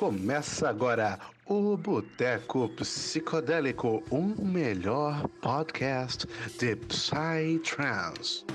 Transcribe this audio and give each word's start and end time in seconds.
Começa 0.00 0.66
agora 0.66 1.18
o 1.44 1.76
Boteco 1.76 2.70
Psicodélico, 2.70 4.02
um 4.10 4.34
melhor 4.42 5.28
podcast 5.42 6.26
de 6.58 6.74
Psytrance. 6.74 8.46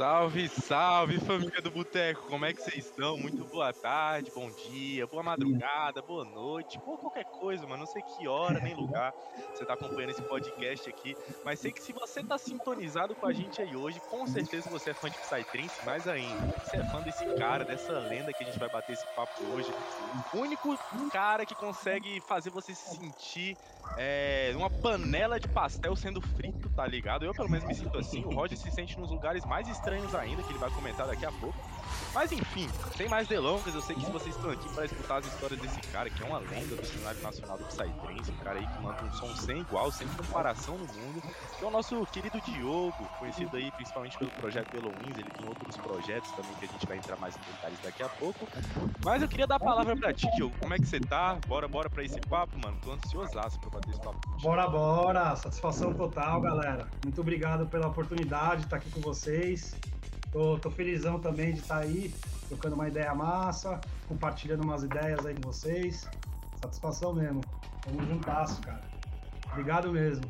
Salve, 0.00 0.48
salve 0.48 1.20
família 1.20 1.60
do 1.60 1.70
Boteco, 1.70 2.22
como 2.22 2.46
é 2.46 2.54
que 2.54 2.62
vocês 2.62 2.86
estão? 2.86 3.18
Muito 3.18 3.44
boa 3.44 3.70
tarde, 3.70 4.32
bom 4.34 4.50
dia, 4.50 5.06
boa 5.06 5.22
madrugada, 5.22 6.00
boa 6.00 6.24
noite, 6.24 6.80
ou 6.86 6.96
qualquer 6.96 7.26
coisa, 7.26 7.66
mano. 7.66 7.80
Não 7.80 7.86
sei 7.86 8.00
que 8.00 8.26
hora 8.26 8.58
nem 8.60 8.74
lugar 8.74 9.12
você 9.52 9.62
tá 9.62 9.74
acompanhando 9.74 10.12
esse 10.12 10.22
podcast 10.22 10.88
aqui, 10.88 11.14
mas 11.44 11.60
sei 11.60 11.70
que 11.70 11.82
se 11.82 11.92
você 11.92 12.24
tá 12.24 12.38
sintonizado 12.38 13.14
com 13.14 13.26
a 13.26 13.32
gente 13.34 13.60
aí 13.60 13.76
hoje, 13.76 14.00
com 14.08 14.26
certeza 14.26 14.70
você 14.70 14.88
é 14.88 14.94
fã 14.94 15.10
de 15.10 15.18
Psytrance, 15.18 15.84
mais 15.84 16.08
ainda. 16.08 16.46
Você 16.64 16.78
é 16.78 16.84
fã 16.86 17.02
desse 17.02 17.26
cara, 17.34 17.62
dessa 17.62 17.92
lenda 17.92 18.32
que 18.32 18.42
a 18.42 18.46
gente 18.46 18.58
vai 18.58 18.70
bater 18.70 18.94
esse 18.94 19.06
papo 19.14 19.44
hoje. 19.52 19.70
O 20.32 20.38
único 20.38 20.78
cara 21.12 21.44
que 21.44 21.54
consegue 21.54 22.22
fazer 22.22 22.48
você 22.48 22.74
se 22.74 22.96
sentir 22.96 23.54
é, 23.98 24.52
uma 24.56 24.70
panela 24.70 25.38
de 25.38 25.48
pastel 25.48 25.94
sendo 25.94 26.20
frito, 26.20 26.59
tá 26.74 26.86
ligado? 26.86 27.24
Eu 27.24 27.32
pelo 27.32 27.48
menos 27.48 27.64
me 27.66 27.74
sinto 27.74 27.98
assim. 27.98 28.24
O 28.24 28.30
Roger 28.30 28.56
se 28.58 28.70
sente 28.70 28.98
nos 28.98 29.10
lugares 29.10 29.44
mais 29.44 29.68
estranhos 29.68 30.14
ainda, 30.14 30.42
que 30.42 30.50
ele 30.52 30.58
vai 30.58 30.70
comentar 30.70 31.06
daqui 31.06 31.26
a 31.26 31.32
pouco. 31.32 31.69
Mas 32.14 32.32
enfim, 32.32 32.68
sem 32.96 33.08
mais 33.08 33.28
delongas, 33.28 33.74
eu 33.74 33.80
sei 33.80 33.94
que 33.94 34.10
vocês 34.10 34.34
estão 34.34 34.50
aqui 34.50 34.68
para 34.74 34.84
escutar 34.84 35.16
as 35.18 35.26
histórias 35.26 35.60
desse 35.60 35.80
cara, 35.92 36.10
que 36.10 36.22
é 36.22 36.26
uma 36.26 36.38
lenda 36.38 36.74
do 36.74 36.84
cenário 36.84 37.22
nacional 37.22 37.56
do 37.56 37.64
Psytrance, 37.64 38.30
um 38.30 38.44
cara 38.44 38.58
aí 38.58 38.66
que 38.66 38.82
manda 38.82 39.04
um 39.04 39.12
som 39.12 39.34
sem 39.36 39.60
igual, 39.60 39.92
sem 39.92 40.06
comparação 40.08 40.76
no 40.76 40.86
mundo, 40.86 41.22
que 41.58 41.64
é 41.64 41.68
o 41.68 41.70
nosso 41.70 42.04
querido 42.06 42.40
Diogo, 42.40 43.08
conhecido 43.18 43.56
aí 43.56 43.70
principalmente 43.72 44.18
pelo 44.18 44.30
projeto 44.32 44.74
Eloins, 44.74 45.16
ele 45.16 45.30
tem 45.30 45.46
outros 45.46 45.76
projetos 45.76 46.30
também 46.32 46.52
que 46.58 46.64
a 46.64 46.68
gente 46.68 46.86
vai 46.86 46.96
entrar 46.96 47.16
mais 47.16 47.36
em 47.36 47.40
detalhes 47.40 47.78
daqui 47.82 48.02
a 48.02 48.08
pouco. 48.08 48.46
Mas 49.04 49.22
eu 49.22 49.28
queria 49.28 49.46
dar 49.46 49.56
a 49.56 49.60
palavra 49.60 49.96
pra 49.96 50.12
ti, 50.12 50.28
Diogo, 50.34 50.54
como 50.58 50.74
é 50.74 50.78
que 50.78 50.86
você 50.86 51.00
tá? 51.00 51.38
Bora, 51.46 51.68
bora 51.68 51.88
pra 51.88 52.02
esse 52.04 52.20
papo, 52.22 52.58
mano, 52.58 52.76
tô 52.82 52.92
ansiosaço 52.92 53.60
pra 53.60 53.70
bater 53.70 53.90
esse 53.90 54.00
papo. 54.00 54.18
Bora, 54.42 54.68
bora, 54.68 55.36
satisfação 55.36 55.94
total, 55.94 56.40
galera. 56.40 56.88
Muito 57.04 57.20
obrigado 57.20 57.66
pela 57.66 57.86
oportunidade 57.88 58.58
de 58.58 58.66
estar 58.66 58.76
aqui 58.76 58.90
com 58.90 59.00
vocês. 59.00 59.74
Tô, 60.32 60.58
tô 60.58 60.70
felizão 60.70 61.18
também 61.18 61.52
de 61.52 61.60
estar 61.60 61.76
tá 61.76 61.80
aí, 61.80 62.12
trocando 62.48 62.74
uma 62.74 62.88
ideia 62.88 63.14
massa, 63.14 63.80
compartilhando 64.06 64.62
umas 64.62 64.82
ideias 64.82 65.24
aí 65.26 65.34
com 65.34 65.42
vocês. 65.42 66.08
Satisfação 66.60 67.12
mesmo. 67.12 67.40
Tamo 67.82 68.06
juntasso, 68.06 68.60
cara. 68.60 68.82
Obrigado 69.50 69.90
mesmo. 69.90 70.24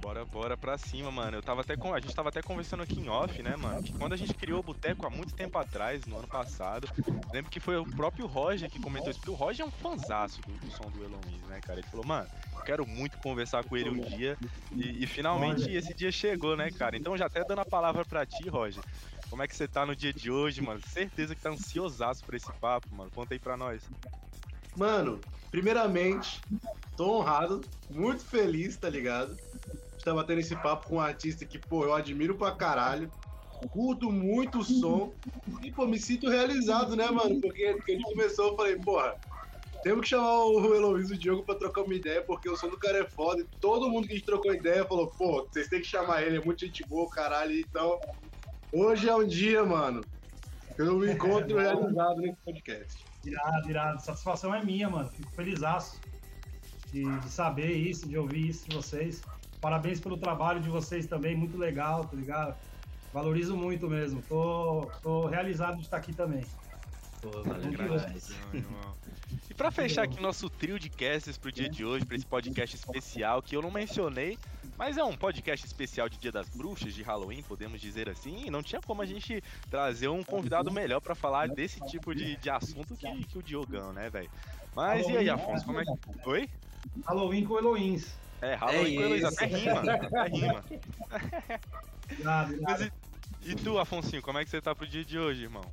Bora, 0.00 0.24
bora 0.24 0.56
pra 0.56 0.78
cima, 0.78 1.10
mano. 1.10 1.36
Eu 1.36 1.42
tava 1.42 1.60
até 1.60 1.76
com. 1.76 1.92
A 1.92 2.00
gente 2.00 2.14
tava 2.14 2.30
até 2.30 2.40
conversando 2.40 2.82
aqui 2.82 2.98
em 2.98 3.08
off, 3.08 3.42
né, 3.42 3.54
mano? 3.56 3.82
Que 3.82 3.92
quando 3.92 4.14
a 4.14 4.16
gente 4.16 4.32
criou 4.32 4.60
o 4.60 4.62
Boteco 4.62 5.06
há 5.06 5.10
muito 5.10 5.34
tempo 5.34 5.58
atrás, 5.58 6.06
no 6.06 6.18
ano 6.18 6.26
passado, 6.26 6.88
lembro 7.32 7.50
que 7.50 7.60
foi 7.60 7.76
o 7.76 7.84
próprio 7.84 8.26
Roger 8.26 8.70
que 8.70 8.80
comentou 8.80 9.10
isso, 9.10 9.20
porque 9.20 9.30
o 9.30 9.34
Roger 9.34 9.64
é 9.64 9.68
um 9.68 9.70
fanzaço 9.70 10.40
do, 10.40 10.52
do 10.54 10.70
som 10.70 10.88
do 10.90 11.04
Elon 11.04 11.20
Musk, 11.26 11.48
né, 11.48 11.60
cara? 11.60 11.80
Ele 11.80 11.88
falou, 11.88 12.06
mano, 12.06 12.28
eu 12.54 12.62
quero 12.62 12.86
muito 12.86 13.18
conversar 13.18 13.62
com 13.64 13.76
ele 13.76 13.90
um 13.90 14.00
dia. 14.00 14.38
E, 14.72 15.04
e 15.04 15.06
finalmente 15.06 15.70
esse 15.70 15.92
dia 15.92 16.10
chegou, 16.10 16.56
né, 16.56 16.70
cara? 16.70 16.96
Então 16.96 17.16
já 17.16 17.26
até 17.26 17.44
dando 17.44 17.60
a 17.60 17.66
palavra 17.66 18.04
pra 18.04 18.24
ti, 18.24 18.48
Roger. 18.48 18.82
Como 19.30 19.42
é 19.42 19.48
que 19.48 19.54
você 19.56 19.68
tá 19.68 19.86
no 19.86 19.94
dia 19.94 20.12
de 20.12 20.28
hoje, 20.28 20.60
mano? 20.60 20.80
Certeza 20.86 21.36
que 21.36 21.40
tá 21.40 21.50
ansiosaço 21.50 22.24
por 22.24 22.34
esse 22.34 22.52
papo, 22.54 22.92
mano. 22.92 23.10
Conta 23.14 23.32
aí 23.32 23.38
pra 23.38 23.56
nós. 23.56 23.80
Mano, 24.76 25.20
primeiramente, 25.52 26.42
tô 26.96 27.18
honrado, 27.18 27.60
muito 27.88 28.24
feliz, 28.24 28.76
tá 28.76 28.90
ligado? 28.90 29.38
Estar 29.96 30.14
batendo 30.14 30.40
esse 30.40 30.56
papo 30.56 30.88
com 30.88 30.96
um 30.96 31.00
artista 31.00 31.46
que, 31.46 31.58
pô, 31.58 31.84
eu 31.84 31.94
admiro 31.94 32.34
pra 32.34 32.50
caralho. 32.52 33.10
Curto 33.70 34.10
muito 34.10 34.60
o 34.60 34.64
som. 34.64 35.12
E, 35.62 35.70
pô, 35.70 35.86
me 35.86 35.98
sinto 35.98 36.28
realizado, 36.28 36.96
né, 36.96 37.08
mano? 37.10 37.40
Porque 37.40 37.64
a 37.64 37.92
gente 37.92 38.02
começou, 38.02 38.48
eu 38.48 38.56
falei, 38.56 38.76
porra, 38.76 39.14
temos 39.82 40.02
que 40.02 40.08
chamar 40.08 40.44
o 40.44 40.58
Heloísio 40.74 41.14
e 41.14 41.16
o 41.16 41.20
Diogo 41.20 41.44
pra 41.44 41.54
trocar 41.54 41.82
uma 41.82 41.94
ideia, 41.94 42.22
porque 42.22 42.48
o 42.48 42.56
som 42.56 42.68
do 42.68 42.78
cara 42.78 42.98
é 42.98 43.06
foda. 43.06 43.42
E 43.42 43.46
todo 43.60 43.88
mundo 43.88 44.06
que 44.06 44.14
a 44.14 44.16
gente 44.16 44.26
trocou 44.26 44.52
ideia 44.52 44.84
falou, 44.84 45.08
pô, 45.08 45.46
vocês 45.46 45.68
têm 45.68 45.80
que 45.80 45.86
chamar 45.86 46.22
ele, 46.22 46.38
é 46.38 46.44
muito 46.44 46.64
gente 46.64 46.82
boa, 46.88 47.08
caralho. 47.10 47.52
Então, 47.52 47.98
Hoje 48.72 49.08
é 49.08 49.14
um 49.14 49.26
dia, 49.26 49.64
mano. 49.64 50.04
Eu 50.78 50.98
me 50.98 51.12
encontro 51.12 51.58
realizado 51.58 52.20
nesse 52.20 52.38
podcast. 52.44 53.04
Irado, 53.24 53.68
irado. 53.68 54.02
Satisfação 54.02 54.54
é 54.54 54.64
minha, 54.64 54.88
mano. 54.88 55.08
Fico 55.10 55.30
feliz 55.32 55.60
de, 56.92 57.04
de 57.04 57.28
saber 57.28 57.72
isso, 57.72 58.08
de 58.08 58.16
ouvir 58.16 58.48
isso 58.48 58.68
de 58.68 58.76
vocês. 58.76 59.22
Parabéns 59.60 60.00
pelo 60.00 60.16
trabalho 60.16 60.60
de 60.60 60.68
vocês 60.68 61.06
também, 61.06 61.36
muito 61.36 61.58
legal, 61.58 62.04
tá 62.04 62.16
ligado? 62.16 62.56
Valorizo 63.12 63.56
muito 63.56 63.88
mesmo. 63.90 64.22
Tô, 64.28 64.90
tô 65.02 65.26
realizado 65.26 65.76
de 65.76 65.82
estar 65.82 65.96
aqui 65.96 66.14
também. 66.14 66.44
Pô, 67.20 67.30
valeu 67.42 67.70
E 69.50 69.54
pra 69.54 69.70
fechar 69.70 70.04
aqui 70.04 70.22
nosso 70.22 70.48
trio 70.48 70.78
de 70.78 70.88
casts 70.88 71.36
pro 71.36 71.52
dia 71.52 71.68
de 71.68 71.84
hoje, 71.84 72.06
pra 72.06 72.16
esse 72.16 72.24
podcast 72.26 72.76
especial, 72.76 73.42
que 73.42 73.54
eu 73.54 73.60
não 73.60 73.70
mencionei, 73.70 74.38
mas 74.80 74.96
é 74.96 75.04
um 75.04 75.14
podcast 75.14 75.66
especial 75.66 76.08
de 76.08 76.16
Dia 76.16 76.32
das 76.32 76.48
Bruxas, 76.48 76.94
de 76.94 77.02
Halloween, 77.02 77.42
podemos 77.42 77.78
dizer 77.82 78.08
assim, 78.08 78.46
e 78.46 78.50
não 78.50 78.62
tinha 78.62 78.80
como 78.80 79.02
a 79.02 79.04
gente 79.04 79.44
trazer 79.68 80.08
um 80.08 80.24
convidado 80.24 80.72
melhor 80.72 81.02
para 81.02 81.14
falar 81.14 81.50
desse 81.50 81.78
tipo 81.82 82.14
de, 82.14 82.34
de 82.36 82.48
assunto 82.48 82.96
que, 82.96 83.24
que 83.24 83.36
o 83.36 83.42
Diogão, 83.42 83.92
né, 83.92 84.08
velho? 84.08 84.30
Mas 84.74 85.02
Halloween, 85.02 85.12
e 85.12 85.18
aí, 85.18 85.28
Afonso, 85.28 85.66
como 85.66 85.80
é 85.80 85.84
que. 85.84 85.92
Oi? 86.26 86.48
Halloween 87.04 87.44
com 87.44 87.58
Eloins. 87.58 88.16
É, 88.40 88.54
Halloween 88.54 88.94
é 88.94 88.96
com 88.96 89.02
Eloins, 89.02 89.24
até 89.24 89.44
rima, 89.44 89.80
até 89.80 90.28
rima. 90.28 90.64
Nada, 92.20 92.56
nada. 92.56 92.92
E, 93.42 93.50
e 93.50 93.54
tu, 93.56 93.78
Afonso, 93.78 94.22
como 94.22 94.38
é 94.38 94.44
que 94.44 94.50
você 94.50 94.62
tá 94.62 94.74
pro 94.74 94.86
dia 94.86 95.04
de 95.04 95.18
hoje, 95.18 95.42
irmão? 95.42 95.64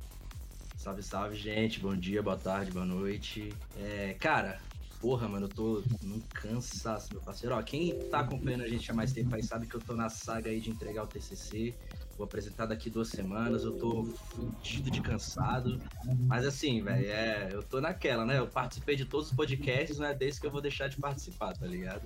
Salve, 0.76 1.02
salve, 1.02 1.34
gente. 1.34 1.80
Bom 1.80 1.96
dia, 1.96 2.22
boa 2.22 2.36
tarde, 2.36 2.70
boa 2.70 2.84
noite. 2.84 3.54
É, 3.74 4.14
cara, 4.20 4.60
porra, 5.00 5.28
mano, 5.28 5.46
eu 5.46 5.50
tô 5.50 5.82
num 6.02 6.20
cansaço, 6.20 7.12
meu 7.12 7.22
parceiro. 7.22 7.54
Ó, 7.54 7.62
quem 7.62 7.98
tá 8.10 8.20
acompanhando 8.20 8.62
a 8.62 8.68
gente 8.68 8.90
há 8.90 8.94
mais 8.94 9.12
tempo 9.12 9.34
aí 9.34 9.42
sabe 9.42 9.66
que 9.66 9.74
eu 9.74 9.80
tô 9.80 9.94
na 9.94 10.08
saga 10.08 10.50
aí 10.50 10.60
de 10.60 10.70
entregar 10.70 11.04
o 11.04 11.06
TCC. 11.06 11.74
Vou 12.16 12.24
apresentar 12.24 12.66
daqui 12.66 12.90
duas 12.90 13.08
semanas, 13.08 13.62
eu 13.62 13.78
tô 13.78 14.04
fudido 14.04 14.90
de 14.90 15.00
cansado. 15.00 15.80
Mas 16.26 16.44
assim, 16.44 16.82
velho, 16.82 17.06
é, 17.06 17.50
eu 17.52 17.62
tô 17.62 17.80
naquela, 17.80 18.26
né? 18.26 18.38
Eu 18.38 18.48
participei 18.48 18.96
de 18.96 19.04
todos 19.04 19.30
os 19.30 19.36
podcasts, 19.36 19.98
não 19.98 20.06
é 20.06 20.14
desse 20.14 20.40
que 20.40 20.46
eu 20.46 20.50
vou 20.50 20.60
deixar 20.60 20.88
de 20.88 20.96
participar, 20.96 21.56
tá 21.56 21.66
ligado? 21.66 22.02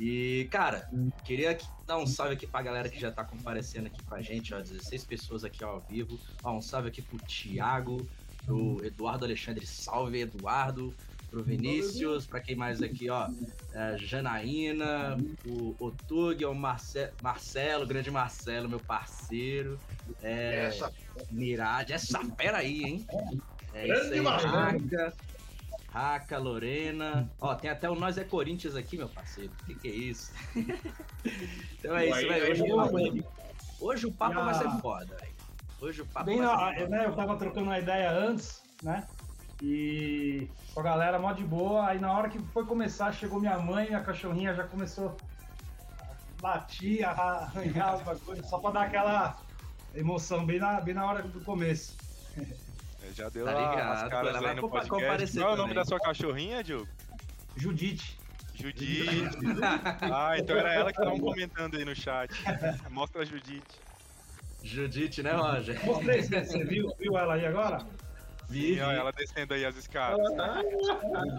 E, 0.00 0.48
cara, 0.50 0.90
queria 1.24 1.56
dar 1.86 1.96
um 1.96 2.06
salve 2.06 2.34
aqui 2.34 2.46
pra 2.46 2.60
galera 2.60 2.88
que 2.88 2.98
já 2.98 3.10
tá 3.10 3.24
comparecendo 3.24 3.86
aqui 3.86 4.02
com 4.02 4.14
a 4.14 4.20
gente, 4.20 4.52
ó, 4.52 4.60
16 4.60 5.04
pessoas 5.04 5.44
aqui 5.44 5.62
ao 5.62 5.80
vivo. 5.80 6.18
Ó, 6.42 6.58
um 6.58 6.60
salve 6.60 6.88
aqui 6.88 7.00
pro 7.00 7.16
Thiago, 7.18 8.06
pro 8.44 8.84
Eduardo 8.84 9.24
Alexandre, 9.24 9.64
salve 9.64 10.20
Eduardo, 10.20 10.92
pro 11.36 11.42
Vinícius, 11.42 12.26
para 12.26 12.40
quem 12.40 12.56
mais 12.56 12.80
aqui, 12.80 13.10
ó, 13.10 13.28
é, 13.74 13.98
Janaína, 13.98 15.18
o 15.44 15.76
Otug, 15.78 16.42
o 16.46 16.54
Marce 16.54 17.10
Marcelo, 17.22 17.86
grande 17.86 18.10
Marcelo, 18.10 18.70
meu 18.70 18.80
parceiro, 18.80 19.78
é, 20.22 20.66
essa... 20.66 20.90
Mirade, 21.30 21.92
essa 21.92 22.24
fera 22.36 22.58
aí, 22.58 22.82
hein? 22.82 23.06
É 23.74 23.86
grande 23.86 24.18
isso 24.18 24.28
aí, 24.28 25.12
Raca, 25.90 26.38
Lorena. 26.38 27.30
Ó, 27.40 27.54
tem 27.54 27.70
até 27.70 27.88
o 27.88 27.94
Nós 27.94 28.18
é 28.18 28.24
Corinthians 28.24 28.76
aqui, 28.76 28.98
meu 28.98 29.08
parceiro. 29.08 29.50
O 29.62 29.64
que, 29.64 29.74
que 29.74 29.88
é 29.88 29.92
isso? 29.92 30.32
então 31.78 31.96
é 31.96 32.06
isso, 32.06 32.28
velho. 32.28 32.50
Hoje, 32.50 32.62
o 32.62 32.76
papo, 32.76 32.96
hoje 33.80 34.06
o 34.06 34.12
papo 34.12 34.34
vai 34.34 34.54
ser 34.54 34.70
foda, 34.80 35.16
velho. 35.16 35.32
Hoje 35.80 36.02
o 36.02 36.06
papo 36.06 36.26
Bem, 36.26 36.38
vai 36.38 36.48
ser 36.48 36.80
foda. 36.80 36.88
Né, 36.88 37.06
eu 37.06 37.14
tava 37.14 37.36
trocando 37.36 37.66
uma 37.66 37.78
ideia 37.78 38.10
antes, 38.10 38.62
né? 38.82 39.06
E 39.62 40.48
com 40.74 40.80
a 40.80 40.82
galera 40.82 41.18
mó 41.18 41.32
de 41.32 41.44
boa. 41.44 41.86
Aí 41.86 41.98
na 41.98 42.12
hora 42.12 42.28
que 42.28 42.38
foi 42.38 42.64
começar, 42.66 43.12
chegou 43.12 43.40
minha 43.40 43.58
mãe, 43.58 43.94
a 43.94 44.00
cachorrinha 44.00 44.54
já 44.54 44.64
começou 44.64 45.16
a 46.42 46.46
latir, 46.46 47.06
a 47.06 47.10
arranhar 47.10 47.94
as 47.94 48.02
bagulhos, 48.02 48.48
só 48.48 48.58
pra 48.58 48.70
dar 48.70 48.82
aquela 48.82 49.38
emoção 49.94 50.44
bem 50.44 50.58
na, 50.58 50.80
bem 50.80 50.94
na 50.94 51.06
hora 51.06 51.22
do 51.22 51.40
começo. 51.40 51.96
Já 53.14 53.28
deu 53.28 53.46
tá 53.46 53.54
ligado, 53.54 53.92
as 53.92 54.08
caras 54.08 54.36
aí 54.36 54.54
no 54.54 54.68
podcast. 54.68 55.38
Qual 55.38 55.50
é 55.50 55.54
o 55.54 55.56
nome 55.56 55.74
da 55.74 55.84
sua 55.84 55.98
cachorrinha, 55.98 56.62
Diogo? 56.62 56.88
Judite. 57.56 58.18
Judite. 58.54 59.24
ah, 60.12 60.34
então 60.38 60.56
era 60.56 60.74
ela 60.74 60.92
que 60.92 60.98
estavam 60.98 61.20
comentando 61.20 61.76
aí 61.76 61.84
no 61.84 61.94
chat. 61.94 62.30
Mostra 62.90 63.22
a 63.22 63.24
Judite. 63.24 63.80
Judite, 64.62 65.22
né, 65.22 65.32
Roger? 65.32 65.84
Mostrei, 65.84 66.22
você 66.22 66.64
viu, 66.64 66.92
viu 66.98 67.16
ela 67.16 67.34
aí 67.34 67.46
agora? 67.46 67.86
Vi, 68.48 68.80
ó, 68.80 68.90
ela 68.90 69.12
descendo 69.12 69.54
aí 69.54 69.64
as 69.64 69.76
escadas. 69.76 70.24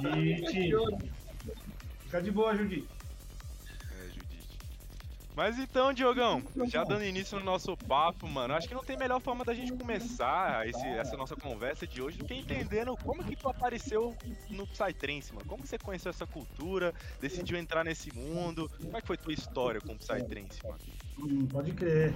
Judite. 0.01 0.71
Fica 2.04 2.21
de 2.21 2.31
boa, 2.31 2.56
Judite. 2.56 2.88
É, 3.92 4.07
Judite. 4.07 4.59
Mas 5.36 5.57
então, 5.57 5.94
Diogão, 5.94 6.44
já 6.68 6.83
dando 6.83 7.04
início 7.04 7.38
no 7.39 7.45
nosso 7.45 7.77
papo, 7.77 8.27
mano, 8.27 8.54
acho 8.54 8.68
que 8.68 8.74
não 8.74 8.83
tem 8.83 8.98
melhor 8.98 9.21
forma 9.21 9.45
da 9.45 9.54
gente 9.54 9.71
começar 9.74 10.68
esse, 10.68 10.86
essa 10.86 11.15
nossa 11.15 11.36
conversa 11.36 11.88
de 11.88 12.01
hoje 12.01 12.18
do 12.18 12.25
que 12.25 12.33
entendendo 12.33 12.98
como 12.98 13.24
que 13.24 13.36
tu 13.36 13.48
apareceu 13.48 14.15
no 14.50 14.68
Psytrance, 14.68 15.33
mano. 15.33 15.48
Como 15.48 15.65
você 15.65 15.77
conheceu 15.77 16.09
essa 16.09 16.25
cultura, 16.25 16.94
decidiu 17.21 17.57
entrar 17.57 17.83
nesse 17.86 18.13
mundo? 18.13 18.69
Como 18.81 18.98
é 18.98 19.01
que 19.01 19.07
foi 19.07 19.18
tua 19.18 19.33
história 19.33 19.80
com 19.80 19.94
o 19.94 19.98
Psytrance, 19.98 20.62
mano? 20.63 20.80
Hum, 21.19 21.45
pode 21.48 21.71
crer. 21.71 22.13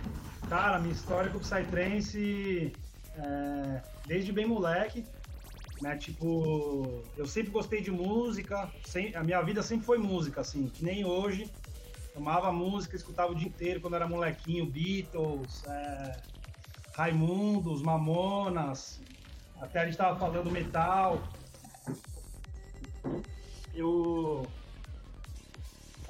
Cara, 0.49 0.79
minha 0.79 0.93
história 0.93 1.31
com 1.31 1.37
o 1.37 1.41
Psytrance, 1.41 2.73
é, 3.15 3.81
desde 4.05 4.31
bem 4.31 4.45
moleque, 4.45 5.05
né? 5.81 5.97
Tipo, 5.97 7.03
eu 7.17 7.25
sempre 7.25 7.51
gostei 7.51 7.81
de 7.81 7.91
música, 7.91 8.71
sem, 8.83 9.15
a 9.15 9.23
minha 9.23 9.41
vida 9.41 9.61
sempre 9.63 9.85
foi 9.85 9.97
música, 9.97 10.41
assim, 10.41 10.67
que 10.67 10.83
nem 10.83 11.05
hoje. 11.05 11.51
Amava 12.15 12.51
música, 12.51 12.95
escutava 12.95 13.31
o 13.31 13.35
dia 13.35 13.47
inteiro 13.47 13.79
quando 13.79 13.95
era 13.95 14.07
molequinho, 14.07 14.65
Beatles, 14.65 15.63
é, 15.65 16.21
Raimundos, 16.93 17.81
Mamonas, 17.81 19.01
até 19.61 19.79
a 19.79 19.85
gente 19.85 19.97
tava 19.97 20.19
falando 20.19 20.51
metal. 20.51 21.21
Eu 23.73 24.45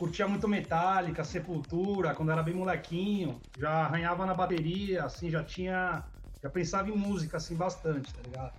curtia 0.01 0.27
muito 0.27 0.47
Metallica, 0.47 1.23
Sepultura, 1.23 2.15
quando 2.15 2.31
era 2.31 2.41
bem 2.41 2.55
molequinho, 2.55 3.39
já 3.55 3.85
arranhava 3.85 4.25
na 4.25 4.33
bateria, 4.33 5.03
assim, 5.03 5.29
já 5.29 5.43
tinha, 5.43 6.03
já 6.41 6.49
pensava 6.49 6.89
em 6.89 6.97
música, 6.97 7.37
assim, 7.37 7.55
bastante, 7.55 8.13
tá 8.13 8.21
ligado? 8.21 8.53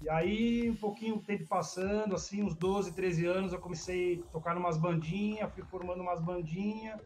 E 0.00 0.08
aí, 0.08 0.70
um 0.70 0.76
pouquinho 0.76 1.16
o 1.16 1.22
tempo 1.22 1.46
passando, 1.48 2.14
assim, 2.14 2.42
uns 2.42 2.54
12, 2.54 2.94
13 2.94 3.26
anos, 3.26 3.52
eu 3.52 3.58
comecei 3.58 4.24
a 4.28 4.30
tocar 4.30 4.54
numas 4.54 4.76
bandinhas, 4.76 5.52
fui 5.52 5.64
formando 5.64 6.02
umas 6.02 6.20
bandinhas, 6.20 7.00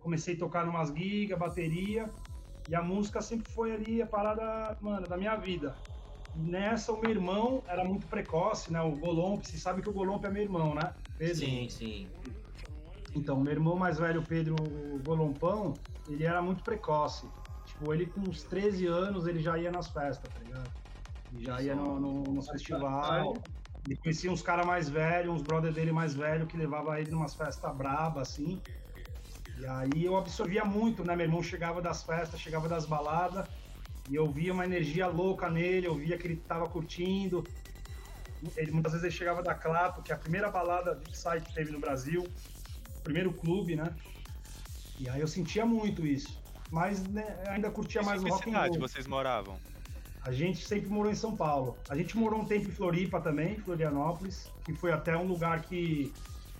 comecei 0.00 0.34
a 0.34 0.38
tocar 0.38 0.66
numas 0.66 0.92
gigas, 0.92 1.38
bateria, 1.38 2.12
e 2.66 2.74
a 2.74 2.82
música 2.82 3.22
sempre 3.22 3.48
foi 3.52 3.72
ali 3.72 4.02
a 4.02 4.06
parada, 4.06 4.76
mano, 4.80 5.06
da 5.06 5.16
minha 5.16 5.36
vida. 5.36 5.76
E 6.34 6.40
nessa, 6.40 6.92
o 6.92 7.00
meu 7.00 7.10
irmão 7.10 7.62
era 7.68 7.84
muito 7.84 8.08
precoce, 8.08 8.72
né? 8.72 8.80
O 8.80 8.96
Golomp, 8.96 9.44
você 9.44 9.58
sabe 9.58 9.82
que 9.82 9.88
o 9.88 9.92
Golomp 9.92 10.24
é 10.24 10.30
meu 10.30 10.42
irmão, 10.42 10.74
né? 10.74 10.92
Pedro. 11.18 11.36
Sim, 11.36 11.68
sim. 11.68 12.10
Então, 13.14 13.38
meu 13.38 13.52
irmão 13.52 13.76
mais 13.76 13.98
velho, 13.98 14.24
Pedro 14.26 14.56
Golompão, 15.04 15.78
ele 16.08 16.24
era 16.24 16.40
muito 16.40 16.64
precoce. 16.64 17.30
Tipo, 17.82 17.92
ele 17.92 18.06
com 18.06 18.20
uns 18.20 18.44
13 18.44 18.86
anos, 18.86 19.26
ele 19.26 19.40
já 19.40 19.58
ia 19.58 19.70
nas 19.70 19.88
festas, 19.88 20.32
tá 20.32 20.38
ligado? 20.38 20.70
já 21.38 21.60
ia 21.60 21.74
no, 21.74 21.98
no, 21.98 22.32
nos 22.32 22.48
festival. 22.48 23.42
E 23.84 23.96
conhecia 23.96 24.30
uns 24.30 24.40
caras 24.40 24.64
mais 24.64 24.88
velhos, 24.88 25.34
uns 25.34 25.42
brother 25.42 25.72
dele 25.72 25.90
mais 25.90 26.14
velho, 26.14 26.46
que 26.46 26.56
levava 26.56 27.00
ele 27.00 27.10
numas 27.10 27.34
festas 27.34 27.76
braba, 27.76 28.20
assim. 28.22 28.62
E 29.58 29.66
aí 29.66 30.04
eu 30.04 30.16
absorvia 30.16 30.64
muito, 30.64 31.04
né? 31.04 31.16
Meu 31.16 31.26
irmão 31.26 31.42
chegava 31.42 31.82
das 31.82 32.04
festas, 32.04 32.38
chegava 32.38 32.68
das 32.68 32.86
baladas, 32.86 33.48
e 34.08 34.14
eu 34.14 34.30
via 34.30 34.52
uma 34.52 34.64
energia 34.64 35.08
louca 35.08 35.50
nele, 35.50 35.88
eu 35.88 35.96
via 35.96 36.16
que 36.16 36.28
ele 36.28 36.36
tava 36.36 36.68
curtindo. 36.68 37.42
Ele, 38.56 38.70
muitas 38.70 38.92
vezes 38.92 39.04
ele 39.04 39.14
chegava 39.14 39.42
da 39.42 39.56
Clapo, 39.56 40.04
que 40.04 40.12
é 40.12 40.14
a 40.14 40.18
primeira 40.18 40.48
balada 40.48 40.94
de 40.94 41.06
Psy 41.06 41.40
que 41.44 41.52
teve 41.52 41.72
no 41.72 41.80
Brasil, 41.80 42.22
primeiro 43.02 43.32
clube, 43.32 43.74
né? 43.74 43.92
E 45.00 45.08
aí 45.08 45.20
eu 45.20 45.26
sentia 45.26 45.66
muito 45.66 46.06
isso. 46.06 46.41
Mas 46.72 47.06
né, 47.06 47.36
ainda 47.48 47.70
curtia 47.70 48.00
Isso 48.00 48.08
mais 48.08 48.22
o 48.22 48.28
rock 48.28 48.48
and 48.48 48.52
cidade 48.52 48.70
roll. 48.70 48.88
vocês 48.88 49.06
moravam? 49.06 49.58
A 50.22 50.32
gente 50.32 50.64
sempre 50.64 50.88
morou 50.88 51.12
em 51.12 51.14
São 51.14 51.36
Paulo. 51.36 51.76
A 51.90 51.94
gente 51.94 52.16
morou 52.16 52.40
um 52.40 52.46
tempo 52.46 52.66
em 52.68 52.70
Floripa 52.72 53.20
também, 53.20 53.58
Florianópolis, 53.58 54.50
que 54.64 54.72
foi 54.72 54.90
até 54.90 55.14
um 55.14 55.26
lugar 55.26 55.60
que 55.62 56.10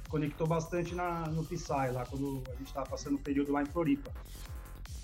conectou 0.09 0.47
bastante 0.47 0.95
na, 0.95 1.29
no 1.29 1.43
Psy, 1.45 1.91
lá 1.93 2.05
quando 2.05 2.43
a 2.49 2.55
gente 2.57 2.67
estava 2.67 2.87
passando 2.87 3.15
o 3.15 3.19
período 3.19 3.53
lá 3.53 3.63
em 3.63 3.67
Floripa. 3.67 4.13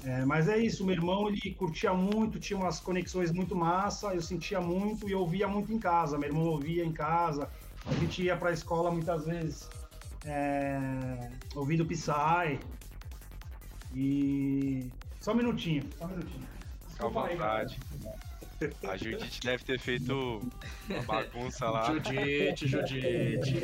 É, 0.04 0.24
mas 0.26 0.46
é 0.46 0.58
isso, 0.58 0.84
meu 0.84 0.94
irmão 0.94 1.28
ele 1.28 1.54
curtia 1.54 1.92
muito, 1.94 2.38
tinha 2.38 2.58
umas 2.58 2.78
conexões 2.78 3.32
muito 3.32 3.56
massa, 3.56 4.14
eu 4.14 4.20
sentia 4.20 4.60
muito 4.60 5.08
e 5.08 5.14
ouvia 5.14 5.48
muito 5.48 5.72
em 5.72 5.78
casa. 5.78 6.18
Meu 6.18 6.28
irmão 6.28 6.44
ouvia 6.44 6.84
em 6.84 6.92
casa, 6.92 7.48
a 7.86 7.92
gente 7.94 8.22
ia 8.22 8.36
para 8.36 8.50
a 8.50 8.52
escola 8.52 8.90
muitas 8.90 9.24
vezes 9.24 9.68
é, 10.26 11.30
ouvindo 11.54 11.86
Psy. 11.86 12.60
E. 13.94 14.90
Só 15.20 15.32
um 15.32 15.36
minutinho, 15.36 15.84
só 15.98 16.04
um 16.04 16.08
minutinho. 16.08 16.46
Fica 16.88 17.04
à 17.04 17.08
Desculpa 17.08 17.26
aí, 17.26 17.36
vontade. 17.36 17.78
A 18.88 18.96
Judite 18.96 19.40
deve 19.40 19.64
ter 19.64 19.78
feito 19.78 20.42
uma 20.88 21.02
bagunça 21.02 21.70
lá. 21.70 21.84
Judite, 21.84 22.66
Judite. 22.66 23.54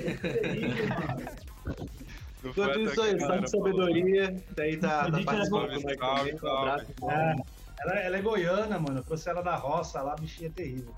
Não 2.45 2.53
foi 2.53 2.65
Enquanto 2.65 2.79
à 2.79 2.83
isso 2.83 3.03
aí, 3.03 3.15
de 3.41 3.51
sabedoria, 3.51 4.45
daí 4.55 4.77
tá, 4.77 5.11
tá 5.11 5.23
participando 5.25 5.73
do 5.73 5.77
Mike 5.77 5.99
salve, 5.99 6.33
também, 6.33 6.53
um 6.53 6.59
abraço. 6.59 6.87
É, 7.09 7.37
ela, 7.81 7.95
ela 7.95 8.17
é 8.19 8.23
goiana, 8.23 8.79
mano. 8.79 8.99
Eu 8.99 9.05
trouxe 9.05 9.29
ela 9.29 9.43
da 9.43 9.57
roça 9.57 10.01
lá, 10.03 10.13
a 10.13 10.17
bichinha 10.17 10.49
é 10.49 10.53
terrível. 10.53 10.95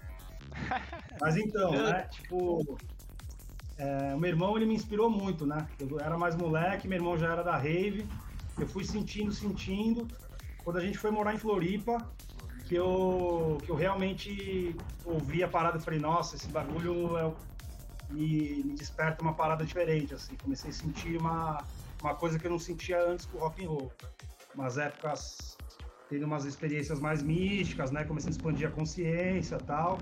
Mas 1.21 1.37
então, 1.37 1.71
né? 1.71 2.09
Tipo, 2.11 2.79
é, 3.79 4.15
o 4.15 4.19
meu 4.19 4.29
irmão 4.29 4.57
ele 4.57 4.67
me 4.67 4.75
inspirou 4.75 5.09
muito, 5.09 5.47
né? 5.47 5.67
Eu 5.79 6.01
era 6.01 6.19
mais 6.19 6.35
moleque, 6.35 6.89
meu 6.89 6.99
irmão 6.99 7.17
já 7.17 7.33
era 7.33 7.43
da 7.43 7.57
rave. 7.57 8.07
Eu 8.59 8.67
fui 8.67 8.85
sentindo, 8.85 9.33
sentindo. 9.33 10.07
Quando 10.65 10.79
a 10.79 10.81
gente 10.81 10.99
foi 10.99 11.11
morar 11.11 11.35
em 11.35 11.39
Floripa, 11.39 11.99
que 12.65 12.75
eu, 12.75 13.59
que 13.65 13.71
eu 13.71 13.77
realmente 13.77 14.77
ouvi 15.05 15.43
a 15.43 15.49
parada 15.49 15.79
e 15.79 15.81
falei, 15.81 16.01
nossa, 16.01 16.37
esse 16.37 16.49
bagulho 16.49 17.17
é, 17.17 17.33
me, 18.11 18.65
me 18.65 18.75
desperta 18.75 19.23
uma 19.23 19.35
parada 19.35 19.65
diferente, 19.65 20.15
assim. 20.15 20.35
Comecei 20.37 20.71
a 20.71 20.73
sentir 20.73 21.17
uma, 21.19 21.65
uma 22.03 22.15
coisa 22.15 22.39
que 22.39 22.47
eu 22.47 22.51
não 22.51 22.59
sentia 22.59 23.01
antes 23.05 23.27
com 23.27 23.39
o 23.39 23.41
rock 23.41 23.65
and 23.65 23.69
roll. 23.69 23.93
Umas 24.55 24.79
épocas 24.79 25.57
tendo 26.09 26.25
umas 26.25 26.45
experiências 26.45 27.01
mais 27.01 27.23
místicas, 27.23 27.91
né? 27.91 28.05
Comecei 28.05 28.31
a 28.31 28.33
expandir 28.33 28.69
a 28.69 28.71
consciência 28.71 29.59
tal. 29.59 29.99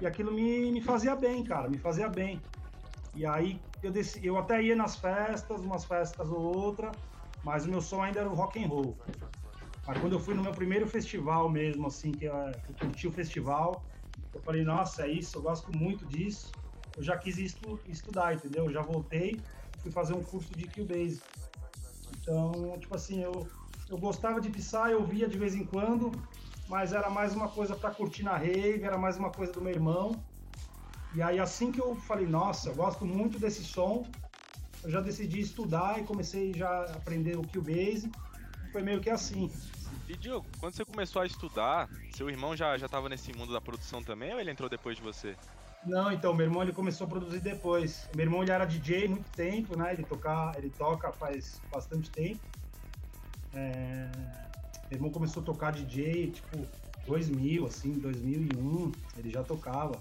E 0.00 0.06
aquilo 0.06 0.32
me, 0.32 0.70
me 0.72 0.80
fazia 0.80 1.14
bem, 1.14 1.44
cara, 1.44 1.68
me 1.68 1.78
fazia 1.78 2.08
bem. 2.08 2.40
E 3.14 3.26
aí 3.26 3.60
eu, 3.82 3.90
desci, 3.90 4.24
eu 4.24 4.38
até 4.38 4.62
ia 4.62 4.76
nas 4.76 4.96
festas, 4.96 5.60
umas 5.60 5.84
festas 5.84 6.28
ou 6.28 6.40
outra, 6.40 6.90
mas 7.42 7.64
o 7.64 7.70
meu 7.70 7.80
som 7.80 8.02
ainda 8.02 8.20
era 8.20 8.28
o 8.28 8.34
rock 8.34 8.62
and 8.62 8.68
roll. 8.68 8.98
Mas 9.86 9.98
quando 9.98 10.12
eu 10.12 10.20
fui 10.20 10.34
no 10.34 10.42
meu 10.42 10.52
primeiro 10.52 10.86
festival 10.86 11.48
mesmo, 11.48 11.86
assim, 11.86 12.12
que 12.12 12.26
eu, 12.26 12.34
que 12.64 12.70
eu 12.70 12.74
curti 12.80 13.08
o 13.08 13.12
festival, 13.12 13.84
eu 14.32 14.40
falei, 14.40 14.62
nossa, 14.62 15.02
é 15.06 15.10
isso, 15.10 15.38
eu 15.38 15.42
gosto 15.42 15.72
muito 15.72 16.06
disso. 16.06 16.52
Eu 16.96 17.02
já 17.02 17.16
quis 17.16 17.38
estu, 17.38 17.80
estudar, 17.86 18.34
entendeu? 18.34 18.66
Eu 18.66 18.72
já 18.72 18.82
voltei, 18.82 19.42
fui 19.82 19.90
fazer 19.90 20.12
um 20.12 20.22
curso 20.22 20.54
de 20.54 20.66
Cubase. 20.68 21.22
Então, 22.20 22.78
tipo 22.78 22.94
assim, 22.94 23.22
eu, 23.22 23.48
eu 23.88 23.98
gostava 23.98 24.40
de 24.40 24.50
Psy, 24.50 24.92
eu 24.92 25.04
via 25.04 25.26
de 25.26 25.38
vez 25.38 25.54
em 25.54 25.64
quando, 25.64 26.12
mas 26.68 26.92
era 26.92 27.08
mais 27.08 27.34
uma 27.34 27.48
coisa 27.48 27.74
para 27.74 27.90
curtir 27.90 28.22
na 28.22 28.36
rave, 28.36 28.82
era 28.82 28.98
mais 28.98 29.16
uma 29.16 29.30
coisa 29.30 29.52
do 29.52 29.60
meu 29.60 29.72
irmão. 29.72 30.22
E 31.12 31.20
aí 31.20 31.40
assim 31.40 31.72
que 31.72 31.80
eu 31.80 31.96
falei, 31.96 32.26
nossa, 32.26 32.68
eu 32.68 32.74
gosto 32.76 33.04
muito 33.04 33.38
desse 33.38 33.64
som, 33.64 34.06
eu 34.82 34.90
já 34.90 35.00
decidi 35.00 35.40
estudar 35.40 36.00
e 36.00 36.04
comecei 36.04 36.52
já 36.52 36.68
a 36.68 36.92
aprender 36.92 37.36
o 37.36 37.42
Cubase. 37.42 38.10
Foi 38.72 38.82
meio 38.82 39.00
que 39.00 39.10
assim. 39.10 39.50
E 40.08 40.16
Diogo, 40.16 40.46
quando 40.58 40.74
você 40.74 40.84
começou 40.84 41.22
a 41.22 41.26
estudar, 41.26 41.88
seu 42.12 42.30
irmão 42.30 42.56
já, 42.56 42.76
já 42.76 42.88
tava 42.88 43.08
nesse 43.08 43.32
mundo 43.32 43.52
da 43.52 43.60
produção 43.60 44.02
também 44.02 44.32
ou 44.32 44.40
ele 44.40 44.50
entrou 44.50 44.68
depois 44.68 44.96
de 44.96 45.02
você? 45.02 45.36
Não, 45.84 46.12
então, 46.12 46.34
meu 46.34 46.46
irmão 46.46 46.62
ele 46.62 46.72
começou 46.72 47.06
a 47.06 47.10
produzir 47.10 47.40
depois. 47.40 48.08
Meu 48.14 48.24
irmão 48.24 48.42
ele 48.42 48.50
era 48.50 48.64
DJ 48.64 49.08
muito 49.08 49.30
tempo, 49.32 49.76
né? 49.76 49.92
Ele, 49.92 50.04
tocar, 50.04 50.56
ele 50.58 50.70
toca 50.70 51.10
faz 51.12 51.60
bastante 51.70 52.10
tempo. 52.10 52.40
É, 53.54 54.08
Meu 54.90 54.98
irmão 54.98 55.10
começou 55.10 55.42
a 55.42 55.46
tocar 55.46 55.72
DJ, 55.72 56.30
tipo, 56.30 56.68
2000, 57.06 57.66
assim, 57.66 57.92
2001, 57.98 58.92
ele 59.16 59.30
já 59.30 59.42
tocava. 59.42 60.00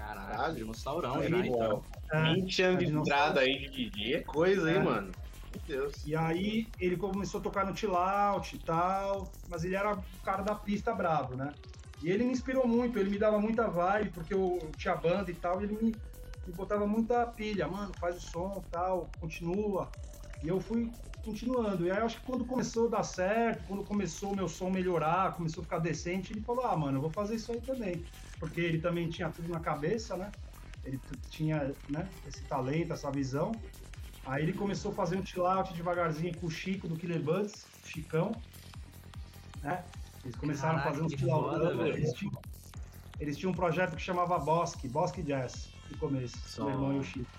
Caralho. 0.00 0.56
dinossaurão 0.56 1.16
Aí, 1.16 1.28
já, 1.28 1.46
então. 1.46 1.84
É, 2.12 2.34
20 2.34 2.62
anos 2.62 2.84
de 2.84 2.92
entrada 2.92 3.40
aí 3.40 3.58
de 3.58 3.90
DJ 3.90 4.14
é 4.16 4.24
coisa, 4.24 4.70
hein, 4.70 4.78
É. 4.78 4.82
mano? 4.82 5.14
Meu 5.52 5.60
Deus. 5.66 6.04
E 6.04 6.14
aí 6.16 6.72
ele 6.78 6.96
começou 6.96 7.40
a 7.40 7.42
tocar 7.42 7.66
no 7.66 7.76
chill 7.76 7.96
out 7.96 8.56
e 8.56 8.64
tal, 8.64 9.32
mas 9.48 9.64
ele 9.64 9.74
era 9.74 9.94
o 9.94 10.22
cara 10.22 10.42
da 10.42 10.54
pista 10.54 10.94
brabo, 10.94 11.36
né? 11.36 11.54
E 12.02 12.08
ele 12.08 12.24
me 12.24 12.32
inspirou 12.32 12.66
muito, 12.66 12.98
ele 12.98 13.10
me 13.10 13.18
dava 13.18 13.38
muita 13.38 13.68
vibe, 13.68 14.12
porque 14.12 14.32
eu 14.32 14.72
tinha 14.76 14.94
banda 14.96 15.30
e 15.30 15.34
tal, 15.34 15.60
e 15.60 15.64
ele 15.64 15.74
me, 15.76 15.92
me 16.46 16.52
botava 16.54 16.86
muita 16.86 17.26
pilha, 17.26 17.68
mano, 17.68 17.94
faz 18.00 18.16
o 18.16 18.20
som 18.20 18.64
e 18.66 18.70
tal, 18.70 19.10
continua. 19.20 19.92
E 20.42 20.48
eu 20.48 20.60
fui 20.60 20.92
continuando. 21.22 21.84
E 21.86 21.90
aí 21.90 21.98
eu 21.98 22.06
acho 22.06 22.20
que 22.20 22.24
quando 22.24 22.46
começou 22.46 22.86
a 22.86 22.90
dar 22.90 23.02
certo, 23.02 23.66
quando 23.66 23.84
começou 23.84 24.32
o 24.32 24.36
meu 24.36 24.48
som 24.48 24.70
melhorar, 24.70 25.36
começou 25.36 25.60
a 25.60 25.64
ficar 25.64 25.78
decente, 25.80 26.32
ele 26.32 26.40
falou, 26.42 26.64
ah, 26.64 26.76
mano, 26.76 26.98
eu 26.98 27.02
vou 27.02 27.10
fazer 27.10 27.34
isso 27.34 27.52
aí 27.52 27.60
também. 27.60 28.06
Porque 28.40 28.60
ele 28.60 28.80
também 28.80 29.08
tinha 29.08 29.28
tudo 29.28 29.48
na 29.48 29.60
cabeça, 29.60 30.16
né? 30.16 30.32
Ele 30.82 30.98
tinha 31.28 31.74
né, 31.88 32.08
esse 32.26 32.42
talento, 32.44 32.92
essa 32.92 33.10
visão. 33.10 33.52
Aí 34.24 34.42
ele 34.42 34.54
começou 34.54 34.92
a 34.92 34.94
fazer 34.94 35.16
um 35.16 35.46
out 35.46 35.72
devagarzinho 35.74 36.34
com 36.38 36.46
o 36.46 36.50
Chico 36.50 36.88
do 36.88 36.96
Killer 36.96 37.22
Buds, 37.22 37.66
Chicão, 37.84 38.32
né? 39.62 39.84
Eles 40.24 40.36
começaram 40.36 40.78
Caraca, 40.78 40.88
a 40.88 40.92
fazer 40.92 41.04
uns 41.04 41.76
velho. 41.76 41.96
Eles 41.96 42.12
tinham, 42.12 42.32
eles 43.18 43.36
tinham 43.36 43.52
um 43.52 43.54
projeto 43.54 43.96
que 43.96 44.02
chamava 44.02 44.38
Bosque, 44.38 44.88
Bosque 44.88 45.22
Jazz, 45.22 45.70
no 45.90 45.98
começo, 45.98 46.36
Som. 46.46 46.64
meu 46.64 46.74
irmão 46.74 46.92
e 46.94 46.98
o 46.98 47.04
Chico. 47.04 47.30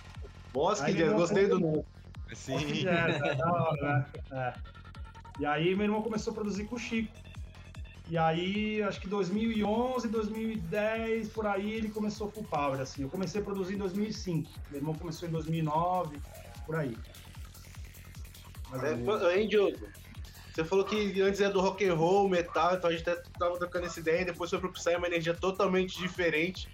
Bosque 0.54 0.88
Aí 0.88 0.94
Jazz, 0.96 1.14
gostei 1.14 1.48
do 1.48 1.60
nome. 1.60 1.86
Sim. 2.34 2.58
Jazz, 2.58 3.22
é 3.22 3.36
da 3.36 3.52
hora, 3.52 3.82
né? 3.82 4.06
É. 4.32 4.54
E 5.40 5.46
aí 5.46 5.76
meu 5.76 5.86
irmão 5.86 6.02
começou 6.02 6.32
a 6.32 6.36
produzir 6.36 6.66
com 6.66 6.76
o 6.76 6.80
Chico. 6.80 7.12
E 8.12 8.18
aí, 8.18 8.84
acho 8.84 9.00
que 9.00 9.08
2011, 9.08 10.10
2010, 10.10 11.30
por 11.30 11.48
aí, 11.48 11.72
ele 11.72 11.88
começou 11.88 12.30
full 12.30 12.44
power, 12.44 12.82
assim. 12.82 13.04
Eu 13.04 13.10
comecei 13.10 13.40
a 13.40 13.44
produzir 13.44 13.76
em 13.76 13.78
2005. 13.78 14.52
Meu 14.70 14.82
irmão 14.82 14.94
começou 14.96 15.30
em 15.30 15.32
2009, 15.32 16.20
por 16.66 16.76
aí. 16.76 16.94
Mas 18.70 18.84
É, 18.84 19.40
hein, 19.40 19.48
Diogo? 19.48 19.88
Você 20.54 20.66
falou 20.66 20.84
que 20.84 21.22
antes 21.22 21.40
era 21.40 21.54
do 21.54 21.62
rock 21.62 21.88
and 21.88 21.94
roll, 21.94 22.28
metal, 22.28 22.76
então 22.76 22.90
a 22.90 22.94
gente 22.94 23.10
até 23.10 23.24
tava 23.40 23.58
trocando 23.58 23.86
essa 23.86 24.02
ideia, 24.02 24.26
depois 24.26 24.50
foi 24.50 24.60
pro 24.60 24.74
Psy, 24.74 24.94
uma 24.98 25.08
energia 25.08 25.34
totalmente 25.34 25.98
diferente. 25.98 26.68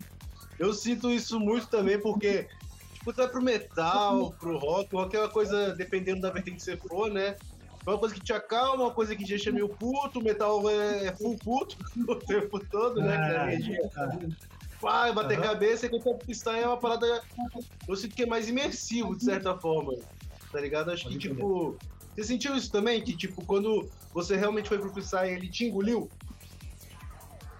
Eu 0.58 0.74
sinto 0.74 1.12
isso 1.12 1.39
muito 1.39 1.67
também, 1.67 2.01
porque, 2.01 2.48
tipo, 2.96 3.13
tu 3.13 3.17
vai 3.17 3.27
pro 3.27 3.44
metal, 3.44 4.32
pro 4.39 4.58
rock, 4.58 4.96
o 4.96 5.03
é 5.03 5.27
coisa, 5.29 5.75
dependendo 5.75 6.22
da 6.22 6.32
vertente 6.32 6.58
que 6.58 6.63
você 6.63 6.75
for, 6.77 7.12
né? 7.12 7.36
Uma 7.88 7.98
coisa 7.98 8.13
que 8.13 8.22
te 8.22 8.34
acalma, 8.34 8.84
uma 8.84 8.94
coisa 8.94 9.15
que 9.15 9.24
te 9.24 9.29
deixa 9.29 9.50
meio 9.50 9.70
puto, 9.70 10.20
o 10.20 10.24
metal 10.24 10.70
é 10.70 11.15
full 11.15 11.38
puto 11.38 11.77
o 12.08 12.15
tempo 12.15 12.60
todo, 12.65 13.01
né? 13.01 13.17
Que 13.17 13.32
a 13.32 14.13
É, 14.13 14.29
vai 14.82 15.13
bater 15.13 15.38
Aham. 15.39 15.48
cabeça, 15.48 15.86
enquanto 15.86 16.06
o 16.08 16.20
freestyle 16.20 16.63
é 16.63 16.67
uma 16.67 16.77
parada. 16.77 17.24
Eu 17.88 17.96
sinto 17.96 18.13
que 18.13 18.24
é 18.24 18.25
mais 18.25 18.50
imersivo, 18.50 19.15
de 19.15 19.24
certa 19.24 19.58
forma. 19.58 19.94
Tá 20.51 20.60
ligado? 20.60 20.91
Acho 20.91 21.08
que, 21.08 21.17
tipo. 21.17 21.79
Você 22.13 22.24
sentiu 22.24 22.56
isso 22.58 22.72
também? 22.72 23.01
Que, 23.01 23.15
tipo, 23.15 23.46
quando 23.46 23.89
você 24.13 24.36
realmente 24.36 24.67
foi 24.67 24.79
pro 24.79 24.91
freestyle, 24.91 25.32
ele 25.32 25.50
te 25.50 25.65
engoliu? 25.65 26.10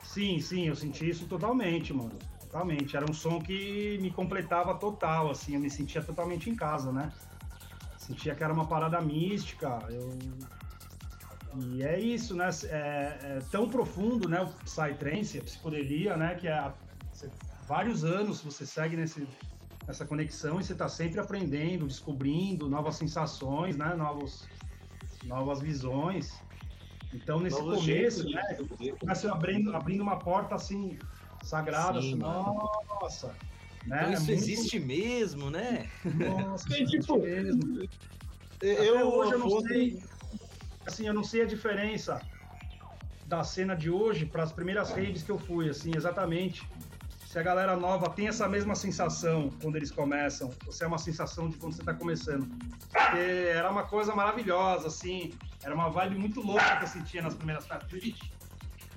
Sim, 0.04 0.40
sim, 0.42 0.68
eu 0.68 0.76
senti 0.76 1.08
isso 1.08 1.28
totalmente, 1.28 1.94
mano. 1.94 2.18
Totalmente. 2.42 2.98
Era 2.98 3.06
um 3.06 3.14
som 3.14 3.42
que 3.42 3.98
me 4.02 4.12
completava 4.12 4.76
total, 4.76 5.30
assim, 5.30 5.54
eu 5.54 5.60
me 5.60 5.70
sentia 5.70 6.02
totalmente 6.02 6.50
em 6.50 6.56
casa, 6.56 6.92
né? 6.92 7.14
Sentia 8.08 8.34
que 8.34 8.42
era 8.44 8.54
uma 8.54 8.66
parada 8.66 9.02
mística. 9.02 9.86
Eu... 9.90 10.18
E 11.58 11.84
é 11.84 12.00
isso, 12.00 12.36
né? 12.36 12.50
É, 12.70 13.38
é 13.38 13.40
tão 13.52 13.70
profundo, 13.70 14.30
né? 14.30 14.42
O 14.42 14.48
Psytrance, 14.64 15.38
a 15.38 15.42
psicodelia, 15.42 16.16
né? 16.16 16.36
Que 16.36 16.48
é 16.48 16.54
a- 16.54 16.74
você- 17.12 17.30
vários 17.68 18.06
anos 18.06 18.40
você 18.42 18.66
segue 18.66 18.96
nesse, 18.96 19.28
nessa 19.86 20.06
conexão 20.06 20.58
e 20.60 20.64
você 20.64 20.74
tá 20.74 20.88
sempre 20.88 21.20
aprendendo, 21.20 21.86
descobrindo 21.86 22.70
novas 22.70 22.96
sensações, 22.96 23.76
né? 23.76 23.94
Novos, 23.94 24.48
novas 25.26 25.60
visões. 25.60 26.42
Então, 27.14 27.42
nesse 27.42 27.60
Novos 27.60 27.80
começo, 27.80 28.24
jeitos 28.30 28.32
né? 28.32 28.96
começa 29.02 29.30
abrindo, 29.30 29.76
abrindo 29.76 30.02
uma 30.02 30.20
porta 30.20 30.56
assim, 30.56 30.98
sagrada, 31.44 32.02
Sim, 32.02 32.10
assim, 32.14 32.20
nossa. 33.02 33.36
Né? 33.88 33.98
Então 33.98 34.10
É 34.10 34.14
isso 34.14 34.26
muito- 34.26 34.32
existe 34.44 34.80
mesmo, 34.80 35.50
né? 35.50 35.88
Nossa, 36.04 36.68
É, 36.74 36.82
existe 36.82 37.00
tipo, 37.00 37.20
mesmo. 37.20 37.88
Eu, 38.62 38.74
Até 38.96 39.04
hoje 39.06 39.32
eu 39.34 39.40
não 39.40 39.48
Afonso, 39.48 39.68
sei, 39.68 39.98
assim, 40.86 41.08
eu 41.08 41.14
não 41.14 41.24
sei 41.24 41.42
a 41.44 41.46
diferença 41.46 42.22
da 43.26 43.44
cena 43.44 43.76
de 43.76 43.90
hoje 43.90 44.26
para 44.26 44.44
as 44.44 44.52
primeiras 44.52 44.90
raves 44.90 45.24
que 45.24 45.32
eu 45.32 45.38
fui, 45.38 45.70
assim, 45.70 45.96
exatamente. 45.96 46.68
Se 47.28 47.38
a 47.38 47.44
galera 47.44 47.76
nova 47.76 48.10
tem 48.10 48.28
essa 48.30 48.48
mesma 48.48 48.74
sensação 48.74 49.50
quando 49.62 49.76
eles 49.76 49.92
começam, 49.92 50.50
ou 50.66 50.72
se 50.72 50.84
é 50.84 50.88
uma 50.88 50.98
sensação 50.98 51.50
de 51.50 51.58
quando 51.58 51.74
você 51.74 51.82
está 51.82 51.94
começando. 51.94 52.48
Porque 52.92 53.18
era 53.20 53.70
uma 53.70 53.84
coisa 53.84 54.16
maravilhosa, 54.16 54.88
assim, 54.88 55.32
era 55.64 55.76
uma 55.76 55.90
vibe 55.90 56.18
muito 56.18 56.42
louca 56.42 56.78
que 56.78 56.84
eu 56.86 56.88
sentia 56.88 57.22
nas 57.22 57.36
primeiras 57.36 57.68
festas. 57.68 57.90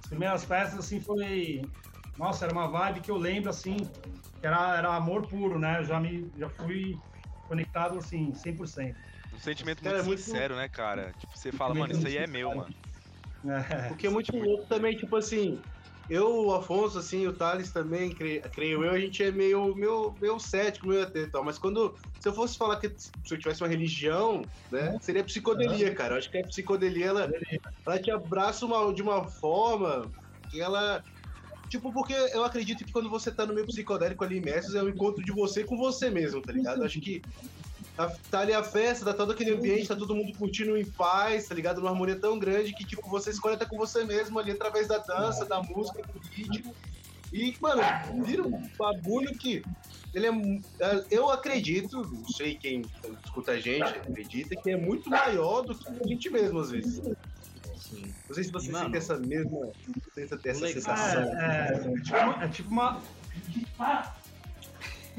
As 0.03 0.09
primeiras 0.09 0.45
festas, 0.45 0.79
assim, 0.79 1.01
foi. 1.01 1.61
Nossa, 2.17 2.45
era 2.45 2.53
uma 2.55 2.69
vibe 2.69 3.01
que 3.01 3.11
eu 3.11 3.17
lembro, 3.17 3.51
assim, 3.51 3.77
que 4.41 4.47
era, 4.47 4.79
era 4.79 4.95
amor 4.95 5.27
puro, 5.29 5.59
né? 5.59 5.81
Eu 5.81 5.85
já, 5.85 6.01
me, 6.01 6.31
já 6.37 6.49
fui 6.49 6.99
conectado, 7.47 7.99
assim, 7.99 8.33
100%. 8.33 8.95
Um 9.33 9.39
sentimento 9.39 9.85
muito 9.85 9.97
é 9.97 10.03
muito- 10.03 10.23
sincero, 10.23 10.57
né, 10.57 10.69
cara? 10.69 11.13
Tipo, 11.19 11.37
você 11.37 11.53
fala, 11.53 11.75
mano, 11.75 11.93
isso 11.93 12.07
aí 12.07 12.17
é 12.17 12.27
meu, 12.27 12.55
mano. 12.55 12.75
É. 13.45 13.89
Porque 13.89 14.07
é 14.07 14.11
muito 14.11 14.37
louco 14.37 14.67
também, 14.69 14.97
tipo 14.97 15.15
assim. 15.17 15.61
Eu, 16.09 16.47
o 16.47 16.55
Afonso, 16.55 16.99
assim, 16.99 17.25
o 17.29 17.33
Thales 17.33 17.71
também, 17.71 18.13
cre- 18.13 18.41
creio 18.53 18.85
eu, 18.85 18.91
a 18.91 18.99
gente 18.99 19.23
é 19.23 19.31
meio, 19.31 19.73
meio, 19.77 20.13
meio 20.21 20.41
cético, 20.41 20.89
meio 20.89 21.05
atento 21.05 21.29
e 21.29 21.31
tal. 21.31 21.45
Mas 21.45 21.57
quando. 21.57 21.97
Se 22.19 22.29
eu 22.29 22.33
fosse 22.35 22.59
falar 22.59 22.77
que 22.81 22.89
se 22.99 23.13
eu 23.31 23.39
tivesse 23.39 23.63
uma 23.63 23.69
religião, 23.69 24.43
né? 24.73 24.99
Seria 25.01 25.23
psicodelia, 25.23 25.95
cara. 25.95 26.15
Eu 26.15 26.19
acho 26.19 26.29
que 26.29 26.39
a 26.39 26.43
psicodelia, 26.47 27.07
ela, 27.07 27.31
ela 27.87 27.99
te 27.99 28.11
abraça 28.11 28.67
uma, 28.67 28.93
de 28.93 29.03
uma 29.03 29.25
forma 29.27 30.11
que 30.51 30.61
ela. 30.61 31.03
Tipo, 31.71 31.93
porque 31.93 32.13
eu 32.13 32.45
acredito 32.45 32.85
que 32.85 32.91
quando 32.91 33.09
você 33.09 33.31
tá 33.31 33.47
no 33.47 33.55
meio 33.55 33.65
psicodélico 33.65 34.25
ali 34.25 34.39
imerso, 34.39 34.77
é 34.77 34.83
um 34.83 34.89
encontro 34.89 35.25
de 35.25 35.31
você 35.31 35.63
com 35.63 35.77
você 35.77 36.11
mesmo, 36.11 36.43
tá 36.43 36.53
ligado? 36.53 36.83
Acho 36.83 37.01
que 37.01 37.23
tá, 37.97 38.13
tá 38.29 38.41
ali 38.41 38.53
a 38.53 38.65
festa, 38.65 39.05
tá 39.05 39.15
todo 39.15 39.31
aquele 39.31 39.53
ambiente, 39.53 39.87
tá 39.87 39.95
todo 39.95 40.13
mundo 40.13 40.37
curtindo 40.37 40.77
em 40.77 40.85
paz, 40.85 41.47
tá 41.47 41.55
ligado? 41.55 41.81
Numa 41.81 41.91
harmonia 41.91 42.19
tão 42.19 42.41
grande 42.41 42.75
que, 42.75 42.85
tipo, 42.85 43.09
você 43.09 43.33
se 43.33 43.41
conecta 43.41 43.65
com 43.67 43.79
você 43.79 44.03
mesmo 44.03 44.37
ali 44.41 44.51
através 44.51 44.89
da 44.89 44.99
dança, 44.99 45.45
da 45.45 45.63
música, 45.63 46.03
do 46.03 46.19
ritmo. 46.19 46.75
E, 47.33 47.55
mano, 47.61 47.83
vira 48.25 48.43
um 48.43 48.69
bagulho 48.77 49.31
que. 49.39 49.63
Ele 50.13 50.27
é. 50.27 50.31
é, 50.81 51.05
Eu 51.09 51.31
acredito, 51.31 52.03
não 52.03 52.27
sei 52.27 52.57
quem 52.57 52.83
escuta 53.25 53.53
a 53.53 53.61
gente, 53.61 53.85
acredita, 53.85 54.57
que 54.57 54.71
é 54.71 54.77
muito 54.77 55.09
maior 55.09 55.63
do 55.63 55.73
que 55.79 55.89
a 55.89 56.09
gente 56.09 56.29
mesmo, 56.31 56.59
às 56.59 56.73
vezes. 56.73 57.01
Sim. 57.81 58.15
Não 58.29 58.35
sei 58.35 58.45
se 58.45 58.53
você 58.53 58.69
E, 58.69 58.73
mano, 58.73 58.85
sente 58.85 58.97
essa 58.99 59.19
mesma. 59.19 59.73
Essa, 60.17 60.35
essa 60.45 60.61
legal. 60.61 60.73
sensação. 60.73 61.23
É, 61.23 61.73
é, 61.73 62.45
é 62.45 62.49
tipo 62.49 62.69
uma. 62.71 63.01
É 63.35 63.39
tipo 63.49 63.75
uma. 63.79 64.13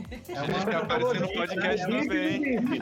É 0.09 0.37
A 0.37 0.45
gente 0.45 0.65
tá 0.65 0.77
aparecendo 0.79 1.21
no 1.21 1.33
podcast 1.33 1.87
né? 1.87 1.99
também. 2.01 2.81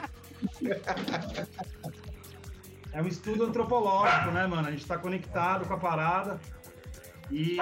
É 2.92 3.00
um 3.00 3.06
estudo 3.06 3.44
antropológico, 3.44 4.30
né, 4.32 4.46
mano? 4.46 4.66
A 4.68 4.70
gente 4.70 4.86
tá 4.86 4.98
conectado 4.98 5.66
com 5.66 5.74
a 5.74 5.78
parada. 5.78 6.40
E 7.30 7.58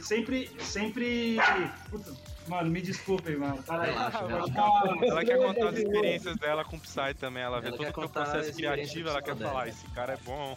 sempre, 0.00 0.50
sempre. 0.58 1.36
Puta, 1.90 2.12
mano, 2.48 2.70
me 2.70 2.80
desculpem, 2.80 3.36
mano. 3.36 3.62
Peraí. 3.62 3.90
Relaxa, 3.90 4.18
Pode 4.20 4.32
relaxa. 4.32 4.52
falar. 4.54 5.04
Ela 5.04 5.24
quer 5.24 5.38
contar 5.38 5.68
as 5.68 5.76
experiências 5.76 6.36
dela 6.36 6.64
com 6.64 6.76
o 6.76 6.80
Psy 6.80 7.14
também. 7.18 7.42
Ela 7.42 7.60
vê 7.60 7.68
Ela 7.68 7.76
todo 7.76 7.92
quer 7.92 8.04
o 8.04 8.08
processo 8.08 8.54
criativo, 8.54 9.10
ela 9.10 9.20
quer 9.22 9.36
falar, 9.36 9.68
esse 9.68 9.86
cara 9.90 10.14
é 10.14 10.18
bom. 10.24 10.56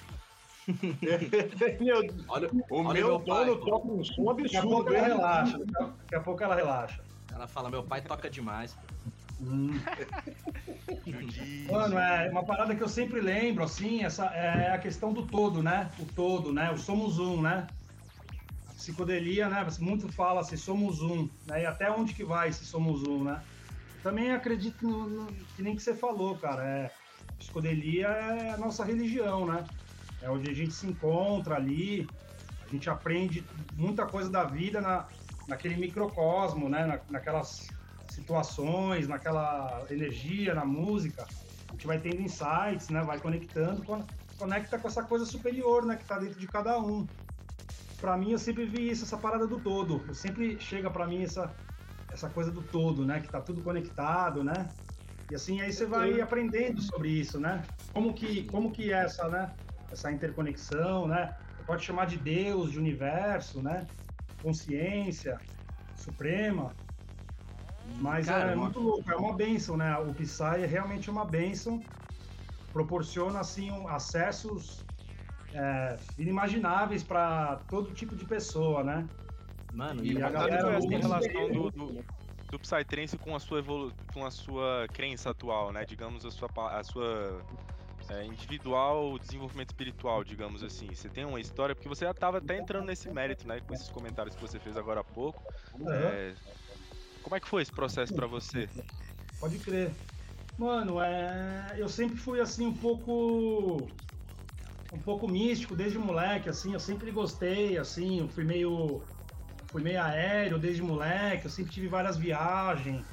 Meu, 1.80 2.02
Olha, 2.28 2.50
o 2.70 2.78
olha 2.84 2.94
meu 2.94 3.08
meu 3.08 3.20
pai. 3.20 3.46
dono 3.46 3.60
toca 3.66 3.88
um 3.88 4.04
som 4.04 4.24
Daqui 4.36 4.58
a 4.58 4.62
pouco 4.62 4.78
absurdo, 4.90 4.96
ela 4.96 5.08
relaxa. 5.08 5.60
Daqui 6.00 6.16
a 6.16 6.20
pouco 6.22 6.44
ela 6.44 6.56
relaxa. 6.56 7.04
Ela 7.32 7.48
fala, 7.48 7.70
meu 7.70 7.84
pai 7.84 8.02
toca 8.02 8.30
demais. 8.30 8.76
Hum. 9.40 9.72
Mano, 11.72 11.98
é 12.00 12.30
uma 12.32 12.44
parada 12.44 12.76
que 12.76 12.82
eu 12.82 12.90
sempre 12.90 13.22
lembro, 13.22 13.64
assim, 13.64 14.04
essa 14.04 14.26
é 14.28 14.72
a 14.72 14.78
questão 14.80 15.14
do 15.14 15.28
todo, 15.28 15.62
né? 15.62 15.92
O 16.00 16.06
todo, 16.06 16.52
né? 16.52 16.72
O 16.72 16.78
somos 16.78 17.20
um, 17.20 17.42
né? 17.42 17.68
Psicodelia, 18.76 19.48
né? 19.50 19.66
Muito 19.80 20.12
fala 20.12 20.42
assim, 20.42 20.58
somos 20.58 21.02
um, 21.02 21.30
né? 21.46 21.62
E 21.64 21.66
até 21.66 21.92
onde 21.92 22.14
que 22.14 22.24
vai 22.24 22.50
esse 22.50 22.66
somos 22.66 23.04
um, 23.04 23.24
né? 23.24 23.44
Também 24.02 24.32
acredito 24.32 24.88
no, 24.88 25.10
no- 25.10 25.34
que 25.56 25.62
nem 25.64 25.76
que 25.76 25.82
você 25.82 25.96
falou, 25.96 26.38
cara. 26.38 26.64
É, 26.64 26.92
psicodelia 27.38 28.08
é 28.08 28.52
a 28.52 28.58
nossa 28.58 28.84
religião, 28.84 29.46
né? 29.46 29.64
É 30.26 30.30
onde 30.30 30.50
a 30.50 30.54
gente 30.54 30.74
se 30.74 30.88
encontra 30.88 31.56
ali, 31.56 32.10
a 32.66 32.68
gente 32.68 32.90
aprende 32.90 33.48
muita 33.78 34.08
coisa 34.08 34.28
da 34.28 34.44
vida 34.44 34.82
na, 34.82 35.08
naquele 35.48 35.76
microcosmo, 35.76 36.68
né? 36.68 36.84
Na, 36.84 37.00
naquelas 37.12 37.70
situações, 38.10 39.08
naquela 39.08 39.86
energia, 39.88 40.56
na 40.56 40.66
música. 40.66 41.28
A 41.70 41.72
gente 41.74 41.86
vai 41.86 42.00
tendo 42.00 42.22
insights, 42.22 42.90
né? 42.90 43.04
Vai 43.04 43.20
conectando, 43.20 43.84
con- 43.84 44.04
conecta 44.40 44.80
com 44.80 44.88
essa 44.88 45.04
coisa 45.04 45.26
superior, 45.26 45.86
né? 45.86 45.96
Que 45.96 46.06
tá 46.06 46.18
dentro 46.18 46.40
de 46.40 46.48
cada 46.48 46.80
um. 46.80 47.08
Pra 48.02 48.18
mim, 48.18 48.32
eu 48.32 48.40
sempre 48.40 48.66
vi 48.66 48.90
isso, 48.90 49.04
essa 49.06 49.18
parada 49.18 49.46
do 49.46 49.60
todo. 49.60 50.06
Eu 50.08 50.16
sempre 50.16 50.60
chega 50.60 50.90
pra 50.90 51.06
mim 51.06 51.22
essa, 51.22 51.56
essa 52.12 52.32
coisa 52.32 52.50
do 52.50 52.64
todo, 52.64 53.06
né? 53.06 53.20
Que 53.20 53.30
tá 53.30 53.42
tudo 53.42 53.62
conectado, 53.62 54.44
né? 54.44 54.70
E 55.30 55.36
assim, 55.36 55.62
aí 55.62 55.72
você 55.72 55.86
vai 55.86 56.20
aprendendo 56.20 56.82
sobre 56.82 57.10
isso, 57.10 57.40
né? 57.40 57.62
Como 57.94 58.12
que, 58.16 58.44
como 58.46 58.72
que 58.72 58.92
é 58.92 59.04
essa, 59.04 59.30
né? 59.30 59.54
Essa 59.96 60.12
interconexão, 60.12 61.08
né? 61.08 61.34
Você 61.56 61.64
pode 61.64 61.86
chamar 61.86 62.06
de 62.06 62.18
Deus, 62.18 62.70
de 62.70 62.78
universo, 62.78 63.64
né? 63.64 63.88
Consciência 64.42 65.40
suprema. 65.96 66.76
Mas 67.98 68.28
Cara, 68.28 68.52
é 68.52 68.56
muito 68.58 68.78
louco, 68.82 69.10
é 69.10 69.16
uma 69.16 69.34
benção, 69.34 69.78
né? 69.78 69.98
O 70.00 70.14
Psy 70.14 70.44
é 70.64 70.66
realmente 70.66 71.10
uma 71.10 71.24
benção. 71.24 71.82
Proporciona, 72.74 73.40
assim, 73.40 73.72
um- 73.72 73.88
acessos 73.88 74.84
é, 75.54 75.98
inimagináveis 76.18 77.02
para 77.02 77.56
todo 77.70 77.94
tipo 77.94 78.18
de 78.18 78.26
pessoa, 78.26 78.84
né? 78.84 79.08
Mano, 79.72 80.04
E 80.04 80.12
E 80.12 80.22
a 80.22 80.30
galera 80.30 80.74
essa 80.74 80.88
usa- 80.88 80.98
relação 80.98 81.52
do, 81.54 81.72
do, 81.72 82.06
do 82.52 82.60
Psytrance 82.60 83.18
com 83.18 83.34
a 83.34 83.40
sua 83.40 83.60
evolu 83.60 83.94
com 84.14 84.26
a 84.26 84.32
sua 84.32 84.90
crença 84.92 85.30
atual, 85.30 85.72
né? 85.72 85.86
Digamos 85.86 86.26
a 86.26 86.32
sua, 86.32 86.50
a 86.78 86.84
sua 86.84 87.46
é, 88.10 88.26
individual 88.26 89.18
desenvolvimento 89.18 89.70
espiritual, 89.70 90.24
digamos 90.24 90.64
assim. 90.64 90.94
Você 90.94 91.10
tem 91.10 91.26
uma 91.26 91.40
história, 91.40 91.76
porque 91.76 91.90
você 91.90 92.06
já 92.06 92.12
estava 92.12 92.38
até 92.38 92.58
entrando 92.58 92.86
nesse 92.86 93.10
mérito, 93.10 93.48
né? 93.48 93.60
Com 93.62 93.74
esses 93.74 93.90
comentários 93.90 94.36
que 94.36 94.42
você 94.42 94.60
fez 94.60 94.78
agora 94.78 95.02
há 95.02 95.04
pouco. 95.04 95.42
É, 95.88 96.34
como 97.24 97.36
é 97.36 97.40
que 97.40 97.48
foi 97.48 97.62
esse 97.62 97.72
processo 97.72 98.14
para 98.14 98.28
você? 98.28 98.70
Pode 99.40 99.58
crer. 99.60 99.92
Mano, 100.58 101.02
é... 101.02 101.76
eu 101.78 101.90
sempre 101.90 102.18
fui 102.18 102.40
assim 102.40 102.68
um 102.68 102.74
pouco. 102.74 103.88
um 104.94 105.00
pouco 105.00 105.28
místico 105.28 105.76
desde 105.76 105.98
moleque, 105.98 106.48
assim, 106.48 106.74
eu 106.74 106.80
sempre 106.80 107.12
gostei, 107.12 107.78
assim, 107.78 108.20
eu 108.20 108.28
fui 108.30 108.44
meio 108.44 109.04
fui 109.68 109.84
meio 109.84 110.02
aéreo 110.02 110.58
desde 110.58 110.82
moleque, 110.82 111.46
eu 111.46 111.52
sempre 111.52 111.74
tive 111.74 111.90
várias 111.90 112.16
viagens, 112.16 113.06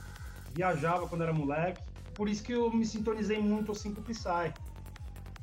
viajava 0.54 1.08
quando 1.08 1.22
era 1.22 1.32
moleque, 1.32 1.82
por 2.14 2.28
isso 2.28 2.40
que 2.44 2.52
eu 2.52 2.70
me 2.70 2.86
sintonizei 2.86 3.40
muito 3.40 3.72
assim 3.72 3.92
com 3.92 4.00
o 4.00 4.04
Psy. 4.04 4.52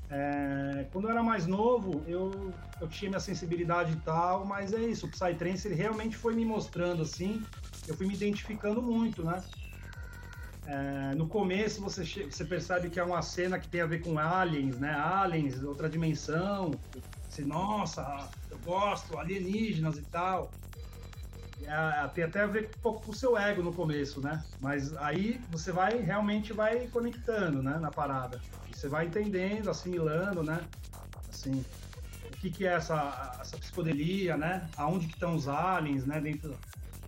É, 0.10 0.88
quando 0.92 1.06
eu 1.06 1.12
era 1.12 1.22
mais 1.22 1.46
novo, 1.46 2.04
eu, 2.08 2.56
eu 2.82 2.88
tinha 2.90 3.10
minha 3.10 3.20
sensibilidade 3.20 3.94
e 3.94 4.00
tal, 4.02 4.46
mas 4.46 4.74
é 4.74 4.82
isso, 4.82 5.06
o 5.06 5.12
Psytrance 5.12 5.68
ele 5.68 5.76
realmente 5.76 6.18
foi 6.18 6.34
me 6.34 6.44
mostrando 6.44 7.04
assim, 7.04 7.46
eu 7.88 7.96
fui 7.96 8.08
me 8.08 8.16
identificando 8.16 8.82
muito, 8.82 9.24
né? 9.24 9.44
É, 10.66 11.16
no 11.16 11.28
começo 11.28 11.82
você, 11.82 12.04
você 12.26 12.46
percebe 12.46 12.90
que 12.90 13.00
é 13.00 13.04
uma 13.04 13.22
cena 13.22 13.60
que 13.60 13.70
tem 13.70 13.82
a 13.82 13.88
ver 13.88 14.04
com 14.04 14.18
aliens, 14.20 14.80
né? 14.80 14.94
Aliens, 14.94 15.64
outra 15.64 15.90
dimensão. 15.90 16.80
Você, 17.28 17.44
nossa, 17.44 18.32
eu 18.52 18.60
gosto, 18.60 19.18
alienígenas 19.18 19.98
e 19.98 20.04
tal. 20.12 20.52
É, 21.62 22.08
tem 22.10 22.24
até 22.24 22.42
a 22.42 22.48
ver 22.48 22.72
um 22.78 22.82
pouco 22.82 23.06
com 23.06 23.12
o 23.12 23.16
seu 23.16 23.38
ego 23.38 23.62
no 23.62 23.74
começo, 23.74 24.22
né? 24.22 24.44
Mas 24.62 24.96
aí 24.98 25.40
você 25.50 25.72
vai 25.72 25.98
realmente 25.98 26.54
vai 26.54 26.88
conectando, 26.88 27.62
né, 27.62 27.78
na 27.80 27.92
parada. 27.92 28.40
Você 28.80 28.88
vai 28.88 29.08
entendendo, 29.08 29.70
assimilando, 29.70 30.42
né? 30.42 30.58
Assim, 31.28 31.60
o 32.24 32.38
que 32.40 32.50
que 32.50 32.66
é 32.66 32.72
essa, 32.72 33.38
essa 33.42 33.58
psicodelia, 33.58 34.38
né? 34.38 34.70
Aonde 34.78 35.06
que 35.06 35.16
estão 35.16 35.36
os 35.36 35.50
aliens, 35.50 36.06
né, 36.06 36.22
dentro 36.22 36.58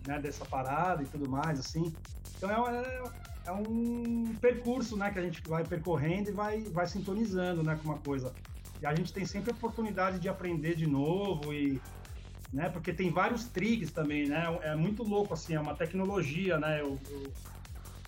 né, 0.05 0.19
dessa 0.19 0.43
parada 0.43 1.01
e 1.01 1.05
tudo 1.05 1.29
mais, 1.29 1.57
assim. 1.61 1.95
Então 2.35 2.49
é, 2.49 2.81
é, 2.81 3.01
é 3.47 3.51
um 3.53 4.35
percurso, 4.41 4.97
né, 4.97 5.11
que 5.11 5.19
a 5.19 5.21
gente 5.21 5.41
vai 5.47 5.63
percorrendo 5.63 6.29
e 6.29 6.33
vai, 6.33 6.61
vai 6.63 6.87
sintonizando, 6.87 7.63
né, 7.63 7.79
com 7.81 7.87
uma 7.87 7.99
coisa. 7.99 8.33
E 8.81 8.85
a 8.85 8.93
gente 8.93 9.13
tem 9.13 9.25
sempre 9.25 9.51
a 9.51 9.55
oportunidade 9.55 10.19
de 10.19 10.27
aprender 10.27 10.75
de 10.75 10.85
novo 10.85 11.53
e 11.53 11.79
né? 12.51 12.67
Porque 12.67 12.91
tem 12.91 13.09
vários 13.09 13.45
trigs 13.45 13.91
também, 13.91 14.27
né? 14.27 14.43
É 14.63 14.75
muito 14.75 15.03
louco, 15.03 15.33
assim, 15.33 15.53
é 15.53 15.59
uma 15.61 15.73
tecnologia, 15.73 16.59
né? 16.59 16.81
Eu, 16.81 16.99
eu, 17.09 17.33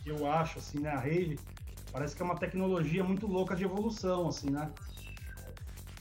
eu 0.05 0.29
acho, 0.29 0.59
assim, 0.59 0.81
né? 0.81 0.89
A 0.89 0.99
rave 0.99 1.39
parece 1.93 2.15
que 2.15 2.21
é 2.23 2.25
uma 2.25 2.35
tecnologia 2.35 3.03
muito 3.03 3.27
louca 3.27 3.55
de 3.55 3.63
evolução, 3.63 4.27
assim, 4.27 4.49
né? 4.49 4.73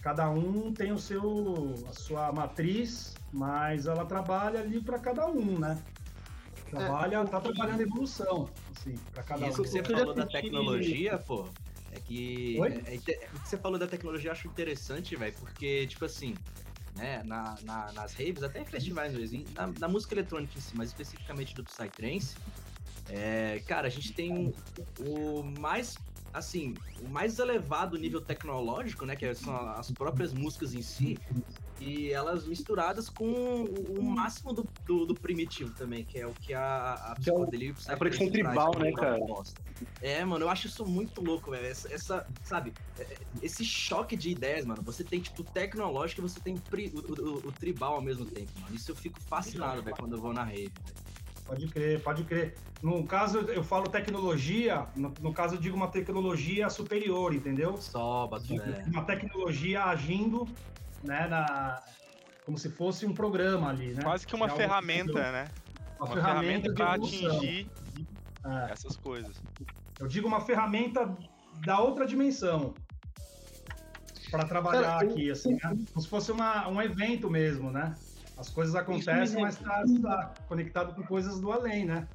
Cada 0.01 0.29
um 0.31 0.73
tem 0.73 0.91
o 0.91 0.99
seu, 0.99 1.85
a 1.87 1.93
sua 1.93 2.33
matriz, 2.33 3.15
mas 3.31 3.87
ela 3.87 4.05
trabalha 4.05 4.59
ali 4.61 4.81
para 4.81 4.99
cada 4.99 5.29
um, 5.29 5.59
né? 5.59 5.81
Trabalha, 6.71 7.19
é, 7.19 7.25
tá 7.27 7.41
trabalhando 7.41 7.81
a 7.81 7.83
evolução, 7.83 8.49
assim, 8.75 8.95
para 9.13 9.23
cada 9.23 9.47
Isso 9.47 9.61
um. 9.61 9.65
Isso 9.65 9.77
que 9.79 9.87
você 9.87 9.95
falou 9.95 10.15
da 10.15 10.27
tecnologia, 10.27 11.19
pô, 11.19 11.47
é 11.93 12.01
que. 12.01 12.59
É, 12.87 12.95
é, 12.95 12.97
o 12.97 13.41
que 13.41 13.49
você 13.49 13.59
falou 13.59 13.79
da 13.79 13.87
tecnologia 13.87 14.31
eu 14.31 14.33
acho 14.33 14.49
interessante, 14.49 15.15
velho, 15.15 15.35
porque, 15.39 15.87
tipo 15.87 16.07
assim, 16.07 16.35
né, 16.97 17.23
na, 17.25 17.57
na, 17.63 17.93
nas 17.93 18.15
raves, 18.15 18.43
até 18.43 18.63
em 18.63 18.65
festivais 18.65 19.13
na, 19.55 19.67
na, 19.79 19.89
música 19.89 20.15
eletrônica 20.15 20.57
em 20.57 20.61
si, 20.61 20.75
mas 20.75 20.89
especificamente 20.89 21.55
do 21.55 21.65
Psytrance, 21.65 22.37
é, 23.09 23.63
cara, 23.67 23.87
a 23.87 23.91
gente 23.91 24.13
tem 24.13 24.55
o 25.01 25.43
mais, 25.59 25.97
assim, 26.33 26.75
o 27.01 27.09
mais 27.09 27.39
elevado 27.39 27.99
nível 27.99 28.21
tecnológico, 28.21 29.05
né, 29.05 29.17
que 29.17 29.35
são 29.35 29.55
as 29.71 29.91
próprias 29.91 30.33
músicas 30.33 30.75
em 30.75 30.83
si, 30.83 31.19
e 31.81 32.13
elas 32.13 32.47
misturadas 32.47 33.09
com 33.09 33.65
o, 33.65 34.03
máximo 34.03 34.53
do, 34.53 34.69
do, 34.87 35.07
do, 35.07 35.15
primitivo 35.15 35.75
também, 35.75 36.05
que 36.05 36.19
é 36.19 36.27
o 36.27 36.33
que 36.33 36.55
a, 36.55 36.95
a 36.95 37.15
é 37.19 37.21
psicodelia 37.21 37.75
é 37.89 37.93
a 37.93 37.97
conexão 37.97 38.31
tribal, 38.31 38.79
né, 38.79 38.93
cara? 38.93 39.19
É, 40.01 40.25
mano, 40.25 40.45
eu 40.45 40.49
acho 40.49 40.69
isso 40.69 40.87
muito 40.87 41.21
louco, 41.21 41.51
velho. 41.51 41.67
Essa, 41.67 41.93
essa, 41.93 42.27
sabe, 42.45 42.73
é, 42.99 43.03
é, 43.03 43.17
esse 43.43 43.65
choque 43.65 44.17
de 44.17 44.31
ideias, 44.31 44.65
mano. 44.65 44.81
Você 44.83 45.03
tem, 45.03 45.21
tipo, 45.21 45.43
tecnológico 45.43 46.21
e 46.21 46.23
você 46.23 46.39
tem 46.39 46.57
pri, 46.57 46.93
o, 46.95 46.99
o, 46.99 47.49
o, 47.49 47.53
tribal 47.53 47.95
ao 47.95 48.03
mesmo 48.03 48.25
tempo, 48.27 48.51
mano. 48.61 48.75
Isso 48.77 48.93
eu 48.93 48.97
fico 48.97 49.21
fascinado, 49.23 49.83
velho, 49.83 49.97
quando 49.97 50.17
eu 50.17 50.21
vou 50.21 50.33
na 50.33 50.45
rede. 50.45 50.73
Pode 51.53 51.69
crer, 51.69 52.03
pode 52.03 52.25
crer. 52.25 52.55
No 52.83 53.05
caso, 53.05 53.41
eu 53.41 53.63
falo 53.63 53.87
tecnologia, 53.87 54.87
no, 54.97 55.13
no 55.21 55.35
caso 55.35 55.57
eu 55.57 55.61
digo 55.61 55.77
uma 55.77 55.89
tecnologia 55.89 56.71
superior, 56.71 57.35
entendeu? 57.35 57.77
Só, 57.77 58.31
é. 58.51 58.89
Uma 58.89 59.05
tecnologia 59.05 59.85
agindo 59.85 60.49
né, 61.05 61.27
na, 61.29 61.83
como 62.47 62.57
se 62.57 62.71
fosse 62.71 63.05
um 63.05 63.13
programa 63.13 63.69
ali, 63.69 63.93
né? 63.93 64.03
Quase 64.03 64.27
que 64.27 64.35
uma 64.35 64.47
é 64.47 64.49
ferramenta, 64.49 65.31
né? 65.31 65.51
Uma, 66.01 66.07
uma 66.07 66.15
ferramenta, 66.15 66.73
ferramenta 66.73 66.75
para 66.75 66.95
atingir 66.95 67.71
é. 68.47 68.73
essas 68.73 68.97
coisas. 68.97 69.37
Eu 70.01 70.09
digo 70.09 70.27
uma 70.27 70.41
ferramenta 70.41 71.15
da 71.67 71.81
outra 71.81 72.07
dimensão 72.07 72.73
para 74.31 74.47
trabalhar 74.47 74.81
Cara, 74.81 75.05
aqui, 75.05 75.31
assim, 75.31 75.53
né? 75.53 75.61
como 75.63 76.01
se 76.01 76.09
fosse 76.09 76.33
uma, 76.33 76.67
um 76.67 76.81
evento 76.81 77.29
mesmo, 77.29 77.71
né? 77.71 77.95
As 78.37 78.51
coisas 78.51 78.75
acontecem, 78.75 79.41
mas 79.41 79.59
está 79.59 79.83
tá 80.03 80.35
conectado 80.49 80.95
com 80.95 81.03
coisas 81.03 81.41
do 81.41 81.53
além, 81.53 81.85
né? 81.85 82.09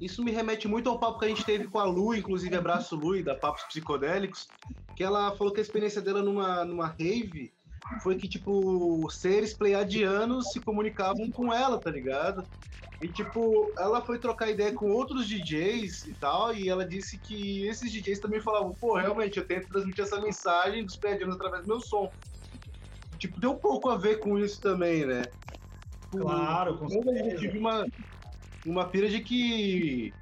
Isso 0.00 0.22
me 0.22 0.30
remete 0.30 0.68
muito 0.68 0.88
ao 0.88 0.98
papo 0.98 1.18
que 1.18 1.24
a 1.24 1.28
gente 1.28 1.44
teve 1.44 1.66
com 1.66 1.78
a 1.78 1.84
Lu, 1.84 2.14
inclusive 2.14 2.54
abraço 2.54 2.94
Lu, 2.94 3.22
da 3.22 3.34
Papos 3.34 3.64
Psicodélicos, 3.64 4.48
que 4.96 5.02
ela 5.02 5.34
falou 5.36 5.52
que 5.52 5.60
a 5.60 5.62
experiência 5.62 6.00
dela 6.00 6.22
numa, 6.22 6.64
numa 6.64 6.86
rave 6.86 7.52
foi 8.02 8.16
que, 8.16 8.28
tipo, 8.28 9.08
seres 9.10 9.54
pleiadianos 9.54 10.50
se 10.52 10.60
comunicavam 10.60 11.30
com 11.30 11.52
ela, 11.52 11.80
tá 11.80 11.90
ligado? 11.90 12.46
E, 13.00 13.08
tipo, 13.08 13.72
ela 13.78 14.00
foi 14.00 14.18
trocar 14.18 14.50
ideia 14.50 14.72
com 14.72 14.90
outros 14.90 15.26
DJs 15.26 16.06
e 16.06 16.14
tal, 16.14 16.52
e 16.52 16.68
ela 16.68 16.86
disse 16.86 17.18
que 17.18 17.66
esses 17.66 17.92
DJs 17.92 18.18
também 18.18 18.40
falavam, 18.40 18.74
pô, 18.74 18.96
realmente, 18.96 19.38
eu 19.38 19.46
tento 19.46 19.68
transmitir 19.68 20.04
essa 20.04 20.20
mensagem 20.20 20.84
dos 20.84 20.96
pleiadianos 20.96 21.36
através 21.36 21.62
do 21.62 21.68
meu 21.68 21.80
som. 21.80 22.10
Tipo, 23.18 23.40
tem 23.40 23.50
um 23.50 23.58
pouco 23.58 23.88
a 23.88 23.96
ver 23.96 24.20
com 24.20 24.38
isso 24.38 24.60
também, 24.60 25.04
né? 25.06 25.28
Claro, 26.10 26.78
com 26.78 26.88
certeza. 26.88 27.30
Eu 27.30 27.38
tive 27.38 27.58
uma, 27.58 27.86
uma 28.64 28.88
pira 28.90 29.08
de 29.08 29.20
que 29.20 30.14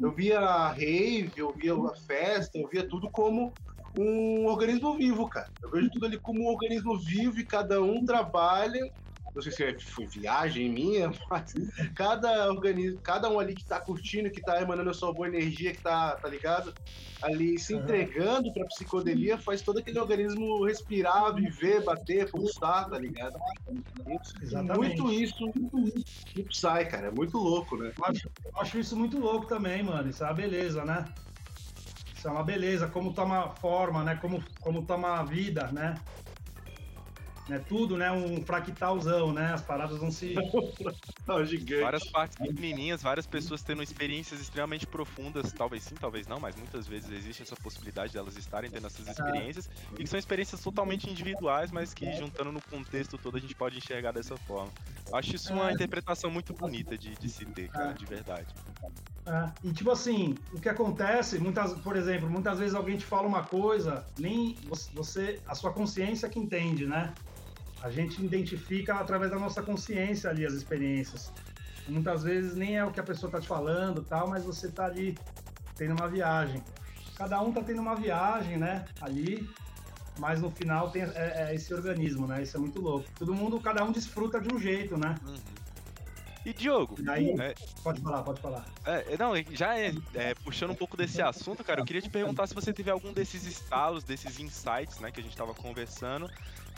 eu 0.00 0.14
via 0.14 0.40
a 0.40 0.68
rave, 0.68 1.32
eu 1.36 1.52
via 1.54 1.74
a 1.74 1.96
festa, 2.06 2.58
eu 2.58 2.68
via 2.68 2.86
tudo 2.88 3.10
como 3.10 3.54
um 3.94 4.46
organismo 4.46 4.96
vivo, 4.96 5.28
cara. 5.28 5.48
Eu 5.62 5.70
vejo 5.70 5.90
tudo 5.90 6.06
ali 6.06 6.18
como 6.20 6.42
um 6.42 6.48
organismo 6.48 6.98
vivo 6.98 7.38
e 7.38 7.46
cada 7.46 7.82
um 7.82 8.04
trabalha. 8.04 8.80
Não 9.34 9.40
sei 9.40 9.52
se 9.52 9.78
foi 9.86 10.06
viagem 10.06 10.70
minha, 10.70 11.10
mas 11.30 11.52
cada 11.96 12.50
organismo, 12.50 13.00
cada 13.00 13.30
um 13.30 13.38
ali 13.38 13.54
que 13.54 13.64
tá 13.64 13.80
curtindo, 13.80 14.30
que 14.30 14.42
tá 14.42 14.60
emanando 14.60 14.90
a 14.90 14.94
sua 14.94 15.12
boa 15.12 15.26
energia, 15.26 15.72
que 15.72 15.82
tá, 15.82 16.16
tá 16.16 16.28
ligado? 16.28 16.74
Ali 17.22 17.58
se 17.58 17.74
entregando 17.74 18.52
pra 18.52 18.66
psicodelia, 18.66 19.38
faz 19.38 19.62
todo 19.62 19.78
aquele 19.78 19.98
organismo 19.98 20.64
respirar, 20.64 21.34
viver, 21.34 21.82
bater, 21.82 22.30
pulsar, 22.30 22.90
tá 22.90 22.98
ligado? 22.98 23.38
Exatamente. 24.42 25.00
Muito 25.00 25.12
isso 25.12 25.52
no 25.56 26.44
Psy, 26.44 26.86
cara. 26.90 27.08
É 27.08 27.10
muito 27.10 27.38
louco, 27.38 27.76
né? 27.76 27.92
Eu 27.96 28.04
acho, 28.04 28.30
eu 28.44 28.60
acho 28.60 28.78
isso 28.78 28.96
muito 28.96 29.18
louco 29.18 29.46
também, 29.46 29.82
mano. 29.82 30.10
Isso 30.10 30.22
é 30.22 30.26
uma 30.26 30.34
beleza, 30.34 30.84
né? 30.84 31.12
Isso 32.14 32.28
é 32.28 32.30
uma 32.30 32.44
beleza, 32.44 32.88
como 32.88 33.14
toma 33.14 33.50
forma, 33.50 34.04
né? 34.04 34.16
Como, 34.16 34.44
como 34.60 34.86
toma 34.86 35.24
vida, 35.24 35.70
né? 35.72 35.94
É 37.50 37.58
tudo, 37.58 37.96
né? 37.96 38.10
Um 38.12 38.42
fractalzão, 38.44 39.32
né? 39.32 39.52
As 39.52 39.62
paradas 39.62 39.98
vão 39.98 40.10
se. 40.10 40.34
Não, 41.26 41.44
gigante. 41.44 41.82
Várias 41.82 42.08
partes 42.08 42.38
pequenininhas, 42.38 43.02
várias 43.02 43.26
pessoas 43.26 43.62
tendo 43.62 43.82
experiências 43.82 44.40
extremamente 44.40 44.86
profundas. 44.86 45.52
Talvez 45.52 45.82
sim, 45.82 45.94
talvez 45.96 46.26
não, 46.26 46.38
mas 46.38 46.54
muitas 46.56 46.86
vezes 46.86 47.10
existe 47.10 47.42
essa 47.42 47.56
possibilidade 47.56 48.12
delas 48.12 48.36
estarem 48.36 48.70
tendo 48.70 48.86
essas 48.86 49.08
experiências. 49.08 49.68
É. 49.68 49.94
E 50.00 50.04
que 50.04 50.06
são 50.06 50.18
experiências 50.18 50.60
totalmente 50.60 51.10
individuais, 51.10 51.72
mas 51.72 51.92
que 51.92 52.12
juntando 52.12 52.52
no 52.52 52.60
contexto 52.60 53.18
todo 53.18 53.36
a 53.36 53.40
gente 53.40 53.54
pode 53.54 53.76
enxergar 53.76 54.12
dessa 54.12 54.36
forma. 54.36 54.70
Acho 55.12 55.34
isso 55.34 55.52
uma 55.52 55.70
é. 55.70 55.72
interpretação 55.72 56.30
muito 56.30 56.52
bonita 56.52 56.96
de, 56.96 57.14
de 57.14 57.28
se 57.28 57.44
ter, 57.46 57.68
cara, 57.68 57.92
de 57.92 58.06
verdade. 58.06 58.46
É, 59.26 59.50
e 59.64 59.72
tipo 59.72 59.90
assim, 59.90 60.36
o 60.52 60.60
que 60.60 60.68
acontece, 60.68 61.38
muitas, 61.38 61.72
por 61.74 61.96
exemplo, 61.96 62.28
muitas 62.28 62.58
vezes 62.58 62.74
alguém 62.74 62.96
te 62.96 63.04
fala 63.04 63.26
uma 63.26 63.44
coisa, 63.44 64.04
nem 64.18 64.56
você, 64.92 65.40
a 65.46 65.54
sua 65.54 65.72
consciência 65.72 66.28
que 66.28 66.38
entende, 66.38 66.86
né? 66.86 67.12
A 67.82 67.90
gente 67.90 68.24
identifica 68.24 68.94
através 68.94 69.30
da 69.30 69.38
nossa 69.38 69.62
consciência 69.62 70.30
ali 70.30 70.46
as 70.46 70.52
experiências. 70.52 71.32
Muitas 71.88 72.22
vezes 72.22 72.54
nem 72.54 72.76
é 72.76 72.84
o 72.84 72.92
que 72.92 73.00
a 73.00 73.02
pessoa 73.02 73.30
tá 73.30 73.40
te 73.40 73.48
falando, 73.48 74.02
tal, 74.04 74.28
mas 74.28 74.44
você 74.44 74.70
tá 74.70 74.84
ali 74.84 75.18
tendo 75.76 75.94
uma 75.94 76.08
viagem. 76.08 76.62
Cada 77.16 77.40
um 77.42 77.52
tá 77.52 77.60
tendo 77.60 77.80
uma 77.80 77.96
viagem, 77.96 78.56
né? 78.56 78.84
Ali, 79.00 79.48
mas 80.18 80.40
no 80.40 80.50
final 80.50 80.90
tem 80.90 81.02
é, 81.02 81.48
é 81.48 81.54
esse 81.54 81.74
organismo, 81.74 82.26
né? 82.26 82.42
Isso 82.42 82.56
é 82.56 82.60
muito 82.60 82.80
louco. 82.80 83.08
Todo 83.18 83.34
mundo, 83.34 83.60
cada 83.60 83.84
um 83.84 83.90
desfruta 83.90 84.40
de 84.40 84.54
um 84.54 84.58
jeito, 84.58 84.96
né? 84.96 85.16
Uhum. 85.26 85.62
E 86.44 86.52
Diogo, 86.52 86.96
aí, 87.08 87.30
é, 87.40 87.54
pode 87.84 88.00
falar, 88.00 88.22
pode 88.22 88.40
falar. 88.40 88.66
É, 88.84 89.16
não, 89.16 89.32
já 89.52 89.78
é, 89.78 89.92
é, 90.14 90.34
puxando 90.34 90.72
um 90.72 90.74
pouco 90.74 90.96
desse 90.96 91.22
assunto, 91.22 91.62
cara, 91.62 91.80
eu 91.80 91.84
queria 91.84 92.02
te 92.02 92.10
perguntar 92.10 92.48
se 92.48 92.54
você 92.54 92.72
teve 92.72 92.90
algum 92.90 93.12
desses 93.12 93.46
estalos, 93.46 94.02
desses 94.02 94.40
insights, 94.40 94.98
né, 94.98 95.12
que 95.12 95.20
a 95.20 95.22
gente 95.22 95.36
tava 95.36 95.54
conversando, 95.54 96.28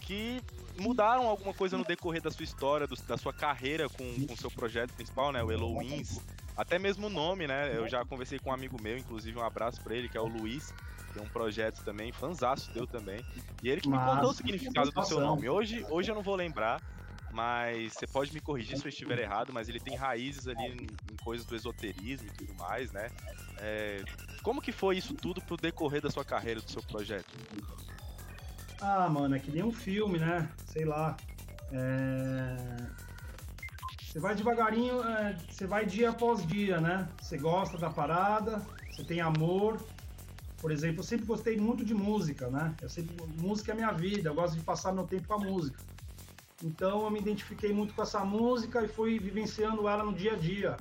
que 0.06 0.42
mudaram 0.76 1.28
alguma 1.28 1.54
coisa 1.54 1.78
no 1.78 1.84
decorrer 1.84 2.20
da 2.20 2.30
sua 2.30 2.44
história, 2.44 2.86
do, 2.86 2.96
da 3.06 3.16
sua 3.16 3.32
carreira 3.32 3.88
com 3.88 4.04
o 4.30 4.36
seu 4.36 4.50
projeto 4.50 4.92
principal, 4.92 5.32
né, 5.32 5.42
o 5.42 5.50
Hello 5.50 5.78
Wins. 5.78 6.20
Até 6.56 6.78
mesmo 6.78 7.08
o 7.08 7.10
nome, 7.10 7.48
né? 7.48 7.76
Eu 7.76 7.88
já 7.88 8.04
conversei 8.04 8.38
com 8.38 8.50
um 8.50 8.52
amigo 8.52 8.80
meu, 8.80 8.96
inclusive 8.96 9.36
um 9.36 9.42
abraço 9.42 9.80
para 9.82 9.96
ele, 9.96 10.08
que 10.08 10.16
é 10.16 10.20
o 10.20 10.26
Luiz. 10.26 10.72
tem 11.12 11.20
um 11.20 11.28
projeto 11.28 11.82
também, 11.84 12.12
fanzaço 12.12 12.72
deu 12.72 12.86
também. 12.86 13.24
E 13.62 13.68
ele 13.68 13.80
que 13.80 13.88
me 13.88 13.98
contou 13.98 14.30
o 14.30 14.34
significado 14.34 14.92
do 14.92 15.04
seu 15.04 15.20
nome. 15.20 15.48
Hoje, 15.48 15.84
hoje 15.88 16.12
eu 16.12 16.14
não 16.14 16.22
vou 16.22 16.36
lembrar, 16.36 16.80
mas 17.32 17.94
você 17.94 18.06
pode 18.06 18.32
me 18.32 18.40
corrigir 18.40 18.78
se 18.78 18.84
eu 18.84 18.88
estiver 18.88 19.18
errado, 19.18 19.52
mas 19.52 19.68
ele 19.68 19.80
tem 19.80 19.96
raízes 19.96 20.46
ali 20.46 20.64
em, 20.64 20.86
em 21.12 21.16
coisas 21.24 21.44
do 21.44 21.56
esoterismo 21.56 22.28
e 22.28 22.30
tudo 22.30 22.54
mais, 22.54 22.92
né? 22.92 23.10
É, 23.58 24.04
como 24.42 24.62
que 24.62 24.70
foi 24.70 24.96
isso 24.96 25.14
tudo 25.14 25.40
pro 25.42 25.56
decorrer 25.56 26.00
da 26.00 26.10
sua 26.10 26.24
carreira, 26.24 26.60
do 26.60 26.70
seu 26.70 26.82
projeto? 26.84 27.26
Ah, 28.86 29.08
mano, 29.08 29.34
é 29.34 29.38
que 29.38 29.50
nem 29.50 29.64
um 29.64 29.72
filme, 29.72 30.18
né? 30.18 30.46
Sei 30.66 30.84
lá. 30.84 31.16
É... 31.72 32.56
Você 34.02 34.20
vai 34.20 34.34
devagarinho, 34.34 35.02
é, 35.02 35.34
você 35.48 35.66
vai 35.66 35.86
dia 35.86 36.10
após 36.10 36.46
dia, 36.46 36.78
né? 36.80 37.08
Você 37.18 37.38
gosta 37.38 37.78
da 37.78 37.88
parada, 37.88 38.62
você 38.90 39.02
tem 39.02 39.22
amor. 39.22 39.82
Por 40.60 40.70
exemplo, 40.70 41.00
eu 41.00 41.02
sempre 41.02 41.24
gostei 41.24 41.56
muito 41.56 41.82
de 41.82 41.94
música, 41.94 42.50
né? 42.50 42.76
Eu 42.82 42.90
sempre, 42.90 43.16
música 43.38 43.72
é 43.72 43.74
minha 43.74 43.90
vida, 43.90 44.28
eu 44.28 44.34
gosto 44.34 44.54
de 44.54 44.62
passar 44.62 44.92
meu 44.92 45.06
tempo 45.06 45.28
com 45.28 45.34
a 45.34 45.38
música. 45.38 45.78
Então 46.62 47.04
eu 47.04 47.10
me 47.10 47.20
identifiquei 47.20 47.72
muito 47.72 47.94
com 47.94 48.02
essa 48.02 48.22
música 48.22 48.84
e 48.84 48.88
fui 48.88 49.18
vivenciando 49.18 49.88
ela 49.88 50.04
no 50.04 50.12
dia 50.12 50.34
a 50.34 50.36
dia. 50.36 50.76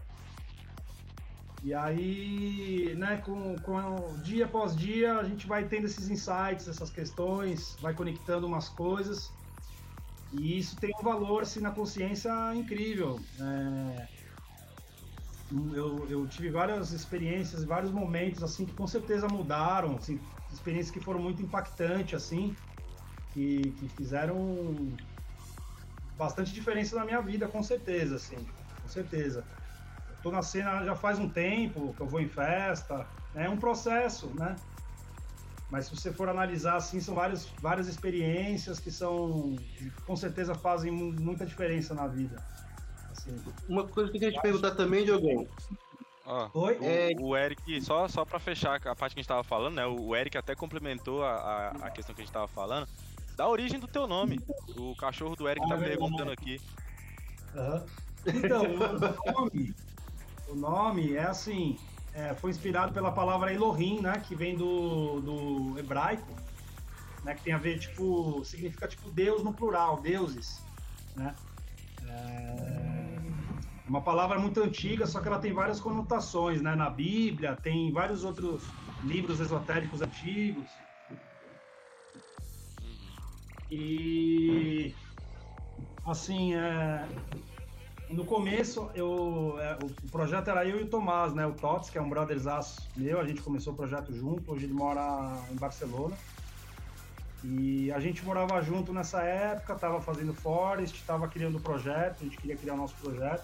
E 1.63 1.73
aí, 1.73 2.93
né, 2.97 3.17
com, 3.17 3.57
com 3.59 4.19
dia 4.21 4.43
após 4.45 4.75
dia, 4.75 5.15
a 5.15 5.23
gente 5.23 5.47
vai 5.47 5.65
tendo 5.65 5.85
esses 5.85 6.09
insights, 6.09 6.67
essas 6.67 6.89
questões, 6.89 7.77
vai 7.79 7.93
conectando 7.95 8.45
umas 8.45 8.67
coisas. 8.67 9.31
E 10.33 10.57
isso 10.57 10.77
tem 10.77 10.91
um 10.99 11.03
valor, 11.03 11.43
assim, 11.43 11.61
na 11.61 11.71
consciência 11.71 12.29
incrível. 12.53 13.17
É, 13.39 14.07
eu, 15.73 16.05
eu 16.09 16.27
tive 16.27 16.49
várias 16.49 16.91
experiências, 16.91 17.63
vários 17.63 17.91
momentos, 17.91 18.43
assim, 18.43 18.65
que 18.65 18.73
com 18.73 18.85
certeza 18.85 19.27
mudaram, 19.29 19.95
assim, 19.95 20.19
experiências 20.51 20.91
que 20.91 20.99
foram 20.99 21.21
muito 21.21 21.41
impactantes, 21.41 22.13
assim, 22.15 22.53
que, 23.31 23.61
que 23.61 23.87
fizeram 23.87 24.91
bastante 26.17 26.51
diferença 26.51 26.95
na 26.97 27.05
minha 27.05 27.21
vida, 27.21 27.47
com 27.47 27.63
certeza, 27.63 28.15
assim, 28.15 28.45
com 28.81 28.87
certeza. 28.89 29.45
Tô 30.23 30.31
na 30.31 30.41
cena 30.41 30.85
já 30.85 30.95
faz 30.95 31.19
um 31.19 31.27
tempo, 31.29 31.93
que 31.93 32.01
eu 32.01 32.07
vou 32.07 32.21
em 32.21 32.29
festa, 32.29 33.05
é 33.35 33.49
um 33.49 33.57
processo, 33.57 34.33
né? 34.35 34.55
Mas 35.69 35.85
se 35.87 35.97
você 35.97 36.13
for 36.13 36.29
analisar, 36.29 36.77
assim, 36.77 37.01
são 37.01 37.13
várias, 37.13 37.51
várias 37.61 37.87
experiências 37.89 38.79
que 38.79 38.89
são, 38.89 39.59
que 39.77 39.89
com 40.05 40.15
certeza 40.15 40.55
fazem 40.55 40.91
mu- 40.91 41.11
muita 41.11 41.45
diferença 41.45 41.93
na 41.93 42.07
vida. 42.07 42.41
Assim. 43.11 43.43
Uma 43.67 43.85
coisa 43.87 44.09
que 44.09 44.17
eu 44.17 44.21
queria 44.21 44.37
te 44.37 44.41
perguntar 44.41 44.75
também, 44.75 45.03
Diogão. 45.03 45.45
Ó, 46.25 46.49
Oi? 46.53 46.77
o, 46.79 46.83
É- 46.85 47.11
o 47.19 47.35
Eric, 47.35 47.81
só, 47.81 48.07
só 48.07 48.23
pra 48.23 48.39
fechar 48.39 48.75
a 48.87 48.95
parte 48.95 49.13
que 49.13 49.19
a 49.19 49.21
gente 49.23 49.27
tava 49.27 49.43
falando, 49.43 49.75
né? 49.75 49.85
O 49.85 50.15
Eric 50.15 50.37
até 50.37 50.55
complementou 50.55 51.21
a, 51.23 51.33
a, 51.35 51.69
a 51.87 51.91
questão 51.91 52.15
que 52.15 52.21
a 52.21 52.23
gente 52.23 52.33
tava 52.33 52.47
falando. 52.47 52.87
Da 53.35 53.49
origem 53.49 53.79
do 53.79 53.87
teu 53.89 54.07
nome. 54.07 54.41
O 54.77 54.95
cachorro 54.95 55.35
do 55.35 55.49
Eric 55.49 55.67
tá 55.67 55.75
Ah, 55.75 55.79
é 55.79 55.83
perguntando 55.83 56.31
aqui. 56.31 56.61
Aham. 57.55 57.85
Então, 58.25 58.63
o 58.63 59.31
nome, 59.31 59.73
nome 60.63 61.13
é 61.13 61.25
assim, 61.25 61.77
é, 62.13 62.33
foi 62.35 62.51
inspirado 62.51 62.93
pela 62.93 63.11
palavra 63.11 63.53
Elohim, 63.53 64.01
né, 64.01 64.19
que 64.19 64.35
vem 64.35 64.55
do, 64.55 65.19
do 65.19 65.79
hebraico, 65.79 66.33
né, 67.23 67.35
que 67.35 67.43
tem 67.43 67.53
a 67.53 67.57
ver, 67.57 67.79
tipo, 67.79 68.43
significa 68.45 68.87
tipo 68.87 69.11
Deus 69.11 69.43
no 69.43 69.53
plural, 69.53 70.01
deuses, 70.01 70.61
né. 71.15 71.35
É 72.07 72.53
uma 73.87 74.01
palavra 74.01 74.39
muito 74.39 74.59
antiga, 74.61 75.05
só 75.05 75.21
que 75.21 75.27
ela 75.27 75.39
tem 75.39 75.53
várias 75.53 75.79
conotações, 75.79 76.61
né, 76.61 76.75
na 76.75 76.89
Bíblia, 76.89 77.55
tem 77.55 77.91
vários 77.91 78.23
outros 78.23 78.63
livros 79.03 79.39
esotéricos 79.39 80.01
antigos. 80.01 80.71
E 83.69 84.93
assim, 86.05 86.55
é, 86.55 87.07
no 88.09 88.25
começo, 88.25 88.89
eu, 88.93 89.55
é, 89.59 89.77
o, 89.83 89.87
o 89.87 90.09
projeto 90.11 90.49
era 90.49 90.65
eu 90.65 90.79
e 90.79 90.83
o 90.83 90.87
Tomás, 90.87 91.33
né? 91.33 91.45
O 91.45 91.53
Tots, 91.53 91.89
que 91.89 91.97
é 91.97 92.01
um 92.01 92.09
brotherzaço 92.09 92.89
meu, 92.95 93.19
a 93.19 93.25
gente 93.25 93.41
começou 93.41 93.73
o 93.73 93.75
projeto 93.75 94.13
junto, 94.13 94.51
hoje 94.51 94.65
ele 94.65 94.73
mora 94.73 95.37
em 95.51 95.55
Barcelona. 95.55 96.15
E 97.43 97.91
a 97.91 97.99
gente 97.99 98.23
morava 98.23 98.61
junto 98.61 98.93
nessa 98.93 99.21
época, 99.21 99.75
tava 99.75 99.99
fazendo 99.99 100.33
Forest, 100.33 101.03
tava 101.03 101.27
criando 101.27 101.57
o 101.57 101.61
projeto, 101.61 102.17
a 102.21 102.23
gente 102.23 102.37
queria 102.37 102.55
criar 102.55 102.73
o 102.73 102.77
nosso 102.77 102.95
projeto. 102.95 103.43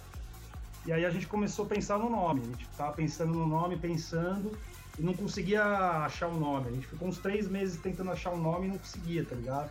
E 0.86 0.94
aí 0.94 1.06
a 1.06 1.10
gente 1.10 1.28
começou 1.28 1.66
a 1.66 1.68
pensar 1.68 1.98
no 1.98 2.10
nome, 2.10 2.42
a 2.42 2.46
gente 2.46 2.68
tava 2.78 2.94
pensando 2.94 3.34
no 3.34 3.46
nome, 3.46 3.78
pensando, 3.78 4.58
e 4.98 5.02
não 5.02 5.14
conseguia 5.14 5.64
achar 6.06 6.28
um 6.28 6.40
nome. 6.40 6.70
A 6.70 6.72
gente 6.72 6.88
ficou 6.88 7.08
uns 7.08 7.18
três 7.18 7.50
meses 7.50 7.80
tentando 7.82 8.12
achar 8.12 8.32
um 8.32 8.42
nome 8.42 8.68
e 8.68 8.70
não 8.70 8.78
conseguia, 8.78 9.26
tá 9.26 9.36
ligado? 9.36 9.70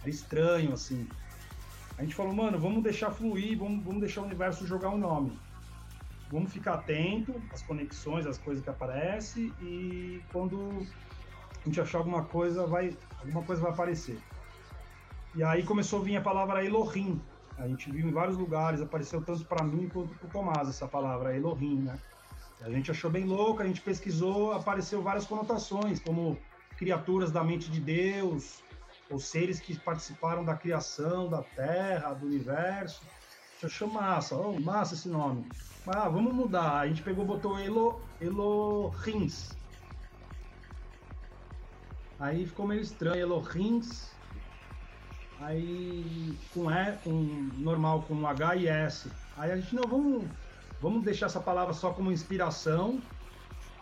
Era 0.00 0.10
estranho, 0.10 0.72
assim. 0.72 1.06
A 1.98 2.02
gente 2.02 2.14
falou, 2.14 2.34
mano, 2.34 2.58
vamos 2.58 2.82
deixar 2.82 3.10
fluir, 3.10 3.58
vamos, 3.58 3.82
vamos 3.82 4.00
deixar 4.00 4.20
o 4.20 4.24
universo 4.24 4.66
jogar 4.66 4.90
um 4.90 4.98
nome. 4.98 5.38
Vamos 6.30 6.52
ficar 6.52 6.74
atento 6.74 7.40
às 7.52 7.62
conexões, 7.62 8.26
às 8.26 8.36
coisas 8.36 8.62
que 8.62 8.68
aparecem 8.68 9.52
e 9.62 10.20
quando 10.32 10.86
a 11.62 11.64
gente 11.64 11.80
achar 11.80 11.98
alguma 11.98 12.24
coisa, 12.24 12.66
vai, 12.66 12.96
alguma 13.20 13.42
coisa 13.42 13.62
vai 13.62 13.70
aparecer. 13.70 14.18
E 15.34 15.42
aí 15.42 15.62
começou 15.62 16.00
a 16.00 16.04
vir 16.04 16.16
a 16.16 16.20
palavra 16.20 16.64
Elohim. 16.64 17.20
A 17.56 17.66
gente 17.66 17.90
viu 17.90 18.08
em 18.08 18.12
vários 18.12 18.36
lugares, 18.36 18.80
apareceu 18.80 19.22
tanto 19.22 19.44
para 19.44 19.64
mim 19.64 19.88
quanto 19.88 20.14
para 20.14 20.26
o 20.26 20.30
Tomás 20.30 20.68
essa 20.68 20.86
palavra 20.86 21.34
Elohim, 21.34 21.80
né? 21.80 21.98
A 22.60 22.70
gente 22.70 22.90
achou 22.90 23.10
bem 23.10 23.24
louco, 23.24 23.62
a 23.62 23.66
gente 23.66 23.80
pesquisou, 23.80 24.52
apareceu 24.52 25.02
várias 25.02 25.26
conotações, 25.26 26.00
como 26.00 26.38
criaturas 26.76 27.30
da 27.30 27.44
mente 27.44 27.70
de 27.70 27.80
Deus, 27.80 28.62
ou 29.10 29.18
seres 29.18 29.60
que 29.60 29.78
participaram 29.80 30.44
da 30.44 30.56
criação 30.56 31.28
da 31.28 31.42
Terra, 31.42 32.14
do 32.14 32.26
universo. 32.26 33.04
A 33.04 33.52
gente 33.54 33.66
achou 33.66 33.88
massa, 33.88 34.36
oh, 34.36 34.58
massa 34.60 34.94
esse 34.94 35.08
nome. 35.08 35.44
Ah, 35.86 36.08
vamos 36.08 36.34
mudar. 36.34 36.80
A 36.80 36.88
gente 36.88 37.02
pegou 37.02 37.24
botou 37.24 37.58
Elo, 37.58 38.02
Elohims. 38.20 39.56
Aí 42.18 42.46
ficou 42.46 42.66
meio 42.66 42.80
estranho, 42.80 43.20
Elohims. 43.20 44.16
Aí 45.38 46.36
com 46.52 46.70
E, 46.70 46.96
com 47.04 47.12
normal, 47.58 48.02
com 48.02 48.26
H 48.26 48.56
e 48.56 48.66
S. 48.66 49.12
Aí 49.36 49.52
a 49.52 49.56
gente, 49.56 49.74
não, 49.74 49.86
vamos, 49.86 50.30
vamos 50.80 51.04
deixar 51.04 51.26
essa 51.26 51.40
palavra 51.40 51.72
só 51.72 51.92
como 51.92 52.10
inspiração. 52.10 53.00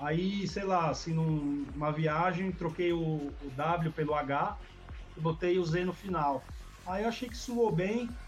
Aí, 0.00 0.46
sei 0.48 0.64
lá, 0.64 0.90
assim, 0.90 1.14
num- 1.14 1.64
numa 1.72 1.92
viagem, 1.92 2.52
troquei 2.52 2.92
o, 2.92 3.32
o 3.40 3.50
W 3.56 3.92
pelo 3.92 4.14
H 4.14 4.58
botei 5.22 5.58
o 5.58 5.64
Z 5.64 5.84
no 5.84 5.92
final. 5.94 6.48
Aí 6.86 7.02
eu 7.04 7.08
achei 7.08 7.28
que 7.30 7.36
soou 7.36 7.74
bem. 7.74 8.20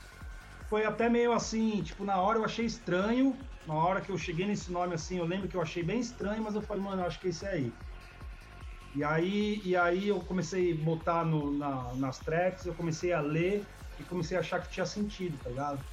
Foi 0.69 0.85
até 0.87 1.09
meio 1.11 1.33
assim, 1.33 1.83
tipo, 1.83 2.05
na 2.05 2.21
hora 2.23 2.39
eu 2.39 2.45
achei 2.45 2.67
estranho. 2.67 3.49
Na 3.65 3.75
hora 3.75 4.03
que 4.03 4.13
eu 4.13 4.19
cheguei 4.19 4.47
nesse 4.47 4.71
nome 4.73 4.95
assim, 4.95 5.19
eu 5.19 5.27
lembro 5.27 5.49
que 5.49 5.57
eu 5.57 5.63
achei 5.63 5.83
bem 5.85 6.01
estranho, 6.01 6.43
mas 6.43 6.55
eu 6.55 6.63
falei, 6.63 6.83
mano, 6.85 7.03
eu 7.03 7.07
acho 7.07 7.21
que 7.21 7.29
é 7.29 7.31
esse 7.31 7.47
aí. 7.47 7.79
E 8.93 9.05
aí, 9.05 9.61
e 9.65 9.77
aí 9.77 10.09
eu 10.09 10.25
comecei 10.25 10.73
a 10.73 10.83
botar 10.85 11.25
no, 11.25 11.57
na- 11.57 11.95
nas 11.97 12.23
tracks, 12.23 12.65
eu 12.65 12.75
comecei 12.75 13.13
a 13.13 13.21
ler 13.21 13.69
e 13.99 14.05
comecei 14.05 14.37
a 14.37 14.41
achar 14.41 14.61
que 14.63 14.71
tinha 14.71 14.87
sentido, 14.87 15.39
tá 15.41 15.51
ligado? 15.51 15.85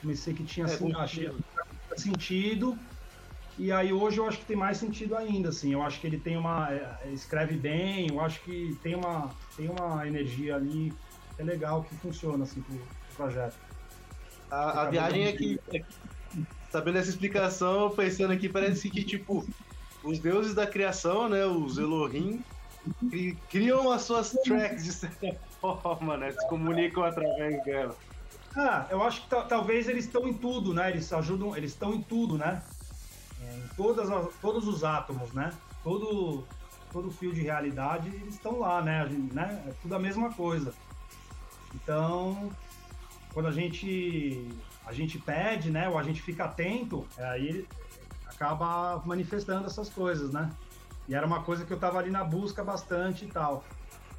Comecei 0.00 0.34
que 0.34 0.44
tinha 0.44 0.66
É, 0.66 0.76
com 0.78 0.94
achei 0.96 1.28
sentido. 1.96 2.78
E 3.56 3.72
aí 3.72 3.92
hoje 3.92 4.18
eu 4.20 4.26
acho 4.26 4.40
que 4.40 4.46
tem 4.46 4.56
mais 4.56 4.78
sentido 4.78 5.16
ainda, 5.16 5.48
assim. 5.48 5.72
Eu 5.72 5.82
acho 5.82 6.00
que 6.00 6.06
ele 6.06 6.20
tem 6.20 6.36
uma. 6.36 6.72
é, 6.72 7.08
é, 7.10 7.12
escreve 7.12 7.56
bem, 7.58 8.08
eu 8.08 8.20
acho 8.20 8.42
que 8.42 8.78
tem 8.82 8.94
uma, 8.94 9.40
tem 9.56 9.68
uma 9.70 10.06
energia 10.06 10.56
ali 10.56 10.98
que 11.34 11.42
é 11.42 11.44
legal, 11.44 11.82
que 11.82 11.96
funciona, 11.96 12.44
assim, 12.44 12.62
pro, 12.62 12.92
pro 13.06 13.14
projeto. 13.16 13.58
A, 14.50 14.82
a 14.82 14.90
viagem 14.90 15.24
é 15.26 15.32
que, 15.32 15.60
é 15.72 15.78
que, 15.80 15.86
sabendo 16.70 16.98
essa 16.98 17.10
explicação, 17.10 17.94
pensando 17.96 18.32
aqui, 18.32 18.48
parece 18.48 18.90
que, 18.90 19.04
tipo, 19.04 19.46
os 20.02 20.20
deuses 20.20 20.54
da 20.54 20.66
criação, 20.66 21.28
né, 21.28 21.46
os 21.46 21.78
Elohim, 21.78 22.44
cri- 23.10 23.42
criam 23.48 23.90
as 23.92 24.02
suas 24.02 24.32
tracks 24.42 24.84
de 24.84 24.92
certa 24.92 25.26
forma, 25.60 26.16
né, 26.18 26.32
se 26.32 26.46
comunicam 26.46 27.04
através 27.04 27.62
dela. 27.64 27.98
Ah, 28.56 28.88
eu 28.90 29.02
acho 29.02 29.24
que 29.24 29.28
ta- 29.30 29.46
talvez 29.46 29.88
eles 29.88 30.06
estão 30.06 30.26
em 30.28 30.38
tudo, 30.40 30.72
né? 30.74 30.90
Eles 30.90 31.12
ajudam, 31.12 31.56
eles 31.56 31.72
estão 31.72 31.94
em 31.94 32.02
tudo, 32.06 32.38
né? 32.38 32.66
Todas 33.76 34.10
as- 34.10 34.34
todos 34.40 34.66
os 34.66 34.84
átomos, 34.84 35.32
né? 35.32 35.52
Todo, 35.82 36.44
todo 36.92 37.10
fio 37.10 37.32
de 37.32 37.42
realidade, 37.42 38.08
eles 38.08 38.34
estão 38.34 38.58
lá, 38.58 38.82
né? 38.82 39.06
Gente- 39.08 39.34
né? 39.34 39.64
É 39.68 39.72
tudo 39.82 39.94
a 39.94 39.98
mesma 39.98 40.32
coisa. 40.32 40.74
Então, 41.74 42.50
quando 43.32 43.46
a 43.46 43.52
gente 43.52 44.48
a 44.86 44.92
gente 44.92 45.18
pede, 45.18 45.68
né? 45.70 45.88
Ou 45.88 45.98
a 45.98 46.02
gente 46.02 46.22
fica 46.22 46.44
atento, 46.44 47.06
é, 47.18 47.24
aí 47.24 47.68
acaba 48.26 49.02
manifestando 49.04 49.66
essas 49.66 49.88
coisas, 49.88 50.32
né? 50.32 50.48
E 51.08 51.14
era 51.14 51.26
uma 51.26 51.42
coisa 51.42 51.64
que 51.66 51.72
eu 51.72 51.78
tava 51.78 51.98
ali 51.98 52.10
na 52.10 52.22
busca 52.22 52.62
bastante 52.62 53.24
e 53.24 53.28
tal. 53.28 53.64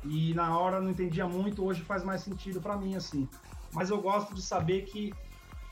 E 0.04 0.34
na 0.34 0.58
hora 0.58 0.82
não 0.82 0.92
entendia 0.92 1.26
muito, 1.26 1.66
hoje 1.66 1.82
faz 1.84 2.04
mais 2.04 2.22
sentido 2.22 2.62
para 2.62 2.76
mim, 2.78 2.96
assim 2.96 3.28
mas 3.74 3.90
eu 3.90 4.02
gosto 4.02 4.34
de 4.34 4.42
saber 4.42 4.84
que 4.84 5.14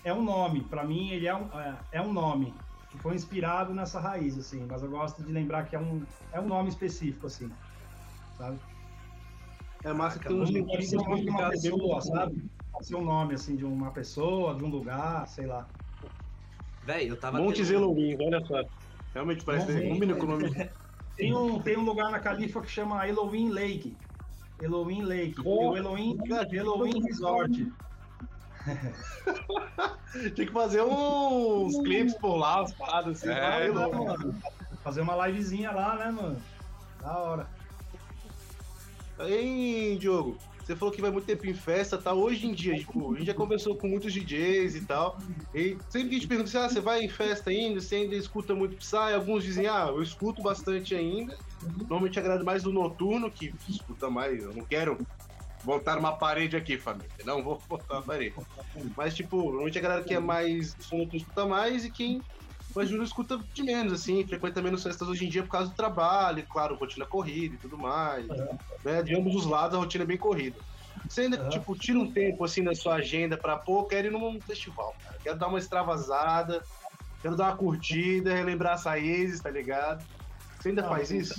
é 0.03 0.13
um 0.13 0.23
nome. 0.23 0.61
Para 0.61 0.83
mim, 0.83 1.09
ele 1.09 1.27
é 1.27 1.35
um, 1.35 1.45
é, 1.59 1.77
é 1.93 2.01
um 2.01 2.13
nome. 2.13 2.53
Que 2.95 3.01
foi 3.01 3.15
inspirado 3.15 3.73
nessa 3.73 3.99
raiz, 3.99 4.37
assim, 4.37 4.65
mas 4.65 4.81
eu 4.81 4.89
gosto 4.89 5.23
de 5.23 5.31
lembrar 5.31 5.65
que 5.65 5.75
é 5.75 5.79
um, 5.79 6.05
é 6.31 6.39
um 6.39 6.47
nome 6.47 6.69
específico, 6.69 7.27
assim, 7.27 7.51
sabe? 8.37 8.59
É 9.83 9.93
massa 9.93 10.17
que 10.17 10.29
Não 10.29 10.43
tem 10.45 10.61
uns 10.61 10.65
pode 10.65 10.77
links 10.77 10.89
ser 10.89 10.97
o 10.97 11.03
nome 11.03 11.21
de 11.21 11.29
uma 11.29 11.49
pessoa, 11.49 12.01
sabe? 12.01 12.49
Pode 12.71 12.87
ser 12.87 12.95
um 12.95 13.03
nome, 13.03 13.33
assim, 13.35 13.55
de 13.55 13.65
uma 13.65 13.91
pessoa, 13.91 14.55
de 14.55 14.63
um 14.63 14.69
lugar, 14.69 15.27
sei 15.27 15.45
lá. 15.45 15.67
Véi, 16.83 17.09
eu 17.09 17.17
tava. 17.19 17.37
Montes 17.37 17.67
tendo- 17.67 17.83
Elohim, 17.83 18.17
olha 18.19 18.43
só. 18.45 18.63
Realmente 19.13 19.45
parece 19.45 19.67
Montes 19.67 19.83
que 19.83 19.89
combina 19.89 20.15
com 20.15 20.23
o 20.23 20.27
nome. 20.27 20.71
Tem 21.15 21.33
um, 21.33 21.61
tem 21.61 21.77
um 21.77 21.85
lugar 21.85 22.11
na 22.11 22.19
Califa 22.19 22.61
que 22.61 22.69
chama 22.69 23.07
Elohim 23.07 23.49
Lake. 23.49 23.97
Elohim 24.59 25.03
Lake. 25.03 25.35
E 25.37 25.41
o 25.47 25.77
Elohim, 25.77 26.17
Elohim 26.51 27.01
Resort. 27.03 27.71
Tinha 30.33 30.47
que 30.47 30.53
fazer 30.53 30.81
uns 30.81 31.77
clipes 31.83 32.15
por 32.15 32.35
lá, 32.37 32.61
umas 32.61 32.73
paradas 32.73 33.17
assim. 33.17 33.29
É, 33.29 33.69
Lá, 33.71 33.89
mano. 33.89 34.41
Fazer 34.83 35.01
uma 35.01 35.27
livezinha 35.27 35.71
lá, 35.71 35.95
né, 35.95 36.11
mano? 36.11 36.41
Da 37.01 37.17
hora. 37.17 37.47
Aí, 39.17 39.97
Diogo, 39.99 40.37
você 40.65 40.75
falou 40.75 40.93
que 40.93 41.01
vai 41.01 41.11
muito 41.11 41.25
tempo 41.25 41.45
em 41.45 41.53
festa, 41.53 41.95
tá? 41.97 42.13
Hoje 42.13 42.47
em 42.47 42.51
dia, 42.51 42.75
tipo, 42.75 43.13
a 43.13 43.17
gente 43.17 43.27
já 43.27 43.33
conversou 43.35 43.75
com 43.75 43.87
muitos 43.87 44.11
DJs 44.11 44.75
e 44.75 44.81
tal. 44.81 45.19
E 45.53 45.77
sempre 45.89 46.09
que 46.09 46.15
a 46.15 46.17
gente 46.19 46.27
pergunta 46.27 46.49
assim, 46.49 46.57
ah, 46.57 46.69
você 46.69 46.81
vai 46.81 47.01
em 47.01 47.09
festa 47.09 47.51
ainda? 47.51 47.79
Você 47.79 47.95
ainda 47.95 48.15
escuta 48.15 48.55
muito 48.55 48.75
Psy? 48.77 49.13
Alguns 49.13 49.43
dizem, 49.43 49.67
ah, 49.67 49.87
eu 49.89 50.01
escuto 50.01 50.41
bastante 50.41 50.95
ainda. 50.95 51.37
Normalmente 51.77 52.17
agrada 52.17 52.43
mais 52.43 52.63
do 52.63 52.73
noturno, 52.73 53.29
que 53.29 53.53
escuta 53.69 54.09
mais. 54.09 54.41
Eu 54.41 54.55
não 54.55 54.65
quero 54.65 54.97
botar 55.65 55.97
uma 55.97 56.17
parede 56.17 56.55
aqui, 56.55 56.77
família. 56.77 57.09
Não 57.25 57.43
vou 57.43 57.61
botar 57.67 57.95
uma 57.95 58.05
parede. 58.05 58.35
Mas, 58.95 59.15
tipo, 59.15 59.37
normalmente 59.37 59.77
a 59.77 59.81
galera 59.81 60.03
que 60.03 60.13
é 60.13 60.19
mais 60.19 60.75
noturno 60.91 61.15
escuta 61.15 61.45
mais 61.45 61.83
e 61.83 61.91
quem 61.91 62.21
mais 62.75 62.89
Júnior 62.89 63.05
escuta 63.05 63.41
de 63.53 63.63
menos, 63.63 63.93
assim, 63.93 64.27
frequenta 64.27 64.61
menos 64.61 64.83
festas 64.83 65.07
hoje 65.07 65.25
em 65.25 65.29
dia 65.29 65.43
por 65.43 65.49
causa 65.49 65.69
do 65.69 65.75
trabalho, 65.75 66.45
claro, 66.47 66.75
rotina 66.75 67.05
corrida 67.05 67.55
e 67.55 67.57
tudo 67.57 67.77
mais. 67.77 68.27
Né? 68.83 69.01
De 69.01 69.15
ambos 69.15 69.35
os 69.35 69.45
lados 69.45 69.75
a 69.77 69.79
rotina 69.79 70.03
é 70.03 70.07
bem 70.07 70.17
corrida. 70.17 70.59
Você 71.07 71.21
ainda, 71.21 71.47
tipo, 71.49 71.73
tira 71.75 71.99
um 71.99 72.11
tempo 72.11 72.43
assim 72.43 72.61
na 72.61 72.73
sua 72.73 72.95
agenda 72.95 73.37
pra, 73.37 73.57
pô, 73.57 73.85
quero 73.85 74.07
ir 74.07 74.11
num 74.11 74.41
festival, 74.41 74.93
cara. 75.03 75.19
Quero 75.23 75.39
dar 75.39 75.47
uma 75.47 75.59
extravasada, 75.59 76.63
quero 77.21 77.35
dar 77.35 77.51
uma 77.51 77.57
curtida, 77.57 78.33
relembrar 78.33 78.73
as 78.73 78.85
raízes, 78.85 79.41
tá 79.41 79.49
ligado? 79.49 80.03
Você 80.59 80.69
ainda 80.69 80.85
Ah, 80.85 80.89
faz 80.89 81.11
isso? 81.11 81.35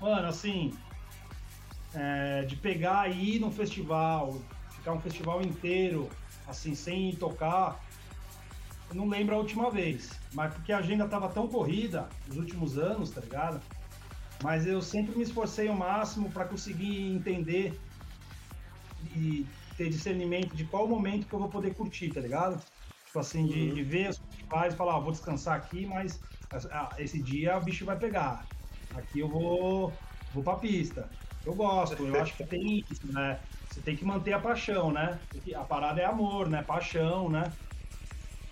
Mano, 0.00 0.28
assim, 0.28 0.70
é, 1.96 2.44
de 2.44 2.56
pegar 2.56 3.10
e 3.10 3.36
ir 3.36 3.40
num 3.40 3.50
festival, 3.50 4.38
ficar 4.70 4.92
um 4.92 5.00
festival 5.00 5.40
inteiro, 5.40 6.08
assim, 6.46 6.74
sem 6.74 7.16
tocar, 7.16 7.82
eu 8.90 8.94
não 8.94 9.08
lembro 9.08 9.34
a 9.34 9.38
última 9.38 9.70
vez. 9.70 10.20
Mas 10.32 10.52
porque 10.52 10.72
a 10.72 10.78
agenda 10.78 11.08
tava 11.08 11.28
tão 11.28 11.48
corrida 11.48 12.08
nos 12.26 12.36
últimos 12.36 12.76
anos, 12.76 13.10
tá 13.10 13.20
ligado? 13.20 13.60
Mas 14.42 14.66
eu 14.66 14.82
sempre 14.82 15.16
me 15.16 15.22
esforcei 15.22 15.68
ao 15.68 15.74
máximo 15.74 16.30
para 16.30 16.44
conseguir 16.44 17.10
entender 17.14 17.80
e 19.02 19.46
ter 19.76 19.88
discernimento 19.88 20.54
de 20.54 20.64
qual 20.64 20.86
momento 20.86 21.26
que 21.26 21.34
eu 21.34 21.38
vou 21.38 21.48
poder 21.48 21.74
curtir, 21.74 22.10
tá 22.10 22.20
ligado? 22.20 22.62
Tipo 23.06 23.18
assim, 23.18 23.46
de, 23.46 23.72
de 23.72 23.82
ver 23.82 24.10
os 24.10 24.18
festivais 24.18 24.74
e 24.74 24.76
falar, 24.76 24.98
ó, 24.98 25.00
vou 25.00 25.12
descansar 25.12 25.56
aqui, 25.56 25.86
mas 25.86 26.20
ah, 26.70 26.90
esse 26.98 27.22
dia 27.22 27.56
o 27.56 27.64
bicho 27.64 27.86
vai 27.86 27.98
pegar. 27.98 28.46
Aqui 28.94 29.20
eu 29.20 29.28
vou, 29.28 29.98
vou 30.32 30.44
pra 30.44 30.56
pista. 30.56 31.10
Eu 31.46 31.54
gosto, 31.54 32.04
eu 32.06 32.20
acho 32.20 32.36
que 32.36 32.44
tem 32.44 32.84
isso, 32.90 33.06
né? 33.12 33.40
Você 33.68 33.82
tem 33.82 33.96
que 33.96 34.04
manter 34.04 34.32
a 34.32 34.40
paixão, 34.40 34.92
né? 34.92 35.24
A 35.54 35.64
parada 35.64 36.00
é 36.00 36.04
amor, 36.04 36.50
né? 36.50 36.62
Paixão, 36.62 37.30
né? 37.30 37.56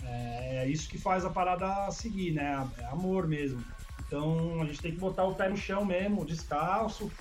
É 0.01 0.65
é 0.65 0.69
isso 0.69 0.89
que 0.89 0.99
faz 0.99 1.25
a 1.25 1.31
parada 1.33 1.91
seguir, 1.91 2.33
né? 2.33 2.53
É 2.79 2.85
amor 2.85 3.27
mesmo. 3.29 3.65
Então 3.99 4.63
a 4.63 4.67
gente 4.67 4.81
tem 4.81 4.93
que 4.93 4.99
botar 5.01 5.25
o 5.27 5.37
pé 5.37 5.49
no 5.49 5.57
chão 5.57 5.85
mesmo, 5.85 6.25
descalço, 6.25 7.19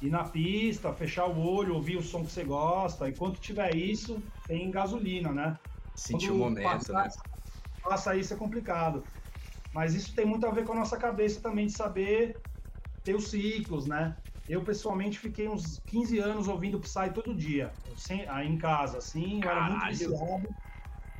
ir 0.00 0.10
na 0.10 0.28
pista, 0.28 0.94
fechar 0.94 1.26
o 1.28 1.38
olho, 1.40 1.74
ouvir 1.76 1.96
o 1.98 2.02
som 2.02 2.24
que 2.26 2.32
você 2.32 2.44
gosta. 2.44 3.08
Enquanto 3.08 3.40
tiver 3.40 3.74
isso, 3.76 4.30
tem 4.46 4.70
gasolina, 4.70 5.32
né? 5.32 5.58
Sentir 5.94 6.30
o 6.32 6.38
momento, 6.38 6.62
passar, 6.62 7.04
né? 7.04 7.08
Passa 7.82 8.16
isso 8.16 8.34
é 8.34 8.36
complicado. 8.38 9.08
Mas 9.72 9.94
isso 9.94 10.14
tem 10.14 10.26
muito 10.26 10.46
a 10.46 10.52
ver 10.52 10.64
com 10.66 10.72
a 10.72 10.76
nossa 10.76 10.98
cabeça 10.98 11.42
também 11.42 11.66
de 11.66 11.72
saber 11.72 12.42
ter 13.04 13.16
os 13.16 13.30
ciclos, 13.30 13.86
né? 13.86 14.20
Eu 14.46 14.64
pessoalmente 14.64 15.18
fiquei 15.18 15.48
uns 15.48 15.78
15 15.86 16.18
anos 16.18 16.48
ouvindo 16.48 16.80
Psy 16.80 17.12
todo 17.14 17.34
dia, 17.36 17.78
eu 17.86 17.96
sem- 17.96 18.28
aí 18.28 18.46
em 18.48 18.58
casa, 18.58 18.98
assim, 18.98 19.42
eu 19.42 19.48
era 19.50 19.60
muito 19.62 19.86
viciado. 19.86 20.48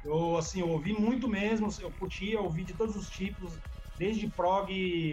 Eu 0.02 0.37
assim, 0.37 0.61
eu 0.61 0.68
ouvi 0.70 0.92
muito 0.92 1.28
mesmo, 1.28 1.68
eu 1.80 1.92
curtia, 1.92 2.40
ouvi 2.40 2.64
de 2.64 2.74
todos 2.74 2.96
os 2.96 3.09
tipos, 3.09 3.61
desde 3.96 4.30
prog, 4.30 4.70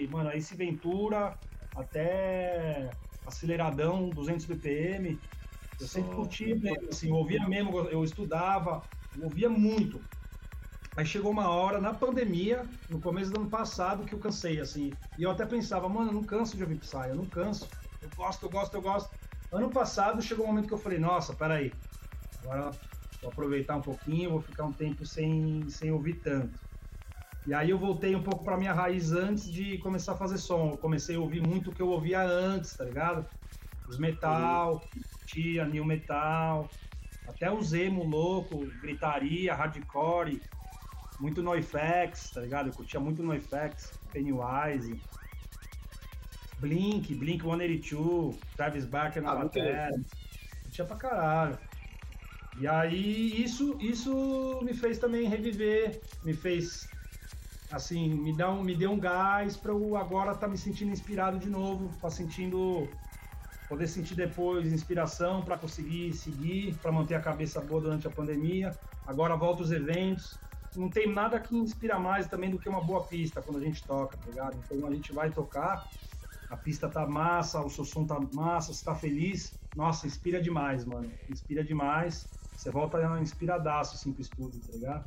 mano, 0.10 0.32
Ace 0.32 0.56
Ventura 0.56 1.38
até 1.74 2.98
aceleradão 3.26 4.12
200 4.14 4.46
BPM. 4.46 5.24
Eu 5.80 5.88
sempre 5.88 6.10
Só. 6.12 6.16
curtia 6.16 6.56
mesmo, 6.56 6.90
assim, 6.90 7.10
eu 7.10 7.16
ouvia 7.16 7.48
mesmo, 7.48 7.78
eu 7.90 8.04
estudava, 8.04 8.90
eu 9.14 9.24
ouvia 9.24 9.50
muito. 9.50 10.08
Aí 10.96 11.06
chegou 11.06 11.32
uma 11.32 11.50
hora, 11.50 11.80
na 11.80 11.94
pandemia, 11.94 12.68
no 12.90 13.00
começo 13.00 13.32
do 13.32 13.38
ano 13.38 13.50
passado, 13.50 14.04
que 14.06 14.14
eu 14.16 14.20
cansei, 14.20 14.60
assim. 14.60 14.98
E 15.16 15.24
eu 15.24 15.30
até 15.32 15.46
pensava, 15.46 15.88
mano, 15.88 16.10
eu 16.10 16.14
não 16.14 16.26
canso 16.26 16.58
de 16.58 16.64
ouvir 16.64 16.80
Psy, 16.80 17.10
eu 17.10 17.16
não 17.16 17.30
canso. 17.30 17.78
Eu 18.08 18.12
gosto, 18.16 18.46
eu 18.46 18.50
gosto, 18.50 18.74
eu 18.74 18.82
gosto. 18.82 19.14
Ano 19.52 19.70
passado 19.70 20.22
chegou 20.22 20.46
um 20.46 20.48
momento 20.48 20.68
que 20.68 20.74
eu 20.74 20.78
falei, 20.78 20.98
nossa, 20.98 21.34
peraí. 21.34 21.76
Agora 22.42 22.72
vou 23.22 23.32
aproveitar 23.32 23.76
um 23.76 23.82
pouquinho, 23.82 24.32
vou 24.32 24.42
ficar 24.42 24.66
um 24.66 24.72
tempo 24.74 25.06
sem, 25.06 25.68
sem 25.68 25.92
ouvir 25.92 26.22
tanto. 26.22 26.62
E 27.46 27.54
aí 27.54 27.70
eu 27.70 27.78
voltei 27.78 28.16
um 28.16 28.24
pouco 28.24 28.46
pra 28.46 28.58
minha 28.58 28.74
raiz 28.74 29.12
antes 29.12 29.52
de 29.52 29.78
começar 29.80 30.14
a 30.14 30.18
fazer 30.18 30.38
som. 30.38 30.72
Eu 30.72 30.78
comecei 30.78 31.18
a 31.18 31.20
ouvir 31.20 31.42
muito 31.42 31.70
o 31.72 31.74
que 31.74 31.82
eu 31.82 31.90
ouvia 31.90 32.22
antes, 32.22 32.76
tá 32.76 32.86
ligado? 32.86 33.28
Os 33.86 33.98
metal, 33.98 34.82
tia, 35.26 35.66
new 35.66 35.84
metal, 35.84 36.70
até 37.26 37.52
o 37.52 37.60
emo 37.76 38.04
louco, 38.04 38.72
gritaria, 38.80 39.54
hardcore, 39.54 40.42
muito 41.20 41.42
NoFX, 41.42 42.32
tá 42.34 42.42
ligado? 42.42 42.68
Eu 42.68 42.74
curtia 42.74 43.00
muito 43.00 43.24
NoFX, 43.24 43.98
Pennywise, 44.14 45.02
Blink, 46.60 47.14
Blink 47.16 47.44
182, 47.44 48.38
Travis 48.56 48.86
Barker 48.86 49.22
na 49.22 49.32
Ah, 49.32 49.36
bateria. 49.36 49.90
Curtia 50.64 50.86
pra 50.86 50.98
caralho. 50.98 51.58
E 52.60 52.68
aí 52.68 53.44
isso, 53.44 53.78
isso 53.80 54.60
me 54.64 54.74
fez 54.74 54.98
também 54.98 55.28
reviver, 55.28 56.02
me 56.24 56.34
fez 56.34 56.88
assim, 57.72 58.10
me, 58.16 58.36
dá 58.36 58.52
um, 58.52 58.64
me 58.64 58.76
deu 58.76 58.92
um 58.92 59.00
gás 59.00 59.58
pra 59.58 59.72
eu 59.72 59.96
agora 59.96 60.32
estar 60.32 60.48
me 60.48 60.58
sentindo 60.58 60.92
inspirado 60.92 61.38
de 61.38 61.50
novo, 61.50 61.96
tá 62.00 62.10
sentindo 62.10 62.88
poder 63.68 63.88
sentir 63.88 64.16
depois 64.16 64.72
inspiração 64.72 65.44
para 65.44 65.58
conseguir 65.58 66.14
seguir, 66.14 66.80
para 66.80 66.92
manter 66.92 67.16
a 67.16 67.22
cabeça 67.22 67.62
boa 67.62 67.82
durante 67.82 68.08
a 68.08 68.12
pandemia. 68.12 68.72
Agora 69.06 69.36
volta 69.36 69.62
os 69.64 69.72
eventos. 69.72 70.40
Não 70.76 70.90
tem 70.90 71.12
nada 71.12 71.40
que 71.40 71.56
inspira 71.56 72.00
mais 72.00 72.28
também 72.28 72.50
do 72.50 72.60
que 72.60 72.70
uma 72.70 72.84
boa 72.84 73.08
pista 73.08 73.42
quando 73.42 73.58
a 73.58 73.64
gente 73.64 73.86
toca, 73.86 74.18
tá 74.18 74.26
ligado? 74.30 74.58
Então 74.58 74.86
a 74.88 74.94
gente 74.94 75.12
vai 75.12 75.32
tocar, 75.32 75.84
a 76.50 76.58
pista 76.58 76.90
tá 76.90 77.06
massa, 77.06 77.62
o 77.62 77.70
seu 77.70 77.86
som 77.86 78.06
tá 78.06 78.20
massa, 78.34 78.74
você 78.74 78.84
tá 78.84 78.96
feliz. 78.96 79.60
Nossa, 79.76 80.08
inspira 80.08 80.42
demais, 80.42 80.86
mano. 80.86 81.12
Inspira 81.30 81.64
demais. 81.64 82.28
Você 82.56 82.72
volta 82.72 83.20
inspiradaço 83.22 83.96
assim 83.96 84.12
pro 84.12 84.22
estúdio, 84.22 84.60
tá 84.66 84.74
ligado? 84.74 85.06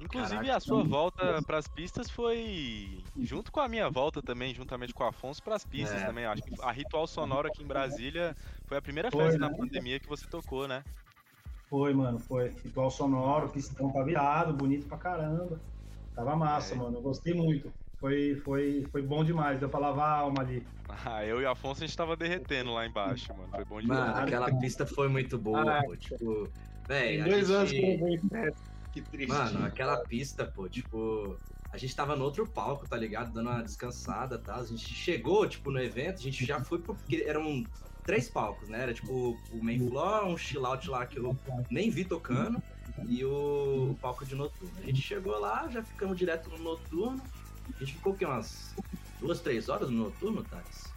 Inclusive, 0.00 0.36
Caraca, 0.36 0.56
a 0.56 0.60
sua 0.60 0.82
volta 0.82 1.42
pras 1.42 1.68
pistas 1.68 2.08
foi 2.10 3.04
junto 3.20 3.52
com 3.52 3.60
a 3.60 3.68
minha 3.68 3.90
volta 3.90 4.22
também, 4.22 4.54
juntamente 4.54 4.94
com 4.94 5.04
o 5.04 5.06
Afonso, 5.06 5.42
pras 5.42 5.64
pistas 5.64 6.00
É. 6.00 6.06
também. 6.06 6.24
Acho 6.24 6.42
que 6.42 6.54
a 6.62 6.72
Ritual 6.72 7.06
Sonora 7.06 7.48
aqui 7.48 7.62
em 7.62 7.66
Brasília 7.66 8.34
foi 8.66 8.78
a 8.78 8.82
primeira 8.82 9.10
Foi, 9.10 9.24
festa 9.24 9.38
né? 9.38 9.48
na 9.48 9.54
pandemia 9.54 10.00
que 10.00 10.08
você 10.08 10.26
tocou, 10.26 10.66
né? 10.66 10.82
Foi, 11.68 11.92
mano, 11.92 12.18
foi. 12.18 12.48
Ritual 12.64 12.90
sonoro, 12.90 13.48
pistão 13.50 13.92
tá 13.92 14.02
virado, 14.02 14.54
bonito 14.54 14.88
pra 14.88 14.98
caramba. 14.98 15.60
Tava 16.16 16.34
massa, 16.34 16.74
É. 16.74 16.78
mano. 16.78 16.96
Eu 16.96 17.02
gostei 17.02 17.34
muito. 17.34 17.72
Foi, 18.00 18.34
foi, 18.36 18.88
foi 18.90 19.02
bom 19.02 19.22
demais, 19.22 19.60
deu 19.60 19.68
pra 19.68 19.78
lavar 19.78 20.08
a 20.08 20.18
alma 20.20 20.40
ali. 20.40 20.66
Ah, 21.04 21.24
eu 21.24 21.40
e 21.40 21.44
o 21.44 21.50
Afonso 21.50 21.84
a 21.84 21.86
gente 21.86 21.96
tava 21.96 22.16
derretendo 22.16 22.72
lá 22.72 22.86
embaixo, 22.86 23.32
mano. 23.34 23.50
Foi 23.50 23.64
bom 23.64 23.80
demais. 23.80 24.00
Mano, 24.00 24.26
aquela 24.26 24.58
pista 24.58 24.86
foi 24.86 25.08
muito 25.08 25.38
boa, 25.38 25.64
Caraca. 25.64 25.86
pô. 25.86 25.96
Tipo, 25.96 26.50
a 26.88 27.28
dois 27.28 27.50
anos 27.50 27.70
que 27.70 27.76
eu 27.76 28.08
gente... 28.08 28.54
Que 28.92 29.02
triste. 29.02 29.28
Mano, 29.28 29.64
aquela 29.64 29.98
pista, 29.98 30.44
pô, 30.46 30.68
tipo, 30.68 31.38
a 31.72 31.76
gente 31.76 31.94
tava 31.94 32.16
no 32.16 32.24
outro 32.24 32.46
palco, 32.46 32.88
tá 32.88 32.96
ligado? 32.96 33.32
Dando 33.32 33.50
uma 33.50 33.62
descansada, 33.62 34.38
tá? 34.38 34.56
A 34.56 34.64
gente 34.64 34.92
chegou, 34.92 35.46
tipo, 35.46 35.70
no 35.70 35.80
evento, 35.80 36.18
a 36.18 36.22
gente 36.22 36.44
já 36.44 36.58
foi 36.64 36.80
pro. 36.80 36.94
Porque 36.94 37.24
eram 37.26 37.64
três 38.02 38.28
palcos, 38.28 38.68
né? 38.68 38.82
Era 38.82 38.94
tipo 38.94 39.38
o 39.52 39.62
main 39.62 39.78
floor, 39.88 40.26
um 40.26 40.36
chill 40.36 40.66
out 40.66 40.88
lá 40.90 41.06
que 41.06 41.18
eu 41.18 41.36
nem 41.70 41.90
vi 41.90 42.04
tocando, 42.04 42.60
e 43.06 43.24
o, 43.24 43.90
o 43.92 43.98
palco 44.00 44.24
de 44.24 44.34
noturno. 44.34 44.74
A 44.78 44.82
gente 44.82 45.00
chegou 45.00 45.38
lá, 45.38 45.68
já 45.70 45.82
ficamos 45.82 46.16
direto 46.16 46.50
no 46.50 46.58
noturno. 46.58 47.22
A 47.76 47.84
gente 47.84 47.94
ficou 47.94 48.12
o 48.12 48.16
quê? 48.16 48.24
Umas 48.24 48.74
duas, 49.20 49.40
três 49.40 49.68
horas 49.68 49.90
no 49.90 50.04
noturno, 50.04 50.42
Thales? 50.44 50.92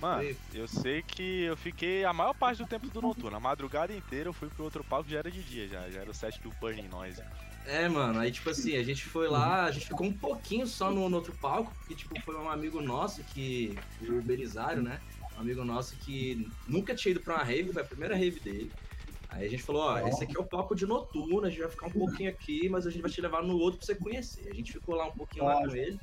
Mano, 0.00 0.22
Foi- 0.22 0.36
eu 0.60 0.68
sei 0.68 1.02
que 1.02 1.42
eu 1.44 1.56
fiquei 1.56 2.04
a 2.04 2.12
maior 2.12 2.34
parte 2.34 2.58
do 2.58 2.68
tempo 2.68 2.88
do 2.90 3.00
noturno. 3.00 3.36
A 3.36 3.40
madrugada 3.40 3.94
inteira 3.94 4.28
eu 4.28 4.32
fui 4.32 4.48
pro 4.48 4.64
outro 4.64 4.84
palco 4.84 5.08
já 5.08 5.18
era 5.18 5.30
de 5.30 5.42
dia, 5.42 5.66
já. 5.66 5.88
Já 5.90 6.00
era 6.00 6.10
o 6.10 6.14
set 6.14 6.40
do 6.42 6.50
Burning 6.60 6.88
Noise. 6.88 7.22
É, 7.64 7.88
mano, 7.88 8.20
aí 8.20 8.30
tipo 8.30 8.48
assim, 8.48 8.76
a 8.76 8.82
gente 8.82 9.04
foi 9.04 9.28
lá, 9.28 9.64
a 9.64 9.70
gente 9.72 9.86
ficou 9.86 10.06
um 10.06 10.16
pouquinho 10.16 10.66
só 10.66 10.90
no, 10.90 11.08
no 11.08 11.16
outro 11.16 11.36
palco, 11.36 11.74
porque 11.74 11.96
tipo, 11.96 12.14
foi 12.20 12.36
um 12.36 12.48
amigo 12.48 12.80
nosso 12.80 13.24
que, 13.24 13.76
o 14.00 14.22
Belisário, 14.22 14.82
né? 14.82 15.00
Um 15.36 15.40
amigo 15.40 15.64
nosso 15.64 15.96
que 15.98 16.46
nunca 16.68 16.94
tinha 16.94 17.10
ido 17.10 17.20
pra 17.22 17.36
uma 17.36 17.42
rave, 17.44 17.72
foi 17.72 17.82
a 17.82 17.86
primeira 17.86 18.14
rave 18.14 18.38
dele. 18.40 18.72
Aí 19.28 19.46
a 19.46 19.48
gente 19.48 19.62
falou, 19.62 19.82
ó, 19.82 19.98
esse 20.00 20.22
aqui 20.24 20.36
é 20.38 20.40
o 20.40 20.48
palco 20.48 20.74
de 20.74 20.86
noturno, 20.86 21.46
a 21.46 21.50
gente 21.50 21.60
vai 21.60 21.70
ficar 21.70 21.88
um 21.88 21.92
pouquinho 21.92 22.30
aqui, 22.30 22.68
mas 22.70 22.86
a 22.86 22.90
gente 22.90 23.02
vai 23.02 23.10
te 23.10 23.20
levar 23.20 23.42
no 23.42 23.56
outro 23.58 23.78
pra 23.78 23.86
você 23.86 23.98
conhecer. 23.98 24.48
A 24.48 24.52
gente 24.54 24.72
ficou 24.72 24.94
lá 24.94 25.06
um 25.06 25.12
pouquinho 25.12 25.44
lá 25.46 25.56
com 25.56 25.74
ele. 25.74 25.98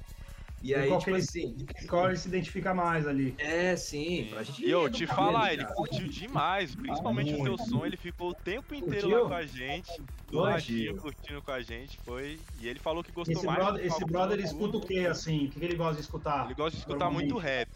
E 0.61 0.73
aí, 0.75 0.87
qual 0.89 0.99
tipo 0.99 1.11
ele- 1.11 1.19
assim, 1.19 1.55
Qual 1.89 2.07
ele 2.07 2.17
se 2.17 2.27
identifica 2.29 2.73
mais 2.73 3.07
ali? 3.07 3.35
é, 3.39 3.75
sim, 3.75 4.27
pra 4.29 4.43
gente 4.43 4.65
E 4.65 4.69
eu 4.69 4.89
te 4.89 5.07
falar, 5.07 5.53
ele 5.53 5.63
cara. 5.63 5.73
curtiu 5.75 6.07
demais, 6.07 6.75
principalmente 6.75 7.33
o 7.35 7.39
teu 7.39 7.57
som, 7.57 7.85
ele 7.85 7.97
ficou 7.97 8.29
o 8.31 8.35
tempo 8.35 8.73
inteiro 8.75 9.07
Curtiu? 9.07 9.23
lá 9.23 9.27
com 9.27 9.33
a 9.33 9.45
gente, 9.45 9.91
do 10.25 10.39
ladinho, 10.39 10.95
curtindo 10.95 11.41
com 11.41 11.51
a 11.51 11.61
gente, 11.61 11.99
foi. 11.99 12.47
E 12.53 12.67
ele 12.67 12.79
falou 12.79 13.03
que 13.03 13.11
gostou 13.11 13.41
Esse 13.41 13.45
mais. 13.45 13.57
do 13.59 13.63
brother, 13.65 13.85
esse 13.85 14.05
brother 14.05 14.39
escuta 14.39 14.77
o 14.77 14.81
que, 14.81 14.99
assim? 15.05 15.45
O 15.47 15.49
que 15.49 15.59
ele 15.63 15.75
gosta 15.75 15.95
de 15.95 16.01
escutar? 16.01 16.45
Ele 16.45 16.53
gosta 16.55 16.71
de 16.71 16.77
escutar 16.79 17.09
muito 17.11 17.37
rap. 17.37 17.69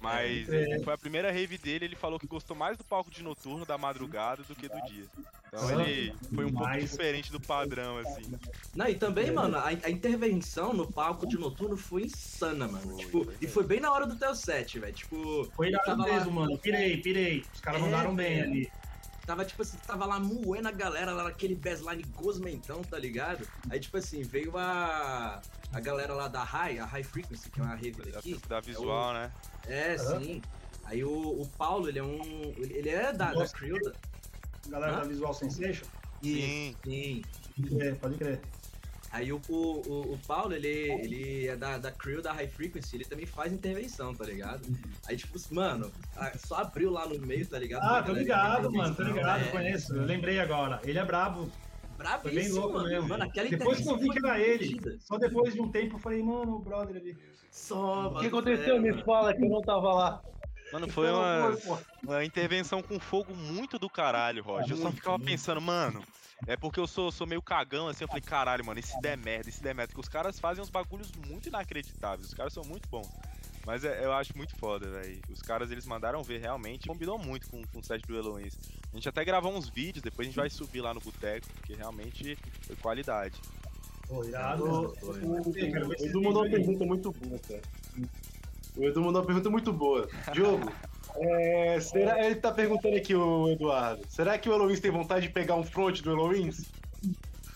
Mas 0.00 0.48
É. 0.48 0.78
foi 0.84 0.94
a 0.94 0.98
primeira 0.98 1.30
rave 1.32 1.58
dele, 1.58 1.84
ele 1.86 1.96
falou 1.96 2.18
que 2.18 2.26
gostou 2.26 2.56
mais 2.56 2.76
do 2.78 2.84
palco 2.84 3.10
de 3.10 3.22
noturno 3.22 3.64
da 3.66 3.76
madrugada 3.76 4.42
do 4.44 4.54
que 4.54 4.68
do 4.68 4.80
dia. 4.82 5.04
Então 5.48 5.80
ele 5.80 6.14
foi 6.34 6.44
um 6.44 6.52
pouco 6.52 6.78
diferente 6.78 7.32
do 7.32 7.40
padrão, 7.40 7.98
assim. 7.98 8.22
Não, 8.76 8.86
e 8.86 8.94
também, 8.94 9.30
mano, 9.32 9.56
a, 9.56 9.68
a 9.68 9.90
intervenção 9.90 10.72
no 10.72 10.90
palco 10.90 11.26
de 11.26 11.36
noturno 11.38 11.76
foi 11.76 12.02
insana, 12.04 12.68
mano. 12.68 12.86
Foi, 12.86 12.96
tipo, 12.98 13.24
foi 13.24 13.34
e 13.40 13.46
foi 13.48 13.64
bem 13.64 13.80
na 13.80 13.90
hora 13.92 14.06
do 14.06 14.14
teu 14.16 14.34
set, 14.34 14.78
velho. 14.78 14.92
Tipo, 14.92 15.50
Foi 15.56 15.70
Tava 15.72 16.06
lá- 16.06 16.14
mesmo, 16.14 16.32
mano. 16.32 16.58
Pirei, 16.58 16.98
pirei. 16.98 17.44
Os 17.52 17.60
caras 17.60 17.80
É, 17.80 17.84
mandaram 17.84 18.14
bem 18.14 18.36
velho. 18.36 18.50
ali. 18.50 18.70
Tava 19.28 19.44
tipo 19.44 19.60
assim, 19.60 19.76
tava 19.86 20.06
lá 20.06 20.18
moendo 20.18 20.68
a 20.68 20.72
galera 20.72 21.12
lá 21.12 21.24
naquele 21.24 21.54
baseline 21.54 22.02
gosmentão, 22.04 22.82
tá 22.82 22.98
ligado? 22.98 23.46
Aí, 23.70 23.78
tipo 23.78 23.98
assim, 23.98 24.22
veio 24.22 24.56
a. 24.56 25.42
A 25.70 25.80
galera 25.80 26.14
lá 26.14 26.28
da 26.28 26.42
High, 26.42 26.78
a 26.78 26.86
High 26.86 27.04
Frequency, 27.04 27.50
que 27.50 27.60
é 27.60 27.62
uma 27.62 27.74
rave 27.74 27.92
Da, 27.92 28.04
daqui. 28.10 28.34
da 28.48 28.58
visual, 28.58 29.12
né? 29.12 29.30
É, 29.66 29.96
Aham. 29.96 30.20
sim. 30.20 30.42
Aí 30.86 31.04
o, 31.04 31.12
o 31.42 31.46
Paulo, 31.58 31.90
ele 31.90 31.98
é 31.98 32.02
um. 32.02 32.54
Ele 32.56 32.88
é 32.88 33.12
da, 33.12 33.34
da 33.34 33.46
crew. 33.48 33.76
Galera 34.66 34.92
Hã? 34.94 34.98
da 35.00 35.04
Visual 35.04 35.34
Sensation. 35.34 35.84
Sim. 36.22 36.74
sim. 36.82 37.22
Pode 37.54 37.68
crer, 37.68 38.00
pode 38.00 38.18
crer. 38.18 38.57
Aí 39.10 39.32
o, 39.32 39.40
o, 39.48 40.14
o, 40.14 40.18
Paulo, 40.26 40.54
ele, 40.54 40.68
ele 40.68 41.46
é 41.48 41.56
da, 41.56 41.78
da 41.78 41.90
crew 41.90 42.20
da 42.20 42.32
High 42.32 42.48
Frequency, 42.48 42.96
ele 42.96 43.04
também 43.04 43.24
faz 43.24 43.52
intervenção, 43.52 44.14
tá 44.14 44.24
ligado? 44.24 44.62
Aí, 45.06 45.16
tipo, 45.16 45.38
mano, 45.50 45.90
só 46.36 46.56
abriu 46.56 46.90
lá 46.90 47.06
no 47.06 47.18
meio, 47.18 47.46
tá 47.46 47.58
ligado? 47.58 47.82
Ah, 47.82 48.02
tô 48.02 48.12
ligado, 48.12 48.70
mano. 48.70 48.94
Tô 48.94 49.02
ligado, 49.02 49.44
é, 49.44 49.48
conheço. 49.48 49.94
Eu 49.94 50.04
lembrei 50.04 50.38
agora. 50.38 50.80
Ele 50.84 50.98
é 50.98 51.04
brabo. 51.04 51.50
Bravíssimo, 51.96 52.22
Foi 52.22 52.42
bem 52.42 52.52
louco 52.52 52.74
mano. 52.74 52.88
mesmo. 52.88 53.08
Mano, 53.08 53.24
aquela 53.24 53.48
Depois 53.48 53.80
que 53.80 53.88
eu 53.88 53.98
vi 53.98 54.08
que 54.10 54.18
era 54.18 54.38
ele, 54.38 54.98
só 55.00 55.18
depois 55.18 55.52
de 55.52 55.60
um 55.60 55.68
tempo 55.68 55.96
eu 55.96 55.98
falei, 55.98 56.22
mano, 56.22 56.56
o 56.56 56.58
brother 56.60 56.96
ali. 56.96 57.16
Só, 57.50 58.08
O 58.08 58.20
que 58.20 58.26
aconteceu? 58.26 58.80
Me 58.80 59.02
fala 59.02 59.34
que 59.34 59.42
eu 59.42 59.48
não 59.48 59.62
tava 59.62 59.92
lá. 59.94 60.22
Mano, 60.72 60.86
foi 60.88 61.08
Então, 61.08 61.18
uma, 61.18 61.80
uma 62.04 62.24
intervenção 62.24 62.82
com 62.82 63.00
fogo 63.00 63.34
muito 63.34 63.78
do 63.78 63.88
caralho, 63.88 64.42
Roger. 64.42 64.72
Eu 64.72 64.76
só 64.76 64.92
ficava 64.92 65.18
pensando, 65.18 65.60
mano. 65.60 66.04
É 66.46 66.56
porque 66.56 66.78
eu 66.80 66.86
sou, 66.86 67.10
sou 67.10 67.26
meio 67.26 67.42
cagão, 67.42 67.88
assim, 67.88 68.04
eu 68.04 68.08
falei, 68.08 68.22
caralho, 68.22 68.64
mano, 68.64 68.78
esse 68.78 68.98
der 69.00 69.16
merda, 69.18 69.48
esse 69.48 69.62
der 69.62 69.74
merda. 69.74 69.88
Porque 69.88 70.00
os 70.00 70.08
caras 70.08 70.38
fazem 70.38 70.62
uns 70.62 70.70
bagulhos 70.70 71.12
muito 71.12 71.48
inacreditáveis, 71.48 72.28
os 72.28 72.34
caras 72.34 72.52
são 72.52 72.64
muito 72.64 72.88
bons. 72.88 73.08
Mas 73.66 73.84
é- 73.84 74.02
eu 74.04 74.12
acho 74.12 74.34
muito 74.36 74.56
foda, 74.56 74.88
velho. 74.88 75.20
Os 75.28 75.42
caras, 75.42 75.70
eles 75.70 75.84
mandaram 75.84 76.22
ver 76.22 76.38
realmente, 76.40 76.86
combinou 76.88 77.18
muito 77.18 77.48
com, 77.48 77.62
com 77.66 77.80
o 77.80 77.82
set 77.82 78.06
do 78.06 78.16
Eloís. 78.16 78.56
A 78.92 78.96
gente 78.96 79.08
até 79.08 79.24
gravou 79.24 79.52
uns 79.52 79.68
vídeos, 79.68 80.02
depois 80.02 80.26
a 80.26 80.30
gente 80.30 80.36
vai 80.36 80.48
subir 80.48 80.80
lá 80.80 80.94
no 80.94 81.00
boteco, 81.00 81.46
porque 81.54 81.74
realmente 81.74 82.38
foi 82.66 82.76
qualidade. 82.76 83.38
Pô, 84.06 84.24
irado. 84.24 84.64
O, 84.64 85.06
mano. 85.06 85.40
o- 85.42 85.50
o 85.50 86.06
Edu 86.06 86.22
mandou 86.22 86.42
uma 86.44 86.50
pergunta 86.50 86.84
muito 86.86 87.12
boa, 87.12 87.38
cara. 87.40 87.62
O 88.76 88.84
Edu 88.84 89.02
mandou 89.02 89.20
uma 89.20 89.26
pergunta 89.26 89.50
muito 89.50 89.72
boa. 89.72 90.08
Diogo, 90.32 90.72
é, 91.20 91.80
será, 91.80 92.24
ele 92.24 92.36
tá 92.36 92.52
perguntando 92.52 92.96
aqui, 92.96 93.14
o 93.14 93.48
Eduardo. 93.50 94.02
Será 94.08 94.38
que 94.38 94.48
o 94.48 94.52
Eloís 94.52 94.80
tem 94.80 94.90
vontade 94.90 95.26
de 95.26 95.32
pegar 95.32 95.54
um 95.54 95.64
front 95.64 96.00
do 96.00 96.10
Eloís? 96.10 96.70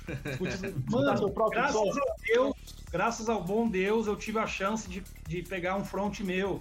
Mano, 0.90 1.32
graças 1.50 1.72
som? 1.74 1.88
a 1.88 2.14
Deus, 2.26 2.54
graças 2.90 3.28
ao 3.28 3.42
bom 3.42 3.68
Deus, 3.68 4.06
eu 4.06 4.16
tive 4.16 4.38
a 4.38 4.46
chance 4.46 4.88
de, 4.88 5.02
de 5.28 5.42
pegar 5.42 5.76
um 5.76 5.84
front 5.84 6.20
meu 6.20 6.60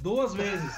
duas 0.00 0.34
vezes. 0.34 0.72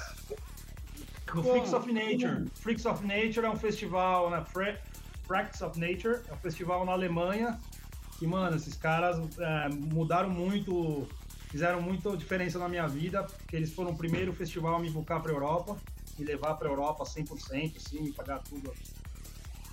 No 1.34 1.42
Freaks 1.42 1.72
of 1.72 1.92
Nature. 1.92 2.46
Freaks 2.54 2.86
of 2.86 3.04
Nature 3.04 3.46
é 3.46 3.50
um 3.50 3.56
festival, 3.56 4.30
né? 4.30 4.44
Fra- 4.44 4.78
Practice 5.26 5.64
of 5.64 5.78
Nature 5.78 6.20
é 6.28 6.32
um 6.32 6.36
festival 6.36 6.84
na 6.84 6.92
Alemanha. 6.92 7.58
E, 8.22 8.26
mano, 8.26 8.56
esses 8.56 8.76
caras 8.76 9.18
é, 9.38 9.68
mudaram 9.68 10.30
muito, 10.30 11.06
fizeram 11.48 11.80
muita 11.80 12.16
diferença 12.16 12.58
na 12.58 12.68
minha 12.68 12.86
vida, 12.86 13.22
porque 13.22 13.56
eles 13.56 13.72
foram 13.72 13.90
o 13.90 13.96
primeiro 13.96 14.32
festival 14.32 14.76
a 14.76 14.78
me 14.78 14.90
buscar 14.90 15.20
pra 15.20 15.32
Europa, 15.32 15.76
me 16.18 16.24
levar 16.24 16.54
pra 16.54 16.68
Europa 16.68 17.04
100%, 17.04 17.76
assim, 17.76 18.02
me 18.02 18.12
pagar 18.12 18.38
tudo. 18.40 18.72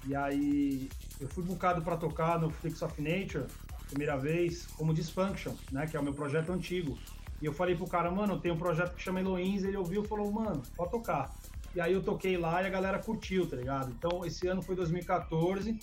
E 0.06 0.16
aí, 0.16 0.90
eu 1.20 1.28
fui 1.28 1.44
bucado 1.44 1.82
para 1.82 1.96
tocar 1.96 2.40
no 2.40 2.50
Freaks 2.50 2.82
of 2.82 3.02
Nature, 3.02 3.46
primeira 3.88 4.18
vez, 4.18 4.66
como 4.76 4.94
Dysfunction, 4.94 5.54
né? 5.72 5.88
Que 5.88 5.96
é 5.96 6.00
o 6.00 6.04
meu 6.04 6.14
projeto 6.14 6.52
antigo. 6.52 6.98
E 7.42 7.46
eu 7.46 7.54
falei 7.54 7.76
pro 7.76 7.88
cara, 7.88 8.10
mano, 8.10 8.40
tem 8.40 8.52
um 8.52 8.58
projeto 8.58 8.96
que 8.96 9.02
chama 9.02 9.20
Eloins, 9.20 9.64
ele 9.64 9.78
ouviu 9.78 10.04
e 10.04 10.08
falou, 10.08 10.32
mano, 10.32 10.64
pode 10.76 10.92
tocar. 10.92 11.34
E 11.76 11.82
aí 11.82 11.94
eu 11.94 12.04
toquei 12.04 12.38
lá 12.38 12.62
e 12.62 12.68
a 12.68 12.70
galera 12.70 13.00
curtiu, 13.00 13.48
tá 13.48 13.56
ligado? 13.56 13.92
Então 13.92 14.26
esse 14.26 14.48
ano 14.48 14.62
foi 14.62 14.76
2014. 14.76 15.80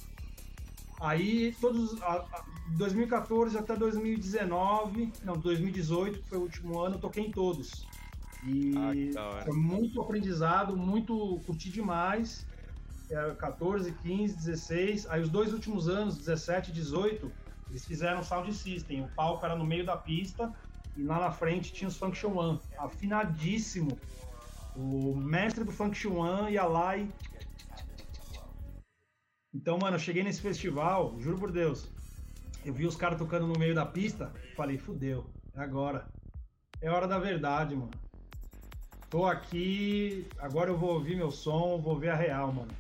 Aí 1.00 1.56
todos. 1.60 2.00
A, 2.02 2.16
a, 2.16 2.44
2014 2.76 3.58
até 3.58 3.74
2019, 3.74 5.12
não, 5.24 5.36
2018, 5.36 6.20
que 6.20 6.28
foi 6.28 6.38
o 6.38 6.42
último 6.42 6.78
ano, 6.78 6.96
eu 6.96 7.00
toquei 7.00 7.26
em 7.26 7.32
todos. 7.32 7.84
E 8.44 9.12
Ah, 9.16 9.42
foi 9.44 9.56
muito 9.56 10.00
aprendizado, 10.00 10.76
muito 10.76 11.40
curti 11.46 11.70
demais. 11.70 12.46
É, 13.10 13.34
14, 13.34 13.90
15, 13.92 14.36
16. 14.36 15.10
Aí 15.10 15.20
os 15.20 15.28
dois 15.28 15.52
últimos 15.52 15.88
anos, 15.88 16.16
17 16.16 16.70
e 16.70 16.74
18, 16.74 17.32
eles 17.70 17.84
fizeram 17.84 18.22
sound 18.22 18.52
system. 18.54 19.02
O 19.02 19.08
palco 19.08 19.44
era 19.44 19.56
no 19.56 19.64
meio 19.64 19.84
da 19.84 19.96
pista 19.96 20.52
e 20.96 21.02
lá 21.02 21.18
na 21.18 21.32
frente 21.32 21.72
tinha 21.72 21.88
os 21.88 21.96
Function 21.96 22.36
One, 22.36 22.60
afinadíssimo. 22.78 23.98
O 24.76 25.14
mestre 25.16 25.64
do 25.64 25.72
Function 25.72 26.16
One 26.16 26.52
ia 26.52 26.64
lá 26.64 26.96
e. 26.96 27.08
Então, 29.52 29.78
mano, 29.78 29.96
eu 29.96 30.00
cheguei 30.00 30.22
nesse 30.22 30.40
festival, 30.40 31.18
juro 31.18 31.36
por 31.36 31.50
Deus. 31.50 31.90
Eu 32.64 32.72
vi 32.72 32.86
os 32.86 32.94
caras 32.94 33.18
tocando 33.18 33.48
no 33.48 33.58
meio 33.58 33.74
da 33.74 33.84
pista, 33.84 34.32
falei, 34.56 34.78
fudeu, 34.78 35.26
é 35.56 35.60
agora. 35.60 36.06
É 36.80 36.88
hora 36.88 37.08
da 37.08 37.18
verdade, 37.18 37.74
mano. 37.74 37.90
Tô 39.10 39.26
aqui, 39.26 40.24
agora 40.38 40.70
eu 40.70 40.78
vou 40.78 40.94
ouvir 40.94 41.16
meu 41.16 41.32
som, 41.32 41.80
vou 41.80 41.98
ver 41.98 42.10
a 42.10 42.14
real, 42.14 42.52
mano. 42.52 42.70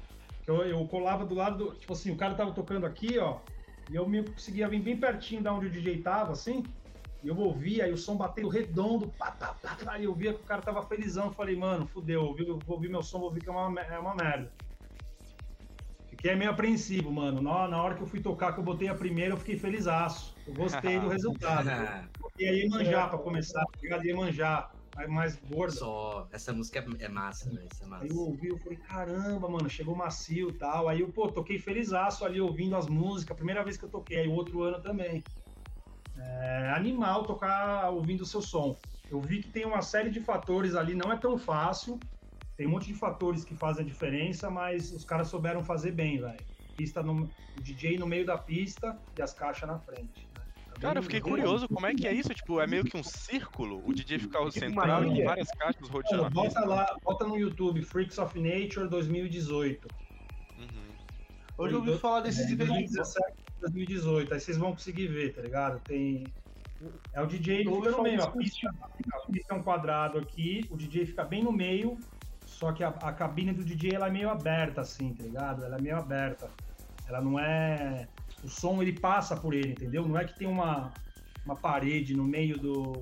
Eu, 0.46 0.62
eu 0.62 0.86
colava 0.86 1.26
do 1.26 1.34
lado 1.34 1.58
do. 1.58 1.74
Tipo 1.74 1.92
assim, 1.92 2.12
o 2.12 2.16
cara 2.16 2.34
tava 2.34 2.52
tocando 2.52 2.86
aqui, 2.86 3.18
ó. 3.18 3.40
E 3.90 3.96
eu 3.96 4.08
me 4.08 4.22
conseguia 4.22 4.68
vir 4.68 4.80
bem 4.80 4.96
pertinho 4.96 5.42
da 5.42 5.52
onde 5.52 5.66
o 5.66 5.70
DJ 5.70 6.02
tava, 6.02 6.32
assim. 6.32 6.62
E 7.22 7.26
eu 7.26 7.36
ouvia, 7.36 7.84
aí 7.84 7.92
o 7.92 7.98
som 7.98 8.16
bateu 8.16 8.48
redondo, 8.48 9.08
pá, 9.18 9.32
pá, 9.32 9.56
pá, 9.84 9.98
e 9.98 10.04
eu 10.04 10.14
via 10.14 10.32
que 10.32 10.40
o 10.40 10.44
cara 10.44 10.62
tava 10.62 10.86
felizão. 10.86 11.26
Eu 11.26 11.32
falei, 11.32 11.56
mano, 11.56 11.84
fudeu, 11.88 12.36
eu 12.38 12.58
vou 12.60 12.76
ouvir 12.76 12.88
meu 12.88 13.02
som, 13.02 13.18
vou 13.18 13.28
ouvir 13.28 13.40
que 13.40 13.48
é 13.48 13.52
uma, 13.52 13.80
é 13.80 13.98
uma 13.98 14.14
merda. 14.14 14.52
Fiquei 16.20 16.36
meio 16.36 16.50
apreensivo, 16.50 17.10
mano. 17.10 17.40
Na, 17.40 17.66
na 17.66 17.82
hora 17.82 17.94
que 17.94 18.02
eu 18.02 18.06
fui 18.06 18.20
tocar, 18.20 18.52
que 18.52 18.60
eu 18.60 18.62
botei 18.64 18.88
a 18.88 18.94
primeira, 18.94 19.32
eu 19.32 19.38
fiquei 19.38 19.56
felizaço. 19.56 20.36
Eu 20.46 20.52
gostei 20.52 21.00
do 21.00 21.08
resultado. 21.08 21.66
E 22.38 22.46
aí 22.46 22.68
manjar 22.68 23.08
pra 23.08 23.18
começar, 23.18 23.64
tá 23.64 23.78
ligado? 23.82 24.04
Ia 24.04 24.14
manjar, 24.14 24.70
aí 24.96 25.08
mais 25.08 25.36
gorda. 25.36 25.72
Só, 25.72 26.28
essa 26.30 26.52
música 26.52 26.78
é, 26.78 27.04
é 27.06 27.08
massa, 27.08 27.48
velho. 27.48 27.66
Isso 27.72 27.82
é 27.82 27.86
massa. 27.86 28.04
Aí 28.04 28.10
eu 28.10 28.18
ouvi, 28.18 28.48
eu 28.48 28.58
falei, 28.58 28.76
caramba, 28.76 29.48
mano, 29.48 29.70
chegou 29.70 29.96
macio 29.96 30.50
e 30.50 30.52
tal. 30.52 30.90
Aí 30.90 31.00
eu, 31.00 31.08
pô, 31.08 31.26
toquei 31.26 31.58
felizaço 31.58 32.22
ali 32.22 32.38
ouvindo 32.38 32.76
as 32.76 32.86
músicas, 32.86 33.34
primeira 33.34 33.64
vez 33.64 33.78
que 33.78 33.86
eu 33.86 33.90
toquei, 33.90 34.18
aí 34.18 34.28
o 34.28 34.32
outro 34.32 34.62
ano 34.62 34.78
também. 34.82 35.24
É 36.18 36.70
animal 36.76 37.24
tocar 37.24 37.88
ouvindo 37.88 38.20
o 38.20 38.26
seu 38.26 38.42
som. 38.42 38.76
Eu 39.10 39.22
vi 39.22 39.42
que 39.42 39.48
tem 39.48 39.64
uma 39.64 39.80
série 39.80 40.10
de 40.10 40.20
fatores 40.20 40.74
ali, 40.74 40.94
não 40.94 41.10
é 41.10 41.16
tão 41.16 41.38
fácil. 41.38 41.98
Tem 42.60 42.66
um 42.66 42.72
monte 42.72 42.88
de 42.88 42.94
fatores 42.94 43.42
que 43.42 43.54
fazem 43.54 43.82
a 43.82 43.88
diferença, 43.88 44.50
mas 44.50 44.92
os 44.92 45.02
caras 45.02 45.28
souberam 45.28 45.64
fazer 45.64 45.92
bem, 45.92 46.20
velho. 46.20 46.36
Pista 46.76 47.02
no, 47.02 47.22
o 47.22 47.62
DJ 47.62 47.96
no 47.96 48.06
meio 48.06 48.26
da 48.26 48.36
pista 48.36 48.98
e 49.16 49.22
as 49.22 49.32
caixas 49.32 49.66
na 49.66 49.78
frente. 49.78 50.28
né? 50.36 50.42
Tá 50.74 50.78
Cara, 50.78 50.98
eu 50.98 51.02
fiquei 51.02 51.22
curioso, 51.22 51.66
como 51.66 51.86
é 51.86 51.94
que 51.94 52.06
é 52.06 52.12
isso? 52.12 52.28
Tipo, 52.34 52.60
é 52.60 52.66
meio 52.66 52.84
que 52.84 52.98
um 52.98 53.02
círculo? 53.02 53.82
O 53.88 53.94
DJ 53.94 54.18
fica 54.18 54.38
o 54.42 54.50
central 54.50 55.06
e 55.06 55.24
várias 55.24 55.48
caixas 55.52 55.88
rodeando 55.88 56.28
bota 56.28 56.60
lá, 56.66 56.94
bota 57.02 57.26
no 57.26 57.38
YouTube, 57.38 57.82
Freaks 57.82 58.18
of 58.18 58.38
Nature 58.38 58.90
2018. 58.90 59.88
Uhum. 60.58 60.66
Hoje 61.56 61.74
eu 61.74 61.78
ouvi 61.78 61.96
falar 61.96 62.20
desses 62.20 62.44
eventos. 62.44 62.92
2017, 62.92 63.36
2018, 63.62 64.34
aí 64.34 64.38
vocês 64.38 64.58
vão 64.58 64.72
conseguir 64.72 65.06
ver, 65.06 65.32
tá 65.32 65.40
ligado? 65.40 65.80
Tem. 65.80 66.26
É 67.14 67.22
o 67.22 67.26
DJ, 67.26 67.60
ele 67.60 67.74
fica 67.74 67.90
no 67.90 68.02
meio. 68.02 68.22
A 68.22 68.30
pista, 68.30 68.70
a 68.84 69.32
pista 69.32 69.54
é 69.54 69.56
um 69.56 69.62
quadrado 69.62 70.18
aqui, 70.18 70.66
o 70.68 70.76
DJ 70.76 71.06
fica 71.06 71.24
bem 71.24 71.42
no 71.42 71.52
meio, 71.52 71.98
só 72.50 72.72
que 72.72 72.82
a, 72.84 72.88
a 72.88 73.12
cabine 73.12 73.52
do 73.52 73.64
DJ 73.64 73.94
ela 73.94 74.08
é 74.08 74.10
meio 74.10 74.28
aberta, 74.28 74.80
assim, 74.82 75.14
tá 75.14 75.22
ligado? 75.22 75.64
Ela 75.64 75.76
é 75.76 75.80
meio 75.80 75.96
aberta. 75.96 76.50
Ela 77.08 77.20
não 77.20 77.38
é 77.38 78.06
o 78.44 78.48
som 78.48 78.82
ele 78.82 78.98
passa 78.98 79.36
por 79.36 79.54
ele, 79.54 79.70
entendeu? 79.72 80.06
Não 80.06 80.18
é 80.18 80.24
que 80.24 80.36
tem 80.38 80.46
uma, 80.48 80.92
uma 81.44 81.56
parede 81.56 82.14
no 82.14 82.24
meio 82.24 82.58
do, 82.58 82.92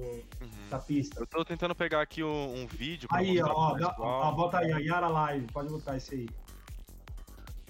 Uhum. 0.41 0.69
da 0.71 0.79
pista. 0.79 1.19
Eu 1.21 1.27
tô 1.27 1.45
tentando 1.45 1.75
pegar 1.75 2.01
aqui 2.03 2.23
um, 2.23 2.63
um 2.63 2.67
vídeo 2.67 3.09
pra 3.09 3.19
Aí, 3.19 3.41
ó, 3.43 3.71
pro 3.71 3.81
dá- 3.81 3.95
ó, 3.99 4.33
bota 4.33 4.59
aí, 4.59 4.73
a 4.73 4.79
Yara 4.79 5.09
Live, 5.09 5.47
pode 5.53 5.69
botar 5.69 5.97
esse 5.97 6.15
aí. 6.15 6.29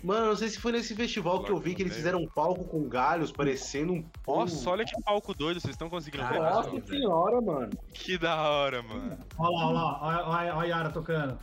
Mano, 0.03 0.27
não 0.27 0.37
sei 0.37 0.49
se 0.49 0.61
foi 0.61 0.71
nesse 0.71 0.95
festival 0.95 1.43
que 1.43 1.51
eu 1.51 1.59
vi 1.59 1.75
que 1.75 1.83
eles 1.83 1.97
fizeram 1.97 2.21
um 2.21 2.29
palco 2.29 2.65
com 2.65 2.89
galhos, 2.89 3.33
parecendo 3.33 3.95
um. 3.95 4.05
Nossa, 4.29 4.71
olha 4.71 4.85
que 4.85 4.93
palco 5.03 5.35
doido, 5.35 5.59
vocês 5.61 5.75
estão 5.75 5.91
conseguindo 5.91 6.25
pegar? 6.29 6.51
Nossa 6.55 6.71
velho. 6.71 6.87
senhora, 6.87 7.41
mano. 7.41 7.71
Que 7.93 8.17
da 8.17 8.37
hora, 8.49 8.81
mano. 8.81 9.19
Olha 9.37 9.73
lá, 9.75 9.99
olha 10.01 10.17
lá, 10.21 10.29
olha 10.39 10.55
a 10.55 10.65
Yara 10.65 10.91
tocando. 10.91 11.37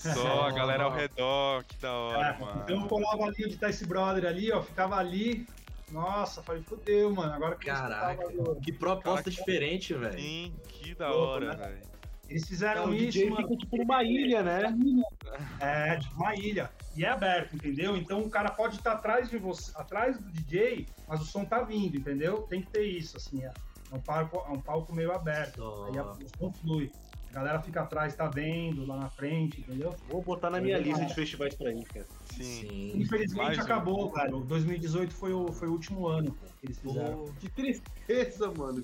Só 0.00 0.44
a 0.46 0.50
galera 0.52 0.84
ao 0.84 0.92
redor, 0.92 1.62
que 1.64 1.76
da 1.78 1.92
hora, 1.92 2.28
É, 2.28 2.38
mano. 2.38 2.60
então 2.64 2.80
eu 2.82 2.88
colava 2.88 3.24
ali 3.24 3.44
onde 3.44 3.56
tá 3.58 3.68
esse 3.68 3.86
brother 3.86 4.24
ali, 4.24 4.50
ó, 4.50 4.62
ficava 4.62 4.96
ali. 4.96 5.46
Nossa, 5.90 6.42
falei, 6.42 6.62
fudeu, 6.62 7.12
mano. 7.14 7.32
Agora 7.32 7.56
que 7.56 7.68
eu 7.68 7.74
Caraca. 7.74 8.28
do- 8.30 8.56
Que 8.60 8.72
proposta 8.72 9.24
Caraca. 9.24 9.30
diferente, 9.30 9.92
velho. 9.92 10.18
Sim, 10.18 10.54
que 10.68 10.94
da 10.94 11.08
Louco, 11.10 11.26
hora, 11.32 11.54
né? 11.54 11.66
velho. 11.66 11.90
Eles 12.28 12.46
fizeram 12.46 12.86
o 12.86 12.94
isso, 12.94 13.18
DJ 13.18 13.28
mano. 13.30 13.48
fica 13.48 13.56
tipo 13.58 13.76
numa 13.76 14.02
ilha, 14.04 14.42
né? 14.42 14.72
É, 15.60 15.96
tipo 15.98 16.14
uma 16.14 16.34
ilha. 16.34 16.70
E 16.96 17.04
é 17.04 17.08
aberto, 17.08 17.54
entendeu? 17.56 17.96
Então 17.96 18.20
o 18.20 18.30
cara 18.30 18.50
pode 18.50 18.76
estar 18.76 18.92
atrás 18.92 19.28
de 19.28 19.36
você, 19.36 19.70
atrás 19.76 20.16
do 20.18 20.30
DJ, 20.30 20.86
mas 21.08 21.20
o 21.20 21.24
som 21.24 21.44
tá 21.44 21.62
vindo, 21.62 21.96
entendeu? 21.96 22.42
Tem 22.42 22.60
que 22.62 22.68
ter 22.70 22.84
isso, 22.84 23.16
assim. 23.16 23.44
É, 23.44 23.50
é 23.90 23.94
um, 23.94 24.00
palco, 24.00 24.36
é 24.46 24.50
um 24.52 24.60
palco 24.60 24.94
meio 24.94 25.12
aberto. 25.12 25.56
Só. 25.56 25.86
Aí 25.86 25.98
a- 25.98 26.04
o 26.04 26.28
som 26.38 26.52
flui. 26.52 26.92
A 27.30 27.32
galera 27.32 27.60
fica 27.60 27.82
atrás, 27.82 28.16
tá 28.16 28.26
vendo, 28.26 28.84
lá 28.84 28.96
na 28.96 29.08
frente, 29.08 29.60
entendeu? 29.60 29.94
Vou 30.08 30.20
botar 30.20 30.50
na 30.50 30.60
minha 30.60 30.76
lista 30.78 31.06
de 31.06 31.14
festivais 31.14 31.54
pra 31.54 31.72
ir, 31.72 31.84
cara. 31.84 32.04
Sim. 32.24 32.42
Sim. 32.42 32.92
Infelizmente 32.96 33.46
mais 33.46 33.58
um. 33.58 33.62
acabou, 33.62 34.12
velho. 34.12 34.40
2018 34.40 35.14
foi 35.14 35.32
o, 35.32 35.52
foi 35.52 35.68
o 35.68 35.72
último 35.72 36.08
ano 36.08 36.36
que 36.60 36.66
eles 36.66 36.80
fizeram, 36.80 37.18
Pô, 37.18 37.32
Que 37.38 37.48
tristeza, 37.48 38.52
mano. 38.52 38.82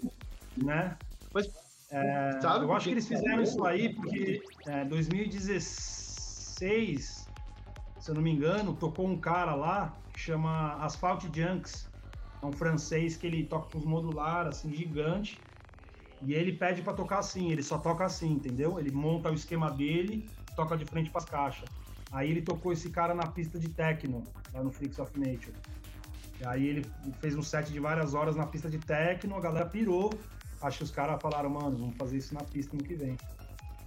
né? 0.57 0.97
Mas, 1.35 1.49
É, 1.91 2.39
sabe 2.41 2.65
eu 2.65 2.73
acho 2.73 2.85
que 2.87 2.93
eles 2.93 3.09
fizeram 3.09 3.41
é? 3.41 3.43
isso 3.43 3.65
aí 3.65 3.93
porque 3.95 4.41
é, 4.69 4.85
2016, 4.85 7.29
se 7.99 8.11
eu 8.11 8.15
não 8.15 8.23
me 8.23 8.31
engano, 8.31 8.77
tocou 8.77 9.09
um 9.09 9.19
cara 9.19 9.57
lá 9.57 9.99
que 10.13 10.21
chama 10.21 10.75
Asphalt 10.85 11.25
Junks. 11.35 11.89
É 12.43 12.47
um 12.47 12.53
francês 12.53 13.17
que 13.17 13.27
ele 13.27 13.45
toca 13.45 13.71
com 13.71 13.79
os 13.79 13.85
modular, 13.85 14.47
assim, 14.47 14.73
gigante. 14.73 15.41
E 16.23 16.33
ele 16.35 16.53
pede 16.53 16.83
pra 16.83 16.93
tocar 16.93 17.19
assim, 17.19 17.53
ele 17.53 17.63
só 17.63 17.79
toca 17.79 18.05
assim, 18.05 18.33
entendeu? 18.33 18.79
Ele 18.79 18.91
monta 18.91 19.31
o 19.31 19.35
esquema 19.35 19.71
dele, 19.71 20.31
toca 20.55 20.77
de 20.77 20.85
frente 20.85 21.11
pras 21.11 21.25
caixas. 21.25 21.69
Aí 22.11 22.31
ele 22.31 22.43
tocou 22.43 22.73
esse 22.73 22.91
cara 22.91 23.15
na 23.15 23.27
pista 23.27 23.59
de 23.59 23.69
techno, 23.69 24.25
lá 24.53 24.63
no 24.63 24.71
Freaks 24.71 24.99
of 24.99 25.19
Nature. 25.19 25.55
E 26.41 26.47
aí 26.47 26.67
ele 26.67 26.87
fez 27.21 27.37
um 27.37 27.43
set 27.43 27.73
de 27.73 27.81
várias 27.81 28.15
horas 28.15 28.37
na 28.37 28.47
pista 28.47 28.69
de 28.69 28.79
techno, 28.79 29.37
a 29.37 29.41
galera 29.41 29.67
pirou. 29.67 30.11
Acho 30.63 30.79
que 30.79 30.85
os 30.85 30.91
caras 30.91 31.21
falaram, 31.21 31.51
mano, 31.51 31.77
vamos 31.77 31.97
fazer 31.97 32.17
isso 32.17 32.35
na 32.35 32.43
pista 32.43 32.77
no 32.77 32.83
que 32.83 32.95
vem. 32.95 33.17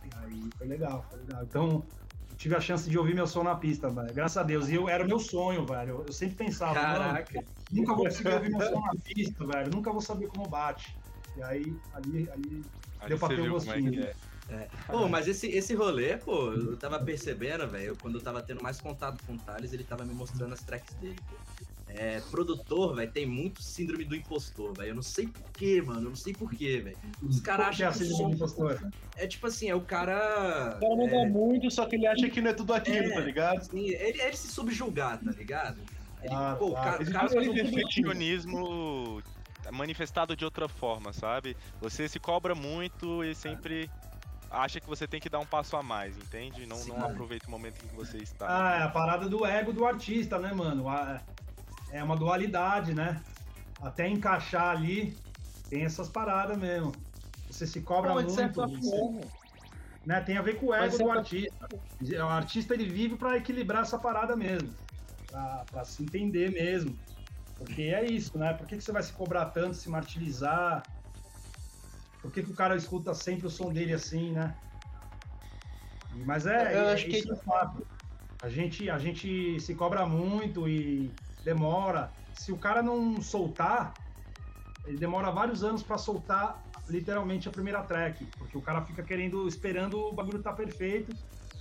E 0.04 0.10
aí 0.24 0.50
foi 0.58 0.68
legal, 0.68 1.06
foi 1.10 1.20
legal. 1.20 1.44
Então, 1.44 1.84
eu 2.30 2.36
tive 2.38 2.56
a 2.56 2.62
chance 2.62 2.90
de 2.90 2.98
ouvir 2.98 3.16
meu 3.16 3.28
som 3.28 3.44
na 3.44 3.56
pista, 3.56 3.90
velho. 3.90 4.14
Graças 4.14 4.38
a 4.38 4.44
Deus. 4.44 4.70
E 4.70 4.76
eu, 4.76 4.88
era 4.88 5.04
o 5.04 5.08
meu 5.08 5.20
sonho, 5.20 5.66
velho. 5.66 6.04
Eu, 6.06 6.14
sempre 6.14 6.36
pensava, 6.36 6.74
mano, 6.74 7.00
Caraca. 7.00 7.44
nunca 7.72 7.96
vou 7.96 8.06
conseguir 8.06 8.34
ouvir 8.34 8.50
meu 8.50 8.62
som 8.62 8.80
na 8.80 8.94
pista, 9.04 9.46
velho. 9.46 9.72
Nunca 9.72 9.92
vou 9.92 10.02
saber 10.02 10.28
como 10.28 10.48
bate. 10.48 10.99
E 11.40 11.44
aí, 11.44 11.74
ali, 11.94 12.30
ali 12.32 12.64
Aí 13.00 13.08
Deu 13.10 13.18
pra 13.18 13.30
ter 13.30 13.36
um 13.36 13.40
é 13.40 13.44
que 13.46 13.50
gostinho. 13.50 14.04
é. 14.04 14.68
Pô, 14.88 15.08
mas 15.08 15.28
esse, 15.28 15.48
esse 15.48 15.74
rolê, 15.74 16.18
pô, 16.18 16.52
eu 16.52 16.76
tava 16.76 17.00
percebendo, 17.00 17.66
velho, 17.68 17.96
quando 18.02 18.16
eu 18.16 18.22
tava 18.22 18.42
tendo 18.42 18.62
mais 18.62 18.82
contato 18.82 19.24
com 19.26 19.34
o 19.36 19.38
Thales, 19.38 19.72
ele 19.72 19.84
tava 19.86 20.04
me 20.04 20.14
mostrando 20.14 20.54
as 20.54 20.62
tracks 20.62 20.94
dele, 20.96 21.16
pô. 21.30 21.36
É, 21.88 22.20
produtor, 22.30 22.96
velho, 22.96 23.10
tem 23.12 23.26
muito 23.26 23.64
síndrome 23.64 24.04
do 24.06 24.16
impostor, 24.16 24.74
velho. 24.78 24.90
Eu 24.90 24.96
não 24.96 25.02
sei 25.02 25.28
porquê, 25.28 25.82
mano. 25.82 26.02
Eu 26.02 26.10
não 26.10 26.16
sei 26.16 26.34
porquê, 26.34 26.82
velho. 26.82 26.98
Os 27.24 27.40
caras 27.40 27.76
que 27.78 27.84
é 27.84 27.88
acham 27.88 28.00
que 28.02 28.06
o 28.06 28.08
síndrome 28.18 28.36
do 28.36 28.48
som 28.48 28.66
impostor? 28.72 28.92
é 29.18 29.26
tipo 29.28 29.48
assim, 29.48 29.70
é 29.70 29.76
o 29.76 29.82
cara. 29.82 30.78
O 30.78 30.80
cara 30.82 30.96
manda 30.96 31.26
muito, 31.30 31.72
só 31.72 31.86
que 31.88 31.96
ele 31.96 32.06
acha 32.06 32.30
que 32.30 32.42
não 32.42 32.52
é 32.52 32.54
tudo 32.54 32.74
aquilo, 32.74 33.06
É. 33.08 33.14
tá 33.14 33.20
ligado? 33.22 33.58
Assim, 33.58 33.90
ele, 33.90 34.22
ele 34.22 34.36
se 34.36 34.50
subjugar, 34.50 35.20
tá 35.24 35.32
ligado? 35.32 35.80
Ele, 36.22 36.34
Ah, 36.34 36.56
pô, 36.60 36.68
o 36.68 36.74
tá. 36.74 36.84
cara, 36.84 37.02
Ele 37.02 37.10
o 37.10 37.14
cara 37.14 37.30
faz 37.30 37.48
um 37.48 37.54
Perfeccionismo 37.54 39.24
manifestado 39.72 40.36
de 40.36 40.46
outra 40.46 40.68
forma, 40.68 41.12
sabe? 41.14 41.56
Você 41.82 42.08
se 42.08 42.20
cobra 42.20 42.56
muito 42.56 43.24
e 43.24 43.36
sempre 43.36 43.90
acha 44.50 44.80
que 44.80 44.88
você 44.88 45.08
tem 45.08 45.20
que 45.20 45.30
dar 45.30 45.40
um 45.40 45.46
passo 45.46 45.76
a 45.78 45.84
mais, 45.84 46.18
entende? 46.18 46.66
Não, 46.66 46.78
Sim. 46.78 46.90
não 46.90 47.06
aproveita 47.06 47.48
o 47.48 47.52
momento 47.52 47.84
em 47.84 47.88
que 47.88 47.96
você 47.96 48.18
está. 48.18 48.48
Ah, 48.48 48.80
é 48.80 48.84
a 48.84 48.90
parada 48.90 49.28
do 49.30 49.46
ego 49.46 49.72
do 49.74 49.86
artista, 49.86 50.40
né, 50.40 50.54
mano? 50.54 50.88
A- 50.88 51.22
É 51.92 52.04
uma 52.04 52.16
dualidade, 52.16 52.94
né? 52.94 53.20
Até 53.82 54.08
encaixar 54.08 54.78
ali, 54.78 55.18
tem 55.72 55.86
essas 55.86 56.08
paradas 56.08 56.56
mesmo. 56.56 56.92
Você 57.50 57.66
se 57.66 57.82
cobra 57.82 58.14
Não, 58.14 58.22
muito. 58.22 58.36
você- 58.36 59.30
né? 60.06 60.22
Tem 60.22 60.38
a 60.38 60.42
ver 60.44 60.60
com 60.60 60.68
o 60.68 60.74
ego 60.74 60.98
do 61.00 61.10
artista. 61.10 61.68
O 62.02 62.28
artista 62.28 62.76
ele 62.76 62.86
vive 62.86 63.16
para 63.16 63.38
equilibrar 63.38 63.82
essa 63.82 63.98
parada 63.98 64.36
mesmo, 64.36 64.72
pra, 65.28 65.66
pra 65.72 65.84
se 65.84 66.04
entender 66.04 66.52
mesmo. 66.52 66.96
Porque 67.60 67.82
é 67.84 68.10
isso, 68.10 68.38
né? 68.38 68.54
Por 68.54 68.66
que, 68.66 68.78
que 68.78 68.82
você 68.82 68.92
vai 68.92 69.04
se 69.04 69.12
cobrar 69.14 69.48
tanto, 69.48 69.76
se 69.76 69.90
martirizar? 69.90 70.82
Por 72.22 72.32
que, 72.32 72.42
que 72.42 72.52
o 72.52 72.56
cara 72.56 72.76
escuta 72.76 73.14
sempre 73.14 73.48
o 73.48 73.50
som 73.50 73.72
dele 73.72 73.94
assim, 73.94 74.32
né? 74.32 74.58
Mas 76.26 76.46
é, 76.46 76.74
Eu 76.76 76.80
é- 76.88 76.94
acho 76.94 77.06
que- 77.06 77.18
isso 77.18 77.32
é 77.32 77.36
fato. 77.44 77.86
A 78.42 78.50
gente, 78.50 78.90
a 78.90 78.98
gente 78.98 79.60
se 79.60 79.76
cobra 79.76 80.06
muito 80.06 80.68
e 80.68 81.14
demora. 81.44 82.12
Se 82.34 82.52
o 82.54 82.58
cara 82.58 82.82
não 82.82 83.22
soltar, 83.22 83.94
ele 84.86 84.98
demora 84.98 85.30
vários 85.30 85.62
anos 85.64 85.84
para 85.84 85.98
soltar 85.98 86.64
literalmente 86.88 87.48
a 87.48 87.52
primeira 87.52 87.84
track, 87.84 88.26
porque 88.38 88.58
o 88.58 88.62
cara 88.62 88.82
fica 88.86 89.04
querendo, 89.04 89.48
esperando 89.48 90.00
o 90.00 90.14
bagulho 90.14 90.42
tá 90.42 90.54
perfeito 90.54 91.12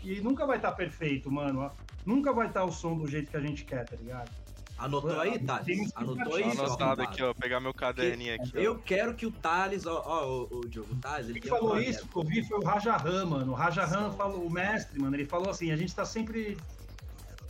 e 0.02 0.20
nunca 0.20 0.46
vai 0.46 0.56
estar 0.58 0.72
perfeito, 0.72 1.30
mano. 1.30 1.70
Nunca 2.06 2.32
vai 2.32 2.46
estar 2.46 2.64
o 2.64 2.70
som 2.70 2.96
do 2.96 3.06
jeito 3.06 3.30
que 3.30 3.36
a 3.36 3.40
gente 3.40 3.64
quer, 3.64 3.84
tá 3.86 3.96
ligado? 3.96 4.30
Anotou 4.78 5.20
aí, 5.20 5.38
Thales? 5.38 5.90
Anotou 5.94 6.34
aí, 6.36 6.44
anotado 6.44 7.02
aqui, 7.02 7.22
ó. 7.22 7.34
Pegar 7.34 7.60
meu 7.60 7.74
caderninho 7.74 8.34
aqui, 8.34 8.52
ó. 8.56 8.60
Eu 8.60 8.78
quero 8.82 9.14
que 9.16 9.26
o 9.26 9.32
Thales, 9.32 9.86
ó, 9.86 10.02
ó, 10.06 10.26
o, 10.28 10.58
o 10.58 10.68
Diogo, 10.68 10.94
o 10.94 11.00
Thales, 11.00 11.28
ele 11.28 11.40
Quem 11.40 11.52
um 11.52 11.56
falou 11.56 11.80
isso 11.80 12.08
que 12.08 12.16
eu 12.16 12.24
vi 12.24 12.46
foi 12.46 12.58
o 12.58 12.64
Raja 12.64 12.96
Ram, 12.96 13.26
mano. 13.26 13.52
O 13.52 13.54
Raja 13.54 13.84
Ram 13.84 14.12
falou, 14.12 14.46
o 14.46 14.50
mestre, 14.50 15.00
mano, 15.00 15.16
ele 15.16 15.26
falou 15.26 15.50
assim: 15.50 15.72
a 15.72 15.76
gente 15.76 15.94
tá 15.94 16.04
sempre 16.04 16.56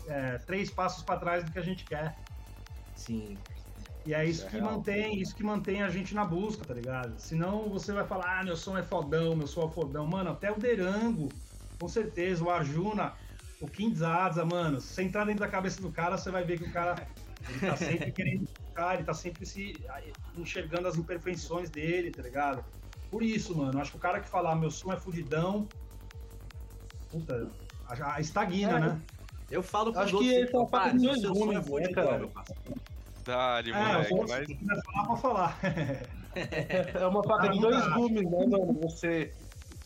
é, 0.07 0.39
três 0.39 0.71
passos 0.71 1.03
para 1.05 1.21
trás 1.21 1.45
do 1.45 1.53
que 1.53 1.59
a 1.59 1.63
gente 1.63 1.85
quer. 1.85 2.17
Sim. 2.95 3.39
E 4.07 4.15
é 4.15 4.25
isso 4.25 4.41
Isso 4.41 4.47
é 4.47 4.51
que 4.51 4.57
real. 4.57 4.73
mantém, 4.73 5.21
isso 5.21 5.35
que 5.37 5.45
mantém 5.45 5.83
a 5.83 5.89
gente 5.91 6.15
na 6.15 6.25
busca, 6.25 6.65
tá 6.65 6.73
ligado? 6.73 7.19
Senão 7.19 7.69
você 7.69 7.93
vai 7.93 8.07
falar, 8.07 8.41
ah, 8.41 8.45
meu 8.45 8.57
som 8.57 8.77
é 8.77 8.83
fodão, 8.83 9.37
meu 9.37 9.47
som 9.47 9.69
é 9.69 9.71
fodão. 9.71 10.07
Mano, 10.07 10.31
até 10.31 10.51
o 10.51 10.59
Derango, 10.59 11.29
com 11.79 11.89
certeza, 11.89 12.43
o 12.43 12.51
Arjuna, 12.51 13.15
o 13.61 13.67
Kinzaza, 13.69 14.45
mano, 14.45 14.81
se 14.81 14.89
você 14.95 15.03
entrar 15.03 15.25
dentro 15.25 15.41
da 15.41 15.49
cabeça 15.49 15.81
do 15.83 15.91
cara, 15.91 16.17
você 16.17 16.31
vai 16.31 16.45
ver 16.45 16.59
que 16.59 16.65
o 16.69 16.73
cara 16.73 17.07
ele 17.49 17.61
tá 17.61 17.77
sempre 17.77 18.13
querendo 18.13 18.47
tocar, 18.47 18.95
ele 18.95 19.05
tá 19.05 19.15
sempre 19.15 19.45
se 19.47 19.85
enxergando 20.37 20.87
as 20.89 20.97
imperfeições 20.97 21.71
dele, 21.71 22.13
tá 22.13 22.23
ligado? 22.23 22.65
Por 23.11 23.23
isso, 23.23 23.57
mano, 23.57 23.81
acho 23.81 23.93
que 23.93 23.97
o 23.97 24.01
cara 24.01 24.21
que 24.21 24.29
falar 24.29 24.55
meu 24.55 24.71
som 24.71 24.93
é 24.93 24.97
fudidão, 24.97 25.69
puta, 27.11 27.51
a- 27.87 28.15
a- 28.15 28.21
estagna, 28.21 28.77
É, 28.77 28.81
né? 28.81 29.03
Eu 29.51 29.63
falo 29.63 29.93
com 29.93 29.99
Acho 30.01 30.19
os 30.19 30.23
que 30.29 30.37
outros, 30.43 30.53
ele 30.53 30.69
tá 30.71 30.79
"Thales, 30.79 31.03
fazendo 31.03 31.03
dois 31.03 31.25
é 31.25 31.29
gumes, 31.29 31.57
né, 31.57 31.63
fudidão, 31.63 32.05
cara?" 32.05 32.19
meu 32.19 32.29
parceiro. 32.31 32.81
Dali, 33.25 33.71
É, 33.73 34.11
moleque. 34.11 34.59
Mas 34.63 34.85
falar, 34.85 35.07
pra 35.07 35.17
falar. 35.17 35.61
É 36.95 37.07
uma 37.07 37.25
faca 37.25 37.49
de 37.49 37.59
Ah, 37.59 37.63
dois 37.63 37.89
gumes, 37.95 38.31
né, 38.31 38.47
mano? 38.47 38.75
Você 38.83 39.33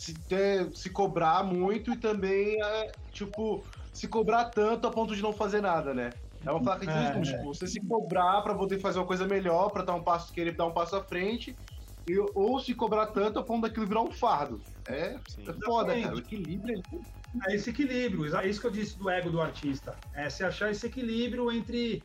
se, 0.03 0.27
ter, 0.27 0.75
se 0.75 0.91
cobrar 0.91 1.45
muito 1.45 1.93
e 1.93 2.01
também, 2.01 2.61
é, 2.63 2.95
tipo, 3.13 3.65
se 3.93 4.09
cobrar 4.09 4.51
tanto 4.51 4.87
a 4.89 4.93
ponto 4.93 5.15
de 5.15 5.23
não 5.23 5.33
fazer 5.33 5.61
nada, 5.61 5.95
né? 5.95 6.15
É 6.45 6.51
uma 6.51 6.63
faca 6.65 6.85
de 6.87 6.93
dois 6.93 7.29
É, 7.29 7.31
é. 7.31 7.37
Tipo, 7.37 7.55
você 7.55 7.67
se 7.69 7.81
cobrar 7.87 8.43
pra 8.43 8.57
poder 8.57 8.81
fazer 8.81 8.99
uma 8.99 9.07
coisa 9.07 9.27
melhor, 9.29 9.71
pra 9.71 9.85
dar 9.85 9.95
um 9.95 10.03
passo, 10.03 10.33
querer 10.33 10.57
dar 10.57 10.67
um 10.67 10.75
passo 10.75 10.97
à 10.97 11.05
frente, 11.05 11.57
e, 12.05 12.19
ou 12.35 12.59
se 12.59 12.75
cobrar 12.75 13.09
tanto 13.09 13.39
a 13.39 13.45
ponto 13.45 13.63
daquilo 13.63 13.87
virar 13.87 14.03
um 14.03 14.11
fardo. 14.11 14.59
É, 14.89 15.21
sim. 15.29 15.45
é 15.49 15.53
foda, 15.65 16.01
cara. 16.01 16.17
O 16.17 16.19
equilíbrio 16.19 16.75
é 16.77 17.53
É 17.53 17.55
esse 17.55 17.71
equilíbrio, 17.71 18.37
é 18.37 18.49
isso 18.49 18.61
que 18.61 18.67
eu 18.67 18.71
disse 18.73 18.99
do 18.99 19.09
ego 19.09 19.31
do 19.31 19.41
artista. 19.41 19.97
É 20.15 20.29
se 20.29 20.43
achar 20.43 20.71
esse 20.71 20.87
equilíbrio 20.87 21.51
entre 21.53 22.03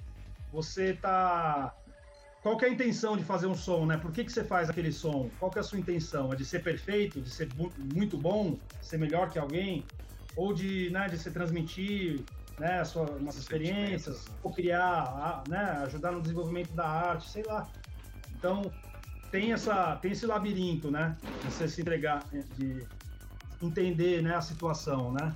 você 0.52 0.93
tá. 0.95 1.74
Qual 2.41 2.59
é 2.61 2.65
a 2.65 2.69
intenção 2.69 3.17
de 3.17 3.23
fazer 3.23 3.47
um 3.47 3.55
som, 3.55 3.85
né? 3.85 3.97
Por 3.97 4.11
que, 4.11 4.23
que 4.23 4.31
você 4.31 4.43
faz 4.43 4.69
aquele 4.69 4.91
som? 4.91 5.31
Qual 5.38 5.51
é 5.55 5.59
a 5.59 5.63
sua 5.63 5.79
intenção? 5.79 6.31
É 6.31 6.35
de 6.35 6.45
ser 6.45 6.59
perfeito, 6.63 7.21
de 7.21 7.31
ser 7.31 7.53
mu- 7.53 7.73
muito 7.77 8.17
bom, 8.17 8.59
ser 8.79 8.97
melhor 8.97 9.29
que 9.29 9.39
alguém? 9.39 9.91
Ou 10.35 10.53
de, 10.53 10.89
né, 10.91 11.09
de 11.09 11.17
se 11.17 11.31
transmitir 11.31 12.27
né, 12.57 12.83
sua, 12.85 13.17
Os 13.17 13.35
experiências, 13.38 14.27
né? 14.27 14.39
ou 14.41 14.53
criar, 14.53 15.45
né, 15.47 15.57
ajudar 15.83 16.11
no 16.11 16.21
desenvolvimento 16.21 16.73
da 16.73 16.88
arte, 16.88 17.29
sei 17.29 17.43
lá. 17.43 17.71
Então, 18.31 18.79
tem, 19.31 19.53
essa, 19.53 19.95
tem 19.97 20.11
esse 20.11 20.25
labirinto, 20.25 20.91
né? 20.91 21.19
de 21.41 21.51
Você 21.51 21.67
se 21.67 21.81
entregar, 21.81 22.29
de 22.51 22.88
entender 23.61 24.21
né, 24.21 24.35
a 24.35 24.41
situação, 24.41 25.11
né? 25.13 25.35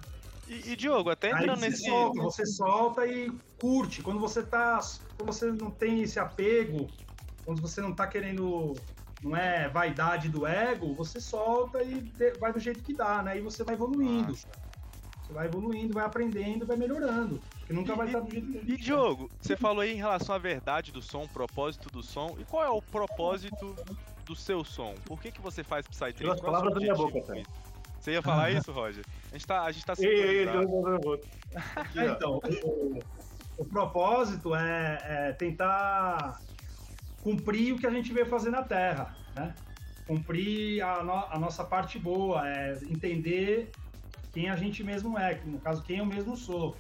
E, 0.51 0.73
e, 0.73 0.75
Diogo, 0.75 1.09
até 1.09 1.29
entrando 1.29 1.59
você 1.59 1.69
nesse. 1.69 1.85
solta, 1.85 2.21
você 2.21 2.45
solta 2.45 3.07
e 3.07 3.31
curte. 3.57 4.03
Quando 4.03 4.19
você 4.19 4.43
tá. 4.43 4.79
Quando 5.15 5.31
você 5.31 5.49
não 5.49 5.71
tem 5.71 6.01
esse 6.01 6.19
apego, 6.19 6.89
quando 7.45 7.61
você 7.61 7.79
não 7.79 7.95
tá 7.95 8.05
querendo. 8.05 8.73
Não 9.23 9.37
é 9.37 9.69
vaidade 9.69 10.29
do 10.29 10.47
ego, 10.47 10.95
você 10.95 11.21
solta 11.21 11.81
e 11.83 12.11
vai 12.39 12.51
do 12.51 12.59
jeito 12.59 12.81
que 12.81 12.93
dá, 12.93 13.21
né? 13.21 13.37
E 13.37 13.41
você 13.41 13.63
vai 13.63 13.75
evoluindo. 13.75 14.29
Nossa. 14.31 14.47
Você 15.21 15.31
vai 15.31 15.45
evoluindo, 15.45 15.93
vai 15.93 16.03
aprendendo, 16.03 16.65
vai 16.65 16.75
melhorando. 16.75 17.39
Porque 17.59 17.71
nunca 17.71 17.93
E- 17.93 17.95
vai 17.95 18.07
estar 18.07 18.19
do 18.19 18.31
jeito 18.31 18.51
que 18.51 18.73
E. 18.73 18.77
Diogo, 18.77 19.29
você 19.39 19.55
falou 19.55 19.81
aí 19.81 19.93
em 19.93 19.97
relação 19.97 20.35
à 20.35 20.39
verdade 20.39 20.91
do 20.91 21.01
som, 21.03 21.27
propósito 21.27 21.87
do 21.89 22.01
som. 22.03 22.35
E 22.39 22.43
qual 22.43 22.65
é 22.65 22.69
o 22.69 22.81
propósito 22.81 23.75
do 24.25 24.35
seu 24.35 24.65
som? 24.65 24.95
Por 25.05 25.21
que, 25.21 25.31
que 25.31 25.39
você 25.39 25.63
faz 25.63 25.87
Psytrance? 25.87 26.27
As 26.27 26.39
é 26.39 26.41
palavras 26.41 26.73
da 26.73 26.79
minha 26.79 26.95
boca, 26.95 27.19
isso? 27.39 27.70
Você 28.01 28.13
ia 28.13 28.21
falar 28.21 28.49
isso, 28.51 28.71
Roger? 28.71 29.03
A 29.31 29.37
gente 29.37 29.45
tá, 29.45 29.61
a 29.63 29.71
gente 29.71 29.85
tá 29.85 29.93
Ei, 29.99 30.05
ei, 30.07 30.39
ei, 30.39 30.47
sincronizado. 30.47 31.21
É, 31.97 32.07
então, 32.09 32.39
o, 32.63 32.99
o 33.57 33.65
propósito 33.65 34.55
é, 34.55 35.29
é 35.29 35.33
tentar 35.33 36.33
cumprir 37.21 37.73
o 37.73 37.77
que 37.79 37.85
a 37.85 37.91
gente 37.91 38.11
veio 38.11 38.25
fazer 38.25 38.49
na 38.49 38.63
Terra, 38.63 39.15
né? 39.35 39.53
Cumprir 40.07 40.81
a, 40.83 41.03
no- 41.03 41.27
a 41.29 41.37
nossa 41.37 41.63
parte 41.63 41.99
boa, 41.99 42.47
é 42.49 42.73
entender 42.89 43.71
quem 44.33 44.49
a 44.49 44.55
gente 44.55 44.83
mesmo 44.83 45.17
é, 45.17 45.35
que 45.35 45.47
no 45.47 45.61
caso, 45.61 45.83
quem 45.83 45.99
eu 45.99 46.05
mesmo 46.05 46.35
sou. 46.35 46.75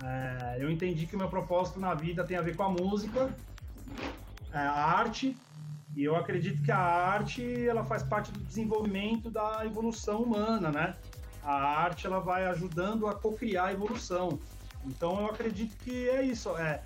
É, 0.00 0.58
eu 0.60 0.70
entendi 0.70 1.06
que 1.08 1.16
o 1.16 1.18
meu 1.18 1.28
propósito 1.28 1.80
na 1.80 1.94
vida 1.94 2.24
tem 2.24 2.36
a 2.36 2.42
ver 2.42 2.54
com 2.54 2.62
a 2.62 2.70
música, 2.70 3.34
é, 4.52 4.58
a 4.58 4.72
arte, 4.72 5.36
e 5.96 6.04
eu 6.04 6.16
acredito 6.16 6.62
que 6.62 6.70
a 6.70 6.78
arte 6.78 7.66
ela 7.66 7.84
faz 7.84 8.02
parte 8.02 8.30
do 8.32 8.40
desenvolvimento 8.40 9.30
da 9.30 9.64
evolução 9.64 10.22
humana, 10.22 10.70
né? 10.70 10.96
a 11.42 11.52
arte 11.52 12.06
ela 12.06 12.20
vai 12.20 12.46
ajudando 12.46 13.06
a 13.06 13.14
cocriar 13.14 13.68
a 13.68 13.72
evolução. 13.72 14.38
Então 14.84 15.20
eu 15.20 15.26
acredito 15.26 15.76
que 15.78 16.08
é 16.08 16.22
isso, 16.22 16.56
é 16.56 16.82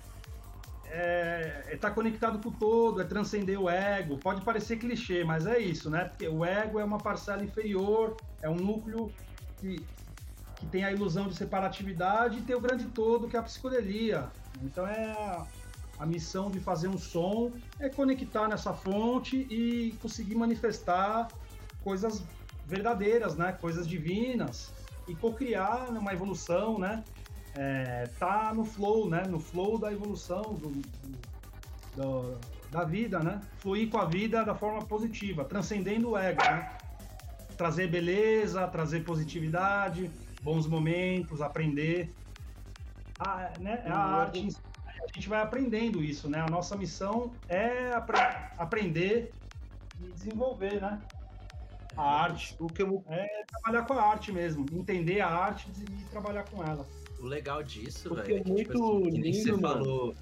é 0.87 1.73
estar 1.73 1.91
conectado 1.91 2.39
com 2.39 2.49
o 2.49 2.51
todo, 2.51 3.01
é 3.01 3.03
transcender 3.03 3.59
o 3.59 3.69
ego. 3.69 4.17
Pode 4.17 4.41
parecer 4.41 4.77
clichê, 4.77 5.23
mas 5.23 5.45
é 5.45 5.57
isso, 5.57 5.89
né? 5.89 6.05
Porque 6.05 6.27
o 6.27 6.45
ego 6.45 6.79
é 6.79 6.85
uma 6.85 6.99
parcela 6.99 7.43
inferior, 7.43 8.15
é 8.41 8.49
um 8.49 8.55
núcleo 8.55 9.11
que, 9.57 9.83
que 10.55 10.65
tem 10.67 10.85
a 10.85 10.91
ilusão 10.91 11.27
de 11.27 11.35
separatividade 11.35 12.37
e 12.37 12.41
tem 12.43 12.55
o 12.55 12.61
grande 12.61 12.85
todo 12.85 13.27
que 13.27 13.35
é 13.35 13.39
a 13.39 13.43
psicodelia. 13.43 14.29
Então 14.61 14.87
é 14.87 15.43
a, 15.99 16.03
a 16.03 16.05
missão 16.05 16.49
de 16.49 16.59
fazer 16.59 16.87
um 16.87 16.97
som 16.97 17.51
é 17.79 17.89
conectar 17.89 18.47
nessa 18.47 18.73
fonte 18.73 19.37
e 19.49 19.97
conseguir 20.01 20.35
manifestar 20.35 21.27
coisas 21.83 22.23
verdadeiras, 22.65 23.35
né? 23.35 23.51
Coisas 23.53 23.87
divinas 23.87 24.73
e 25.07 25.15
cocriar 25.15 25.89
uma 25.89 26.13
evolução, 26.13 26.79
né? 26.79 27.03
É, 27.55 28.09
tá 28.19 28.53
no 28.53 28.65
flow, 28.65 29.09
né? 29.09 29.25
No 29.27 29.39
flow 29.39 29.77
da 29.79 29.91
evolução 29.91 30.55
do, 30.55 30.71
do- 31.95 32.39
da 32.71 32.83
vida, 32.83 33.19
né? 33.19 33.41
Fluir 33.59 33.89
com 33.89 33.97
a 33.97 34.05
vida 34.05 34.43
da 34.43 34.55
forma 34.55 34.83
positiva, 34.85 35.45
transcendendo 35.45 36.09
o 36.11 36.17
ego, 36.17 36.41
né? 36.43 36.69
Trazer 37.55 37.87
beleza, 37.87 38.67
trazer 38.67 39.05
positividade, 39.05 40.11
bons 40.41 40.67
momentos, 40.67 41.41
aprender. 41.41 42.13
A, 43.17 43.51
né? 43.59 43.81
a 43.85 43.97
arte, 43.97 44.39
em 44.39 44.49
si, 44.49 44.59
a 45.15 45.17
gente 45.17 45.29
vai 45.29 45.41
aprendendo 45.41 46.03
isso, 46.03 46.29
né? 46.29 46.41
A 46.41 46.49
nossa 46.49 46.75
missão 46.75 47.33
é 47.47 47.93
apre- 47.93 48.19
aprender 48.57 49.33
e 49.97 50.11
desenvolver, 50.11 50.81
né? 50.81 51.01
A 51.95 52.23
arte 52.23 52.53
O 52.59 52.67
que 52.69 52.81
eu 52.81 53.01
trabalhar 53.63 53.85
com 53.85 53.93
a 53.93 54.01
arte 54.01 54.29
mesmo, 54.29 54.67
entender 54.73 55.21
a 55.21 55.29
arte 55.29 55.71
e 55.71 56.09
trabalhar 56.09 56.43
com 56.43 56.61
ela. 56.61 56.85
O 57.17 57.25
legal 57.25 57.63
disso, 57.63 58.13
velho, 58.13 58.35
é 58.35 58.43
que, 58.43 58.49
muito 58.49 58.71
tipo 58.73 58.97
assim, 58.97 59.03
que 59.09 59.21
nem 59.21 59.33
você 59.33 59.51
lindo, 59.51 59.61
mano. 59.61 59.85
falou. 59.85 60.17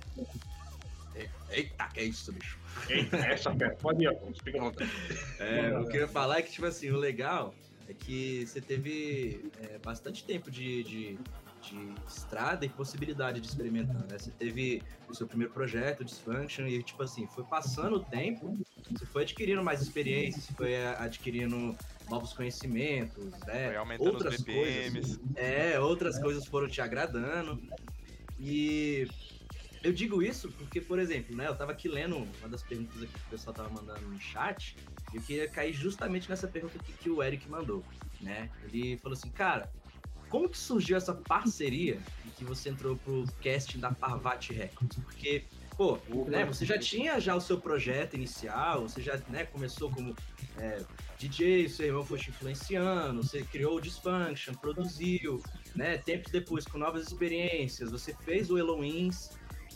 É, 1.15 1.29
Eita, 1.49 1.87
que 1.87 1.99
é 1.99 2.03
isso, 2.03 2.31
bicho? 2.31 2.59
Eita, 2.87 3.17
essa 3.17 3.51
fera. 3.55 3.75
Pode 3.77 4.05
ir, 4.05 4.59
vontade. 4.59 4.91
É, 5.39 5.75
o 5.79 5.87
que 5.87 5.97
eu 5.97 6.01
ia 6.01 6.07
falar 6.07 6.37
é 6.37 6.41
que, 6.43 6.51
tipo 6.51 6.67
assim, 6.67 6.91
o 6.91 6.97
legal 6.97 7.55
é 7.87 7.95
que 7.95 8.45
você 8.45 8.61
teve 8.61 9.51
é, 9.59 9.79
bastante 9.79 10.23
tempo 10.23 10.51
de, 10.51 10.83
de, 10.83 11.19
de 11.63 11.93
estrada 12.07 12.65
e 12.65 12.69
possibilidade 12.69 13.39
de 13.39 13.47
experimentar, 13.47 14.01
né? 14.09 14.17
Você 14.17 14.31
teve 14.31 14.81
o 15.07 15.15
seu 15.15 15.25
primeiro 15.25 15.53
projeto, 15.53 16.03
Dysfunction, 16.03 16.67
e, 16.67 16.83
tipo 16.83 17.01
assim, 17.01 17.25
foi 17.27 17.43
passando 17.43 17.95
o 17.95 17.99
tempo, 17.99 18.57
você 18.91 19.05
foi 19.05 19.23
adquirindo 19.23 19.63
mais 19.63 19.81
experiência, 19.81 20.41
você 20.41 20.53
foi 20.53 20.73
é, 20.73 20.95
adquirindo 20.99 21.75
novos 22.09 22.33
conhecimentos, 22.33 23.31
né? 23.45 23.67
Foi 23.67 23.75
aumentando 23.77 24.09
Outras 24.09 24.35
os 24.35 24.41
BPMs. 24.41 25.19
É, 25.35 25.79
outras 25.79 26.19
coisas 26.19 26.45
foram 26.45 26.67
te 26.67 26.81
agradando. 26.81 27.61
E 28.39 29.07
eu 29.83 29.93
digo 29.93 30.21
isso 30.21 30.51
porque, 30.51 30.81
por 30.81 30.99
exemplo, 30.99 31.35
né, 31.35 31.47
eu 31.47 31.55
tava 31.55 31.71
aqui 31.71 31.87
lendo 31.87 32.17
uma 32.17 32.49
das 32.49 32.61
perguntas 32.61 33.01
aqui 33.01 33.13
que 33.13 33.27
o 33.27 33.29
pessoal 33.29 33.53
tava 33.53 33.69
mandando 33.69 34.01
no 34.01 34.19
chat, 34.19 34.75
e 35.13 35.17
eu 35.17 35.21
queria 35.21 35.47
cair 35.47 35.73
justamente 35.73 36.29
nessa 36.29 36.47
pergunta 36.47 36.77
que, 36.79 36.91
que 36.93 37.09
o 37.09 37.23
Eric 37.23 37.49
mandou, 37.49 37.83
né? 38.19 38.49
Ele 38.63 38.97
falou 38.97 39.17
assim, 39.17 39.29
cara, 39.29 39.71
como 40.33 40.49
que 40.49 40.57
surgiu 40.57 40.97
essa 40.97 41.13
parceria 41.13 42.01
em 42.25 42.29
que 42.31 42.43
você 42.43 42.69
entrou 42.69 42.97
pro 42.97 43.23
casting 43.43 43.77
da 43.77 43.91
Parvati 43.91 44.51
Records? 44.51 44.97
Porque, 44.97 45.43
pô, 45.77 45.99
né, 46.27 46.43
você 46.43 46.65
já 46.65 46.75
tinha 46.75 47.19
já 47.19 47.35
o 47.35 47.39
seu 47.39 47.61
projeto 47.61 48.15
inicial, 48.15 48.81
você 48.81 48.99
já 48.99 49.21
né, 49.29 49.45
começou 49.45 49.91
como 49.91 50.15
é, 50.57 50.83
DJ, 51.19 51.69
seu 51.69 51.85
irmão 51.85 52.03
foi 52.03 52.17
te 52.17 52.31
influenciando, 52.31 53.21
você 53.21 53.43
criou 53.43 53.77
o 53.77 53.79
Dysfunction, 53.79 54.55
produziu, 54.55 55.39
né? 55.75 55.99
Tempos 55.99 56.31
depois, 56.31 56.65
com 56.65 56.79
novas 56.79 57.05
experiências, 57.05 57.91
você 57.91 58.11
fez 58.25 58.49
o 58.49 58.57
Eloins, 58.57 59.29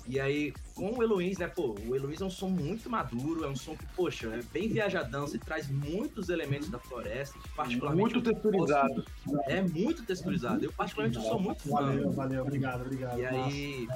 e 0.07 0.19
aí, 0.19 0.53
com 0.73 0.91
o 0.97 1.03
Eloins, 1.03 1.37
né, 1.37 1.47
pô, 1.47 1.75
o 1.87 1.95
Eloins 1.95 2.21
é 2.21 2.25
um 2.25 2.29
som 2.29 2.49
muito 2.49 2.89
maduro, 2.89 3.43
é 3.43 3.47
um 3.47 3.55
som 3.55 3.75
que, 3.75 3.85
poxa, 3.95 4.27
é 4.27 4.41
bem 4.53 4.67
viajadão, 4.69 5.27
você 5.27 5.37
traz 5.37 5.67
muitos 5.69 6.29
elementos 6.29 6.69
da 6.69 6.79
floresta, 6.79 7.37
que 7.39 7.49
particularmente... 7.49 8.13
Muito 8.13 8.29
eu 8.29 8.33
texturizado. 8.33 8.93
gosto- 9.25 9.41
É 9.49 9.61
muito 9.61 10.03
texturizado, 10.05 10.63
eu 10.63 10.71
particularmente 10.71 11.21
sou 11.21 11.39
muito 11.39 11.63
fã. 11.63 11.69
Valeu, 11.71 12.11
valeu, 12.11 12.41
obrigado, 12.43 12.81
obrigado. 12.81 13.19
E 13.19 13.25
aí, 13.25 13.87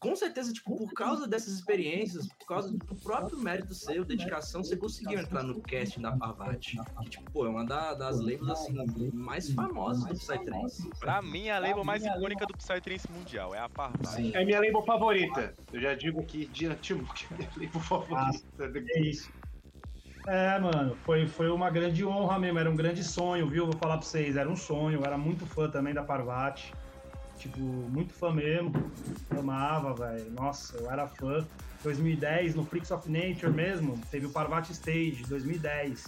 com 0.00 0.16
certeza, 0.16 0.50
tipo, 0.52 0.74
por 0.74 0.92
causa 0.94 1.28
dessas 1.28 1.52
experiências, 1.54 2.26
por 2.26 2.46
causa 2.46 2.72
do 2.72 2.96
próprio 2.96 3.38
mérito 3.38 3.74
seu, 3.74 4.02
dedicação, 4.02 4.64
você 4.64 4.74
conseguiu 4.76 5.20
entrar 5.20 5.42
no 5.42 5.60
casting 5.62 6.00
da 6.00 6.16
Parvati. 6.16 6.78
Que, 7.02 7.10
tipo, 7.10 7.30
pô, 7.30 7.44
é 7.46 7.50
uma 7.50 7.66
da- 7.66 7.92
das 7.94 8.18
labels, 8.18 8.48
assim, 8.48 8.72
mais 9.12 9.52
famosas 9.52 10.04
do 10.06 10.14
Psytrance. 10.14 10.90
Pra 10.98 11.20
mim, 11.20 11.50
a 11.50 11.58
label 11.58 11.84
mais 11.84 12.02
icônica 12.04 12.46
do 12.46 12.56
Psytrance 12.56 13.12
mundial 13.12 13.54
é 13.54 13.58
a 13.58 13.68
Parvati. 13.68 14.08
Sim. 14.16 14.32
É 14.34 14.42
minha 14.44 14.58
label 14.58 14.82
favorita. 14.82 15.54
Eu 15.70 15.80
já 15.80 15.94
digo 15.94 16.20
aqui 16.22 16.46
de 16.48 16.66
antemão 16.66 17.04
que 17.14 17.32
é 17.34 17.36
minha 17.36 17.50
label 17.56 17.80
favorita. 17.80 18.40
É 18.94 19.00
isso. 19.02 19.30
É, 20.26 20.58
mano, 20.58 20.96
foi, 21.04 21.26
foi 21.26 21.50
uma 21.50 21.70
grande 21.70 22.04
honra 22.04 22.38
mesmo, 22.38 22.58
era 22.58 22.70
um 22.70 22.76
grande 22.76 23.02
sonho, 23.02 23.48
viu? 23.48 23.64
Vou 23.66 23.76
falar 23.78 23.98
pra 23.98 24.06
vocês, 24.06 24.36
era 24.36 24.48
um 24.48 24.56
sonho, 24.56 24.98
eu 25.00 25.04
era 25.04 25.16
muito 25.18 25.46
fã 25.46 25.68
também 25.68 25.92
da 25.94 26.02
Parvati. 26.02 26.72
Tipo, 27.40 27.58
muito 27.58 28.12
fã 28.12 28.32
mesmo. 28.32 28.70
Amava, 29.30 29.94
velho. 29.94 30.30
Nossa, 30.32 30.76
eu 30.76 30.90
era 30.90 31.08
fã. 31.08 31.46
2010, 31.82 32.54
no 32.54 32.64
Freaks 32.66 32.90
of 32.90 33.10
Nature 33.10 33.50
mesmo, 33.50 33.98
teve 34.10 34.26
o 34.26 34.30
Parvati 34.30 34.72
Stage, 34.72 35.24
2010. 35.26 36.04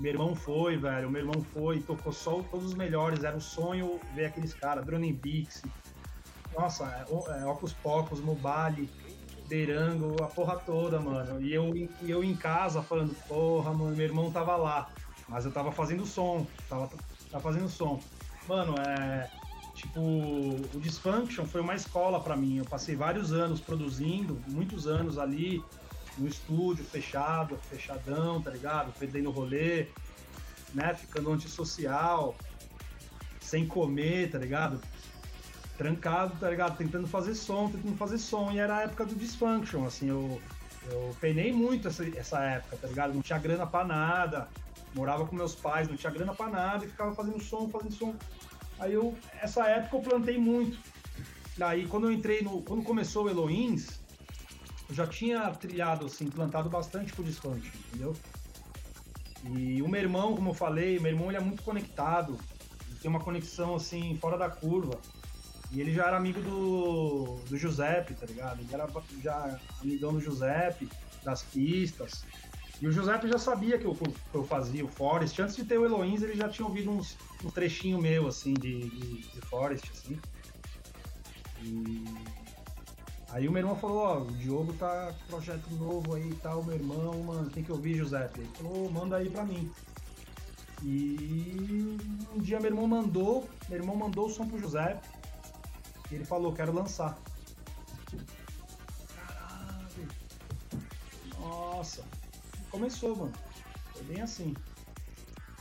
Meu 0.00 0.12
irmão 0.12 0.34
foi, 0.34 0.76
velho. 0.76 1.08
Meu 1.08 1.22
irmão 1.22 1.40
foi, 1.52 1.80
tocou 1.80 2.12
só 2.12 2.42
todos 2.50 2.66
os 2.66 2.74
melhores. 2.74 3.22
Era 3.22 3.36
um 3.36 3.40
sonho 3.40 4.00
ver 4.12 4.26
aqueles 4.26 4.52
caras, 4.52 4.84
Drone 4.84 5.12
Bix. 5.12 5.62
Nossa, 6.58 6.84
é, 6.84 7.42
é, 7.42 7.46
Ocus 7.46 7.72
Pocos, 7.72 8.20
Mobile, 8.20 8.90
Derango, 9.46 10.20
a 10.20 10.26
porra 10.26 10.56
toda, 10.56 10.98
mano. 10.98 11.40
E 11.40 11.54
eu, 11.54 11.72
e 11.76 12.10
eu 12.10 12.24
em 12.24 12.34
casa 12.34 12.82
falando, 12.82 13.14
porra, 13.28 13.72
mano, 13.72 13.94
meu 13.94 14.06
irmão 14.06 14.32
tava 14.32 14.56
lá. 14.56 14.90
Mas 15.28 15.44
eu 15.44 15.52
tava 15.52 15.70
fazendo 15.70 16.04
som. 16.04 16.44
Tava, 16.68 16.90
tava 17.30 17.42
fazendo 17.44 17.68
som. 17.68 18.00
Mano, 18.48 18.74
é. 18.80 19.30
Tipo, 19.80 20.00
o 20.00 20.80
Dysfunction 20.80 21.46
foi 21.46 21.62
uma 21.62 21.74
escola 21.74 22.20
pra 22.20 22.36
mim. 22.36 22.58
Eu 22.58 22.66
passei 22.66 22.94
vários 22.94 23.32
anos 23.32 23.60
produzindo, 23.60 24.38
muitos 24.46 24.86
anos 24.86 25.16
ali, 25.16 25.64
no 26.18 26.28
estúdio, 26.28 26.84
fechado, 26.84 27.56
fechadão, 27.70 28.42
tá 28.42 28.50
ligado? 28.50 28.92
Perdendo 28.98 29.30
rolê, 29.30 29.86
né? 30.74 30.92
Ficando 30.92 31.32
antissocial, 31.32 32.36
sem 33.40 33.66
comer, 33.66 34.30
tá 34.30 34.36
ligado? 34.36 34.78
Trancado, 35.78 36.36
tá 36.38 36.50
ligado? 36.50 36.76
Tentando 36.76 37.08
fazer 37.08 37.34
som, 37.34 37.70
tentando 37.70 37.96
fazer 37.96 38.18
som. 38.18 38.52
E 38.52 38.58
era 38.58 38.76
a 38.76 38.82
época 38.82 39.06
do 39.06 39.14
Dysfunction, 39.14 39.86
assim, 39.86 40.10
eu, 40.10 40.42
eu 40.90 41.16
penei 41.22 41.54
muito 41.54 41.88
essa, 41.88 42.06
essa 42.18 42.38
época, 42.40 42.76
tá 42.76 42.86
ligado? 42.86 43.14
Não 43.14 43.22
tinha 43.22 43.38
grana 43.38 43.66
pra 43.66 43.82
nada, 43.82 44.46
morava 44.94 45.26
com 45.26 45.34
meus 45.34 45.54
pais, 45.54 45.88
não 45.88 45.96
tinha 45.96 46.12
grana 46.12 46.34
pra 46.34 46.50
nada 46.50 46.84
e 46.84 46.88
ficava 46.88 47.14
fazendo 47.14 47.42
som, 47.42 47.66
fazendo 47.70 47.94
som. 47.94 48.14
Aí 48.80 48.94
eu, 48.94 49.16
essa 49.40 49.66
época 49.68 49.96
eu 49.96 50.00
plantei 50.00 50.38
muito. 50.38 50.78
Daí 51.56 51.86
quando 51.86 52.08
eu 52.08 52.12
entrei 52.12 52.42
no. 52.42 52.62
Quando 52.62 52.82
começou 52.82 53.26
o 53.26 53.30
Eloins, 53.30 54.00
eu 54.88 54.94
já 54.94 55.06
tinha 55.06 55.50
trilhado, 55.50 56.06
assim, 56.06 56.28
plantado 56.28 56.68
bastante 56.68 57.12
com 57.12 57.22
o 57.22 57.24
Dysfunction, 57.24 57.70
entendeu? 57.88 58.16
E 59.44 59.80
o 59.82 59.88
meu 59.88 60.00
irmão, 60.00 60.34
como 60.34 60.50
eu 60.50 60.54
falei, 60.54 60.98
meu 60.98 61.12
irmão 61.12 61.28
ele 61.28 61.36
é 61.36 61.40
muito 61.40 61.62
conectado. 61.62 62.38
tem 63.00 63.10
uma 63.10 63.20
conexão 63.20 63.76
assim, 63.76 64.18
fora 64.20 64.36
da 64.36 64.50
curva. 64.50 64.98
E 65.72 65.80
ele 65.80 65.94
já 65.94 66.06
era 66.06 66.16
amigo 66.16 66.40
do, 66.40 67.40
do 67.48 67.56
Giuseppe, 67.56 68.14
tá 68.14 68.26
ligado? 68.26 68.60
Ele 68.60 68.74
era 68.74 68.88
já 69.22 69.58
amigão 69.80 70.12
do 70.12 70.20
Giuseppe, 70.20 70.88
das 71.22 71.42
pistas. 71.42 72.24
E 72.80 72.86
o 72.86 72.92
Giuseppe 72.92 73.28
já 73.28 73.38
sabia 73.38 73.78
que 73.78 73.84
eu, 73.84 73.94
que 73.94 74.34
eu 74.34 74.42
fazia 74.42 74.84
o 74.84 74.88
Forest. 74.88 75.40
Antes 75.42 75.54
de 75.54 75.64
ter 75.64 75.78
o 75.78 75.84
Eloins, 75.84 76.22
ele 76.22 76.34
já 76.34 76.48
tinha 76.48 76.66
ouvido 76.66 76.90
uns, 76.90 77.16
um 77.44 77.50
trechinho 77.50 78.00
meu, 78.00 78.26
assim, 78.26 78.54
de, 78.54 78.88
de, 78.88 79.18
de 79.18 79.40
Forest, 79.42 79.90
assim. 79.92 80.18
E 81.62 82.04
aí 83.28 83.46
o 83.46 83.52
meu 83.52 83.60
irmão 83.60 83.76
falou, 83.76 83.98
ó, 83.98 84.18
o 84.20 84.32
Diogo 84.32 84.72
tá 84.72 85.12
com 85.12 85.26
projeto 85.26 85.70
novo 85.74 86.14
aí 86.14 86.30
e 86.30 86.34
tal, 86.36 86.64
meu 86.64 86.74
irmão, 86.74 87.22
mano, 87.22 87.50
tem 87.50 87.62
que 87.62 87.70
ouvir, 87.70 87.96
Giuseppe. 87.96 88.40
Ele 88.40 88.50
falou, 88.54 88.90
manda 88.90 89.16
aí 89.16 89.28
pra 89.28 89.44
mim. 89.44 89.70
E 90.82 91.98
um 92.34 92.38
dia 92.38 92.58
meu 92.58 92.70
irmão 92.70 92.88
mandou, 92.88 93.46
meu 93.68 93.78
irmão 93.78 93.94
mandou 93.94 94.26
o 94.26 94.30
som 94.30 94.48
pro 94.48 94.58
Giuseppe. 94.58 95.06
E 96.10 96.14
ele 96.14 96.24
falou, 96.24 96.54
quero 96.54 96.72
lançar. 96.72 97.18
Caralho. 99.14 100.08
Nossa. 101.38 102.02
Começou, 102.70 103.16
mano. 103.16 103.32
Foi 103.92 104.02
bem 104.04 104.22
assim. 104.22 104.54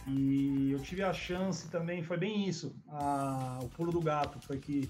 E 0.07 0.71
eu 0.71 0.79
tive 0.79 1.03
a 1.03 1.13
chance 1.13 1.67
também, 1.69 2.03
foi 2.03 2.17
bem 2.17 2.47
isso. 2.47 2.75
A, 2.89 3.59
o 3.61 3.69
pulo 3.69 3.91
do 3.91 4.01
gato 4.01 4.39
foi 4.39 4.57
que 4.57 4.89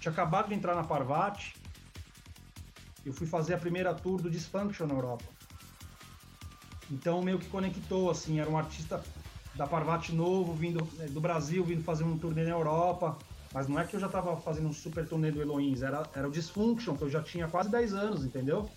tinha 0.00 0.12
acabado 0.12 0.48
de 0.48 0.54
entrar 0.54 0.74
na 0.74 0.84
Parvati. 0.84 1.54
Eu 3.04 3.12
fui 3.12 3.26
fazer 3.26 3.54
a 3.54 3.58
primeira 3.58 3.94
tour 3.94 4.20
do 4.20 4.30
Dysfunction 4.30 4.86
na 4.86 4.94
Europa. 4.94 5.24
Então 6.90 7.22
meio 7.22 7.38
que 7.38 7.48
conectou, 7.48 8.10
assim, 8.10 8.40
era 8.40 8.48
um 8.48 8.56
artista 8.56 9.02
da 9.54 9.66
Parvati 9.66 10.14
novo, 10.14 10.54
vindo 10.54 10.86
né, 10.96 11.06
do 11.06 11.20
Brasil, 11.20 11.64
vindo 11.64 11.82
fazer 11.82 12.04
um 12.04 12.18
turnê 12.18 12.44
na 12.44 12.50
Europa. 12.50 13.16
Mas 13.52 13.66
não 13.66 13.78
é 13.78 13.84
que 13.84 13.96
eu 13.96 14.00
já 14.00 14.06
estava 14.06 14.36
fazendo 14.36 14.68
um 14.68 14.72
super 14.72 15.06
turnê 15.06 15.30
do 15.30 15.40
Eloins, 15.40 15.82
era, 15.82 16.02
era 16.14 16.28
o 16.28 16.30
Dysfunction, 16.30 16.96
que 16.96 17.02
eu 17.02 17.10
já 17.10 17.22
tinha 17.22 17.48
quase 17.48 17.70
10 17.70 17.94
anos, 17.94 18.24
entendeu? 18.24 18.68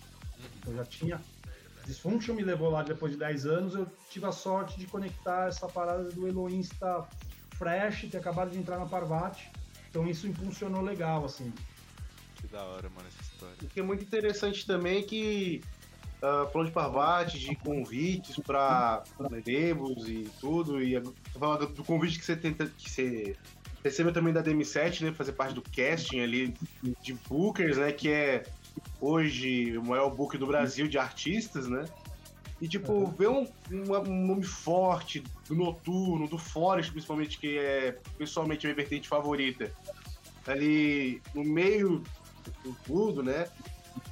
Eu 0.66 0.74
já 0.74 0.84
tinha. 0.84 1.20
Dysfunction 1.84 2.34
me 2.34 2.42
levou 2.42 2.70
lá 2.70 2.82
depois 2.82 3.12
de 3.12 3.18
10 3.18 3.46
anos, 3.46 3.74
eu 3.74 3.86
tive 4.08 4.26
a 4.26 4.32
sorte 4.32 4.78
de 4.78 4.86
conectar 4.86 5.48
essa 5.48 5.68
parada 5.68 6.04
do 6.04 6.48
estar 6.48 7.08
fresh, 7.56 8.08
ter 8.10 8.18
acabado 8.18 8.50
de 8.50 8.58
entrar 8.58 8.78
na 8.78 8.86
Parvati. 8.86 9.50
Então 9.90 10.06
isso 10.06 10.26
impulsionou 10.26 10.82
legal, 10.82 11.24
assim. 11.24 11.52
Que 12.36 12.46
da 12.48 12.62
hora, 12.64 12.88
mano, 12.88 13.06
essa 13.08 13.22
história. 13.22 13.56
O 13.62 13.66
que 13.66 13.80
é 13.80 13.82
muito 13.82 14.02
interessante 14.02 14.66
também 14.66 14.98
é 14.98 15.02
que 15.02 15.62
uh, 16.18 16.50
falando 16.50 16.68
de 16.68 16.72
Parvati, 16.72 17.38
de 17.38 17.54
convites 17.56 18.36
para 18.44 19.02
demos 19.44 20.08
e 20.08 20.30
tudo, 20.40 20.82
e 20.82 21.00
falando 21.38 21.66
do 21.66 21.84
convite 21.84 22.18
que 22.18 22.24
você 22.24 22.36
tenta 22.36 22.66
que 22.66 22.90
você 22.90 23.36
recebeu 23.84 24.12
também 24.12 24.32
da 24.32 24.42
DM7, 24.42 25.02
né, 25.02 25.12
fazer 25.12 25.32
parte 25.32 25.54
do 25.54 25.62
casting 25.62 26.20
ali 26.20 26.54
de 27.02 27.14
bookers, 27.28 27.76
né, 27.76 27.92
que 27.92 28.08
é 28.08 28.44
hoje 29.00 29.76
o 29.76 29.84
maior 29.84 30.10
book 30.10 30.36
do 30.38 30.46
Brasil 30.46 30.86
de 30.88 30.98
artistas, 30.98 31.68
né? 31.68 31.84
E, 32.60 32.68
tipo, 32.68 32.92
uhum. 32.92 33.10
ver 33.10 33.28
um, 33.28 33.46
um, 33.72 34.26
nome 34.26 34.44
forte 34.44 35.24
do 35.48 35.54
Noturno, 35.54 36.28
do 36.28 36.38
Forest, 36.38 36.92
principalmente, 36.92 37.38
que 37.38 37.58
é 37.58 37.98
pessoalmente 38.16 38.64
a 38.64 38.68
minha 38.68 38.76
vertente 38.76 39.08
favorita, 39.08 39.72
ali 40.46 41.20
no 41.34 41.42
meio 41.42 42.02
do 42.62 42.72
tudo, 42.84 43.22
né? 43.22 43.48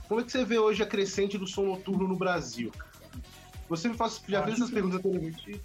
Como 0.09 0.21
é 0.21 0.25
que 0.25 0.33
você 0.33 0.45
vê 0.45 0.59
hoje 0.59 0.83
a 0.83 0.87
crescente 0.87 1.39
do 1.39 1.47
som 1.47 1.63
noturno 1.63 2.09
no 2.09 2.17
Brasil? 2.17 2.73
Você 3.69 3.89
me 3.89 3.97
faz, 3.97 4.21
já 4.29 4.43
fez 4.43 4.57
essas 4.57 4.71
perguntas 4.71 4.99
anteriormente 4.99 5.61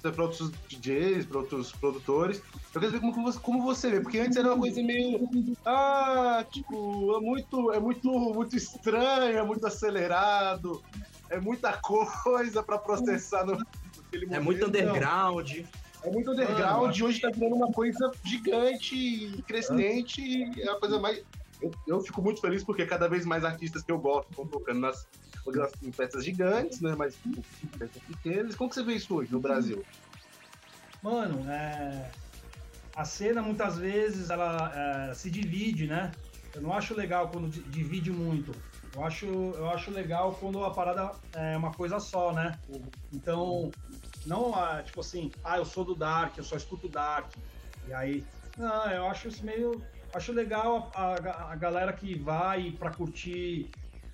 para 0.00 0.22
outros 0.22 0.50
DJs, 0.68 1.26
para 1.26 1.38
outros 1.38 1.72
produtores. 1.72 2.42
Eu 2.74 2.80
quero 2.80 2.92
saber 2.92 3.00
como 3.00 3.22
você, 3.22 3.38
como 3.38 3.62
você 3.62 3.90
vê, 3.90 4.00
porque 4.00 4.18
antes 4.18 4.36
era 4.36 4.48
uma 4.48 4.58
coisa 4.58 4.82
meio. 4.82 5.28
Ah, 5.64 6.44
tipo, 6.50 7.16
é 7.16 7.20
muito, 7.20 7.72
é 7.72 7.80
muito, 7.80 8.08
muito 8.10 8.56
estranho, 8.56 9.38
é 9.38 9.42
muito 9.42 9.66
acelerado, 9.66 10.82
é 11.28 11.38
muita 11.40 11.72
coisa 11.74 12.62
para 12.62 12.78
processar 12.78 13.44
no, 13.44 13.52
naquele 13.56 14.26
momento. 14.26 14.40
É 14.40 14.40
muito 14.40 14.66
underground. 14.66 15.50
É 16.02 16.10
muito 16.10 16.30
underground 16.30 16.96
e 16.96 17.04
hoje 17.04 17.20
tá 17.20 17.30
virando 17.30 17.56
uma 17.56 17.70
coisa 17.72 18.10
gigante, 18.24 19.42
crescente, 19.46 20.22
e 20.22 20.62
é 20.62 20.70
a 20.70 20.76
coisa 20.76 20.98
mais. 20.98 21.22
Eu, 21.60 21.70
eu, 21.86 22.00
fico 22.00 22.22
muito 22.22 22.40
feliz 22.40 22.64
porque 22.64 22.86
cada 22.86 23.06
vez 23.06 23.26
mais 23.26 23.44
artistas 23.44 23.82
que 23.82 23.92
eu 23.92 23.98
gosto 23.98 24.30
estão 24.30 24.46
tocando 24.46 24.80
nas, 24.80 25.06
em 25.82 25.90
peças 25.90 26.24
gigantes, 26.24 26.80
né? 26.80 26.94
Mas 26.96 27.16
peças 27.78 28.02
pequenas. 28.02 28.54
Como 28.54 28.70
que 28.70 28.76
você 28.76 28.82
vê 28.82 28.94
isso 28.94 29.14
hoje 29.14 29.32
no 29.32 29.40
Brasil? 29.40 29.84
Mano, 31.02 31.50
é... 31.50 32.10
a 32.94 33.04
cena 33.04 33.42
muitas 33.42 33.78
vezes 33.78 34.30
ela 34.30 34.72
é, 35.10 35.14
se 35.14 35.30
divide, 35.30 35.86
né? 35.86 36.12
Eu 36.54 36.60
não 36.60 36.72
acho 36.72 36.94
legal 36.94 37.28
quando 37.28 37.48
divide 37.48 38.10
muito. 38.10 38.52
Eu 38.94 39.04
acho, 39.04 39.26
eu 39.26 39.70
acho 39.70 39.90
legal 39.90 40.36
quando 40.40 40.64
a 40.64 40.70
parada 40.70 41.12
é 41.32 41.56
uma 41.56 41.72
coisa 41.72 42.00
só, 42.00 42.32
né? 42.32 42.58
Então, 43.12 43.70
não 44.26 44.52
tipo 44.84 45.00
assim, 45.00 45.30
ah, 45.44 45.58
eu 45.58 45.64
sou 45.64 45.84
do 45.84 45.94
Dark, 45.94 46.36
eu 46.36 46.44
só 46.44 46.56
escuto 46.56 46.88
Dark. 46.88 47.32
E 47.86 47.92
aí, 47.92 48.24
não, 48.58 48.90
eu 48.90 49.06
acho 49.06 49.28
isso 49.28 49.44
meio. 49.44 49.80
Acho 50.12 50.32
legal 50.32 50.90
a, 50.92 51.14
a, 51.14 51.52
a 51.52 51.56
galera 51.56 51.92
que 51.92 52.18
vai 52.18 52.72
para 52.72 52.90
curtir 52.90 53.70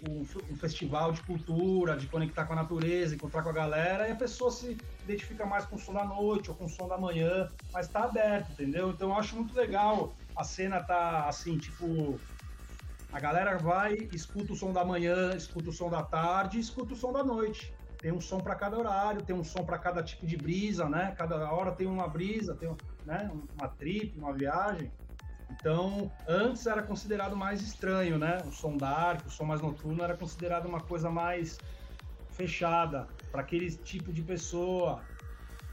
um, 0.09 0.23
um, 0.51 0.57
festival 0.57 1.13
de 1.13 1.23
cultura, 1.23 1.97
de 1.97 2.07
conectar 2.07 2.45
com 2.45 2.53
a 2.53 2.57
natureza, 2.57 3.15
encontrar 3.15 3.43
com 3.43 3.49
a 3.49 3.53
galera, 3.53 4.09
e 4.09 4.13
a 4.13 4.17
pessoa 4.17 4.51
se 4.51 4.77
identifica 5.05 5.45
mais 5.45 5.65
com 5.67 5.77
o 5.77 5.79
som 5.79 5.93
da 5.93 6.05
noite 6.05 6.51
ou 6.51 6.57
com 6.57 6.65
o 6.65 6.69
som 6.69 6.89
da 6.89 6.99
manhã, 6.99 7.51
mas 7.73 7.89
tá 7.89 8.05
aberto, 8.05 8.53
entendeu? 8.53 8.91
Então 8.91 9.11
eu 9.11 9.15
acho 9.15 9.37
muito 9.37 9.55
legal 9.55 10.15
a 10.37 10.45
cena 10.45 10.83
tá 10.83 11.27
assim, 11.27 11.57
tipo. 11.57 12.21
A 13.13 13.21
galera 13.21 13.57
vai, 13.57 13.95
escuta 14.13 14.53
o 14.53 14.57
som 14.57 14.73
da 14.73 14.85
manhã, 14.85 15.35
escuta 15.35 15.71
o 15.71 15.73
som 15.73 15.89
da 15.89 16.03
tarde, 16.03 16.59
escuta 16.59 16.93
o 16.93 16.97
som 16.97 17.13
da 17.13 17.25
noite. 17.25 17.73
Tem 18.01 18.13
um 18.13 18.21
som 18.21 18.41
para 18.41 18.55
cada 18.55 18.79
horário, 18.79 19.23
tem 19.23 19.35
um 19.35 19.45
som 19.45 19.65
para 19.65 19.79
cada 19.79 20.03
tipo 20.03 20.27
de 20.27 20.37
brisa, 20.37 20.87
né? 20.89 21.15
Cada 21.17 21.51
hora 21.51 21.73
tem 21.73 21.87
uma 21.87 22.07
brisa, 22.07 22.55
tem 22.55 22.77
né? 23.07 23.31
uma 23.55 23.69
trip, 23.69 24.19
uma 24.19 24.35
viagem. 24.35 24.93
Então, 25.51 26.11
antes 26.27 26.67
era 26.67 26.83
considerado 26.83 27.37
mais 27.37 27.63
estranho, 27.63 28.19
né? 28.19 28.43
O 28.47 28.53
som 28.53 28.77
dark, 28.77 29.27
o 29.27 29.31
som 29.31 29.45
mais 29.45 29.61
noturno 29.61 30.03
era 30.03 30.17
considerado 30.17 30.67
uma 30.67 30.81
coisa 30.81 31.11
mais 31.11 31.59
fechada 32.31 33.07
para 33.31 33.41
aquele 33.41 33.71
tipo 33.71 34.13
de 34.13 34.23
pessoa, 34.23 35.03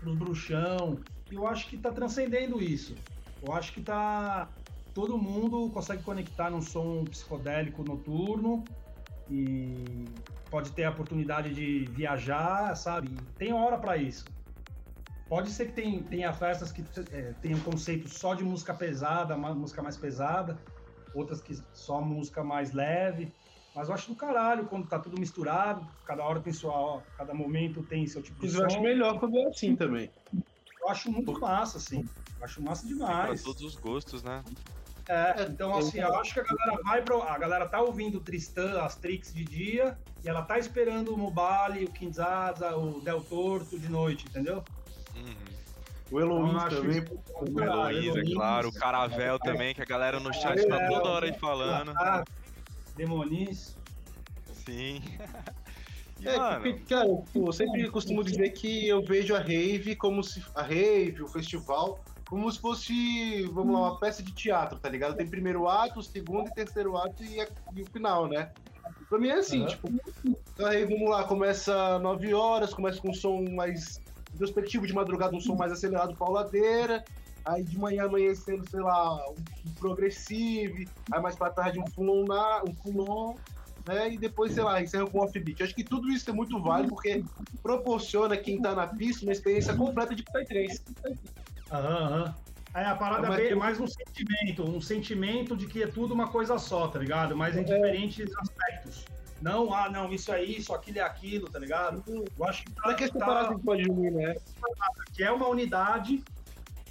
os 0.05 0.15
bruxão. 0.15 0.99
E 1.31 1.35
eu 1.35 1.47
acho 1.47 1.67
que 1.67 1.75
está 1.75 1.91
transcendendo 1.91 2.61
isso. 2.61 2.95
Eu 3.41 3.53
acho 3.53 3.73
que 3.73 3.81
tá 3.81 4.49
todo 4.93 5.17
mundo 5.17 5.71
consegue 5.71 6.03
conectar 6.03 6.51
num 6.51 6.61
som 6.61 7.03
psicodélico 7.05 7.83
noturno 7.83 8.63
e 9.29 10.05
pode 10.49 10.71
ter 10.71 10.83
a 10.83 10.91
oportunidade 10.91 11.53
de 11.53 11.85
viajar, 11.91 12.75
sabe? 12.75 13.09
Tem 13.37 13.51
hora 13.51 13.77
para 13.77 13.97
isso. 13.97 14.25
Pode 15.33 15.49
ser 15.49 15.65
que 15.65 15.71
tem, 15.71 16.03
tenha 16.03 16.31
festas 16.31 16.71
que 16.71 16.85
é, 17.11 17.33
tenham 17.41 17.57
um 17.57 17.63
conceito 17.63 18.07
só 18.07 18.35
de 18.35 18.43
música 18.43 18.71
pesada, 18.71 19.35
uma 19.35 19.51
música 19.51 19.81
mais 19.81 19.97
pesada, 19.97 20.59
outras 21.11 21.41
que 21.41 21.59
só 21.73 21.99
música 21.99 22.43
mais 22.43 22.71
leve. 22.71 23.33
Mas 23.73 23.87
eu 23.87 23.95
acho 23.95 24.09
do 24.09 24.15
caralho 24.15 24.67
quando 24.67 24.87
tá 24.87 24.99
tudo 24.99 25.19
misturado, 25.19 25.87
cada 26.05 26.23
hora 26.23 26.39
tem 26.39 26.53
sua. 26.53 27.01
Cada 27.17 27.33
momento 27.33 27.81
tem 27.81 28.05
seu 28.05 28.21
tipo 28.21 28.41
de 28.41 28.51
som. 28.51 28.59
Eu 28.59 28.65
acho 28.67 28.79
melhor 28.79 29.19
quando 29.19 29.35
é 29.39 29.47
assim 29.47 29.75
também. 29.75 30.11
Eu 30.79 30.89
acho 30.89 31.11
muito 31.11 31.31
massa, 31.39 31.79
assim. 31.79 32.07
Eu 32.37 32.45
acho 32.45 32.61
massa 32.61 32.85
demais. 32.85 33.41
Pra 33.41 33.51
todos 33.51 33.63
os 33.63 33.75
gostos, 33.75 34.21
né? 34.21 34.43
É, 35.09 35.47
então 35.49 35.75
assim, 35.75 35.97
eu 35.97 36.15
acho 36.15 36.31
que 36.31 36.41
a 36.41 36.43
galera 36.43 36.83
vai 36.83 37.01
pra. 37.01 37.15
A 37.33 37.37
galera 37.39 37.67
tá 37.67 37.81
ouvindo 37.81 38.19
o 38.19 38.21
Tristan, 38.21 38.79
as 38.83 38.97
tricks 38.97 39.33
de 39.33 39.43
dia, 39.43 39.97
e 40.23 40.29
ela 40.29 40.43
tá 40.43 40.59
esperando 40.59 41.11
o 41.11 41.17
Mobile, 41.17 41.85
o 41.85 41.91
Kinzaza, 41.91 42.77
o 42.77 43.01
Del 43.01 43.21
Torto 43.21 43.79
de 43.79 43.89
noite, 43.89 44.27
entendeu? 44.29 44.63
Uhum. 45.15 45.53
O 46.11 46.19
Eloís 46.19 46.63
também. 46.69 47.05
O 47.35 47.59
Eloís, 47.59 48.15
é 48.15 48.33
claro. 48.33 48.69
O 48.69 48.73
Caravel 48.73 49.39
também, 49.39 49.73
que 49.73 49.81
a 49.81 49.85
galera 49.85 50.19
no 50.19 50.33
chat 50.33 50.67
tá 50.67 50.87
toda 50.87 51.09
hora 51.09 51.25
aí 51.25 51.33
falando. 51.33 51.91
Ah, 51.95 52.23
Demonis. 52.95 53.75
Sim. 54.65 55.01
É, 56.25 56.37
mano... 56.37 56.79
cara, 56.87 57.09
eu 57.35 57.51
sempre 57.51 57.89
costumo 57.89 58.23
dizer 58.23 58.51
que 58.51 58.87
eu 58.87 59.03
vejo 59.03 59.35
a 59.35 59.39
rave 59.39 59.93
como 59.93 60.23
se. 60.23 60.41
A 60.55 60.61
rave, 60.61 61.21
o 61.21 61.27
festival, 61.27 62.01
como 62.29 62.49
se 62.49 62.61
fosse, 62.61 63.43
vamos 63.51 63.73
lá, 63.73 63.89
uma 63.89 63.99
peça 63.99 64.23
de 64.23 64.31
teatro, 64.31 64.79
tá 64.79 64.87
ligado? 64.87 65.17
Tem 65.17 65.27
primeiro 65.27 65.67
ato, 65.67 66.01
segundo 66.01 66.47
e 66.47 66.53
terceiro 66.53 66.95
ato 66.95 67.23
e, 67.23 67.39
e 67.75 67.81
o 67.81 67.85
final, 67.87 68.27
né? 68.27 68.51
Pra 69.09 69.19
mim 69.19 69.27
é 69.27 69.39
assim, 69.39 69.61
uhum. 69.61 69.67
tipo, 69.67 69.89
a 70.59 70.69
rave, 70.69 70.93
vamos 70.93 71.09
lá, 71.09 71.25
começa 71.25 71.99
9 71.99 72.33
horas, 72.33 72.73
começa 72.73 73.01
com 73.01 73.09
um 73.09 73.13
som 73.13 73.43
mais 73.51 74.01
introspectivo 74.33 74.87
de 74.87 74.93
madrugada, 74.93 75.35
um 75.35 75.39
som 75.39 75.55
mais 75.55 75.71
acelerado, 75.71 76.15
pauladeira. 76.15 77.03
Aí 77.45 77.63
de 77.63 77.77
manhã 77.77 78.05
amanhecendo, 78.05 78.65
sei 78.65 78.79
lá, 78.79 79.15
um, 79.29 79.73
progressive. 79.77 80.87
Aí 81.11 81.21
mais 81.21 81.35
pra 81.35 81.49
tarde 81.49 81.79
um 81.79 81.87
fulon, 81.87 82.25
na, 82.25 82.63
um 82.63 82.73
fulon 82.75 83.35
né? 83.85 84.13
E 84.13 84.17
depois, 84.17 84.53
sei 84.53 84.63
lá, 84.63 84.81
encerra 84.81 85.05
com 85.07 85.19
offbeat. 85.19 85.61
Acho 85.61 85.75
que 85.75 85.83
tudo 85.83 86.09
isso 86.09 86.29
é 86.29 86.33
muito 86.33 86.61
válido 86.61 86.89
porque 86.89 87.23
proporciona 87.61 88.37
quem 88.37 88.61
tá 88.61 88.73
na 88.73 88.87
pista 88.87 89.25
uma 89.25 89.31
experiência 89.33 89.75
completa 89.75 90.15
de 90.15 90.23
Psytrance. 90.23 90.81
Aham, 91.71 91.97
aham. 91.97 92.35
É, 92.75 92.85
a 92.85 92.95
parada 92.95 93.27
é 93.35 93.49
tem- 93.49 93.55
mais 93.55 93.79
um 93.79 93.85
sentimento, 93.85 94.63
um 94.63 94.81
sentimento 94.81 95.55
de 95.55 95.67
que 95.67 95.83
é 95.83 95.87
tudo 95.87 96.13
uma 96.13 96.29
coisa 96.29 96.57
só, 96.57 96.87
tá 96.87 96.97
ligado? 96.97 97.35
Mas 97.35 97.55
em 97.55 97.59
É. 97.59 97.63
diferentes 97.63 98.31
aspectos. 98.37 99.05
Não, 99.43 99.73
ah, 99.73 99.89
não, 99.89 100.09
isso 100.13 100.31
é 100.31 100.41
isso, 100.41 100.73
aquilo 100.73 100.99
é 100.99 101.01
aquilo, 101.01 101.49
tá 101.49 101.59
ligado? 101.59 102.01
Eu 102.07 102.45
acho 102.45 102.63
que, 102.63 102.71
Não 102.81 102.91
é 102.91 102.95
que 102.95 103.09
tá- 103.09 103.51
unir, 103.51 104.11
né? 104.13 104.35
que 105.13 105.21
é 105.21 105.29
uma 105.29 105.49
unidade 105.49 106.23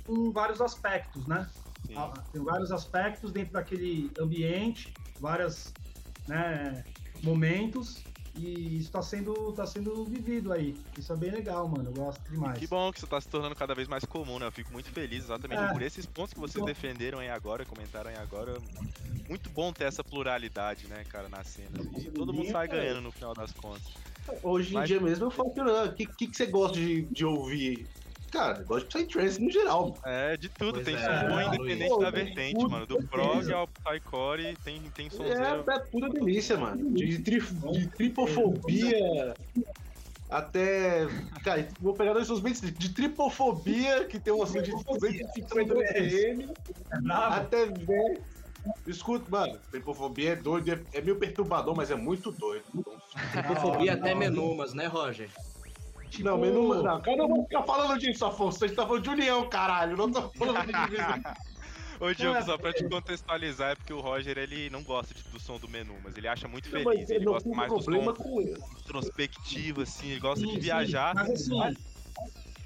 com 0.06 0.30
vários 0.30 0.60
aspectos, 0.60 1.26
né? 1.26 1.48
Ah, 1.96 2.12
Tem 2.30 2.42
vários 2.44 2.70
aspectos 2.70 3.32
dentro 3.32 3.54
daquele 3.54 4.12
ambiente, 4.20 4.92
vários 5.18 5.72
né, 6.28 6.84
momentos, 7.22 8.04
e 8.34 8.76
isso 8.78 8.86
está 8.86 9.02
sendo, 9.02 9.52
tá 9.52 9.66
sendo 9.66 10.04
vivido 10.04 10.52
aí. 10.52 10.74
Isso 10.98 11.12
é 11.12 11.16
bem 11.16 11.30
legal, 11.30 11.68
mano. 11.68 11.90
Eu 11.90 11.94
gosto 11.94 12.22
demais. 12.30 12.58
Que 12.58 12.66
bom 12.66 12.90
que 12.90 12.98
isso 12.98 13.06
tá 13.06 13.20
se 13.20 13.28
tornando 13.28 13.54
cada 13.54 13.74
vez 13.74 13.86
mais 13.88 14.04
comum, 14.04 14.38
né? 14.38 14.46
Eu 14.46 14.52
fico 14.52 14.72
muito 14.72 14.90
feliz 14.90 15.24
exatamente 15.24 15.62
É. 15.62 15.68
por 15.72 15.82
esses 15.82 16.06
pontos 16.06 16.32
que 16.32 16.40
vocês 16.40 16.60
Bom. 16.60 16.66
defenderam 16.66 17.18
aí 17.18 17.28
agora, 17.28 17.64
comentaram 17.66 18.10
aí 18.10 18.16
agora. 18.16 18.56
Muito 19.28 19.50
bom 19.50 19.72
ter 19.72 19.84
essa 19.84 20.02
pluralidade, 20.02 20.86
né, 20.86 21.04
cara, 21.08 21.28
na 21.28 21.44
cena. 21.44 21.70
E 21.98 22.10
todo 22.10 22.32
mundo 22.32 22.50
sai 22.50 22.68
ganhando 22.68 23.00
no 23.02 23.12
final 23.12 23.34
das 23.34 23.52
contas. 23.52 23.82
Hoje 24.42 24.70
em 24.70 24.74
Mas- 24.74 24.88
dia 24.88 25.00
mesmo 25.00 25.26
eu 25.26 25.30
falo 25.30 25.50
que 25.52 25.60
o 25.60 25.92
que, 25.94 26.06
que, 26.06 26.26
que 26.28 26.36
você 26.36 26.46
gosta 26.46 26.78
de, 26.78 27.02
de 27.02 27.24
ouvir? 27.24 27.86
Cara, 28.32 28.60
eu 28.60 28.64
gosto 28.64 28.88
de 28.88 29.04
Psytrance 29.04 29.40
no 29.40 29.50
geral. 29.50 29.94
É, 30.04 30.36
de 30.38 30.48
tudo. 30.48 30.74
Pois 30.74 30.86
tem 30.86 30.96
é, 30.96 30.98
som 30.98 31.28
bom 31.28 31.38
é, 31.38 31.46
independente 31.46 31.90
Luiz. 31.90 32.02
da 32.02 32.10
vertente, 32.10 32.54
Tudo, 32.54 32.70
mano. 32.70 32.86
Do 32.86 33.06
prog 33.06 33.52
ao 33.52 33.68
psycore, 33.68 34.56
tem, 34.64 34.80
tem 34.94 35.10
sonzeiro. 35.10 35.64
É, 35.70 35.74
é 35.74 35.78
tudo 35.80 36.08
delícia, 36.08 36.56
mano. 36.56 36.90
De, 36.92 37.18
tri, 37.18 37.40
de 37.40 37.86
tripofobia 37.88 39.34
até. 40.30 41.06
Cara, 41.44 41.68
vou 41.78 41.92
pegar 41.92 42.14
dois 42.14 42.26
suspensos 42.26 42.72
de 42.72 42.88
tripofobia, 42.88 44.06
que 44.06 44.18
tem 44.18 44.32
um 44.32 44.46
som 44.46 44.62
de 44.62 44.70
250 44.70 45.74
BPM, 45.74 46.48
É 46.90 47.00
brabo? 47.00 47.34
até 47.34 47.66
velho. 47.66 48.22
Escuta, 48.86 49.26
mano, 49.28 49.58
tripofobia 49.70 50.30
é 50.30 50.36
doido, 50.36 50.72
é, 50.72 50.80
é 50.94 51.00
meio 51.00 51.16
perturbador, 51.16 51.76
mas 51.76 51.90
é 51.90 51.96
muito 51.96 52.30
doido. 52.30 52.64
Então, 52.74 52.96
Tripofobia 53.32 53.94
até 53.94 54.14
menumas, 54.14 54.72
né, 54.72 54.86
Roger? 54.86 55.28
Tipo, 56.12 56.24
Não, 56.24 56.38
mas 56.38 56.52
não, 56.52 56.82
não, 56.82 57.00
cara, 57.00 57.16
não 57.16 57.28
vou 57.28 57.42
ficar 57.44 57.62
falando 57.62 57.98
disso, 57.98 58.26
Afonso. 58.26 58.58
Você 58.58 58.68
tá 58.74 58.86
falando 58.86 59.02
de 59.02 59.08
união, 59.08 59.48
caralho. 59.48 59.96
Não 59.96 60.12
tô 60.12 60.28
falando 60.36 60.66
de 60.66 60.72
divisão. 60.72 61.06
Ô, 62.00 62.12
Diogo, 62.12 62.42
só 62.42 62.58
pra 62.58 62.72
te 62.72 62.86
contextualizar, 62.86 63.70
é 63.70 63.74
porque 63.76 63.92
o 63.94 64.00
Roger, 64.00 64.36
ele 64.36 64.68
não 64.68 64.82
gosta 64.82 65.14
de- 65.14 65.22
do 65.22 65.38
som 65.40 65.56
do 65.58 65.68
menu, 65.68 65.94
mas 66.02 66.16
ele 66.16 66.28
acha 66.28 66.46
muito 66.48 66.66
Não, 66.66 66.82
feliz. 66.82 67.00
mas 67.00 67.10
Ele 67.10 67.24
não 67.24 67.32
gosta 67.32 67.48
mais 67.48 67.72
do 67.72 67.76
problema 67.76 68.14
som 68.16 68.40
introspectivo, 68.82 69.80
assim, 69.82 70.10
ele 70.10 70.20
gosta 70.20 70.40
sim, 70.40 70.46
de 70.48 70.52
sim. 70.54 70.60
viajar. 70.60 71.14
Mas 71.14 71.30
assim, 71.30 71.76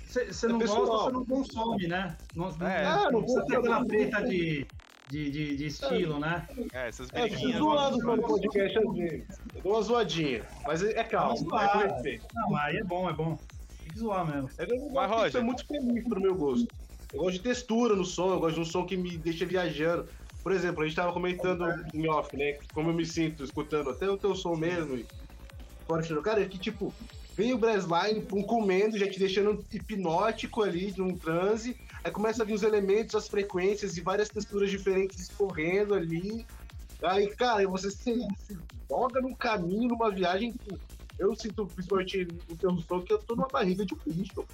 você 0.06 0.46
É 0.46 0.48
não 0.48 0.58
pessoal. 0.58 0.86
gosta, 0.86 1.04
você 1.04 1.12
não 1.12 1.24
consome, 1.26 1.86
né? 1.86 2.16
Não, 2.34 2.50
não, 2.56 2.66
É. 2.66 2.82
não, 2.84 2.90
Ah, 2.90 3.10
não 3.12 3.20
precisa 3.20 3.40
vou- 3.40 3.48
ter 3.48 3.56
aquela 3.58 3.84
treta 3.84 4.22
de, 4.24 4.66
de, 5.08 5.30
de, 5.30 5.56
de 5.56 5.66
estilo, 5.66 6.18
né? 6.18 6.46
É, 6.72 6.88
essas 6.88 7.08
É, 7.12 7.20
eu 7.22 7.28
briguinhas. 7.28 7.52
fico 7.52 7.58
zoando 7.64 7.98
no 7.98 8.22
podcast 8.22 8.78
às 8.78 8.94
vezes. 8.94 9.24
Eu 9.54 9.62
dou 9.62 9.72
uma 9.74 9.82
zoadinha. 9.82 10.42
Mas 10.66 10.82
é, 10.82 10.98
é 10.98 11.04
calmo, 11.04 11.36
Vamos 11.48 11.62
é 11.62 11.68
com 11.68 11.78
respeito. 11.78 12.26
Não, 12.34 12.56
aí 12.56 12.76
é 12.76 12.84
bom, 12.84 13.08
é 13.08 13.12
bom. 13.12 13.38
Tem 13.82 13.88
que 13.92 13.98
zoar 13.98 14.26
mesmo. 14.26 14.50
É 14.58 14.64
eu 14.64 14.76
não 14.80 14.90
Mas, 14.90 15.10
Roger- 15.10 15.32
ser 15.32 15.42
muito 15.42 15.66
feliz 15.66 16.04
pro 16.08 16.20
meu 16.20 16.34
gosto. 16.34 16.66
Eu 17.12 17.20
gosto 17.20 17.36
de 17.36 17.40
textura 17.42 17.94
no 17.94 18.04
som, 18.04 18.32
eu 18.32 18.40
gosto 18.40 18.56
de 18.56 18.60
um 18.60 18.64
som 18.64 18.84
que 18.84 18.96
me 18.96 19.16
deixa 19.16 19.46
viajando. 19.46 20.08
Por 20.42 20.52
exemplo, 20.52 20.82
a 20.82 20.86
gente 20.86 20.96
tava 20.96 21.12
comentando 21.12 21.64
em 21.94 22.08
off, 22.08 22.36
né? 22.36 22.58
Como 22.74 22.90
eu 22.90 22.94
me 22.94 23.06
sinto 23.06 23.42
escutando 23.44 23.90
até 23.90 24.08
o 24.10 24.16
teu 24.16 24.34
som 24.34 24.54
mesmo. 24.56 24.96
E... 24.96 25.06
Fora 25.86 26.02
que, 26.02 26.14
Cara, 26.20 26.42
é 26.42 26.46
que 26.48 26.58
tipo, 26.58 26.92
vem 27.36 27.52
o 27.52 27.58
Brassline 27.58 28.20
pum, 28.22 28.42
comendo, 28.42 28.98
já 28.98 29.08
te 29.08 29.18
deixando 29.20 29.64
hipnótico 29.72 30.62
ali, 30.62 30.92
num 30.96 31.16
transe. 31.16 31.76
Aí 32.06 32.12
começa 32.12 32.44
a 32.44 32.46
vir 32.46 32.54
os 32.54 32.62
elementos, 32.62 33.16
as 33.16 33.26
frequências 33.26 33.96
e 33.96 34.00
várias 34.00 34.28
texturas 34.28 34.70
diferentes 34.70 35.18
escorrendo 35.18 35.92
ali. 35.92 36.46
Aí, 37.02 37.26
cara, 37.34 37.66
você 37.66 37.90
se, 37.90 38.14
se 38.38 38.56
joga 38.88 39.20
num 39.20 39.34
caminho, 39.34 39.88
numa 39.88 40.08
viagem. 40.12 40.52
que 40.52 40.78
Eu 41.18 41.34
sinto, 41.34 41.66
principalmente 41.66 42.28
no 42.48 42.56
teu 42.56 42.78
som, 42.82 43.02
que 43.02 43.12
eu 43.12 43.18
tô 43.18 43.34
numa 43.34 43.48
barriga 43.48 43.84
de 43.84 43.92
um 43.92 43.98
bicho. 44.06 44.46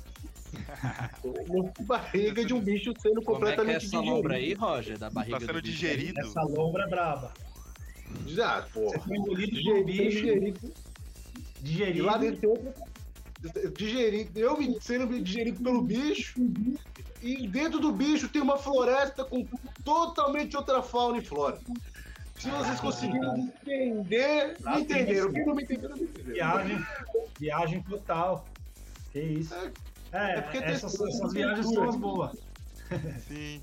Tô 1.22 1.34
numa 1.46 1.72
barriga 1.86 2.42
de 2.42 2.54
um 2.54 2.60
bicho 2.60 2.94
sendo 2.98 3.22
Como 3.22 3.46
é 3.46 3.52
que 3.52 3.52
é 3.52 3.56
completamente 3.56 3.86
essa 3.86 4.00
lombra 4.00 4.36
aí, 4.36 4.54
Roger, 4.54 4.98
da 4.98 5.10
barriga 5.10 5.40
Tá 5.40 5.46
sendo 5.46 5.60
do 5.60 5.62
bicho? 5.62 5.74
digerido. 5.74 6.20
Essa 6.20 6.42
lombra 6.42 6.84
é 6.84 6.88
braba. 6.88 7.34
Ah, 8.42 8.66
porra. 8.72 8.98
Você 8.98 9.00
foi 9.00 9.16
engolido 9.18 9.52
Digerido, 9.52 9.84
bicho, 9.84 10.10
digerido. 10.10 10.72
E 11.60 11.62
digerido. 11.62 12.04
lá 12.06 12.16
dentro 12.16 12.40
tem 12.40 12.48
outra. 12.48 12.74
Digerido, 13.76 14.38
eu 14.38 14.80
sendo 14.80 15.22
digerido 15.22 15.62
pelo 15.62 15.82
bicho. 15.82 16.34
E 17.22 17.46
dentro 17.46 17.78
do 17.78 17.92
bicho 17.92 18.28
tem 18.28 18.42
uma 18.42 18.58
floresta 18.58 19.24
com 19.24 19.46
totalmente 19.84 20.56
outra 20.56 20.82
fauna 20.82 21.18
e 21.18 21.24
flora. 21.24 21.58
Se 22.36 22.50
vocês 22.50 22.80
conseguirem 22.80 23.52
entender, 23.62 24.56
me 24.60 24.80
entenderam. 24.80 25.32
Quem 25.32 25.46
não 25.46 25.54
me 25.54 25.62
entendeu, 25.62 25.88
não 25.90 25.96
me 25.96 26.02
entendeu. 26.02 26.34
Viagem, 26.34 26.86
viagem 27.38 27.82
total. 27.82 28.44
Que 29.12 29.20
isso. 29.20 29.54
É, 30.12 30.38
é 30.38 30.40
porque 30.40 30.58
essas, 30.58 30.92
tem- 30.94 31.08
essas 31.08 31.32
viagens 31.32 31.72
são 31.72 31.88
as 31.88 31.96
boas. 31.96 32.32
Sim. 33.28 33.62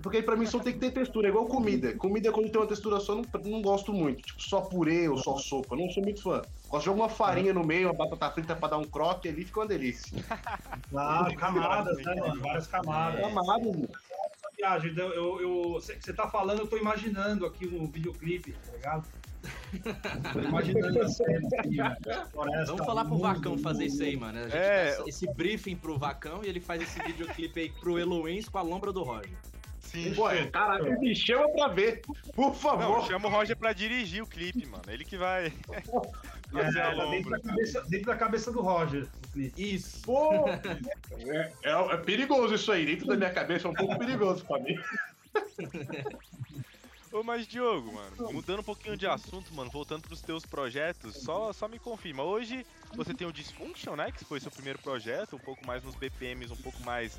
É 0.00 0.02
porque 0.02 0.22
pra 0.22 0.34
mim 0.34 0.46
som 0.46 0.60
tem 0.60 0.72
que 0.72 0.78
ter 0.78 0.90
textura, 0.92 1.28
é 1.28 1.30
igual 1.30 1.44
comida. 1.44 1.92
Comida 1.92 2.32
quando 2.32 2.50
tem 2.50 2.58
uma 2.58 2.66
textura 2.66 2.98
só, 2.98 3.14
não, 3.14 3.22
não 3.44 3.60
gosto 3.60 3.92
muito. 3.92 4.22
Tipo, 4.22 4.42
só 4.42 4.62
purê 4.62 5.06
ou 5.06 5.18
só 5.18 5.36
sopa. 5.36 5.76
Não 5.76 5.90
sou 5.90 6.02
muito 6.02 6.22
fã. 6.22 6.40
Gosto 6.70 6.78
de 6.78 6.84
jogar 6.86 7.02
uma 7.02 7.08
farinha 7.10 7.52
no 7.52 7.62
meio, 7.62 7.92
uma 7.92 8.08
batata 8.08 8.30
frita 8.30 8.56
pra 8.56 8.70
dar 8.70 8.78
um 8.78 8.84
croque 8.84 9.28
ali, 9.28 9.44
fica 9.44 9.60
uma 9.60 9.66
delícia. 9.66 10.16
Claro, 10.88 11.34
camadas, 11.36 11.98
né, 11.98 12.14
mano? 12.14 12.40
Várias 12.40 12.66
camadas. 12.66 13.32
Mano. 13.32 13.88
Essa 13.92 14.48
viagem, 14.56 14.94
eu, 14.96 15.12
eu, 15.12 15.40
eu, 15.40 15.72
você 15.74 16.12
tá 16.12 16.28
falando, 16.28 16.60
eu 16.60 16.66
tô 16.66 16.76
imaginando 16.78 17.44
aqui 17.44 17.66
um 17.66 17.86
videoclipe, 17.86 18.52
tá 18.52 18.72
ligado? 18.72 19.08
Tô 20.32 20.40
imaginando 20.40 21.00
a 21.00 21.08
cena 21.08 21.48
aqui? 21.58 21.76
Floresta, 22.30 22.66
Vamos 22.66 22.86
falar 22.86 23.04
pro 23.04 23.14
mundo, 23.14 23.22
Vacão 23.22 23.58
fazer 23.58 23.86
isso 23.86 24.02
aí, 24.02 24.16
mano. 24.16 24.38
A 24.38 24.42
gente 24.42 24.56
É. 24.56 24.98
esse 25.06 25.26
briefing 25.34 25.76
pro 25.76 25.98
Vacão 25.98 26.42
e 26.44 26.48
ele 26.48 26.60
faz 26.60 26.82
esse 26.82 27.00
videoclipe 27.02 27.60
aí 27.60 27.70
pro 27.70 27.98
Eloins 27.98 28.48
com 28.48 28.58
a 28.58 28.62
lombra 28.62 28.92
do 28.92 29.02
Roger. 29.02 29.30
Sim. 29.90 30.14
Pô, 30.14 30.24
caralho, 30.52 31.00
me 31.00 31.14
chama 31.16 31.48
pra 31.50 31.66
ver. 31.68 32.00
Por 32.02 32.16
Não, 32.36 32.54
favor. 32.54 33.04
chama 33.06 33.26
o 33.28 33.30
Roger 33.30 33.56
pra 33.56 33.72
dirigir 33.72 34.22
o 34.22 34.26
clipe, 34.26 34.64
mano. 34.66 34.84
Ele 34.88 35.04
que 35.04 35.16
vai 35.16 35.46
É, 36.52 36.64
fazer 36.64 36.80
a 36.80 36.94
tá 36.96 37.04
dentro, 37.06 37.30
lombra. 37.30 37.38
da 37.38 37.48
cabeça, 37.48 37.80
dentro 37.88 38.06
da 38.06 38.16
cabeça 38.16 38.52
do 38.52 38.60
Roger. 38.60 39.04
o 39.04 39.32
clipe. 39.32 39.74
Isso. 39.74 40.02
Pô, 40.04 40.48
é, 40.48 41.52
é- 41.64 41.92
é 41.92 41.96
perigoso 41.98 42.54
isso 42.54 42.70
aí. 42.72 42.86
Dentro 42.86 43.06
da 43.06 43.16
minha 43.16 43.32
cabeça 43.32 43.66
é 43.68 43.70
um 43.70 43.74
pouco 43.74 43.98
perigoso 43.98 44.44
pra 44.44 44.58
mim. 44.60 44.76
Ô, 47.12 47.24
mas 47.24 47.44
Diogo, 47.46 47.92
mano, 47.92 48.32
mudando 48.32 48.60
um 48.60 48.64
pouquinho 48.64 48.96
de 48.96 49.04
assunto, 49.06 49.52
mano, 49.52 49.68
voltando 49.68 50.02
pros 50.02 50.20
teus 50.22 50.46
projetos, 50.46 51.16
só, 51.16 51.52
só 51.52 51.66
me 51.66 51.76
confirma. 51.78 52.22
Hoje 52.22 52.64
você 52.94 53.12
tem 53.12 53.26
o 53.26 53.32
Dysfunction, 53.32 53.96
né? 53.96 54.12
Que 54.12 54.24
foi 54.24 54.38
seu 54.38 54.50
primeiro 54.50 54.78
projeto, 54.78 55.34
um 55.34 55.40
pouco 55.40 55.66
mais 55.66 55.82
nos 55.82 55.96
BPMs, 55.96 56.52
um 56.52 56.56
pouco 56.56 56.80
mais 56.84 57.18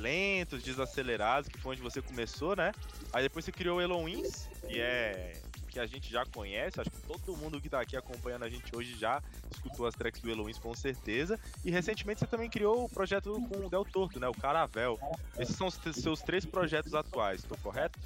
lentos, 0.00 0.62
desacelerados, 0.62 1.48
que 1.48 1.58
foi 1.58 1.72
onde 1.72 1.82
você 1.82 2.00
começou, 2.00 2.56
né? 2.56 2.72
Aí 3.12 3.22
depois 3.22 3.44
você 3.44 3.52
criou 3.52 3.78
o 3.78 3.80
Eloins, 3.80 4.48
que 4.66 4.80
é 4.80 5.34
que 5.70 5.78
a 5.78 5.86
gente 5.86 6.10
já 6.10 6.26
conhece, 6.26 6.80
acho 6.80 6.90
que 6.90 7.00
todo 7.02 7.36
mundo 7.36 7.60
que 7.60 7.68
tá 7.68 7.80
aqui 7.80 7.96
acompanhando 7.96 8.44
a 8.44 8.48
gente 8.48 8.74
hoje 8.74 8.98
já 8.98 9.22
escutou 9.50 9.86
as 9.86 9.94
tracks 9.94 10.20
do 10.20 10.28
Eloins 10.28 10.58
com 10.58 10.74
certeza. 10.74 11.38
E 11.64 11.70
recentemente 11.70 12.20
você 12.20 12.26
também 12.26 12.50
criou 12.50 12.84
o 12.84 12.88
projeto 12.88 13.40
com 13.48 13.66
o 13.66 13.70
Del 13.70 13.84
Torto, 13.84 14.18
né? 14.18 14.28
O 14.28 14.34
Caravel. 14.34 14.98
Esses 15.38 15.54
são 15.54 15.68
os 15.68 15.78
seus 15.94 16.20
três 16.20 16.44
projetos 16.44 16.92
atuais, 16.92 17.44
tô 17.44 17.56
correto? 17.58 17.98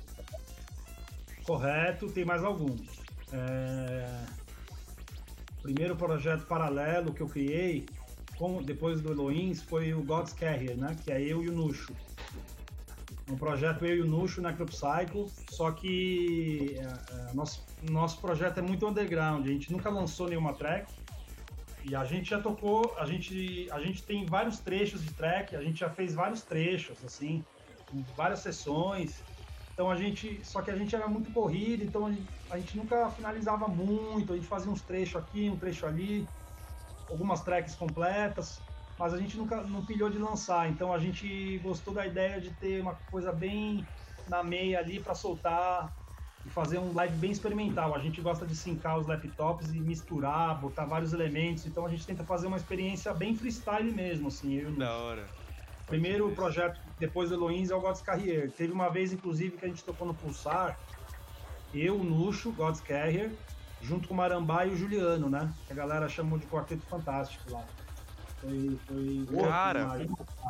Correto, 1.44 2.10
tem 2.10 2.24
mais 2.24 2.44
alguns. 2.44 2.82
É, 3.32 4.26
primeiro 5.62 5.96
projeto 5.96 6.44
paralelo 6.44 7.14
que 7.14 7.22
eu 7.22 7.28
criei, 7.28 7.86
com- 8.38 8.62
depois 8.62 9.00
do 9.00 9.10
Eloins, 9.10 9.62
foi 9.62 9.94
o 9.94 10.02
God's 10.02 10.32
Carrier, 10.32 10.76
né? 10.76 10.96
Que 11.04 11.12
é 11.12 11.20
eu 11.20 11.42
e 11.42 11.48
o 11.48 11.52
Nuxo. 11.52 11.94
Um 13.28 13.36
projeto 13.36 13.84
eu 13.86 13.96
e 13.96 14.00
o 14.02 14.06
Nuxo 14.06 14.42
na 14.42 14.52
Cycle, 14.52 15.26
só 15.50 15.70
que 15.70 16.76
é, 16.76 17.30
é, 17.30 17.34
nosso, 17.34 17.64
nosso 17.82 18.20
projeto 18.20 18.58
é 18.58 18.62
muito 18.62 18.86
underground, 18.86 19.46
a 19.46 19.48
gente 19.48 19.72
nunca 19.72 19.88
lançou 19.88 20.28
nenhuma 20.28 20.52
track. 20.52 20.92
E 21.82 21.94
a 21.94 22.04
gente 22.04 22.30
já 22.30 22.40
tocou, 22.40 22.94
a 22.98 23.04
gente, 23.04 23.68
a 23.70 23.78
gente 23.78 24.02
tem 24.02 24.24
vários 24.24 24.58
trechos 24.58 25.02
de 25.02 25.12
track, 25.12 25.54
a 25.54 25.62
gente 25.62 25.80
já 25.80 25.90
fez 25.90 26.14
vários 26.14 26.42
trechos, 26.42 27.04
assim, 27.04 27.44
várias 28.16 28.40
sessões. 28.40 29.22
Então 29.72 29.90
a 29.90 29.96
gente, 29.96 30.40
só 30.44 30.62
que 30.62 30.70
a 30.70 30.76
gente 30.76 30.94
era 30.94 31.06
muito 31.08 31.30
corrido, 31.32 31.82
então 31.84 32.06
a 32.06 32.12
gente, 32.12 32.28
a 32.50 32.58
gente 32.58 32.76
nunca 32.76 33.10
finalizava 33.10 33.68
muito, 33.68 34.32
a 34.32 34.36
gente 34.36 34.48
fazia 34.48 34.70
uns 34.70 34.80
trechos 34.80 35.16
aqui, 35.16 35.50
um 35.50 35.56
trecho 35.56 35.84
ali, 35.84 36.26
algumas 37.10 37.42
tracks 37.42 37.74
completas, 37.74 38.60
mas 38.98 39.12
a 39.12 39.18
gente 39.18 39.36
nunca 39.36 39.62
não 39.62 39.84
pilhou 39.84 40.08
de 40.08 40.18
lançar. 40.18 40.68
Então 40.70 40.92
a 40.92 40.98
gente 40.98 41.58
gostou 41.58 41.94
da 41.94 42.06
ideia 42.06 42.40
de 42.40 42.50
ter 42.52 42.80
uma 42.80 42.94
coisa 43.10 43.32
bem 43.32 43.86
na 44.28 44.42
meia 44.42 44.78
ali 44.78 45.00
para 45.00 45.14
soltar 45.14 45.92
e 46.44 46.50
fazer 46.50 46.78
um 46.78 46.92
live 46.92 47.16
bem 47.16 47.30
experimental. 47.30 47.94
A 47.94 47.98
gente 47.98 48.20
gosta 48.20 48.46
de 48.46 48.54
sincar 48.54 48.98
os 48.98 49.06
laptops 49.06 49.72
e 49.72 49.80
misturar, 49.80 50.60
botar 50.60 50.84
vários 50.84 51.12
elementos. 51.12 51.66
Então 51.66 51.86
a 51.86 51.90
gente 51.90 52.06
tenta 52.06 52.24
fazer 52.24 52.46
uma 52.46 52.56
experiência 52.56 53.12
bem 53.14 53.34
freestyle 53.34 53.90
mesmo, 53.92 54.28
assim. 54.28 54.54
Eu, 54.54 54.72
Da 54.72 54.96
hora. 54.96 55.28
Primeiro 55.86 56.30
projeto, 56.34 56.80
depois 56.98 57.28
do 57.28 57.34
Eloins, 57.34 57.70
é 57.70 57.74
o 57.74 57.80
God's 57.80 58.00
Carrier. 58.00 58.50
Teve 58.50 58.72
uma 58.72 58.88
vez, 58.88 59.12
inclusive, 59.12 59.56
que 59.56 59.64
a 59.64 59.68
gente 59.68 59.84
tocou 59.84 60.06
no 60.06 60.14
Pulsar, 60.14 60.78
eu, 61.74 61.96
o 62.00 62.04
Nuxo, 62.04 62.52
God's 62.52 62.80
Carrier, 62.80 63.32
junto 63.84 64.08
com 64.08 64.14
o 64.14 64.16
Marambá 64.16 64.66
e 64.66 64.70
o 64.70 64.76
Juliano, 64.76 65.28
né? 65.28 65.52
Que 65.66 65.72
a 65.72 65.76
galera 65.76 66.08
chamou 66.08 66.38
de 66.38 66.46
Quarteto 66.46 66.82
Fantástico 66.86 67.52
lá. 67.52 67.64
Foi. 68.40 68.78
foi 68.86 69.40
Cara, 69.40 69.96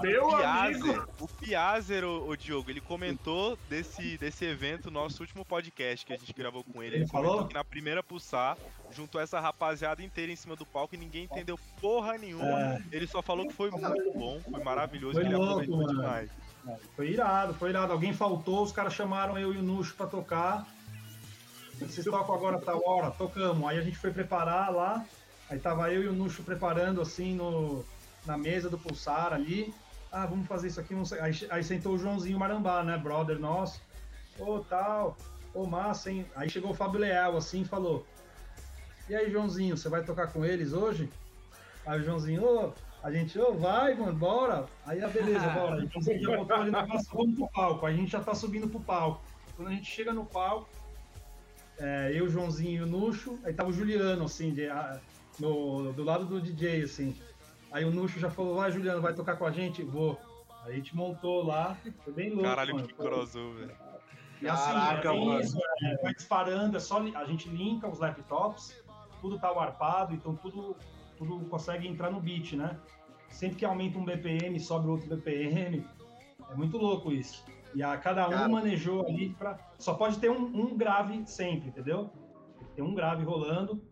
Meu 0.03 0.26
o 0.26 0.35
amigo! 0.35 0.82
Piazer, 0.82 1.05
o 1.20 1.28
Piazer, 1.28 2.05
o, 2.05 2.28
o 2.28 2.37
Diogo, 2.37 2.68
ele 2.70 2.80
comentou 2.80 3.57
desse, 3.68 4.18
desse 4.18 4.45
evento, 4.45 4.91
nosso 4.91 5.22
último 5.22 5.45
podcast 5.45 6.05
que 6.05 6.12
a 6.12 6.16
gente 6.16 6.32
gravou 6.32 6.64
com 6.64 6.82
ele. 6.82 6.97
Ele 6.97 7.03
Ele 7.05 7.11
falou? 7.11 7.47
que 7.47 7.55
na 7.55 7.62
primeira 7.62 8.03
pulsar, 8.03 8.57
juntou 8.91 9.20
essa 9.20 9.39
rapaziada 9.39 10.03
inteira 10.03 10.32
em 10.32 10.37
cima 10.37 10.57
do 10.57 10.66
palco 10.66 10.95
e 10.97 10.99
ninguém 10.99 11.24
entendeu 11.24 11.57
porra 11.80 12.18
nenhuma. 12.18 12.45
É. 12.45 12.82
Ele 12.91 13.07
só 13.07 13.22
falou 13.22 13.47
que 13.47 13.53
foi 13.55 13.70
muito 13.70 14.12
bom, 14.12 14.41
foi 14.41 14.64
maravilhoso, 14.64 15.14
Foi 15.14 15.22
que 15.22 15.28
ele 15.28 15.37
louco, 15.37 15.53
aproveitou 15.53 15.76
mano. 15.78 16.01
demais. 16.01 16.30
Foi 16.97 17.11
irado, 17.11 17.55
foi 17.55 17.70
irado. 17.70 17.93
Alguém 17.93 18.12
faltou, 18.12 18.62
os 18.64 18.72
caras 18.72 18.95
chamaram 18.95 19.39
eu 19.39 19.55
e 19.55 19.59
o 19.59 19.62
Nuxo 19.62 19.95
pra 19.95 20.07
tocar. 20.07 20.66
Vocês 21.87 22.07
tocam 22.07 22.35
agora 22.35 22.59
tal 22.61 22.82
hora? 22.87 23.11
Tocamos. 23.11 23.68
Aí 23.68 23.78
a 23.78 23.82
gente 23.82 23.97
foi 23.97 24.11
preparar 24.11 24.72
lá. 24.72 25.05
Aí 25.51 25.59
tava 25.59 25.93
eu 25.93 26.03
e 26.03 26.09
o 26.09 26.12
Nuxo 26.12 26.43
preparando 26.43 27.01
assim 27.01 27.35
no, 27.35 27.85
na 28.24 28.37
mesa 28.37 28.68
do 28.68 28.78
Pulsar 28.78 29.32
ali. 29.32 29.74
Ah, 30.11 30.26
vamos 30.26 30.47
fazer 30.47 30.68
isso 30.68 30.80
aqui. 30.80 30.95
Aí, 31.20 31.32
aí 31.51 31.64
sentou 31.64 31.95
o 31.95 31.99
Joãozinho 31.99 32.39
Marambá, 32.39 32.82
né? 32.82 32.97
Brother 32.97 33.39
nosso. 33.39 33.80
Ô, 34.39 34.61
tal. 34.61 35.16
Ô, 35.53 35.66
massa, 35.66 36.11
hein? 36.11 36.26
Aí 36.35 36.49
chegou 36.49 36.70
o 36.70 36.74
Fábio 36.74 37.01
Leal 37.01 37.37
assim 37.37 37.62
e 37.62 37.64
falou: 37.64 38.07
E 39.09 39.14
aí, 39.14 39.30
Joãozinho, 39.30 39.76
você 39.76 39.89
vai 39.89 40.03
tocar 40.05 40.28
com 40.28 40.45
eles 40.45 40.72
hoje? 40.72 41.09
Aí 41.85 42.01
o 42.01 42.05
Joãozinho, 42.05 42.45
ô, 42.45 42.72
a 43.03 43.11
gente, 43.11 43.39
ô, 43.39 43.53
vai, 43.55 43.95
mano, 43.95 44.14
bora. 44.14 44.66
Aí, 44.87 45.03
a 45.03 45.09
beleza, 45.09 45.47
bora. 45.51 45.82
Então 45.85 46.01
você 46.01 46.18
já 46.18 46.37
botou 46.37 46.57
ali 46.57 46.70
na 46.70 46.87
nossa, 46.87 47.11
vamos 47.12 47.37
pro 47.37 47.49
palco. 47.49 47.87
Aí 47.87 47.95
a 47.95 47.97
gente 47.97 48.12
já 48.12 48.20
tá 48.20 48.35
subindo 48.35 48.68
pro 48.68 48.80
palco. 48.80 49.20
Quando 49.57 49.68
a 49.68 49.72
gente 49.72 49.91
chega 49.91 50.12
no 50.12 50.24
palco, 50.24 50.68
é, 51.79 52.12
eu, 52.14 52.27
o 52.27 52.29
Joãozinho 52.29 52.81
e 52.81 52.83
o 52.83 52.87
Nuxo, 52.87 53.39
aí 53.45 53.53
tava 53.53 53.70
o 53.70 53.72
Juliano, 53.72 54.25
assim, 54.25 54.53
de, 54.53 54.68
ah, 54.68 55.01
no, 55.39 55.93
do 55.93 56.05
lado 56.05 56.25
do 56.25 56.41
DJ, 56.41 56.83
assim. 56.83 57.16
Aí 57.72 57.85
o 57.85 57.91
Nuxo 57.91 58.20
já 58.20 58.31
falou, 58.31 58.57
vai, 58.57 58.70
Juliano, 58.70 59.01
vai 59.03 59.14
tocar 59.14 59.37
com 59.37 59.45
a 59.45 59.51
gente? 59.51 59.83
Vou. 59.83 60.18
Aí 60.64 60.72
a 60.72 60.77
gente 60.77 60.97
montou 60.97 61.45
lá, 61.45 61.77
foi 62.05 62.12
bem 62.12 62.31
louco, 62.31 62.45
Caralho, 62.45 62.75
mano. 62.75 62.87
que 62.87 62.95
crossover. 62.95 63.75
E 64.41 64.49
assim, 64.49 64.72
Caraca, 64.72 65.09
é 65.09 65.12
bem 65.12 65.27
mano. 65.27 65.41
isso, 65.41 65.59
é, 65.83 65.97
vai 66.03 66.14
disparando, 66.14 66.77
é 66.77 66.81
só 66.81 67.01
a 67.01 67.25
gente 67.25 67.49
linka 67.49 67.89
os 67.89 67.99
laptops, 67.99 68.83
tudo 69.20 69.39
tá 69.39 69.51
warpado, 69.51 70.14
então 70.14 70.35
tudo, 70.37 70.77
tudo 71.18 71.41
consegue 71.47 71.89
entrar 71.89 72.11
no 72.11 72.20
beat, 72.20 72.53
né? 72.53 72.79
Sempre 73.31 73.57
que 73.57 73.64
aumenta 73.64 73.99
um 73.99 74.05
BPM, 74.05 74.59
sobe 74.61 74.89
outro 74.89 75.09
BPM, 75.09 75.85
é 76.51 76.55
muito 76.55 76.79
louco 76.79 77.11
isso. 77.11 77.45
E 77.75 77.83
a 77.83 77.97
cada 77.97 78.27
um 78.29 78.31
Cara. 78.31 78.49
manejou 78.49 79.07
ali 79.07 79.31
pra. 79.31 79.59
Só 79.79 79.95
pode 79.95 80.18
ter 80.18 80.31
um, 80.31 80.45
um 80.45 80.77
grave 80.77 81.27
sempre, 81.27 81.68
entendeu? 81.68 82.11
Tem 82.75 82.85
um 82.85 82.95
grave 82.95 83.25
rolando, 83.25 83.83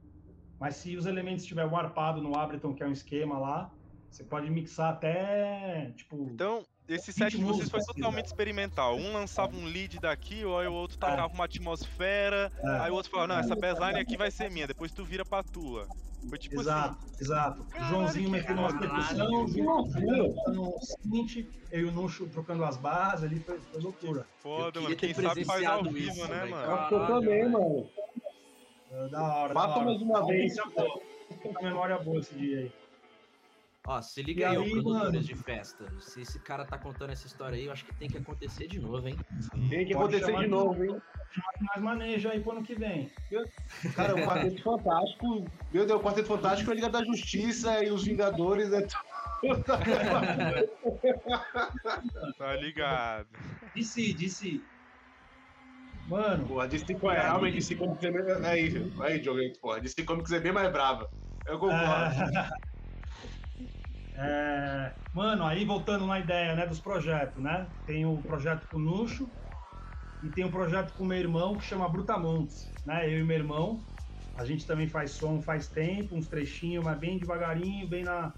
mas 0.59 0.76
se 0.76 0.97
os 0.97 1.07
elementos 1.07 1.43
estiver 1.43 1.64
warpado 1.64 2.22
no 2.22 2.37
Ableton, 2.37 2.74
que 2.74 2.83
é 2.83 2.87
um 2.87 2.93
esquema 2.93 3.39
lá, 3.39 3.72
você 4.11 4.24
pode 4.24 4.51
mixar 4.51 4.93
até, 4.93 5.93
tipo, 5.97 6.28
Então, 6.30 6.64
esse 6.89 7.12
set 7.12 7.37
de 7.37 7.43
vocês 7.45 7.68
foi 7.70 7.80
totalmente 7.85 8.26
experimental. 8.26 8.97
Um 8.97 9.12
lançava 9.12 9.57
um 9.57 9.64
lead 9.64 9.99
daqui, 10.01 10.41
aí 10.43 10.66
o 10.66 10.72
outro 10.72 10.99
tacava 10.99 11.33
uma 11.33 11.45
atmosfera, 11.45 12.51
É. 12.62 12.68
aí 12.80 12.91
o 12.91 12.95
outro 12.95 13.11
falava, 13.11 13.35
não, 13.35 13.41
essa 13.41 13.55
bassline 13.57 13.99
aqui 14.01 14.16
vai 14.16 14.30
ser 14.30 14.51
minha, 14.51 14.66
depois 14.66 14.93
tu 14.93 15.05
vira 15.05 15.24
pra 15.24 15.43
tua. 15.43 15.87
Foi 16.28 16.39
tipo 16.39 16.61
Exato, 16.61 16.97
exato. 17.20 17.66
O 17.80 17.85
Joãozinho 17.85 18.26
que 18.26 18.30
metendo 18.30 18.61
umas 18.61 18.72
caralho. 18.74 18.93
percussão, 19.49 20.55
no 20.55 20.78
seguinte, 20.80 21.51
eu 21.72 21.80
e 21.80 21.85
o 21.87 21.91
Nuxo 21.91 22.28
trocando 22.28 22.64
as 22.64 22.76
bases 22.76 23.24
ali, 23.24 23.41
foi, 23.41 23.59
foi 23.59 23.80
loucura. 23.80 24.20
assim, 24.20 24.28
foda, 24.41 24.80
mano. 24.80 24.95
Quem 24.95 25.12
sabe 25.14 25.45
faz 25.45 25.64
ao 25.64 25.83
vivo, 25.83 25.99
isso, 25.99 26.28
né, 26.28 26.45
mano? 26.45 26.66
cara. 26.66 26.89
Eu 26.95 27.07
também, 27.07 27.49
mano. 27.49 27.89
É, 28.93 29.09
Da 29.09 29.22
hora, 29.22 29.55
Mata 29.55 29.68
da 29.68 29.74
hora. 29.78 29.85
mais 29.87 30.01
uma 30.03 30.26
vez. 30.26 30.55
Uma 31.45 31.61
memória 31.62 31.99
boa 31.99 32.20
esse 32.20 32.35
dia 32.37 32.59
aí. 32.61 32.72
Ó, 33.85 34.01
se 34.01 34.20
E 34.20 34.22
liga 34.22 34.51
aí, 34.51 34.57
aí, 34.57 34.70
produtores 34.70 35.12
mano? 35.12 35.20
de 35.20 35.35
festa. 35.35 36.01
Se 36.01 36.20
esse 36.20 36.39
cara 36.39 36.64
tá 36.64 36.78
contando 36.78 37.11
essa 37.11 37.26
história 37.26 37.57
aí, 37.57 37.66
eu 37.66 37.72
acho 37.72 37.85
que 37.85 37.93
tem 37.95 38.09
que 38.09 38.16
acontecer 38.16 38.68
de 38.68 38.78
novo, 38.78 39.09
hein? 39.09 39.16
Tem 39.68 39.85
que 39.85 39.93
Pode 39.93 40.16
acontecer 40.16 40.37
de 40.37 40.45
de 40.45 40.49
novo, 40.49 40.85
hein? 40.85 41.03
Mas 41.61 41.83
maneja 41.83 42.30
aí 42.30 42.41
pro 42.41 42.53
ano 42.53 42.62
que 42.62 42.76
vem. 42.76 43.11
Cara, 43.97 44.14
o 44.14 44.18
Quarteto 44.18 44.62
Fantástico. 44.62 45.45
Meu 45.72 45.85
Deus, 45.85 46.01
o 46.01 46.03
Quarteto 46.03 46.28
Fantástico 46.28 46.70
é 46.70 46.72
a 46.72 46.76
Liga 46.76 46.91
da 46.91 47.05
Justiça 47.05 47.83
e 47.83 47.91
os 47.91 48.05
Vingadores 48.05 48.72
é. 48.72 48.87
Tá 52.39 52.55
ligado. 52.57 53.26
DC, 53.74 54.14
DC. 54.14 54.61
Mano, 56.07 56.47
Porra, 56.47 56.68
DC 56.68 56.93
é 56.93 57.20
realmente 57.20 57.55
DC 57.55 57.74
Comics 57.74 58.05
é 58.05 58.11
bem. 58.11 58.47
Aí, 58.47 58.93
aí, 59.01 59.20
Diogo, 59.20 59.41
porra. 59.61 59.80
DC 59.80 60.05
Comics 60.05 60.30
é 60.30 60.39
bem 60.39 60.53
mais 60.53 60.70
brava. 60.70 61.11
Eu 61.47 61.59
concordo. 61.59 62.14
É, 64.15 64.95
mano, 65.13 65.45
aí 65.45 65.65
voltando 65.65 66.07
na 66.07 66.19
ideia 66.21 66.55
né, 66.55 66.67
dos 66.67 66.81
projetos, 66.81 67.43
né? 67.43 67.75
Tem 67.85 68.05
o 68.05 68.23
projeto 68.23 68.67
com 68.69 68.77
o 68.77 68.81
Nuxo 68.81 69.35
e 70.21 70.31
tem 70.31 70.45
um 70.45 70.51
projeto 70.51 70.95
com 70.95 71.05
meu 71.05 71.19
irmão 71.19 71.59
que 71.59 71.65
chama 71.65 71.89
Brutamontes, 71.89 72.75
né? 72.85 73.07
Eu 73.13 73.21
e 73.21 73.25
meu 73.25 73.37
irmão. 73.39 73.89
A 74.37 74.45
gente 74.45 74.67
também 74.67 74.89
faz 74.89 75.13
som 75.13 75.43
faz 75.43 75.69
tempo, 75.69 76.17
uns 76.17 76.29
trechinhos, 76.29 76.85
mas 76.85 76.99
bem 76.99 77.19
devagarinho, 77.19 77.89
bem, 77.89 78.05
na, 78.05 78.35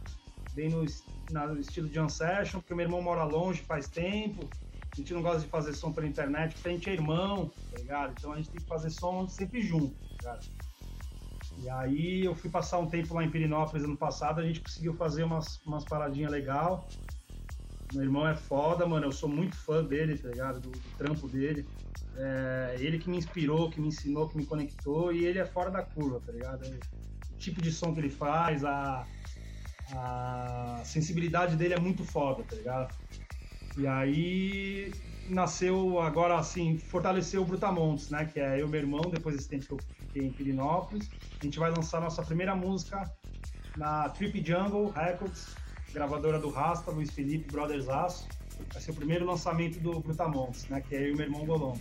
bem 0.52 0.70
no, 0.70 0.84
na- 1.28 1.48
no 1.48 1.60
estilo 1.60 1.92
Jam 1.92 2.08
Session, 2.08 2.60
porque 2.60 2.74
meu 2.74 2.84
irmão 2.86 3.02
mora 3.02 3.24
longe 3.24 3.62
faz 3.62 3.88
tempo. 3.90 4.54
A 4.96 5.00
gente 5.00 5.14
não 5.14 5.22
gosta 5.22 5.42
de 5.42 5.48
fazer 5.48 5.74
som 5.74 5.92
pela 5.92 6.06
internet, 6.08 6.54
porque 6.54 6.68
a 6.68 6.72
gente 6.72 6.90
é 6.90 6.94
irmão, 6.94 7.50
tá 7.70 7.76
ligado? 7.78 8.14
Então 8.14 8.32
a 8.32 8.36
gente 8.36 8.50
tem 8.50 8.60
que 8.60 8.66
fazer 8.68 8.90
som 8.90 9.28
sempre 9.28 9.62
junto, 9.62 9.96
tá 10.02 10.08
ligado? 10.18 10.44
E 11.56 11.68
aí 11.68 12.24
eu 12.24 12.34
fui 12.34 12.50
passar 12.50 12.78
um 12.78 12.88
tempo 12.88 13.14
lá 13.14 13.22
em 13.24 13.30
Pirinópolis 13.30 13.84
ano 13.84 13.96
passado, 13.96 14.40
a 14.40 14.46
gente 14.46 14.60
conseguiu 14.60 14.94
fazer 14.94 15.24
umas, 15.24 15.64
umas 15.64 15.84
paradinhas 15.84 16.30
legal. 16.30 16.88
Meu 17.92 18.02
irmão 18.02 18.26
é 18.26 18.34
foda, 18.34 18.86
mano, 18.86 19.06
eu 19.06 19.12
sou 19.12 19.28
muito 19.28 19.56
fã 19.56 19.84
dele, 19.84 20.18
tá 20.18 20.28
ligado? 20.28 20.60
Do, 20.60 20.70
do 20.72 20.90
trampo 20.96 21.28
dele. 21.28 21.70
É, 22.16 22.76
ele 22.80 22.98
que 22.98 23.08
me 23.08 23.16
inspirou, 23.16 23.70
que 23.70 23.80
me 23.80 23.88
ensinou, 23.88 24.28
que 24.28 24.36
me 24.36 24.46
conectou, 24.46 25.12
e 25.12 25.24
ele 25.24 25.38
é 25.38 25.46
fora 25.46 25.70
da 25.70 25.82
curva, 25.82 26.20
tá 26.20 26.32
ligado? 26.32 26.62
O 27.30 27.36
tipo 27.36 27.60
de 27.60 27.70
som 27.72 27.92
que 27.94 28.00
ele 28.00 28.10
faz, 28.10 28.64
a, 28.64 29.08
a 29.88 30.82
sensibilidade 30.84 31.56
dele 31.56 31.74
é 31.74 31.78
muito 31.80 32.04
foda, 32.04 32.44
tá 32.44 32.56
ligado? 32.56 32.94
E 33.76 33.86
aí 33.86 34.92
nasceu 35.26 35.98
agora 36.00 36.38
assim, 36.38 36.78
fortaleceu 36.78 37.42
o 37.42 37.46
Brutamontes, 37.46 38.10
né? 38.10 38.26
Que 38.26 38.40
é 38.40 38.60
eu 38.62 38.68
meu 38.68 38.80
irmão, 38.80 39.10
depois 39.10 39.36
desse 39.36 39.48
tempo 39.48 39.66
que 39.66 39.72
eu 39.72 39.84
em 40.18 40.30
Pirinópolis. 40.30 41.10
A 41.40 41.44
gente 41.44 41.58
vai 41.58 41.70
lançar 41.70 42.00
nossa 42.00 42.22
primeira 42.22 42.54
música 42.54 43.10
na 43.76 44.08
Trip 44.10 44.44
Jungle 44.44 44.90
Records, 44.90 45.54
gravadora 45.92 46.38
do 46.38 46.50
Rasta, 46.50 46.90
Luiz 46.90 47.10
Felipe 47.10 47.50
Brothers 47.52 47.88
Aço. 47.88 48.28
Vai 48.72 48.80
ser 48.80 48.92
o 48.92 48.94
primeiro 48.94 49.24
lançamento 49.24 49.80
do 49.80 50.00
Brutamontes, 50.00 50.68
né? 50.68 50.80
Que 50.80 50.94
é 50.94 51.02
eu 51.02 51.12
e 51.12 51.16
meu 51.16 51.26
irmão 51.26 51.44
Golon. 51.44 51.76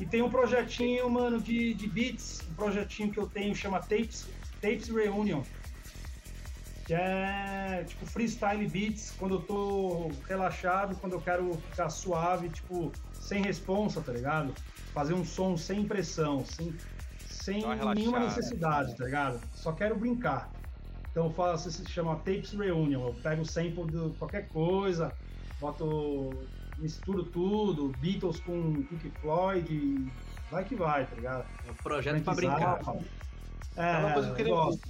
E 0.00 0.06
tem 0.06 0.22
um 0.22 0.30
projetinho, 0.30 1.08
mano, 1.08 1.40
de, 1.40 1.74
de 1.74 1.88
beats, 1.88 2.42
um 2.50 2.54
projetinho 2.54 3.12
que 3.12 3.18
eu 3.18 3.28
tenho 3.28 3.54
chama 3.54 3.78
Tapes, 3.80 4.26
Tapes 4.60 4.88
Reunion. 4.88 5.42
Que 6.84 6.94
é 6.94 7.84
tipo 7.86 8.04
freestyle 8.04 8.68
beats 8.68 9.12
quando 9.18 9.36
eu 9.36 9.42
tô 9.42 10.10
relaxado, 10.28 10.96
quando 10.96 11.14
eu 11.14 11.20
quero 11.20 11.54
ficar 11.70 11.88
suave, 11.88 12.48
tipo, 12.48 12.92
sem 13.24 13.42
responsa, 13.42 14.02
tá 14.02 14.12
ligado? 14.12 14.54
Fazer 14.92 15.14
um 15.14 15.24
som 15.24 15.56
sem 15.56 15.88
pressão, 15.88 16.44
sem, 16.44 16.76
sem 17.18 17.62
nenhuma 17.94 18.20
necessidade, 18.20 18.94
tá 18.96 19.04
ligado? 19.04 19.40
Só 19.54 19.72
quero 19.72 19.98
brincar. 19.98 20.52
Então 21.10 21.26
eu 21.26 21.30
faço, 21.32 21.68
isso 21.68 21.84
se 21.84 21.90
chama 21.90 22.16
Tapes 22.16 22.52
Reunion. 22.52 23.02
Eu 23.08 23.14
pego 23.14 23.42
o 23.42 23.46
sample 23.46 23.88
de 23.90 24.18
qualquer 24.18 24.48
coisa, 24.48 25.10
boto, 25.58 26.50
misturo 26.76 27.30
tudo, 27.30 27.94
Beatles 27.94 28.40
com 28.40 28.84
Pink 28.86 29.10
Floyd, 29.20 29.72
e 29.72 30.12
vai 30.50 30.64
que 30.64 30.76
vai, 30.76 31.08
tá 31.08 31.16
ligado? 31.16 31.48
É 31.64 31.70
um 31.70 31.74
projeto 31.76 32.22
pra 32.24 32.34
brincar. 32.34 32.80
É 33.76 33.80
É, 33.80 33.98
uma 33.98 34.12
coisa 34.12 34.28
que 34.28 34.32
eu 34.32 34.36
queria 34.36 34.54
gosto. 34.54 34.88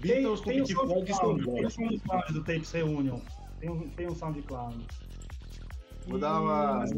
Beatles 0.00 0.40
com 0.40 0.50
tem, 0.50 0.64
tem 0.64 0.66
Pink 0.66 0.80
o 0.80 0.86
Floyd 0.86 1.12
SoundCloud, 1.12 1.44
são 1.44 1.54
tem 1.54 1.62
bons. 1.62 1.74
SoundCloud 1.74 2.32
do 2.32 2.44
Tapes 2.44 2.72
Reunion. 2.72 3.20
Tem 3.60 3.70
um, 3.70 3.90
tem 3.90 4.08
um 4.08 4.14
SoundCloud. 4.14 4.86
Vou 6.06 6.18
dar 6.18 6.40
uma- 6.40 6.78
Mas, 6.78 6.92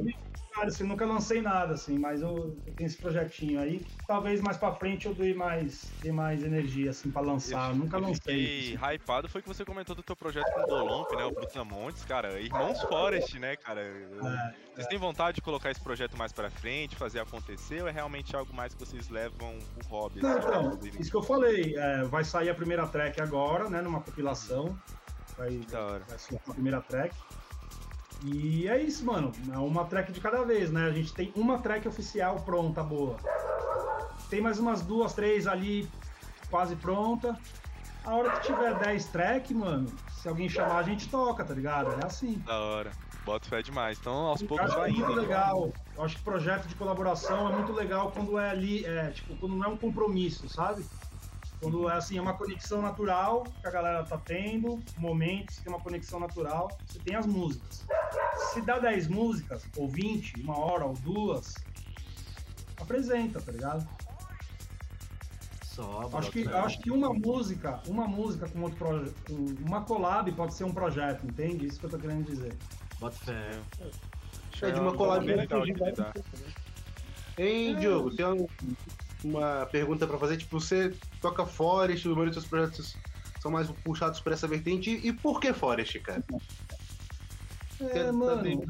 Cara, 0.54 0.68
assim, 0.68 0.84
nunca 0.84 1.04
lancei 1.04 1.42
nada, 1.42 1.74
assim, 1.74 1.98
mas 1.98 2.22
eu, 2.22 2.56
eu 2.64 2.72
tenho 2.74 2.86
esse 2.86 2.96
projetinho 2.96 3.58
aí. 3.58 3.84
Talvez 4.06 4.40
mais 4.40 4.56
pra 4.56 4.72
frente 4.72 5.04
eu 5.06 5.12
dê 5.12 5.34
mais, 5.34 5.90
dê 6.00 6.12
mais 6.12 6.44
energia, 6.44 6.90
assim, 6.90 7.10
pra 7.10 7.20
lançar. 7.22 7.72
Eu 7.72 7.76
nunca 7.76 7.96
eu 7.96 8.02
lancei. 8.02 8.46
fiquei 8.46 8.76
hypado 8.94 9.28
foi 9.28 9.42
que 9.42 9.48
você 9.48 9.64
comentou 9.64 9.96
do 9.96 10.02
teu 10.02 10.14
projeto 10.14 10.52
com 10.52 10.60
o 10.60 10.66
Dolomp, 10.66 11.10
né? 11.16 11.24
O 11.24 11.32
Brutamontes, 11.32 12.04
cara. 12.04 12.40
Irmãos 12.40 12.80
Forest, 12.82 13.36
né, 13.40 13.56
cara? 13.56 13.80
É, 13.80 14.54
Vocês 14.76 14.86
têm 14.86 14.96
vontade 14.96 15.34
de 15.34 15.42
colocar 15.42 15.72
esse 15.72 15.82
projeto 15.82 16.16
mais 16.16 16.32
pra 16.32 16.48
frente, 16.48 16.94
fazer 16.94 17.18
acontecer, 17.18 17.82
ou 17.82 17.88
é 17.88 17.90
realmente 17.90 18.36
algo 18.36 18.54
mais 18.54 18.74
que 18.74 18.78
vocês 18.86 19.08
levam 19.08 19.58
o 19.76 19.88
hobby? 19.88 20.22
Não, 20.22 20.38
assim, 20.38 20.46
então, 20.46 21.00
isso 21.00 21.10
que 21.10 21.16
eu 21.16 21.22
falei, 21.24 21.74
é, 21.76 22.04
vai 22.04 22.22
sair 22.22 22.48
a 22.48 22.54
primeira 22.54 22.86
track 22.86 23.20
agora, 23.20 23.68
né, 23.68 23.82
numa 23.82 24.00
compilação. 24.00 24.78
vai, 25.36 25.58
vai 26.06 26.16
ser 26.16 26.36
a 26.36 26.52
primeira 26.52 26.80
track. 26.80 27.12
E 28.24 28.66
é 28.68 28.82
isso, 28.82 29.04
mano. 29.04 29.32
É 29.52 29.58
uma 29.58 29.84
track 29.84 30.10
de 30.12 30.20
cada 30.20 30.42
vez, 30.44 30.70
né? 30.70 30.86
A 30.86 30.92
gente 30.92 31.12
tem 31.12 31.32
uma 31.36 31.58
track 31.58 31.86
oficial 31.86 32.36
pronta, 32.36 32.82
boa. 32.82 33.16
Tem 34.30 34.40
mais 34.40 34.58
umas 34.58 34.80
duas, 34.82 35.12
três 35.12 35.46
ali 35.46 35.88
quase 36.50 36.74
pronta. 36.76 37.38
A 38.04 38.14
hora 38.14 38.30
que 38.32 38.46
tiver 38.46 38.74
10 38.78 39.06
track, 39.06 39.54
mano, 39.54 39.90
se 40.10 40.28
alguém 40.28 40.48
chamar, 40.48 40.76
a 40.76 40.82
gente 40.82 41.08
toca, 41.08 41.42
tá 41.44 41.54
ligado? 41.54 41.92
É 42.00 42.06
assim. 42.06 42.34
Da 42.44 42.58
hora. 42.58 42.90
Bota 43.24 43.48
fé 43.48 43.62
demais. 43.62 43.98
Então, 43.98 44.12
aos 44.26 44.42
Eu 44.42 44.48
poucos 44.48 44.74
vai 44.74 44.90
muito 44.90 45.10
indo. 45.10 45.16
né? 45.16 45.22
legal. 45.22 45.72
Eu 45.96 46.04
acho 46.04 46.16
que 46.16 46.22
projeto 46.22 46.66
de 46.66 46.74
colaboração 46.74 47.48
é 47.50 47.52
muito 47.56 47.72
legal 47.72 48.12
quando 48.12 48.38
é 48.38 48.50
ali, 48.50 48.84
é, 48.84 49.10
tipo, 49.10 49.34
quando 49.36 49.56
não 49.56 49.64
é 49.64 49.68
um 49.68 49.76
compromisso, 49.78 50.46
sabe? 50.48 50.84
Quando 51.64 51.88
é 51.88 51.94
assim, 51.94 52.18
é 52.18 52.20
uma 52.20 52.34
conexão 52.34 52.82
natural 52.82 53.42
que 53.62 53.66
a 53.66 53.70
galera 53.70 54.04
tá 54.04 54.18
tendo, 54.18 54.78
momentos, 54.98 55.56
tem 55.56 55.72
uma 55.72 55.80
conexão 55.80 56.20
natural, 56.20 56.70
você 56.86 56.98
tem 56.98 57.16
as 57.16 57.24
músicas. 57.24 57.86
Se 58.52 58.60
dá 58.60 58.78
10 58.78 59.08
músicas, 59.08 59.64
ou 59.74 59.88
20, 59.88 60.42
uma 60.42 60.58
hora, 60.58 60.84
ou 60.84 60.92
duas, 60.92 61.54
apresenta, 62.78 63.40
tá 63.40 63.50
ligado? 63.50 63.88
Só, 65.64 66.06
Acho 66.12 66.30
que, 66.30 66.44
fé. 66.44 66.54
acho 66.58 66.78
que 66.80 66.90
uma 66.90 67.14
música, 67.14 67.80
uma 67.88 68.06
música 68.06 68.46
com 68.46 68.60
outro 68.60 68.76
projeto, 68.76 69.34
uma 69.66 69.80
collab 69.80 70.30
pode 70.32 70.52
ser 70.52 70.64
um 70.64 70.72
projeto, 70.72 71.24
entende? 71.24 71.66
Isso 71.66 71.80
que 71.80 71.86
eu 71.86 71.90
tô 71.90 71.98
querendo 71.98 72.26
dizer. 72.26 72.54
Bota 73.00 73.16
fé. 73.24 73.58
É 74.60 74.70
de 74.70 74.80
uma 74.80 74.92
collab 74.94 75.24
bem 75.24 75.36
legal 75.36 75.62
de 75.64 75.72
lidar. 75.72 76.12
Hein, 77.38 77.74
Diogo, 77.76 78.14
tem 78.14 78.26
um- 78.26 78.46
uma 79.24 79.66
pergunta 79.66 80.06
pra 80.06 80.18
fazer. 80.18 80.36
Tipo, 80.36 80.60
você 80.60 80.94
toca 81.20 81.46
Forest, 81.46 82.08
os 82.08 82.32
seus 82.32 82.46
projetos 82.46 82.96
são 83.40 83.50
mais 83.50 83.70
puxados 83.70 84.20
por 84.20 84.32
essa 84.32 84.46
vertente. 84.46 85.00
E 85.02 85.12
por 85.12 85.40
que 85.40 85.52
Forest, 85.52 86.00
cara? 86.00 86.22
É, 87.80 88.12
mano. 88.12 88.42
bem. 88.42 88.62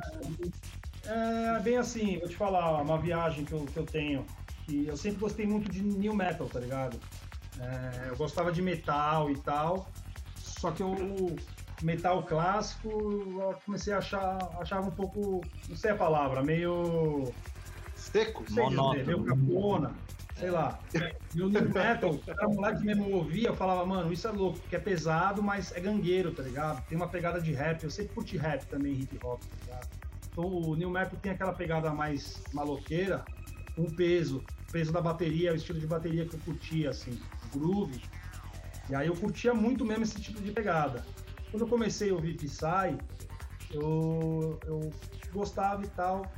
É 1.06 1.60
bem 1.60 1.76
assim, 1.76 2.18
vou 2.18 2.28
te 2.28 2.36
falar, 2.36 2.80
uma 2.80 2.98
viagem 2.98 3.44
que 3.44 3.52
eu, 3.52 3.64
que 3.66 3.76
eu 3.76 3.84
tenho. 3.84 4.24
Que 4.64 4.86
eu 4.86 4.96
sempre 4.96 5.20
gostei 5.20 5.46
muito 5.46 5.70
de 5.70 5.82
new 5.82 6.14
metal, 6.14 6.48
tá 6.48 6.58
ligado? 6.58 6.98
É, 7.60 8.08
eu 8.08 8.16
gostava 8.16 8.50
de 8.50 8.62
metal 8.62 9.30
e 9.30 9.38
tal. 9.38 9.88
Só 10.36 10.70
que 10.70 10.82
o 10.82 11.36
metal 11.82 12.22
clássico 12.22 12.88
eu 12.88 13.54
comecei 13.64 13.92
a 13.92 13.98
achar 13.98 14.38
achava 14.58 14.88
um 14.88 14.92
pouco, 14.92 15.42
não 15.68 15.76
sei 15.76 15.90
a 15.90 15.96
palavra, 15.96 16.42
meio. 16.42 17.30
Seco? 17.94 18.44
Sei 18.46 18.46
dizer, 18.46 18.60
Monótono. 18.60 19.04
meio 19.04 19.24
capona, 19.24 19.94
sei 20.36 20.50
lá. 20.50 20.80
E 21.34 21.42
o 21.42 21.48
new 21.48 21.68
metal, 21.68 22.20
era 22.26 22.48
um 22.48 22.54
moleque 22.54 22.80
que 22.80 22.86
mesmo 22.86 23.10
ouvia, 23.10 23.48
eu 23.48 23.56
falava, 23.56 23.84
mano, 23.86 24.12
isso 24.12 24.26
é 24.26 24.30
louco, 24.30 24.60
porque 24.60 24.76
é 24.76 24.80
pesado, 24.80 25.42
mas 25.42 25.72
é 25.72 25.80
gangueiro, 25.80 26.32
tá 26.32 26.42
ligado? 26.42 26.84
Tem 26.86 26.96
uma 26.96 27.08
pegada 27.08 27.40
de 27.40 27.52
rap, 27.52 27.82
eu 27.84 27.90
sempre 27.90 28.14
curti 28.14 28.36
rap 28.36 28.64
também, 28.66 28.92
hip 28.92 29.18
hop, 29.22 29.40
tá 29.40 29.56
ligado? 29.64 29.88
Então 30.30 30.44
o 30.44 30.74
new 30.74 30.90
metal 30.90 31.18
tem 31.20 31.32
aquela 31.32 31.52
pegada 31.52 31.92
mais 31.92 32.42
maloqueira, 32.52 33.24
com 33.76 33.84
peso, 33.84 34.44
peso 34.72 34.92
da 34.92 35.00
bateria, 35.00 35.52
o 35.52 35.56
estilo 35.56 35.78
de 35.78 35.86
bateria 35.86 36.26
que 36.26 36.34
eu 36.34 36.40
curtia, 36.40 36.90
assim, 36.90 37.18
groove. 37.52 38.02
E 38.88 38.94
aí 38.94 39.06
eu 39.06 39.14
curtia 39.14 39.54
muito 39.54 39.84
mesmo 39.84 40.02
esse 40.02 40.20
tipo 40.20 40.40
de 40.40 40.52
pegada. 40.52 41.04
Quando 41.50 41.62
eu 41.62 41.68
comecei 41.68 42.10
a 42.10 42.14
ouvir 42.14 42.36
Psy, 42.36 42.98
eu, 43.70 44.60
eu 44.66 44.92
gostava 45.32 45.84
e 45.84 45.88
tal, 45.88 46.30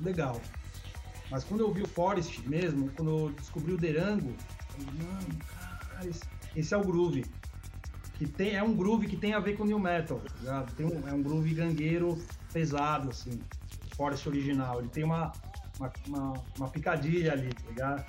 legal. 0.00 0.40
Mas 1.32 1.44
quando 1.44 1.60
eu 1.62 1.72
vi 1.72 1.80
o 1.82 1.88
Forest 1.88 2.46
mesmo, 2.46 2.90
quando 2.90 3.10
eu 3.10 3.30
descobri 3.30 3.72
o 3.72 3.78
Derango, 3.78 4.28
eu 4.78 4.84
falei, 4.84 5.06
mano, 5.08 5.38
cara, 5.88 6.06
esse, 6.06 6.20
esse 6.54 6.74
é 6.74 6.76
o 6.76 6.82
groove. 6.82 7.24
Que 8.18 8.26
tem, 8.26 8.54
é 8.54 8.62
um 8.62 8.74
groove 8.74 9.06
que 9.06 9.16
tem 9.16 9.32
a 9.32 9.40
ver 9.40 9.56
com 9.56 9.64
New 9.64 9.78
Metal, 9.78 10.18
tá 10.20 10.34
ligado? 10.38 10.74
Tem 10.74 10.84
um, 10.84 11.08
é 11.08 11.12
um 11.14 11.22
groove 11.22 11.54
gangueiro 11.54 12.22
pesado, 12.52 13.08
assim. 13.08 13.40
Forest 13.96 14.28
original. 14.28 14.80
Ele 14.80 14.88
tem 14.90 15.04
uma, 15.04 15.32
uma, 15.78 15.92
uma, 16.06 16.32
uma 16.58 16.68
picadilha 16.68 17.32
ali, 17.32 17.48
tá 17.48 17.66
ligado? 17.66 18.04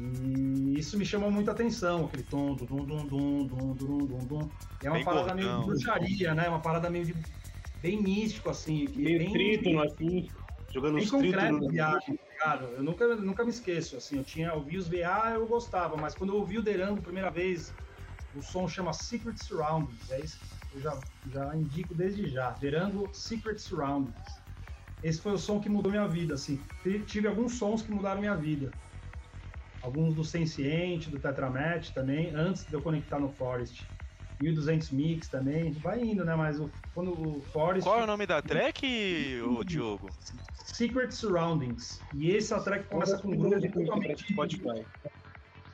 E 0.00 0.78
isso 0.78 0.96
me 0.96 1.04
chamou 1.04 1.30
muita 1.30 1.50
atenção, 1.52 2.06
aquele 2.06 2.22
tom, 2.22 2.54
dum, 2.54 2.64
dum, 2.64 2.84
dum, 2.84 3.06
dum, 3.06 3.46
dum, 3.46 3.74
dum, 3.74 4.06
dum, 4.06 4.18
dum. 4.26 4.50
É 4.82 4.88
uma 4.88 4.96
Bem 4.96 5.04
parada 5.04 5.34
meio 5.34 5.48
de 5.48 5.54
gordão. 5.54 5.66
bruxaria, 5.66 6.34
né? 6.34 6.48
Uma 6.48 6.60
parada 6.60 6.88
meio 6.88 7.04
de 7.04 7.14
bem 7.82 8.00
místico, 8.02 8.48
assim. 8.48 8.86
Que 8.86 8.98
Meio 9.02 9.18
bem, 9.18 9.32
trítono, 9.32 9.82
assim. 9.82 10.30
Jogando 10.72 10.96
bem 10.96 11.04
os 11.04 11.10
concreto 11.10 11.68
viagem, 11.70 12.16
tá 12.16 12.54
ligado? 12.56 12.74
Eu 12.74 12.82
nunca, 12.82 13.16
nunca 13.16 13.44
me 13.44 13.50
esqueço, 13.50 13.96
assim, 13.96 14.16
eu 14.16 14.24
tinha, 14.24 14.48
eu 14.48 14.64
vi 14.64 14.76
os 14.76 14.88
VA, 14.88 15.32
eu 15.34 15.46
gostava, 15.46 15.96
mas 15.96 16.14
quando 16.14 16.30
eu 16.32 16.36
ouvi 16.36 16.58
o 16.58 16.62
Derango 16.62 17.00
a 17.00 17.04
primeira 17.04 17.30
vez, 17.30 17.72
o 18.34 18.42
som 18.42 18.68
chama 18.68 18.92
Secret 18.92 19.36
Surroundings, 19.38 20.10
é 20.10 20.20
isso 20.20 20.38
que 20.70 20.76
eu 20.76 20.80
já, 20.80 21.02
já 21.26 21.56
indico 21.56 21.94
desde 21.94 22.26
já, 22.28 22.50
Derango 22.50 23.12
Secret 23.14 23.58
Surroundings. 23.58 24.18
Esse 25.02 25.20
foi 25.20 25.32
o 25.32 25.38
som 25.38 25.60
que 25.60 25.68
mudou 25.68 25.90
minha 25.90 26.06
vida, 26.08 26.34
assim, 26.34 26.64
Tive- 27.06 27.28
alguns 27.28 27.58
sons 27.58 27.82
que 27.82 27.90
mudaram 27.90 28.20
minha 28.20 28.36
vida. 28.36 28.74
Alguns 29.80 30.14
do 30.14 30.24
Senciente, 30.24 31.08
do 31.08 31.20
Tetramet 31.20 31.92
também, 31.94 32.34
antes 32.34 32.66
de 32.66 32.74
eu 32.74 32.82
conectar 32.82 33.18
no 33.18 33.30
Forest. 33.30 33.86
1200 34.40 34.90
Mix 34.90 35.28
também, 35.28 35.72
vai 35.80 36.00
indo, 36.00 36.24
né, 36.24 36.34
mas 36.34 36.60
o, 36.60 36.70
quando 36.94 37.12
o 37.12 37.42
Forest... 37.42 37.88
Qual 37.88 38.00
é 38.00 38.04
o 38.04 38.06
nome 38.06 38.26
da 38.26 38.40
track, 38.40 39.40
ô 39.42 39.64
Diogo? 39.64 40.10
Secret 40.74 41.10
Surroundings. 41.10 42.00
E 42.12 42.36
essa 42.36 42.62
track 42.62 42.88
começa 42.88 43.18
com 43.18 43.28
um 43.28 43.36
groove 43.36 43.70
totalmente, 43.70 44.32
Spotify. 44.32 44.86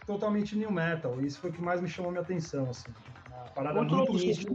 totalmente 0.06 0.56
new 0.56 0.70
metal. 0.70 1.20
Isso 1.20 1.40
foi 1.40 1.50
o 1.50 1.52
que 1.52 1.60
mais 1.60 1.80
me 1.80 1.88
chamou 1.88 2.10
minha 2.10 2.22
atenção, 2.22 2.70
assim. 2.70 2.92
Uma 3.26 3.48
parada 3.48 3.82
muito 3.82 4.12
mística. 4.12 4.54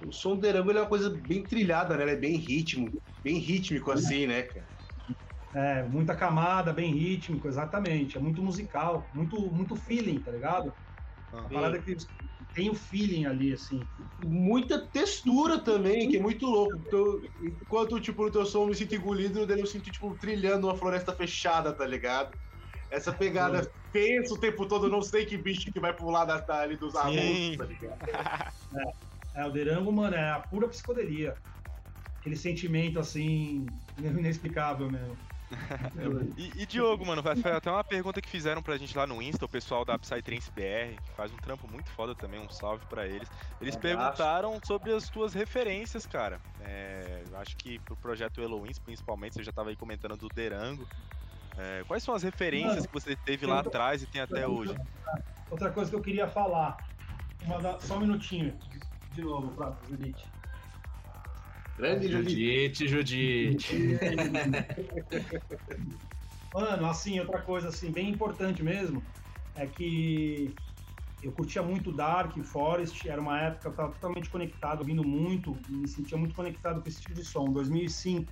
O 0.00 0.12
som 0.12 0.36
do 0.36 0.40
Derango 0.40 0.70
é 0.70 0.80
uma 0.80 0.88
coisa 0.88 1.10
bem 1.10 1.44
trilhada, 1.44 1.96
né? 1.96 2.04
Ele 2.04 2.12
é 2.12 2.16
bem 2.16 2.36
ritmo, 2.36 2.90
bem 3.22 3.38
rítmico 3.38 3.90
assim, 3.90 4.26
né, 4.26 4.42
cara? 4.42 4.68
É, 5.54 5.82
muita 5.82 6.14
camada, 6.14 6.72
bem 6.72 6.92
rítmico, 6.92 7.48
exatamente. 7.48 8.16
É 8.16 8.20
muito 8.20 8.42
musical, 8.42 9.10
muito, 9.12 9.50
muito 9.52 9.74
feeling, 9.76 10.22
tá 10.22 10.30
ligado? 10.30 10.72
Uma 11.32 11.48
parada 11.48 11.80
que 11.80 11.96
tem 12.52 12.70
o 12.70 12.74
feeling 12.74 13.24
ali, 13.26 13.52
assim. 13.52 13.88
Muita 14.18 14.90
textura 14.90 15.62
também, 15.62 16.08
que 16.08 16.16
é 16.16 16.20
muito 16.20 16.46
louco. 16.46 16.82
Então, 16.86 17.20
enquanto, 17.62 18.00
tipo, 18.00 18.24
no 18.24 18.30
teu 18.32 18.46
som 18.46 18.62
eu 18.62 18.68
me 18.68 18.74
sinto 18.74 18.94
engolido, 18.94 19.40
eu 19.52 19.66
sinto, 19.66 19.90
tipo, 19.90 20.16
trilhando 20.18 20.66
uma 20.66 20.76
floresta 20.76 21.12
fechada, 21.14 21.76
tá 21.76 21.86
ligado? 21.86 22.34
Essa 22.90 23.12
pegada 23.12 23.62
pensa 23.92 24.34
o 24.34 24.40
tempo 24.40 24.68
todo, 24.68 24.88
não 24.88 25.02
sei 25.02 25.26
que 25.26 25.38
bicho 25.38 25.72
que 25.72 25.80
vai 25.80 25.94
pular 25.96 26.24
da, 26.24 26.40
da- 26.40 26.60
ali 26.62 26.78
dos 26.78 26.94
arbustos, 26.96 27.54
tá 27.56 27.64
ligado? 27.66 28.00
É, 29.34 29.44
o 29.44 29.50
Derango, 29.52 29.92
mano, 29.92 30.16
é 30.16 30.30
a 30.30 30.40
pura 30.40 30.68
psicodelia. 30.68 31.38
Aquele 32.20 32.36
sentimento, 32.36 32.98
assim, 33.00 33.72
inexplicável 33.98 34.90
mesmo. 34.90 35.27
E, 36.36 36.62
e 36.62 36.66
Diogo, 36.66 37.06
mano, 37.06 37.22
foi 37.22 37.52
até 37.52 37.70
uma 37.70 37.82
pergunta 37.84 38.20
que 38.20 38.28
fizeram 38.28 38.62
pra 38.62 38.76
gente 38.76 38.96
lá 38.96 39.06
no 39.06 39.20
Insta, 39.22 39.44
o 39.44 39.48
pessoal 39.48 39.84
da 39.84 39.98
Psytrance 39.98 40.50
BR, 40.50 40.98
que 41.02 41.12
faz 41.16 41.32
um 41.32 41.38
trampo 41.38 41.66
muito 41.66 41.90
foda 41.90 42.14
também, 42.14 42.40
um 42.40 42.48
salve 42.48 42.84
pra 42.86 43.06
eles. 43.06 43.30
Eles 43.60 43.74
abraço. 43.76 43.80
perguntaram 43.80 44.60
sobre 44.64 44.92
as 44.92 45.08
tuas 45.08 45.34
referências, 45.34 46.06
cara. 46.06 46.40
É, 46.60 47.24
eu 47.28 47.36
acho 47.38 47.56
que 47.56 47.78
pro 47.80 47.96
projeto 47.96 48.40
Eloins, 48.40 48.78
principalmente, 48.78 49.34
você 49.34 49.42
já 49.42 49.52
tava 49.52 49.70
aí 49.70 49.76
comentando 49.76 50.16
do 50.16 50.28
Derango. 50.28 50.86
É, 51.56 51.82
quais 51.84 52.02
são 52.02 52.14
as 52.14 52.22
referências 52.22 52.76
Mano, 52.76 52.88
que 52.88 52.94
você 52.94 53.16
teve 53.16 53.46
lá 53.46 53.60
atrás 53.60 54.02
e 54.02 54.06
tem 54.06 54.20
até 54.20 54.46
hoje? 54.46 54.76
Outra 55.50 55.72
coisa 55.72 55.90
que 55.90 55.96
eu 55.96 56.02
queria 56.02 56.28
falar. 56.28 56.78
Da- 57.62 57.80
Só 57.80 57.96
um 57.96 58.00
minutinho. 58.00 58.58
De 59.10 59.22
novo, 59.22 59.56
pra 59.56 59.76
Judite. 59.88 60.37
Grande 61.78 62.08
Judite. 62.08 62.88
Judite, 62.88 63.68
Judite. 63.68 63.96
Mano, 66.52 66.86
assim, 66.86 67.20
outra 67.20 67.40
coisa 67.40 67.68
assim, 67.68 67.92
bem 67.92 68.10
importante 68.10 68.64
mesmo, 68.64 69.00
é 69.54 69.64
que 69.64 70.52
eu 71.22 71.30
curtia 71.30 71.62
muito 71.62 71.92
Dark, 71.92 72.36
Forest, 72.42 73.08
era 73.08 73.20
uma 73.20 73.40
época 73.40 73.60
que 73.60 73.66
eu 73.68 73.72
tava 73.72 73.92
totalmente 73.92 74.28
conectado, 74.28 74.80
ouvindo 74.80 75.04
muito, 75.04 75.56
me 75.68 75.86
sentia 75.86 76.18
muito 76.18 76.34
conectado 76.34 76.82
com 76.82 76.88
esse 76.88 77.00
tipo 77.00 77.14
de 77.14 77.24
som, 77.24 77.52
2005 77.52 78.28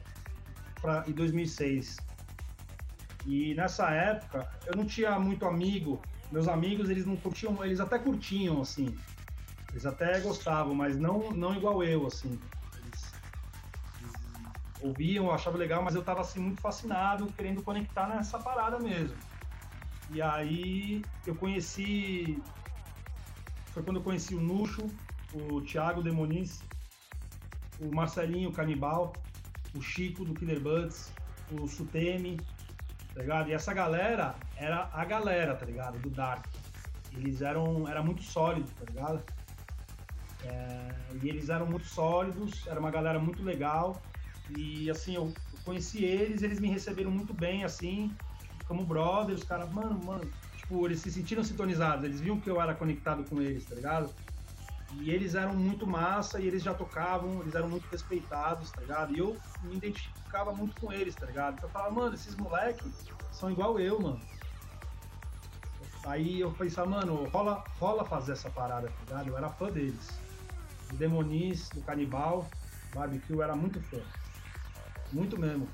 pra, 0.80 1.04
e 1.06 1.12
2006. 1.12 1.98
E 3.26 3.54
nessa 3.54 3.90
época, 3.90 4.48
eu 4.66 4.76
não 4.76 4.86
tinha 4.86 5.18
muito 5.20 5.44
amigo, 5.46 6.02
meus 6.32 6.48
amigos, 6.48 6.90
eles 6.90 7.06
não 7.06 7.16
curtiam, 7.16 7.64
eles 7.64 7.78
até 7.78 7.96
curtiam, 7.98 8.60
assim, 8.60 8.92
eles 9.70 9.86
até 9.86 10.18
gostavam, 10.20 10.74
mas 10.74 10.98
não, 10.98 11.30
não 11.30 11.54
igual 11.54 11.84
eu, 11.84 12.06
assim. 12.06 12.40
Ouviam, 14.80 15.30
achavam 15.30 15.58
legal, 15.58 15.82
mas 15.82 15.94
eu 15.94 16.04
tava 16.04 16.20
assim 16.20 16.40
muito 16.40 16.60
fascinado, 16.60 17.26
querendo 17.32 17.62
conectar 17.62 18.06
nessa 18.08 18.38
parada 18.38 18.78
mesmo. 18.78 19.16
E 20.10 20.20
aí 20.20 21.02
eu 21.26 21.34
conheci. 21.34 22.42
Foi 23.66 23.82
quando 23.82 23.96
eu 23.96 24.02
conheci 24.02 24.34
o 24.34 24.40
Nuxo, 24.40 24.86
o 25.32 25.60
Thiago 25.62 26.02
Demoniz, 26.02 26.62
o 27.80 27.94
Marcelinho 27.94 28.52
Canibal, 28.52 29.12
o 29.74 29.80
Chico 29.80 30.24
do 30.24 30.34
Killer 30.34 30.60
Buds, 30.60 31.12
o 31.52 31.66
Sutemi, 31.66 32.36
tá 33.14 33.20
ligado? 33.20 33.50
E 33.50 33.52
essa 33.52 33.74
galera 33.74 34.34
era 34.56 34.88
a 34.92 35.04
galera, 35.04 35.54
tá 35.54 35.66
ligado? 35.66 35.98
Do 35.98 36.10
Dark. 36.10 36.46
Eles 37.12 37.40
eram. 37.40 37.88
Era 37.88 38.02
muito 38.02 38.22
sólido, 38.22 38.70
tá 38.78 38.84
ligado? 38.84 39.22
É, 40.44 40.88
e 41.22 41.28
eles 41.28 41.48
eram 41.48 41.66
muito 41.66 41.86
sólidos, 41.86 42.66
era 42.66 42.78
uma 42.78 42.90
galera 42.90 43.18
muito 43.18 43.42
legal. 43.42 44.00
E 44.50 44.88
assim, 44.90 45.14
eu 45.16 45.32
conheci 45.64 46.04
eles, 46.04 46.42
eles 46.42 46.60
me 46.60 46.68
receberam 46.68 47.10
muito 47.10 47.34
bem, 47.34 47.64
assim, 47.64 48.14
como 48.66 48.84
brothers, 48.84 49.40
os 49.42 49.46
caras, 49.46 49.70
mano, 49.72 49.98
mano, 50.04 50.30
tipo, 50.56 50.86
eles 50.86 51.00
se 51.00 51.10
sentiram 51.10 51.42
sintonizados, 51.42 52.04
eles 52.04 52.20
viam 52.20 52.40
que 52.40 52.48
eu 52.48 52.60
era 52.60 52.74
conectado 52.74 53.24
com 53.24 53.40
eles, 53.40 53.66
tá 53.66 53.74
ligado? 53.74 54.14
E 54.92 55.10
eles 55.10 55.34
eram 55.34 55.54
muito 55.54 55.86
massa 55.86 56.40
e 56.40 56.46
eles 56.46 56.62
já 56.62 56.72
tocavam, 56.72 57.40
eles 57.40 57.54
eram 57.54 57.68
muito 57.68 57.88
respeitados, 57.90 58.70
tá 58.70 58.80
ligado? 58.80 59.12
E 59.14 59.18
eu 59.18 59.36
me 59.62 59.76
identificava 59.76 60.54
muito 60.54 60.76
com 60.76 60.92
eles, 60.92 61.16
tá 61.16 61.26
ligado? 61.26 61.56
Então 61.56 61.68
eu 61.68 61.72
falava, 61.72 61.94
mano, 61.94 62.14
esses 62.14 62.36
moleques 62.36 63.08
são 63.32 63.50
igual 63.50 63.80
eu, 63.80 64.00
mano. 64.00 64.20
Aí 66.04 66.40
eu 66.40 66.52
pensava, 66.52 66.88
mano, 66.88 67.24
rola, 67.26 67.64
rola 67.78 68.04
fazer 68.04 68.32
essa 68.32 68.48
parada, 68.48 68.86
tá 68.86 69.04
ligado? 69.04 69.28
Eu 69.28 69.36
era 69.36 69.50
fã 69.50 69.70
deles. 69.70 70.08
Do 70.90 70.96
Demonis, 70.96 71.68
do 71.70 71.82
Canibal, 71.82 72.48
Barbecue, 72.94 73.34
eu 73.34 73.42
era 73.42 73.56
muito 73.56 73.80
fã. 73.82 73.98
Muito 75.12 75.38
mesmo. 75.38 75.68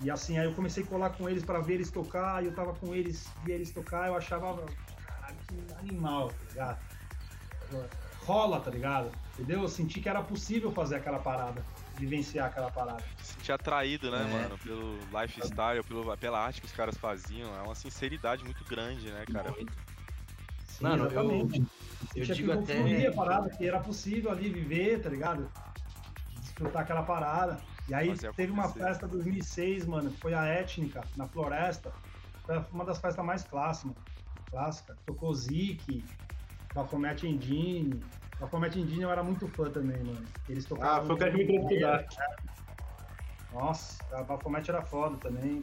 E 0.00 0.10
assim, 0.10 0.38
aí 0.38 0.46
eu 0.46 0.54
comecei 0.54 0.82
a 0.82 0.86
colar 0.86 1.10
com 1.10 1.28
eles 1.28 1.44
para 1.44 1.60
ver 1.60 1.74
eles 1.74 1.90
tocar, 1.90 2.42
e 2.42 2.46
eu 2.46 2.54
tava 2.54 2.72
com 2.74 2.94
eles, 2.94 3.28
via 3.44 3.54
eles 3.54 3.70
tocar, 3.70 4.08
eu 4.08 4.16
achava, 4.16 4.54
caralho, 5.04 5.36
que 5.46 5.66
animal, 5.78 6.28
tá 6.30 6.36
ligado? 6.48 6.78
Rola, 8.24 8.60
tá 8.60 8.70
ligado? 8.70 9.10
Entendeu? 9.34 9.62
Eu 9.62 9.68
senti 9.68 10.00
que 10.00 10.08
era 10.08 10.22
possível 10.22 10.70
fazer 10.72 10.96
aquela 10.96 11.18
parada, 11.18 11.64
vivenciar 11.96 12.46
aquela 12.46 12.70
parada. 12.70 13.02
Se 13.22 13.34
sentir 13.34 13.52
atraído, 13.52 14.10
né, 14.10 14.22
É. 14.22 14.32
mano? 14.32 14.58
Pelo 14.58 14.98
lifestyle, 15.20 15.82
pelo, 15.84 16.16
pela 16.16 16.38
arte 16.44 16.60
que 16.60 16.66
os 16.66 16.72
caras 16.72 16.96
faziam. 16.96 17.54
É 17.58 17.62
uma 17.62 17.74
sinceridade 17.74 18.42
muito 18.44 18.64
grande, 18.64 19.10
né, 19.10 19.24
cara? 19.30 19.50
Muito. 19.50 19.72
Sim, 20.66 20.84
Mano, 20.84 21.04
eu, 21.04 21.10
exatamente. 21.10 21.64
eu 22.16 22.24
Tinha 22.24 22.34
digo 22.34 22.64
que 22.64 22.72
fluir 22.74 22.96
a 22.96 23.08
até. 23.08 23.10
parada, 23.12 23.50
que 23.50 23.66
era 23.66 23.80
possível 23.80 24.30
ali 24.30 24.48
viver, 24.50 25.02
tá 25.02 25.08
ligado? 25.10 25.50
Desfrutar 26.40 26.82
aquela 26.82 27.02
parada. 27.02 27.60
E 27.90 27.94
aí 27.94 28.08
Fazer 28.10 28.32
teve 28.34 28.52
uma 28.52 28.68
festa 28.68 29.08
2006, 29.08 29.84
mano, 29.84 30.10
que 30.12 30.20
foi 30.20 30.32
a 30.32 30.44
Étnica, 30.44 31.02
na 31.16 31.26
Floresta. 31.26 31.92
Foi 32.46 32.64
uma 32.70 32.84
das 32.84 33.00
festas 33.00 33.24
mais 33.24 33.42
clássicas, 33.42 33.96
clássica. 34.48 34.96
Tocou 35.04 35.34
Zik, 35.34 36.04
Baphomet 36.72 37.26
Engine. 37.26 38.00
Baphomet 38.38 38.78
Engine 38.78 39.02
eu 39.02 39.10
era 39.10 39.24
muito 39.24 39.48
fã 39.48 39.68
também, 39.68 39.98
mano. 40.04 40.24
Eles 40.48 40.64
tocavam... 40.66 41.02
Ah, 41.02 41.04
foi 41.04 41.16
o 41.16 41.18
que 41.18 41.36
me 41.36 41.46
trouxe 41.46 41.66
pro 41.66 41.80
Dark. 41.80 42.12
Nossa, 43.52 44.04
a 44.14 44.22
Baphomet 44.22 44.70
era 44.70 44.82
foda 44.82 45.16
também. 45.16 45.60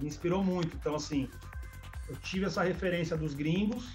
Me 0.00 0.08
inspirou 0.08 0.42
muito. 0.42 0.76
Então, 0.76 0.96
assim, 0.96 1.30
eu 2.08 2.16
tive 2.16 2.46
essa 2.46 2.64
referência 2.64 3.16
dos 3.16 3.34
gringos, 3.34 3.94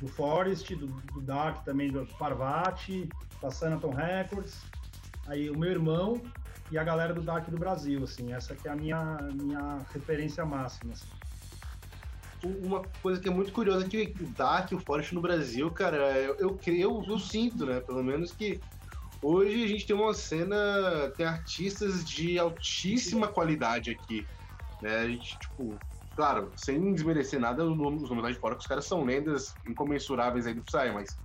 do 0.00 0.08
Forest, 0.08 0.74
do, 0.76 0.86
do 0.86 1.20
Dark 1.20 1.62
também, 1.62 1.90
do 1.90 2.06
Parvati, 2.18 3.06
da 3.42 3.50
Sanaton 3.50 3.90
Records. 3.90 4.64
Aí 5.26 5.50
o 5.50 5.58
meu 5.58 5.70
irmão 5.70 6.22
e 6.70 6.78
a 6.78 6.84
galera 6.84 7.14
do 7.14 7.22
Dark 7.22 7.48
do 7.48 7.58
Brasil, 7.58 8.02
assim. 8.04 8.32
Essa 8.32 8.54
que 8.54 8.68
é 8.68 8.70
a 8.70 8.76
minha, 8.76 9.18
minha 9.32 9.78
referência 9.92 10.44
máxima, 10.44 10.92
assim. 10.92 11.08
Uma 12.44 12.84
coisa 13.02 13.20
que 13.20 13.28
é 13.28 13.32
muito 13.32 13.52
curiosa 13.52 13.84
é 13.84 13.88
que 13.88 14.14
o 14.20 14.26
Dark, 14.28 14.70
o 14.72 14.78
Forest 14.78 15.14
no 15.14 15.20
Brasil, 15.20 15.70
cara, 15.70 15.96
eu, 16.18 16.36
eu 16.36 16.54
creio, 16.56 17.02
eu 17.06 17.18
sinto, 17.18 17.66
né? 17.66 17.80
Pelo 17.80 18.02
menos 18.02 18.32
que 18.32 18.60
hoje 19.20 19.64
a 19.64 19.66
gente 19.66 19.86
tem 19.86 19.96
uma 19.96 20.14
cena, 20.14 21.12
tem 21.16 21.26
artistas 21.26 22.04
de 22.04 22.38
altíssima 22.38 23.26
qualidade 23.26 23.90
aqui. 23.90 24.26
Né? 24.80 24.98
A 24.98 25.08
gente, 25.08 25.36
tipo, 25.38 25.76
claro, 26.14 26.52
sem 26.56 26.92
desmerecer 26.92 27.40
nada 27.40 27.64
os 27.64 27.76
nomes, 27.76 28.08
lá 28.08 28.30
de 28.30 28.38
fora, 28.38 28.54
que 28.54 28.60
os 28.60 28.66
caras 28.66 28.84
são 28.84 29.04
lendas 29.04 29.54
incomensuráveis 29.66 30.46
aí 30.46 30.54
do 30.54 30.62
Psy, 30.62 30.92
mas 30.92 31.16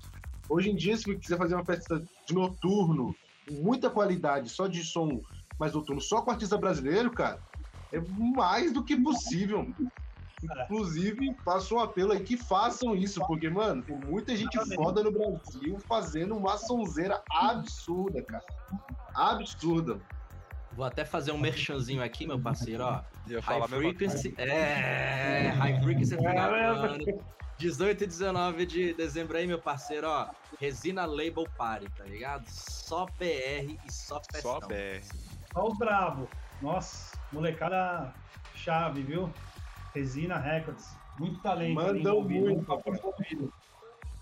hoje 0.50 0.72
em 0.72 0.76
dia, 0.76 0.98
se 0.98 1.04
você 1.04 1.16
quiser 1.16 1.38
fazer 1.38 1.56
uma 1.56 1.66
festa 1.66 2.02
de 2.26 2.34
noturno, 2.34 3.16
muita 3.52 3.90
qualidade, 3.90 4.50
só 4.50 4.68
de 4.68 4.84
som 4.84 5.22
mais 5.60 5.74
noturno, 5.74 6.02
só 6.02 6.22
com 6.22 6.32
artista 6.32 6.58
brasileiro, 6.58 7.12
cara, 7.12 7.40
é 7.92 8.00
mais 8.36 8.72
do 8.72 8.84
que 8.84 8.96
possível. 8.96 9.68
Inclusive, 10.44 11.34
faço 11.46 11.76
um 11.76 11.80
apelo 11.80 12.12
aí 12.12 12.20
que 12.20 12.36
façam 12.36 12.96
isso, 12.96 13.22
porque, 13.26 13.50
mano, 13.50 13.82
tem 13.82 13.98
muita 13.98 14.36
gente 14.36 14.58
foda 14.76 15.02
no 15.02 15.12
Brasil 15.12 15.80
fazendo 15.88 16.36
uma 16.36 16.58
sonzeira 16.58 17.22
absurda, 17.32 18.22
cara. 18.24 18.44
Absurda. 19.16 20.02
Vou 20.74 20.86
até 20.86 21.06
fazer 21.06 21.32
um 21.32 21.38
merchanzinho 21.38 22.04
aqui, 22.04 22.26
meu 22.26 22.40
parceiro, 22.40 22.84
ó. 22.84 23.02
High. 23.42 23.68
Frequency. 23.68 24.34
É, 24.38 25.50
High 25.56 25.82
Frequency 25.82 26.18
final 26.18 26.50
do 26.50 26.56
ano. 26.56 27.24
18 27.58 28.04
e 28.04 28.08
19 28.08 28.66
de 28.66 28.94
dezembro 28.94 29.38
aí, 29.38 29.48
meu 29.48 29.60
parceiro, 29.60 30.08
ó. 30.08 30.30
Resina 30.60 31.06
Label 31.06 31.46
Party, 31.56 31.88
tá 31.96 32.04
ligado? 32.04 32.46
Só 32.50 33.06
BR 33.18 33.78
e 33.86 33.92
só 33.92 34.20
festão. 34.32 34.60
Só 34.60 34.68
BR. 34.68 35.06
Só 35.54 35.68
os 35.68 35.78
brabo. 35.78 36.28
Nossa, 36.62 37.18
molecada 37.32 38.14
chave, 38.56 39.04
viu? 39.04 39.32
Resina 39.94 40.38
Records. 40.38 40.96
Muito 41.20 41.40
talento. 41.42 41.76
Mandam 41.76 42.22
muito. 42.22 42.66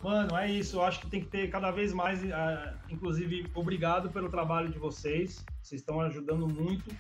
Mano, 0.04 0.36
é 0.36 0.50
isso. 0.50 0.78
Eu 0.78 0.84
acho 0.84 1.00
que 1.00 1.08
tem 1.08 1.22
que 1.22 1.28
ter 1.28 1.50
cada 1.50 1.72
vez 1.72 1.94
mais. 1.94 2.20
ah, 2.32 2.74
inclusive, 2.90 3.50
obrigado 3.54 4.10
pelo 4.10 4.30
trabalho 4.30 4.70
de 4.70 4.80
vocês. 4.80 5.46
Vocês 5.62 5.82
estão 5.82 6.02
ajudando 6.02 6.48
muito, 6.48 6.94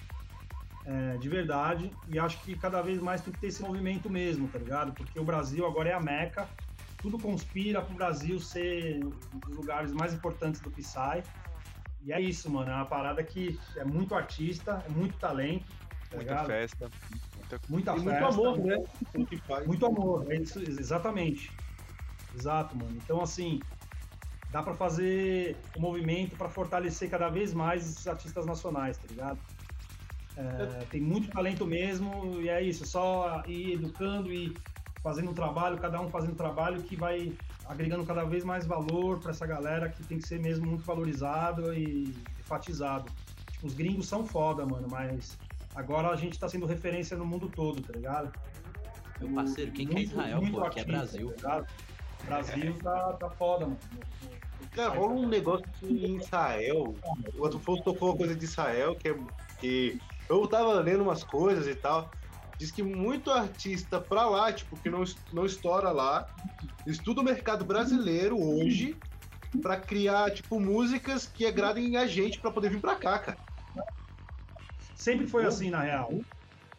é, 0.85 1.17
de 1.17 1.27
verdade. 1.27 1.91
E 2.07 2.19
acho 2.19 2.39
que 2.41 2.55
cada 2.55 2.81
vez 2.81 3.01
mais 3.01 3.21
tem 3.21 3.33
que 3.33 3.39
ter 3.39 3.47
esse 3.47 3.61
movimento 3.61 4.09
mesmo, 4.09 4.47
tá 4.47 4.59
ligado? 4.59 4.93
Porque 4.93 5.19
o 5.19 5.23
Brasil 5.23 5.65
agora 5.65 5.89
é 5.89 5.93
a 5.93 5.99
Meca. 5.99 6.47
Tudo 7.01 7.17
conspira 7.17 7.81
pro 7.81 7.95
Brasil 7.95 8.39
ser 8.39 9.03
um 9.03 9.39
dos 9.39 9.57
lugares 9.57 9.91
mais 9.91 10.13
importantes 10.13 10.61
do 10.61 10.69
Psy. 10.69 11.23
E 12.03 12.11
é 12.11 12.19
isso, 12.19 12.49
mano. 12.49 12.71
É 12.71 12.75
uma 12.75 12.85
parada 12.85 13.23
que 13.23 13.59
é 13.75 13.83
muito 13.83 14.15
artista, 14.15 14.83
é 14.85 14.89
muito 14.89 15.17
talento, 15.17 15.65
tá 16.09 16.17
Muita 16.17 16.19
ligado? 16.19 16.47
festa. 16.47 16.89
Muita... 17.35 17.59
Muita 17.69 17.93
festa. 17.93 18.09
muito 18.09 18.25
amor, 18.25 18.57
né? 18.59 18.77
O. 19.13 19.67
Muito 19.67 19.85
amor, 19.85 20.31
é 20.31 20.37
isso, 20.37 20.59
exatamente. 20.59 21.51
Exato, 22.35 22.77
mano. 22.77 22.97
Então, 23.03 23.21
assim, 23.21 23.59
dá 24.51 24.63
pra 24.63 24.73
fazer 24.73 25.57
um 25.77 25.81
movimento 25.81 26.35
pra 26.35 26.49
fortalecer 26.49 27.09
cada 27.09 27.29
vez 27.29 27.53
mais 27.53 27.87
esses 27.89 28.07
artistas 28.07 28.45
nacionais, 28.45 28.97
tá 28.97 29.07
ligado? 29.09 29.39
É, 30.37 30.85
tem 30.85 31.01
muito 31.01 31.29
talento 31.29 31.65
mesmo, 31.65 32.41
e 32.41 32.49
é 32.49 32.61
isso, 32.61 32.85
só 32.85 33.43
ir 33.45 33.73
educando 33.73 34.31
e 34.31 34.55
fazendo 35.03 35.29
um 35.29 35.33
trabalho, 35.33 35.77
cada 35.77 35.99
um 35.99 36.09
fazendo 36.09 36.31
um 36.31 36.37
trabalho 36.37 36.81
que 36.83 36.95
vai 36.95 37.33
agregando 37.71 38.05
cada 38.05 38.25
vez 38.25 38.43
mais 38.43 38.65
valor 38.65 39.19
pra 39.19 39.31
essa 39.31 39.47
galera 39.47 39.87
que 39.89 40.03
tem 40.03 40.17
que 40.19 40.27
ser 40.27 40.39
mesmo 40.39 40.67
muito 40.67 40.83
valorizado 40.83 41.73
e 41.73 42.13
enfatizado. 42.39 43.09
Tipo, 43.51 43.67
os 43.67 43.73
gringos 43.73 44.07
são 44.07 44.25
foda, 44.25 44.65
mano, 44.65 44.87
mas 44.91 45.37
agora 45.73 46.09
a 46.09 46.15
gente 46.17 46.37
tá 46.37 46.49
sendo 46.49 46.65
referência 46.65 47.15
no 47.15 47.25
mundo 47.25 47.47
todo, 47.49 47.81
tá 47.81 47.93
ligado? 47.93 48.31
Meu 49.21 49.33
parceiro, 49.33 49.71
quem 49.71 49.85
que 49.87 49.93
é 49.93 49.95
Muito- 49.95 50.11
Israel, 50.11 50.41
muito 50.41 50.59
pô? 50.59 50.65
Aqui 50.65 50.79
é 50.81 50.83
Brasil. 50.83 51.27
tá 51.29 51.35
ligado? 51.35 51.67
Brasil 52.25 52.75
tá, 52.83 53.13
tá 53.13 53.29
foda, 53.29 53.65
mano. 53.65 53.77
Cara, 54.73 54.89
rola 54.89 55.13
um 55.13 55.27
negócio 55.27 55.65
em 55.83 56.17
Israel. 56.17 56.93
O 57.37 57.45
Afonso 57.45 57.83
tocou 57.83 58.09
uma 58.09 58.17
coisa 58.17 58.35
de 58.35 58.43
Israel, 58.45 58.95
que 58.95 59.09
é 59.09 59.15
que 59.59 59.99
eu 60.29 60.45
tava 60.47 60.73
lendo 60.81 61.03
umas 61.03 61.23
coisas 61.23 61.67
e 61.67 61.73
tal. 61.75 62.11
Diz 62.61 62.69
que 62.69 62.83
muito 62.83 63.31
artista 63.31 63.99
pra 63.99 64.29
lá, 64.29 64.53
tipo, 64.53 64.79
que 64.79 64.87
não, 64.87 65.03
não 65.33 65.47
estoura 65.47 65.89
lá, 65.89 66.31
estuda 66.85 67.19
o 67.19 67.23
mercado 67.23 67.65
brasileiro 67.65 68.39
hoje 68.39 68.99
pra 69.63 69.79
criar, 69.79 70.29
tipo, 70.29 70.59
músicas 70.59 71.25
que 71.25 71.43
agradem 71.43 71.97
a 71.97 72.05
gente 72.05 72.39
pra 72.39 72.51
poder 72.51 72.69
vir 72.69 72.79
pra 72.79 72.93
cá, 72.93 73.17
cara. 73.17 73.37
Sempre 74.93 75.25
foi 75.25 75.43
assim, 75.43 75.71
na 75.71 75.81
real. 75.81 76.13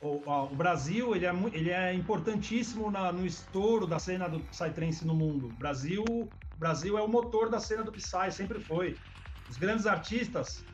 O, 0.01 0.23
ó, 0.25 0.53
o 0.53 0.55
Brasil, 0.55 1.17
ele 1.17 1.27
é, 1.27 1.35
ele 1.53 1.71
é 1.71 1.93
importantíssimo 1.93 2.89
na- 2.89 3.11
no 3.11 3.27
estouro 3.27 3.85
da 3.85 3.99
cena 3.99 4.29
do 4.29 4.39
Psytrance 4.39 5.05
no 5.05 5.17
mundo. 5.17 5.49
O 5.49 5.59
Brasil, 5.59 6.05
Brasil 6.59 6.97
é 6.97 7.03
o 7.03 7.09
motor 7.09 7.51
da 7.51 7.59
cena 7.59 7.83
do 7.83 7.91
Psy, 7.91 8.31
sempre 8.31 8.61
foi. 8.61 8.97
Os 9.49 9.57
grandes 9.57 9.85
artistas, 9.85 10.65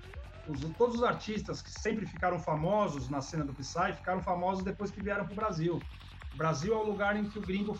os- 0.49 0.75
todos 0.77 0.97
os 0.97 1.03
artistas 1.03 1.63
que 1.63 1.71
sempre 1.71 2.07
ficaram 2.07 2.39
famosos 2.39 3.09
na 3.09 3.21
cena 3.21 3.45
do 3.45 3.55
Psy, 3.55 3.93
ficaram 3.95 4.23
famosos 4.23 4.65
depois 4.65 4.91
que 4.91 5.01
vieram 5.01 5.27
pro 5.27 5.35
Brasil. 5.35 5.87
O 6.33 6.37
Brasil 6.37 6.75
é 6.75 6.77
o 6.77 6.85
lugar 6.85 7.17
em 7.17 7.29
que 7.29 7.39
o 7.39 7.43
gringo, 7.43 7.79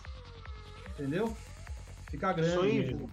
entendeu? 0.87 1.35
Fica 2.09 2.33
grande. 2.33 2.53
Sonho. 2.91 3.11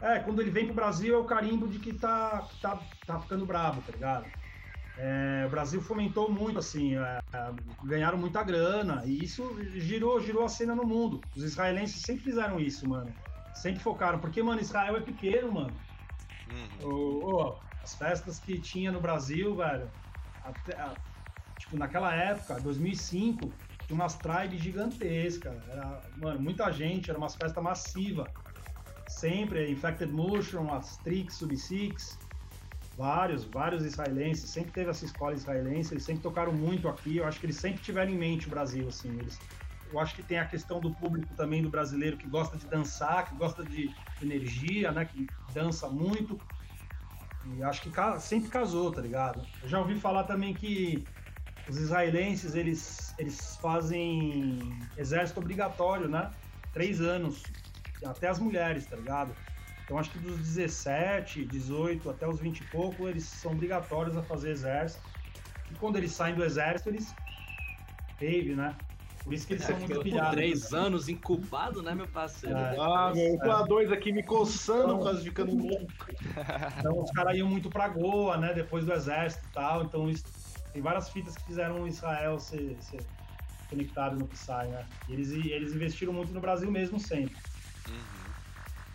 É, 0.00 0.20
quando 0.20 0.40
ele 0.42 0.50
vem 0.50 0.66
pro 0.66 0.74
Brasil 0.74 1.14
é 1.14 1.18
o 1.18 1.24
carimbo 1.24 1.66
de 1.68 1.78
que 1.78 1.94
tá, 1.94 2.42
tá, 2.60 2.76
tá 3.06 3.18
ficando 3.18 3.46
brabo, 3.46 3.82
tá 3.82 3.92
ligado? 3.92 4.30
É, 4.96 5.44
o 5.46 5.50
Brasil 5.50 5.80
fomentou 5.80 6.30
muito, 6.32 6.58
assim, 6.58 6.96
é, 6.96 7.18
é, 7.34 7.50
ganharam 7.84 8.18
muita 8.18 8.42
grana, 8.42 9.04
e 9.06 9.22
isso 9.22 9.54
girou, 9.78 10.20
girou 10.20 10.44
a 10.44 10.48
cena 10.48 10.74
no 10.74 10.84
mundo. 10.86 11.22
Os 11.34 11.42
israelenses 11.42 12.04
sempre 12.04 12.24
fizeram 12.24 12.58
isso, 12.58 12.88
mano. 12.88 13.14
Sempre 13.52 13.80
focaram, 13.82 14.20
porque, 14.20 14.42
mano, 14.42 14.60
Israel 14.60 14.96
é 14.96 15.00
pequeno, 15.00 15.52
mano. 15.52 15.76
Uhum. 16.46 16.78
O- 16.82 17.30
o- 17.30 17.58
as 17.86 17.94
festas 17.94 18.40
que 18.40 18.60
tinha 18.60 18.90
no 18.90 19.00
Brasil, 19.00 19.54
velho, 19.54 19.88
até, 20.42 20.76
tipo, 21.56 21.76
naquela 21.76 22.12
época, 22.12 22.58
2005, 22.58 23.54
tinha 23.86 23.94
umas 23.94 24.18
tribes 24.18 24.60
gigantescas. 24.60 25.56
Era, 25.68 26.02
mano, 26.16 26.40
muita 26.40 26.70
gente, 26.72 27.08
era 27.08 27.18
umas 27.18 27.36
festas 27.36 27.62
massivas. 27.62 28.26
sempre, 29.06 29.70
Infected 29.70 30.12
Mushroom, 30.12 30.72
Astrix, 30.72 31.34
Sub-Six, 31.36 32.18
vários, 32.96 33.44
vários 33.44 33.84
israelenses, 33.84 34.50
sempre 34.50 34.72
teve 34.72 34.90
essa 34.90 35.04
escola 35.04 35.32
israelense, 35.34 35.94
eles 35.94 36.04
sempre 36.04 36.22
tocaram 36.22 36.52
muito 36.52 36.88
aqui, 36.88 37.18
eu 37.18 37.24
acho 37.24 37.38
que 37.38 37.46
eles 37.46 37.56
sempre 37.56 37.80
tiveram 37.82 38.10
em 38.10 38.18
mente 38.18 38.48
o 38.48 38.50
Brasil, 38.50 38.88
assim, 38.88 39.16
eles, 39.20 39.38
eu 39.92 40.00
acho 40.00 40.16
que 40.16 40.24
tem 40.24 40.38
a 40.40 40.46
questão 40.46 40.80
do 40.80 40.92
público 40.92 41.32
também 41.36 41.62
do 41.62 41.70
brasileiro 41.70 42.16
que 42.16 42.28
gosta 42.28 42.56
de 42.56 42.66
dançar, 42.66 43.28
que 43.28 43.36
gosta 43.36 43.64
de 43.64 43.94
energia, 44.20 44.90
né, 44.90 45.04
que 45.04 45.28
dança 45.54 45.88
muito, 45.88 46.40
e 47.54 47.62
acho 47.62 47.82
que 47.82 47.90
sempre 48.20 48.50
casou, 48.50 48.90
tá 48.90 49.00
ligado? 49.00 49.46
Eu 49.62 49.68
já 49.68 49.78
ouvi 49.78 49.98
falar 49.98 50.24
também 50.24 50.54
que 50.54 51.06
os 51.68 51.78
israelenses, 51.78 52.54
eles, 52.54 53.14
eles 53.18 53.56
fazem 53.56 54.58
exército 54.96 55.40
obrigatório, 55.40 56.08
né? 56.08 56.30
Três 56.72 57.00
anos. 57.00 57.42
Até 58.04 58.28
as 58.28 58.38
mulheres, 58.38 58.86
tá 58.86 58.96
ligado? 58.96 59.34
Então 59.84 59.98
acho 59.98 60.10
que 60.10 60.18
dos 60.18 60.38
17, 60.38 61.44
18 61.44 62.10
até 62.10 62.26
os 62.26 62.40
20 62.40 62.58
e 62.58 62.64
pouco, 62.64 63.08
eles 63.08 63.24
são 63.24 63.52
obrigatórios 63.52 64.16
a 64.16 64.22
fazer 64.22 64.50
exército. 64.50 65.02
E 65.70 65.74
quando 65.74 65.96
eles 65.96 66.12
saem 66.12 66.34
do 66.34 66.44
exército, 66.44 66.90
eles. 66.90 67.14
Rave, 68.20 68.54
né? 68.54 68.74
Por 69.26 69.34
isso 69.34 69.44
que 69.44 69.54
eles 69.54 69.64
são 69.64 69.76
muito 69.76 70.00
pilhados. 70.02 70.30
Três 70.30 70.70
né? 70.70 70.78
anos 70.78 71.08
incubado, 71.08 71.82
né, 71.82 71.96
meu 71.96 72.06
parceiro? 72.06 72.56
É, 72.56 72.76
ah, 72.78 73.12
meu, 73.12 73.52
a 73.52 73.62
dois 73.62 73.90
aqui 73.90 74.12
me 74.12 74.22
coçando, 74.22 74.84
então, 74.84 74.98
quase 75.00 75.24
ficando 75.24 75.52
louco. 75.52 75.92
Então 76.78 77.02
os 77.02 77.10
caras 77.10 77.36
iam 77.36 77.48
muito 77.48 77.68
pra 77.68 77.88
Goa, 77.88 78.36
né? 78.36 78.54
Depois 78.54 78.84
do 78.86 78.92
exército 78.92 79.44
e 79.48 79.52
tal. 79.52 79.82
Então 79.82 80.08
isso, 80.08 80.22
tem 80.72 80.80
várias 80.80 81.08
fitas 81.10 81.34
que 81.34 81.44
fizeram 81.44 81.88
Israel 81.88 82.38
ser, 82.38 82.80
ser 82.80 83.04
conectado 83.68 84.16
no 84.16 84.28
Psy, 84.28 84.68
né? 84.68 84.86
eles, 85.08 85.32
eles 85.32 85.72
investiram 85.72 86.12
muito 86.12 86.32
no 86.32 86.40
Brasil 86.40 86.70
mesmo 86.70 87.00
sempre. 87.00 87.34
Uhum. 87.88 88.26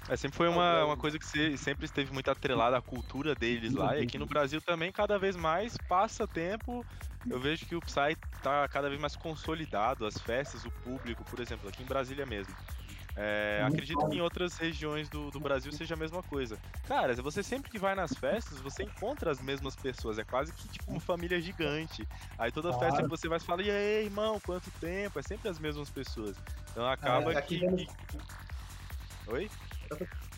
É, 0.08 0.16
sempre 0.16 0.38
foi 0.38 0.48
uma, 0.48 0.86
uma 0.86 0.98
coisa 0.98 1.20
que 1.20 1.58
sempre 1.58 1.84
esteve 1.84 2.14
muito 2.14 2.32
atrelada 2.32 2.78
à 2.78 2.82
cultura 2.82 3.36
deles 3.36 3.74
lá. 3.74 3.98
E 3.98 4.04
aqui 4.04 4.18
no 4.18 4.26
Brasil 4.26 4.62
também, 4.62 4.94
cada 4.94 5.20
vez 5.20 5.36
mais, 5.36 5.76
passa 5.90 6.26
tempo. 6.26 6.86
Eu 7.30 7.40
vejo 7.40 7.66
que 7.66 7.76
o 7.76 7.82
Psy 7.82 8.18
está 8.36 8.68
cada 8.68 8.90
vez 8.90 9.00
mais 9.00 9.16
consolidado, 9.16 10.06
as 10.06 10.18
festas, 10.18 10.66
o 10.66 10.72
público, 10.72 11.24
por 11.24 11.40
exemplo, 11.40 11.70
aqui 11.70 11.84
em 11.84 11.86
Brasília 11.86 12.26
mesmo. 12.26 12.56
É, 13.16 13.62
acredito 13.66 14.08
que 14.08 14.16
em 14.16 14.22
outras 14.22 14.58
regiões 14.58 15.10
do, 15.10 15.30
do 15.32 15.40
Brasil 15.40 15.72
seja 15.72 15.96
a 15.96 15.98
mesma 15.98 16.24
coisa. 16.24 16.58
Cara, 16.88 17.14
você 17.16 17.44
sempre 17.44 17.70
que 17.70 17.78
vai 17.78 17.94
nas 17.94 18.14
festas, 18.14 18.60
você 18.62 18.84
encontra 18.84 19.32
as 19.32 19.42
mesmas 19.42 19.76
pessoas. 19.76 20.18
É 20.18 20.24
quase 20.24 20.54
que 20.54 20.68
tipo 20.70 20.90
uma 20.90 21.00
família 21.00 21.40
gigante. 21.42 22.08
Aí 22.38 22.52
toda 22.52 22.74
festa 22.74 23.04
que 23.04 23.10
você 23.10 23.28
vai 23.28 23.40
falar, 23.40 23.64
e 23.64 23.72
aí, 23.72 24.06
irmão, 24.06 24.40
quanto 24.40 24.72
tempo? 24.80 25.20
É 25.20 25.22
sempre 25.22 25.50
as 25.50 25.60
mesmas 25.60 25.90
pessoas. 25.90 26.38
Então 26.72 26.88
acaba 26.88 27.34
é, 27.34 27.42
que... 27.42 27.60
que... 27.60 27.88
Oi? 29.28 29.50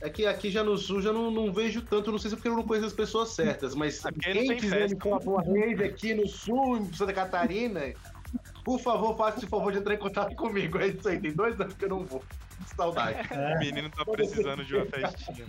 É 0.01 0.09
que 0.09 0.25
aqui 0.25 0.49
já 0.49 0.63
no 0.63 0.77
sul 0.77 1.01
já 1.01 1.13
não, 1.13 1.31
não 1.31 1.53
vejo 1.53 1.81
tanto, 1.81 2.11
não 2.11 2.17
sei 2.19 2.29
se 2.29 2.35
é 2.35 2.37
porque 2.37 2.49
eu 2.49 2.55
não 2.55 2.63
conheço 2.63 2.87
as 2.87 2.93
pessoas 2.93 3.29
certas, 3.29 3.73
mas 3.73 4.05
aqui 4.05 4.19
quem 4.19 4.57
quiser 4.57 4.89
me 4.89 4.97
falar 4.97 5.19
uma 5.19 5.41
rede 5.41 5.83
aqui 5.83 6.13
no 6.13 6.27
sul, 6.27 6.77
em 6.77 6.93
Santa 6.93 7.13
Catarina, 7.13 7.93
por 8.65 8.79
favor, 8.79 9.15
faça 9.15 9.45
o 9.45 9.49
favor 9.49 9.71
de 9.71 9.79
entrar 9.79 9.93
em 9.93 9.99
contato 9.99 10.35
comigo. 10.35 10.77
É 10.77 10.87
isso 10.87 11.07
aí, 11.07 11.19
tem 11.19 11.33
dois 11.33 11.59
anos 11.59 11.73
que 11.73 11.85
eu 11.85 11.89
não 11.89 12.05
vou. 12.05 12.23
Saudade. 12.75 13.19
É. 13.31 13.53
O 13.55 13.59
menino 13.59 13.89
tá 13.89 14.03
precisando 14.05 14.65
de 14.65 14.75
uma 14.75 14.85
festinha. 14.85 15.45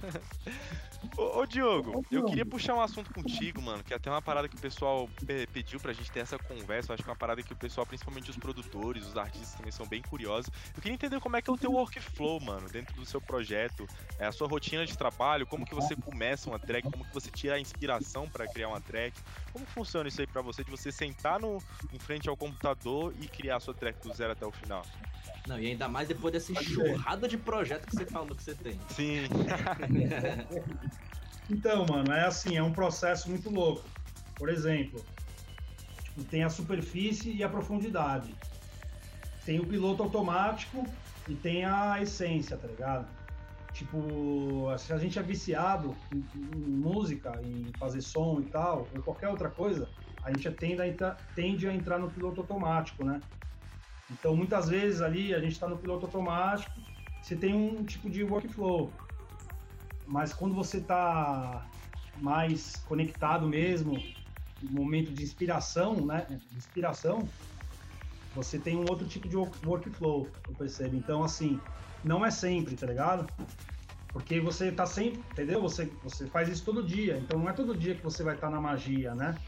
Ô, 1.14 1.40
ô, 1.40 1.46
Diogo, 1.46 1.98
eu 2.10 2.22
queria 2.24 2.44
puxar 2.44 2.74
um 2.74 2.80
assunto 2.80 3.10
contigo, 3.10 3.60
mano, 3.60 3.84
que 3.84 3.92
é 3.92 3.96
até 3.96 4.10
uma 4.10 4.22
parada 4.22 4.48
que 4.48 4.56
o 4.56 4.58
pessoal 4.58 5.10
pediu 5.52 5.80
pra 5.80 5.92
gente 5.92 6.10
ter 6.10 6.20
essa 6.20 6.38
conversa. 6.38 6.90
Eu 6.90 6.94
acho 6.94 7.02
que 7.02 7.08
é 7.08 7.12
uma 7.12 7.16
parada 7.16 7.42
que 7.42 7.52
o 7.52 7.56
pessoal, 7.56 7.86
principalmente 7.86 8.30
os 8.30 8.36
produtores, 8.38 9.06
os 9.06 9.16
artistas 9.16 9.54
também 9.54 9.72
são 9.72 9.86
bem 9.86 10.02
curiosos. 10.02 10.50
Eu 10.74 10.82
queria 10.82 10.94
entender 10.94 11.20
como 11.20 11.36
é 11.36 11.42
que 11.42 11.50
é 11.50 11.52
o 11.52 11.58
teu 11.58 11.72
workflow, 11.72 12.40
mano, 12.40 12.68
dentro 12.70 12.94
do 12.96 13.06
seu 13.06 13.20
projeto, 13.20 13.86
é 14.18 14.26
a 14.26 14.32
sua 14.32 14.48
rotina 14.48 14.86
de 14.86 14.96
trabalho, 14.96 15.46
como 15.46 15.66
que 15.66 15.74
você 15.74 15.94
começa 15.96 16.48
uma 16.48 16.58
track, 16.58 16.90
como 16.90 17.04
que 17.04 17.14
você 17.14 17.30
tira 17.30 17.54
a 17.54 17.60
inspiração 17.60 18.28
para 18.28 18.48
criar 18.48 18.68
uma 18.68 18.80
track. 18.80 19.22
Como 19.52 19.66
funciona 19.66 20.08
isso 20.08 20.20
aí 20.20 20.26
pra 20.26 20.42
você, 20.42 20.64
de 20.64 20.70
você 20.70 20.90
sentar 20.90 21.38
no, 21.38 21.62
em 21.92 21.98
frente 21.98 22.28
ao 22.28 22.36
computador 22.36 23.14
e 23.18 23.28
criar 23.28 23.56
a 23.56 23.60
sua 23.60 23.74
track 23.74 24.00
do 24.00 24.12
zero 24.12 24.32
até 24.32 24.46
o 24.46 24.52
final? 24.52 24.82
Não, 25.46 25.58
e 25.60 25.68
ainda 25.68 25.88
mais 25.88 26.08
depois 26.08 26.32
dessa 26.32 26.52
enxurrada 26.52 27.28
de 27.28 27.38
projeto 27.38 27.86
que 27.86 27.96
você 27.96 28.06
falou 28.06 28.34
que 28.34 28.42
você 28.42 28.54
tem. 28.54 28.80
Sim. 28.90 29.28
então, 31.48 31.86
mano, 31.86 32.12
é 32.12 32.24
assim, 32.24 32.56
é 32.56 32.62
um 32.62 32.72
processo 32.72 33.30
muito 33.30 33.48
louco. 33.48 33.84
Por 34.34 34.48
exemplo, 34.48 35.04
tipo, 36.02 36.24
tem 36.24 36.42
a 36.42 36.50
superfície 36.50 37.32
e 37.32 37.44
a 37.44 37.48
profundidade. 37.48 38.34
Tem 39.44 39.60
o 39.60 39.66
piloto 39.66 40.02
automático 40.02 40.84
e 41.28 41.34
tem 41.34 41.64
a 41.64 42.02
essência, 42.02 42.56
tá 42.56 42.66
ligado? 42.66 43.06
Tipo, 43.72 44.74
se 44.78 44.92
a 44.92 44.98
gente 44.98 45.18
é 45.18 45.22
viciado 45.22 45.94
em, 46.12 46.24
em 46.34 46.70
música, 46.70 47.38
em 47.44 47.70
fazer 47.78 48.00
som 48.00 48.40
e 48.40 48.44
tal, 48.44 48.88
ou 48.94 49.02
qualquer 49.02 49.28
outra 49.28 49.50
coisa, 49.50 49.88
a 50.24 50.32
gente 50.32 50.50
tende 50.52 50.82
a, 50.82 51.10
tende 51.34 51.68
a 51.68 51.74
entrar 51.74 51.98
no 51.98 52.10
piloto 52.10 52.40
automático, 52.40 53.04
né? 53.04 53.20
Então, 54.10 54.36
muitas 54.36 54.68
vezes 54.68 55.00
ali 55.00 55.34
a 55.34 55.40
gente 55.40 55.52
está 55.52 55.68
no 55.68 55.78
piloto 55.78 56.06
automático, 56.06 56.80
você 57.20 57.34
tem 57.34 57.54
um 57.54 57.84
tipo 57.84 58.08
de 58.08 58.22
workflow, 58.22 58.92
mas 60.06 60.32
quando 60.32 60.54
você 60.54 60.78
está 60.78 61.66
mais 62.16 62.78
conectado 62.86 63.48
mesmo, 63.48 64.00
momento 64.62 65.12
de 65.12 65.22
inspiração, 65.22 66.06
né? 66.06 66.26
Inspiração, 66.56 67.28
você 68.34 68.58
tem 68.58 68.76
um 68.76 68.86
outro 68.88 69.06
tipo 69.06 69.28
de 69.28 69.36
workflow, 69.36 70.28
eu 70.48 70.54
percebo. 70.54 70.96
Então, 70.96 71.24
assim, 71.24 71.60
não 72.04 72.24
é 72.24 72.30
sempre, 72.30 72.76
tá 72.76 72.86
ligado? 72.86 73.28
Porque 74.12 74.40
você 74.40 74.70
tá 74.70 74.86
sempre, 74.86 75.18
entendeu? 75.32 75.60
Você, 75.60 75.86
você 76.02 76.26
faz 76.28 76.48
isso 76.48 76.64
todo 76.64 76.82
dia, 76.82 77.18
então 77.18 77.38
não 77.38 77.48
é 77.48 77.52
todo 77.52 77.76
dia 77.76 77.94
que 77.94 78.02
você 78.02 78.22
vai 78.22 78.34
estar 78.34 78.48
tá 78.48 78.52
na 78.52 78.60
magia, 78.60 79.14
né? 79.14 79.38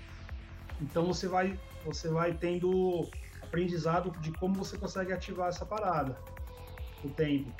Então 0.80 1.06
você 1.06 1.26
vai, 1.26 1.58
você 1.84 2.08
vai 2.08 2.34
tendo 2.34 3.08
aprendizado 3.48 4.10
de 4.20 4.30
como 4.32 4.54
você 4.54 4.76
consegue 4.76 5.12
ativar 5.12 5.48
essa 5.48 5.64
parada, 5.64 6.16
o 7.02 7.08
tempo. 7.08 7.50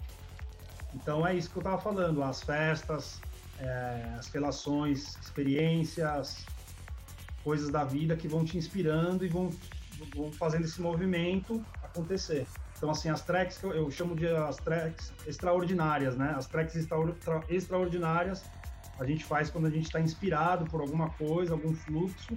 Então 0.94 1.26
é 1.26 1.34
isso 1.34 1.50
que 1.50 1.56
eu 1.56 1.60
estava 1.60 1.80
falando, 1.80 2.22
as 2.22 2.42
festas, 2.42 3.20
é, 3.58 4.14
as 4.18 4.28
relações, 4.28 5.16
experiências, 5.20 6.44
coisas 7.42 7.70
da 7.70 7.84
vida 7.84 8.16
que 8.16 8.28
vão 8.28 8.44
te 8.44 8.56
inspirando 8.56 9.24
e 9.24 9.28
vão, 9.28 9.50
vão 10.14 10.30
fazendo 10.32 10.64
esse 10.64 10.80
movimento 10.80 11.64
acontecer. 11.82 12.46
Então, 12.76 12.90
assim, 12.90 13.08
as 13.08 13.22
tracks 13.22 13.58
que 13.58 13.64
eu, 13.64 13.72
eu 13.72 13.90
chamo 13.90 14.14
de 14.14 14.28
as 14.28 14.56
tracks 14.56 15.12
extraordinárias, 15.26 16.16
né? 16.16 16.34
As 16.36 16.46
tracks 16.46 16.76
extra, 16.76 16.96
extraordinárias 17.48 18.44
a 18.98 19.04
gente 19.04 19.24
faz 19.24 19.48
quando 19.48 19.66
a 19.66 19.70
gente 19.70 19.86
está 19.86 20.00
inspirado 20.00 20.64
por 20.66 20.80
alguma 20.80 21.10
coisa, 21.10 21.52
algum 21.52 21.72
fluxo, 21.72 22.36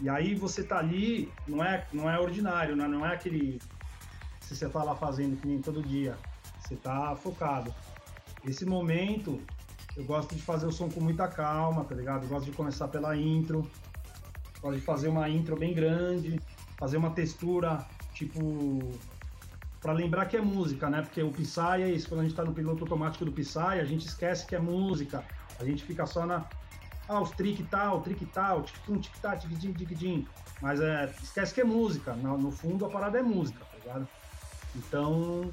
e 0.00 0.08
aí 0.08 0.34
você 0.34 0.62
tá 0.62 0.78
ali, 0.78 1.32
não 1.46 1.64
é, 1.64 1.86
não 1.92 2.10
é 2.10 2.18
ordinário, 2.18 2.74
né? 2.74 2.86
não 2.86 3.06
é 3.06 3.14
aquele. 3.14 3.60
Se 4.40 4.54
você 4.54 4.68
tá 4.68 4.82
lá 4.82 4.94
fazendo 4.94 5.40
que 5.40 5.46
nem 5.46 5.60
todo 5.60 5.82
dia, 5.82 6.16
você 6.60 6.76
tá 6.76 7.14
focado. 7.16 7.74
Esse 8.46 8.66
momento, 8.66 9.40
eu 9.96 10.04
gosto 10.04 10.34
de 10.34 10.42
fazer 10.42 10.66
o 10.66 10.72
som 10.72 10.88
com 10.90 11.00
muita 11.00 11.28
calma, 11.28 11.84
tá 11.84 11.94
ligado? 11.94 12.24
Eu 12.24 12.28
gosto 12.28 12.46
de 12.46 12.52
começar 12.52 12.88
pela 12.88 13.16
intro, 13.16 13.68
gosto 14.60 14.78
de 14.78 14.84
fazer 14.84 15.08
uma 15.08 15.28
intro 15.28 15.56
bem 15.56 15.72
grande, 15.72 16.38
fazer 16.76 16.98
uma 16.98 17.10
textura, 17.10 17.86
tipo, 18.12 18.98
para 19.80 19.92
lembrar 19.92 20.26
que 20.26 20.36
é 20.36 20.40
música, 20.40 20.90
né? 20.90 21.02
Porque 21.02 21.22
o 21.22 21.30
Psy 21.30 21.82
é 21.82 21.90
isso, 21.90 22.08
quando 22.08 22.20
a 22.20 22.22
gente 22.24 22.34
tá 22.34 22.44
no 22.44 22.52
piloto 22.52 22.84
automático 22.84 23.24
do 23.24 23.32
Psy, 23.32 23.58
a 23.58 23.84
gente 23.84 24.06
esquece 24.06 24.46
que 24.46 24.54
é 24.54 24.58
música, 24.58 25.24
a 25.58 25.64
gente 25.64 25.84
fica 25.84 26.04
só 26.04 26.26
na, 26.26 26.44
ah, 27.08 27.20
os 27.20 27.30
trick 27.30 27.62
tal, 27.64 28.00
trick 28.00 28.24
tal, 28.26 28.62
tic-tum, 28.62 28.98
tic-tac, 28.98 29.40
tic-din, 29.40 29.72
tic-din. 29.72 30.26
Mas 30.60 30.80
é, 30.80 31.12
esquece 31.22 31.52
que 31.52 31.60
é 31.60 31.64
música. 31.64 32.14
No, 32.14 32.38
no, 32.38 32.50
fundo, 32.50 32.86
a 32.86 32.88
parada 32.88 33.18
é 33.18 33.22
música, 33.22 33.64
tá 33.64 33.76
ligado? 33.78 34.08
Então, 34.74 35.50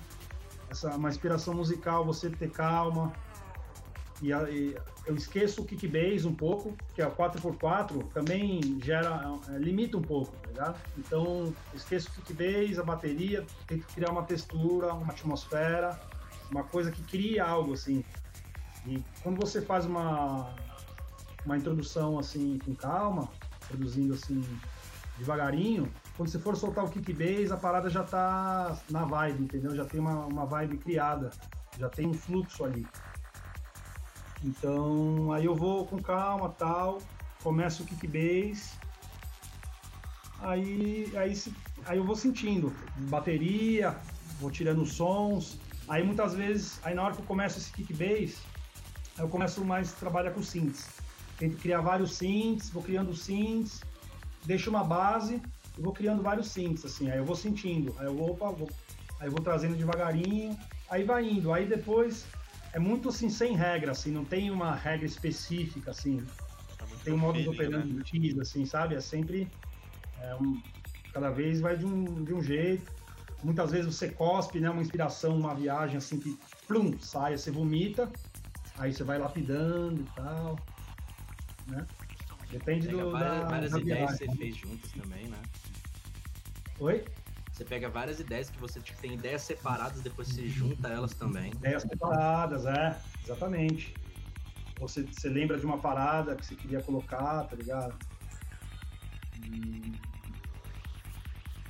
essa, 0.70 0.96
uma 0.96 1.10
inspiração 1.10 1.54
musical, 1.54 2.06
você 2.06 2.30
ter 2.30 2.50
calma. 2.50 3.12
E, 4.22 4.30
e 4.30 4.78
eu 5.06 5.16
esqueço 5.16 5.62
o 5.62 5.66
kickbase 5.66 6.28
um 6.28 6.34
pouco, 6.34 6.74
que 6.94 7.02
é 7.02 7.10
4x4 7.10 8.08
também 8.14 8.80
gera, 8.82 9.38
é, 9.50 9.58
limita 9.58 9.98
um 9.98 10.02
pouco, 10.02 10.32
tá 10.38 10.48
ligado? 10.48 10.80
Então, 10.98 11.54
esqueço 11.74 12.10
o 12.10 12.14
kickbase, 12.14 12.80
a 12.80 12.84
bateria, 12.84 13.46
tento 13.68 13.86
criar 13.88 14.12
uma 14.12 14.24
textura, 14.24 14.94
uma 14.94 15.12
atmosfera, 15.12 16.00
uma 16.50 16.64
coisa 16.64 16.92
que 16.92 17.02
cria 17.04 17.44
algo 17.44 17.74
assim. 17.74 18.06
E 18.86 19.04
quando 19.22 19.40
você 19.40 19.62
faz 19.62 19.86
uma, 19.86 20.54
uma 21.46 21.58
introdução 21.58 22.20
assim 22.20 22.60
com 22.60 22.76
calma, 22.76 23.30
produzindo 23.68 24.14
assim 24.14 24.44
devagarinho, 25.18 25.92
quando 26.18 26.30
você 26.30 26.40
for 26.40 26.56
soltar 26.56 26.84
o 26.84 26.90
kick 26.90 27.14
bass, 27.14 27.52
a 27.52 27.58
parada 27.58 27.90
já 27.90 28.04
tá 28.04 28.78
na 28.90 29.06
vibe, 29.06 29.44
entendeu? 29.44 29.76
Já 29.76 29.86
tem 29.86 30.00
uma, 30.00 30.26
uma 30.26 30.46
vibe 30.46 30.78
criada, 30.78 31.30
já 31.78 31.90
tem 31.90 32.08
um 32.08 32.14
fluxo 32.14 32.64
ali. 32.64 32.88
Então, 34.44 35.32
aí 35.32 35.46
eu 35.46 35.56
vou 35.56 35.86
com 35.86 36.02
calma, 36.02 36.50
tal, 36.50 37.00
começo 37.44 37.84
o 37.84 37.86
kick 37.86 38.08
bass, 38.08 38.78
aí, 40.40 41.12
aí, 41.16 41.34
aí 41.86 41.98
eu 41.98 42.04
vou 42.04 42.16
sentindo 42.16 42.74
bateria, 43.10 43.96
vou 44.40 44.50
tirando 44.50 44.84
sons, 44.86 45.60
Aí 45.92 46.04
muitas 46.04 46.34
vezes, 46.34 46.80
aí 46.84 46.94
na 46.96 47.04
hora 47.04 47.14
que 47.14 47.22
eu 47.22 47.26
começo 47.26 47.58
esse 47.58 47.70
kick 47.70 47.92
bass, 47.94 48.38
aí 49.18 49.26
eu 49.26 49.28
começo 49.28 49.64
mais 49.66 49.92
trabalhar 49.92 50.32
com 50.32 50.42
synths. 50.42 50.88
Tento 51.42 51.58
criar 51.58 51.82
vários 51.82 52.14
synths, 52.14 52.70
vou 52.70 52.84
criando 52.84 53.16
synths, 53.16 53.82
deixo 54.46 54.70
uma 54.70 54.84
base 54.84 55.42
e 55.76 55.82
vou 55.82 55.92
criando 55.92 56.22
vários 56.22 56.52
synths, 56.52 56.86
assim. 56.86 57.10
Aí 57.10 57.18
eu 57.18 57.26
vou 57.26 57.36
sentindo, 57.36 57.96
aí 57.98 58.06
eu 58.06 58.14
vou, 58.16 58.30
opa, 58.30 58.52
vou, 58.52 58.70
aí 59.20 59.28
eu 59.28 59.32
vou 59.32 59.42
trazendo 59.42 59.76
devagarinho, 59.76 60.56
aí 60.88 61.04
vai 61.04 61.28
indo. 61.28 61.52
Aí 61.52 61.66
depois 61.66 62.28
é 62.74 62.78
muito 62.78 63.10
assim, 63.10 63.28
sem 63.28 63.56
regra, 63.56 63.92
assim, 63.92 64.12
não 64.12 64.24
tem 64.24 64.52
uma 64.52 64.76
regra 64.76 65.04
específica, 65.04 65.90
assim. 65.90 66.24
É 66.80 67.04
tem 67.04 67.14
um 67.16 67.18
modo 67.18 67.42
de 67.42 67.50
operando 67.50 67.92
né? 67.92 68.04
X, 68.06 68.38
assim, 68.38 68.64
sabe? 68.68 68.94
É 68.94 69.02
sempre. 69.02 69.48
É 70.22 70.36
um, 70.36 70.62
cada 71.12 71.32
vez 71.32 71.60
vai 71.60 71.76
de 71.76 71.88
um, 71.88 72.24
de 72.24 72.36
um 72.36 72.44
jeito. 72.44 72.86
Muitas 73.44 73.72
vezes 73.72 73.96
você 73.96 74.10
cospe, 74.10 74.60
né? 74.60 74.70
Uma 74.70 74.84
inspiração, 74.84 75.36
uma 75.36 75.56
viagem 75.56 75.98
assim 75.98 76.20
que 76.20 76.38
plum, 76.68 76.96
sai, 77.00 77.36
você 77.36 77.50
vomita, 77.50 78.12
aí 78.78 78.94
você 78.94 79.04
vai 79.04 79.18
lapidando 79.18 80.02
e 80.02 80.06
tal. 80.16 80.56
Né? 81.68 81.86
Depende 82.50 82.88
Pega 82.88 83.04
do. 83.04 83.12
várias, 83.12 83.40
da, 83.40 83.48
várias 83.48 83.72
da 83.72 83.80
ideias 83.80 84.12
que 84.12 84.18
você 84.28 84.38
fez 84.38 84.56
juntas 84.56 84.92
também, 84.92 85.28
né? 85.28 85.42
Oi? 86.80 87.06
Você 87.54 87.66
pega 87.66 87.90
várias 87.90 88.20
ideias 88.20 88.50
que 88.50 88.60
você 88.60 88.80
tipo, 88.80 89.00
tem 89.00 89.14
ideias 89.14 89.44
separadas, 89.44 90.02
depois 90.02 90.28
você 90.28 90.48
junta 90.48 90.88
elas 90.88 91.14
também. 91.14 91.52
Ideias 91.52 91.84
separadas, 91.84 92.66
é, 92.66 93.00
exatamente. 93.24 93.94
Você, 94.80 95.04
você 95.04 95.30
lembra 95.30 95.60
de 95.60 95.66
uma 95.66 95.78
parada 95.78 96.36
que 96.36 96.46
você 96.46 96.56
queria 96.56 96.82
colocar, 96.82 97.44
tá 97.44 97.56
ligado? 97.56 97.96
Hum, 99.46 99.94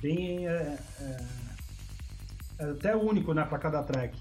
Bem. 0.02 0.48
É, 0.48 0.78
é, 1.00 1.16
é 2.58 2.64
até 2.70 2.96
único, 2.96 3.32
né, 3.32 3.44
pra 3.44 3.58
cada 3.58 3.82
track. 3.84 4.20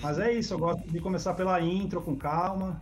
Mas 0.00 0.18
é 0.18 0.32
isso, 0.32 0.54
eu 0.54 0.58
gosto 0.58 0.90
de 0.90 1.00
começar 1.00 1.34
pela 1.34 1.60
intro 1.60 2.00
com 2.00 2.16
calma. 2.16 2.80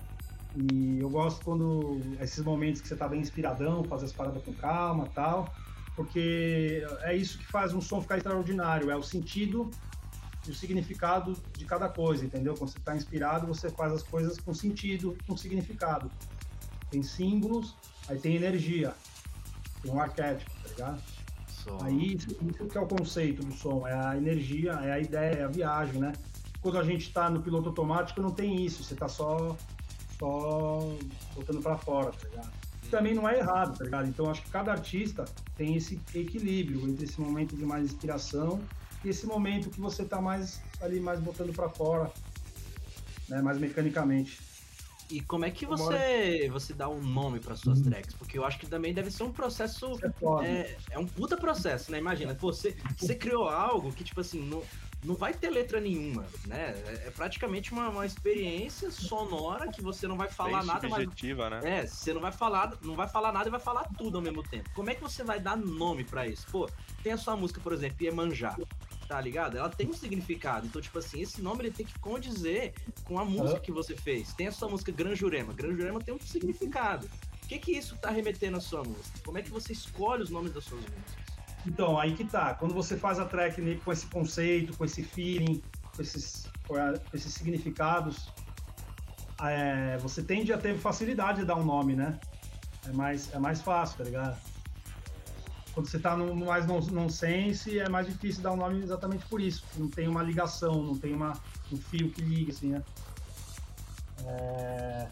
E 0.57 1.01
eu 1.01 1.09
gosto 1.09 1.45
quando. 1.45 2.01
Esses 2.21 2.45
momentos 2.45 2.81
que 2.81 2.89
você 2.89 2.97
tá 2.97 3.09
bem 3.09 3.21
inspiradão, 3.21 3.85
fazer 3.85 4.07
as 4.07 4.13
paradas 4.13 4.43
com 4.43 4.53
calma 4.55 5.09
tal. 5.15 5.53
Porque 5.97 6.85
é 7.03 7.17
isso 7.17 7.39
que 7.39 7.47
faz 7.47 7.73
um 7.73 7.81
som 7.81 8.01
ficar 8.01 8.17
extraordinário, 8.17 8.91
é 8.91 8.97
o 8.97 9.03
sentido 9.03 9.71
e 10.47 10.51
o 10.51 10.55
significado 10.55 11.37
de 11.57 11.65
cada 11.65 11.89
coisa, 11.89 12.25
entendeu? 12.25 12.55
Quando 12.55 12.71
você 12.71 12.79
está 12.79 12.97
inspirado, 12.97 13.47
você 13.47 13.71
faz 13.71 13.93
as 13.93 14.03
coisas 14.03 14.39
com 14.39 14.53
sentido, 14.53 15.17
com 15.27 15.37
significado. 15.37 16.11
Tem 16.91 17.03
símbolos, 17.03 17.75
aí 18.09 18.19
tem 18.19 18.37
energia, 18.37 18.93
tem 19.83 19.91
um 19.91 20.01
arquétipo, 20.01 20.51
tá 20.63 20.69
ligado? 20.69 21.03
Só. 21.49 21.79
Aí 21.81 22.15
isso, 22.15 22.29
que 22.29 22.77
é 22.77 22.81
o 22.81 22.87
conceito 22.87 23.45
do 23.45 23.53
som, 23.53 23.87
é 23.87 23.95
a 23.95 24.17
energia, 24.17 24.73
é 24.73 24.93
a 24.93 25.01
ideia, 25.01 25.35
é 25.37 25.45
a 25.45 25.49
viagem, 25.49 26.01
né? 26.01 26.13
Quando 26.61 26.79
a 26.79 26.85
gente 26.85 27.07
está 27.07 27.31
no 27.31 27.41
piloto 27.41 27.69
automático, 27.69 28.21
não 28.21 28.31
tem 28.31 28.65
isso, 28.65 28.83
você 28.83 28.95
está 28.95 29.09
só, 29.09 29.57
só 30.19 30.81
botando 31.35 31.63
para 31.63 31.77
fora, 31.77 32.13
tá 32.13 32.29
ligado? 32.29 32.53
Também 32.91 33.15
não 33.15 33.29
é 33.29 33.39
errado, 33.39 33.77
tá 33.77 33.85
ligado? 33.85 34.09
Então 34.09 34.31
acho 34.31 34.43
que 34.43 34.51
cada 34.51 34.73
artista 34.73 35.25
tem 35.57 35.77
esse 35.77 36.01
equilíbrio 36.15 36.89
entre 36.89 37.05
esse 37.05 37.21
momento 37.21 37.57
de 37.57 37.65
mais 37.65 37.85
inspiração 37.85 38.61
e 39.05 39.09
esse 39.09 39.27
momento 39.27 39.71
que 39.71 39.81
você 39.81 40.05
tá 40.05 40.21
mais 40.21 40.63
ali, 40.81 41.01
mais 41.01 41.21
botando 41.21 41.53
para 41.53 41.69
fora, 41.69 42.13
né? 43.29 43.41
Mais 43.43 43.59
mecanicamente. 43.59 44.39
E 45.11 45.21
como 45.21 45.45
é 45.45 45.51
que 45.51 45.67
você, 45.67 46.49
você 46.51 46.73
dá 46.73 46.89
um 46.89 47.01
nome 47.01 47.39
para 47.39 47.55
suas 47.55 47.81
tracks? 47.81 48.15
Porque 48.15 48.39
eu 48.39 48.45
acho 48.45 48.59
que 48.59 48.67
também 48.67 48.95
deve 48.95 49.11
ser 49.11 49.23
um 49.23 49.33
processo. 49.33 49.99
É. 50.43 50.49
É, 50.49 50.77
é 50.93 50.99
um 50.99 51.07
puta 51.07 51.37
processo, 51.37 51.93
né? 51.93 51.99
Imagina, 51.99 52.35
pô, 52.35 52.53
você, 52.53 52.75
você 52.97 53.15
criou 53.15 53.49
algo 53.49 53.93
que, 53.93 54.03
tipo 54.03 54.21
assim, 54.21 54.41
não, 54.41 54.63
não 55.05 55.15
vai 55.15 55.35
ter 55.35 55.51
letra 55.51 55.81
nenhuma, 55.81 56.27
né? 56.47 56.75
É, 56.87 57.09
é 57.09 57.11
praticamente 57.11 57.73
uma, 57.73 57.91
uma 57.91 58.07
experiência 58.07 58.91
sonora 58.91 59.71
que 59.71 59.83
você 59.83 60.09
não 60.09 60.17
vai 60.17 60.29
falar 60.29 60.59
Bem 60.59 60.67
nada, 60.67 60.89
mas. 60.89 61.09
né? 61.61 61.81
É, 61.81 61.87
você 61.87 62.15
não 62.15 62.21
vai 62.21 62.33
falar, 62.33 62.73
não 62.83 62.95
vai 62.95 63.07
falar 63.07 63.31
nada 63.31 63.49
e 63.49 63.51
vai 63.51 63.61
falar 63.61 63.85
tudo 63.99 64.17
ao 64.17 64.23
mesmo 64.23 64.43
tempo. 64.43 64.71
Como 64.75 64.89
é 64.89 64.95
que 64.95 65.03
você 65.03 65.23
vai 65.23 65.39
dar 65.39 65.57
nome 65.57 66.05
pra 66.05 66.27
isso? 66.27 66.47
Pô, 66.51 66.69
tem 67.03 67.13
a 67.13 67.19
sua 67.19 67.37
música, 67.37 67.61
por 67.61 67.73
exemplo, 67.75 67.99
Iemanjá, 68.01 68.57
tá 69.07 69.21
ligado? 69.21 69.59
Ela 69.59 69.69
tem 69.69 69.87
um 69.87 69.93
significado. 69.93 70.67
Então, 70.67 70.81
tipo 70.81 70.99
assim, 70.99 71.21
esse 71.21 71.43
nome 71.43 71.65
ele 71.65 71.71
tem 71.71 71.85
que 71.85 71.99
condizer 71.99 72.73
com 73.05 73.19
a 73.19 73.25
música 73.25 73.61
que 73.61 73.71
você 73.71 73.95
fez. 73.95 74.33
Tem 74.33 74.47
a 74.47 74.53
sua 74.53 74.69
música 74.71 74.91
Gran 74.91 75.15
Jurema. 75.15 75.53
Gran 75.53 75.77
Jurema 75.77 76.01
tem 76.01 76.15
um 76.15 76.21
significado. 76.21 77.07
O 77.43 77.47
que 77.47 77.59
que 77.59 77.73
isso 77.73 77.95
tá 77.99 78.09
remetendo 78.09 78.57
à 78.57 78.61
sua 78.61 78.83
música? 78.83 79.19
Como 79.23 79.37
é 79.37 79.43
que 79.43 79.51
você 79.51 79.75
escolhe 79.75 80.23
os 80.23 80.31
nomes 80.31 80.51
das 80.51 80.65
suas 80.65 80.81
músicas? 80.81 81.24
Então, 81.67 81.99
aí 81.99 82.15
que 82.15 82.25
tá. 82.25 82.55
Quando 82.55 82.75
você 82.75 82.97
faz 82.97 83.19
a 83.19 83.25
track 83.25 83.77
com 83.85 83.93
esse 83.93 84.07
conceito, 84.07 84.77
com 84.77 84.85
esse 84.85 85.03
feeling, 85.03 85.63
com 85.95 86.03
esses, 86.03 86.47
com 86.67 86.77
esses 87.17 87.33
significados, 87.33 88.29
é, 89.41 89.97
você 89.99 90.23
tende 90.23 90.53
a 90.53 90.59
ter 90.59 90.77
facilidade 90.77 91.41
de 91.41 91.47
dar 91.47 91.57
um 91.57 91.65
nome, 91.65 91.95
né? 91.95 92.19
É 92.87 92.93
mais, 92.93 93.33
é 93.33 93.39
mais 93.39 93.63
fácil, 93.63 93.99
tá 93.99 94.05
ligado? 94.05 94.39
Quando 95.73 95.89
você 95.89 95.99
tá 95.99 96.17
no, 96.17 96.37
mais 96.37 96.67
non- 96.67 96.81
nonsense, 96.93 97.79
é 97.79 97.89
mais 97.89 98.07
difícil 98.07 98.43
dar 98.43 98.53
um 98.53 98.57
nome 98.57 98.83
exatamente 98.83 99.27
por 99.27 99.41
isso. 99.41 99.65
Não 99.77 99.89
tem 99.89 100.07
uma 100.07 100.23
ligação, 100.23 100.83
não 100.83 100.97
tem 100.97 101.13
uma, 101.15 101.33
um 101.73 101.77
fio 101.77 102.11
que 102.11 102.23
liga, 102.23 102.53
assim, 102.53 102.69
né? 102.69 102.83
É, 104.27 105.09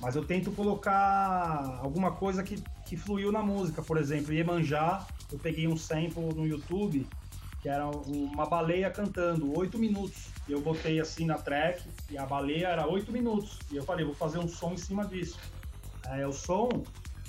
mas 0.00 0.14
eu 0.14 0.24
tento 0.24 0.52
colocar 0.52 1.78
alguma 1.80 2.12
coisa 2.12 2.42
que, 2.42 2.62
que 2.84 2.96
fluiu 2.96 3.32
na 3.32 3.42
música. 3.42 3.82
Por 3.82 3.96
exemplo, 3.96 4.34
Iemanjá, 4.34 5.06
eu 5.32 5.38
peguei 5.38 5.66
um 5.66 5.76
sample 5.76 6.34
no 6.34 6.46
YouTube 6.46 7.06
que 7.66 7.68
era 7.68 7.84
uma 7.84 8.46
baleia 8.46 8.88
cantando, 8.90 9.58
oito 9.58 9.76
minutos. 9.76 10.28
E 10.46 10.52
eu 10.52 10.60
botei 10.60 11.00
assim 11.00 11.26
na 11.26 11.34
track 11.34 11.82
e 12.08 12.16
a 12.16 12.24
baleia 12.24 12.68
era 12.68 12.86
oito 12.86 13.10
minutos. 13.10 13.58
E 13.72 13.76
eu 13.76 13.82
falei, 13.82 14.04
vou 14.04 14.14
fazer 14.14 14.38
um 14.38 14.46
som 14.46 14.72
em 14.72 14.76
cima 14.76 15.04
disso. 15.04 15.36
Aí 16.06 16.24
o 16.24 16.32
som 16.32 16.68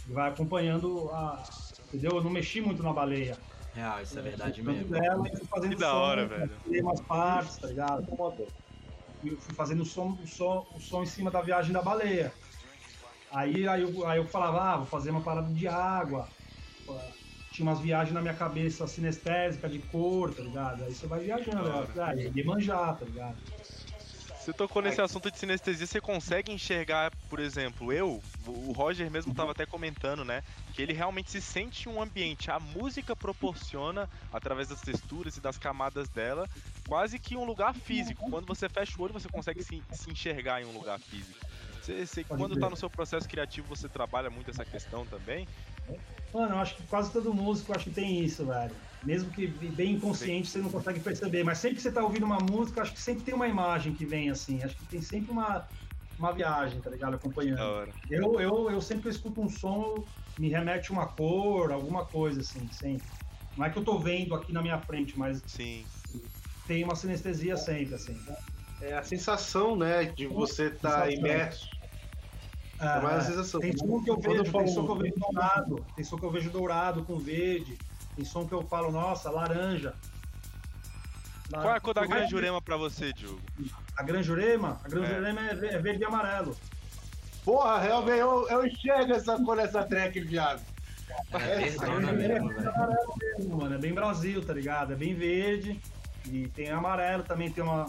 vai 0.05 0.29
acompanhando 0.29 1.09
a. 1.09 1.43
Entendeu? 1.87 2.11
Eu 2.17 2.23
não 2.23 2.29
mexi 2.29 2.61
muito 2.61 2.83
na 2.83 2.93
baleia. 2.93 3.35
Real, 3.73 4.01
isso 4.01 4.19
é 4.19 4.21
verdade 4.21 4.61
mesmo. 4.61 4.89
Dela, 4.89 5.27
e 5.27 5.37
fui 5.37 5.47
fazendo 5.47 5.75
Que 5.75 5.81
da 5.81 5.89
som, 5.89 5.97
hora, 5.97 6.27
velho. 6.27 6.51
tirei 6.63 6.81
umas 6.81 7.01
partes, 7.01 7.57
tá 7.57 7.67
ligado? 7.67 8.05
E 9.23 9.29
eu 9.29 9.37
fui 9.37 9.55
fazendo 9.55 9.81
o 9.81 9.85
som, 9.85 10.17
o, 10.21 10.27
som, 10.27 10.67
o 10.75 10.79
som 10.79 11.01
em 11.01 11.07
cima 11.07 11.31
da 11.31 11.41
viagem 11.41 11.73
da 11.73 11.81
baleia. 11.81 12.31
Aí, 13.31 13.67
aí, 13.67 13.81
eu, 13.81 14.07
aí 14.07 14.19
eu 14.19 14.25
falava, 14.27 14.61
ah, 14.61 14.77
vou 14.77 14.85
fazer 14.85 15.09
uma 15.09 15.21
parada 15.21 15.51
de 15.51 15.67
água. 15.67 16.27
Tinha 17.57 17.67
umas 17.67 17.79
viagens 17.79 18.13
na 18.13 18.21
minha 18.21 18.35
cabeça 18.35 18.85
sinestésica 18.85 19.67
de 19.67 19.79
cor, 19.79 20.31
tá 20.31 20.43
ligado? 20.43 20.84
Aí 20.84 20.93
você 20.93 21.07
vai 21.07 21.21
viajando, 21.21 21.67
hora. 21.67 21.91
ah, 21.97 22.13
e 22.15 22.43
manjar, 22.43 22.95
tá 22.99 23.03
ligado? 23.03 23.35
Você 24.38 24.53
tocou 24.53 24.79
nesse 24.79 25.01
assunto 25.01 25.31
de 25.31 25.39
sinestesia, 25.39 25.88
você 25.88 25.99
consegue 25.99 26.51
enxergar, 26.51 27.11
por 27.27 27.39
exemplo, 27.39 27.91
eu, 27.91 28.21
o 28.45 28.71
Roger 28.73 29.09
mesmo 29.09 29.31
estava 29.31 29.53
até 29.53 29.65
comentando, 29.65 30.23
né? 30.23 30.43
Que 30.75 30.84
ele 30.84 30.93
realmente 30.93 31.31
se 31.31 31.41
sente 31.41 31.89
em 31.89 31.91
um 31.91 31.99
ambiente. 31.99 32.51
A 32.51 32.59
música 32.59 33.15
proporciona, 33.15 34.07
através 34.31 34.67
das 34.67 34.79
texturas 34.79 35.35
e 35.35 35.41
das 35.41 35.57
camadas 35.57 36.07
dela, 36.09 36.47
quase 36.88 37.17
que 37.17 37.35
um 37.35 37.43
lugar 37.43 37.73
físico. 37.73 38.29
Quando 38.29 38.45
você 38.45 38.69
fecha 38.69 38.93
o 38.99 39.01
olho, 39.01 39.13
você 39.13 39.27
consegue 39.29 39.63
se, 39.63 39.84
se 39.91 40.11
enxergar 40.11 40.61
em 40.61 40.65
um 40.65 40.73
lugar 40.73 40.99
físico. 40.99 41.39
Você, 41.81 42.05
você- 42.05 42.23
quando 42.23 42.51
crer. 42.51 42.61
tá 42.61 42.69
no 42.69 42.75
seu 42.77 42.89
processo 42.89 43.27
criativo, 43.27 43.67
você 43.67 43.89
trabalha 43.89 44.29
muito 44.29 44.51
essa 44.51 44.63
questão 44.63 45.07
também? 45.07 45.47
Mano, 46.34 46.55
eu 46.55 46.59
acho 46.59 46.76
que 46.77 46.88
quase 46.88 47.11
todo 47.11 47.34
músico 47.34 47.73
acho 47.73 47.85
que 47.85 47.91
tem 47.95 48.23
isso, 48.23 48.45
velho. 48.45 48.76
Mesmo 49.01 49.31
que 49.31 49.47
bem 49.47 49.93
inconsciente 49.95 50.49
você 50.49 50.59
não 50.59 50.69
consegue 50.69 50.99
perceber, 50.99 51.43
mas 51.43 51.59
sempre 51.59 51.77
que 51.77 51.81
você 51.81 51.91
tá 51.91 52.03
ouvindo 52.03 52.26
uma 52.26 52.39
música, 52.39 52.81
acho 52.81 52.93
que 52.93 52.99
sempre 53.01 53.23
tem 53.23 53.34
uma 53.34 53.47
imagem 53.47 53.93
que 53.93 54.05
vem 54.05 54.30
assim. 54.30 54.61
Acho 54.64 54.76
que 54.76 54.85
tem 54.85 55.01
sempre 55.01 55.31
uma, 55.31 55.68
uma 56.18 56.31
viagem, 56.34 56.81
tá 56.81 56.89
ligado? 56.89 57.15
Acompanhando. 57.15 57.88
Eu, 58.09 58.39
eu, 58.39 58.69
eu 58.69 58.81
sempre 58.81 59.09
escuto 59.09 59.41
um 59.41 59.49
som, 59.49 60.03
me 60.38 60.49
remete 60.49 60.91
uma 60.91 61.07
cor, 61.07 61.72
alguma 61.72 62.05
coisa 62.05 62.41
assim, 62.41 62.69
sempre. 62.72 63.07
Não 63.55 63.65
é 63.65 63.72
que 63.72 63.77
eu 63.80 63.84
tô 63.84 63.99
vendo 63.99 64.35
aqui 64.35 64.53
na 64.53 64.61
minha 64.61 64.80
frente, 64.80 65.18
mas 65.18 65.41
Sim. 65.45 65.85
tem 66.68 66.84
uma 66.84 66.95
sinestesia 66.95 67.55
sempre, 67.57 67.95
assim. 67.95 68.14
É 68.81 68.93
a 68.93 69.03
sensação, 69.03 69.76
né, 69.76 70.05
de 70.05 70.27
você 70.27 70.68
estar 70.68 71.09
Sensação. 71.09 71.27
imerso. 71.27 71.76
É 72.79 72.99
mais 73.01 73.17
a 73.17 73.21
sensação. 73.21 73.59
Tem 73.59 73.75
som 73.75 74.03
que 74.03 74.09
eu 74.09 74.15
Quando 74.17 74.35
eu 74.35 74.43
vejo, 74.43 74.51
falo- 74.51 74.63
tem 74.65 74.73
som 74.73 74.85
que 74.85 74.91
eu 74.91 74.97
vejo 74.97 75.15
dourado, 75.19 75.85
tem 75.95 76.05
som 76.05 76.17
que 76.17 76.25
eu 76.25 76.31
vejo 76.31 76.49
dourado 76.51 77.03
com 77.03 77.17
verde, 77.17 77.77
tem 78.15 78.23
som 78.25 78.47
que 78.47 78.53
eu 78.53 78.61
falo, 78.67 78.91
nossa, 78.91 79.29
laranja. 79.31 79.93
Qual 81.49 81.69
é 81.73 81.77
a 81.77 81.79
cor 81.79 81.93
da. 81.93 82.05
Gran 82.05 82.27
Jurema 82.27 82.61
pra 82.61 82.75
você, 82.77 83.13
Diogo? 83.13 83.39
A 83.95 84.03
Gran 84.03 84.21
Jurema? 84.21 84.79
A 84.83 84.87
Gran 84.89 85.03
É. 85.05 85.15
Jurema 85.15 85.41
é 85.41 85.51
é 85.51 85.79
verde 85.79 86.01
e 86.03 86.05
amarelo. 86.05 86.55
Porra, 87.43 87.79
realmente, 87.79 88.17
eu, 88.19 88.47
eu 88.49 88.67
enxergo 88.67 89.13
essa 89.13 89.41
cor 89.41 89.55
nessa 89.55 89.83
track, 89.83 90.19
viado. 90.19 90.61
É 91.31 91.35
A 91.35 91.37
verdona 91.39 92.11
Gran 92.11 92.21
Jurema 92.21 92.53
é 92.53 92.63
e 92.63 92.67
amarelo 92.67 93.13
mesmo, 93.17 93.57
mano. 93.57 93.75
É 93.75 93.77
bem 93.77 93.93
Brasil, 93.93 94.45
tá 94.45 94.53
ligado? 94.53 94.91
É 94.93 94.95
bem 94.95 95.15
verde. 95.15 95.79
E 96.25 96.47
tem 96.49 96.69
amarelo 96.69 97.23
também, 97.23 97.49
tem 97.49 97.63
uma, 97.63 97.85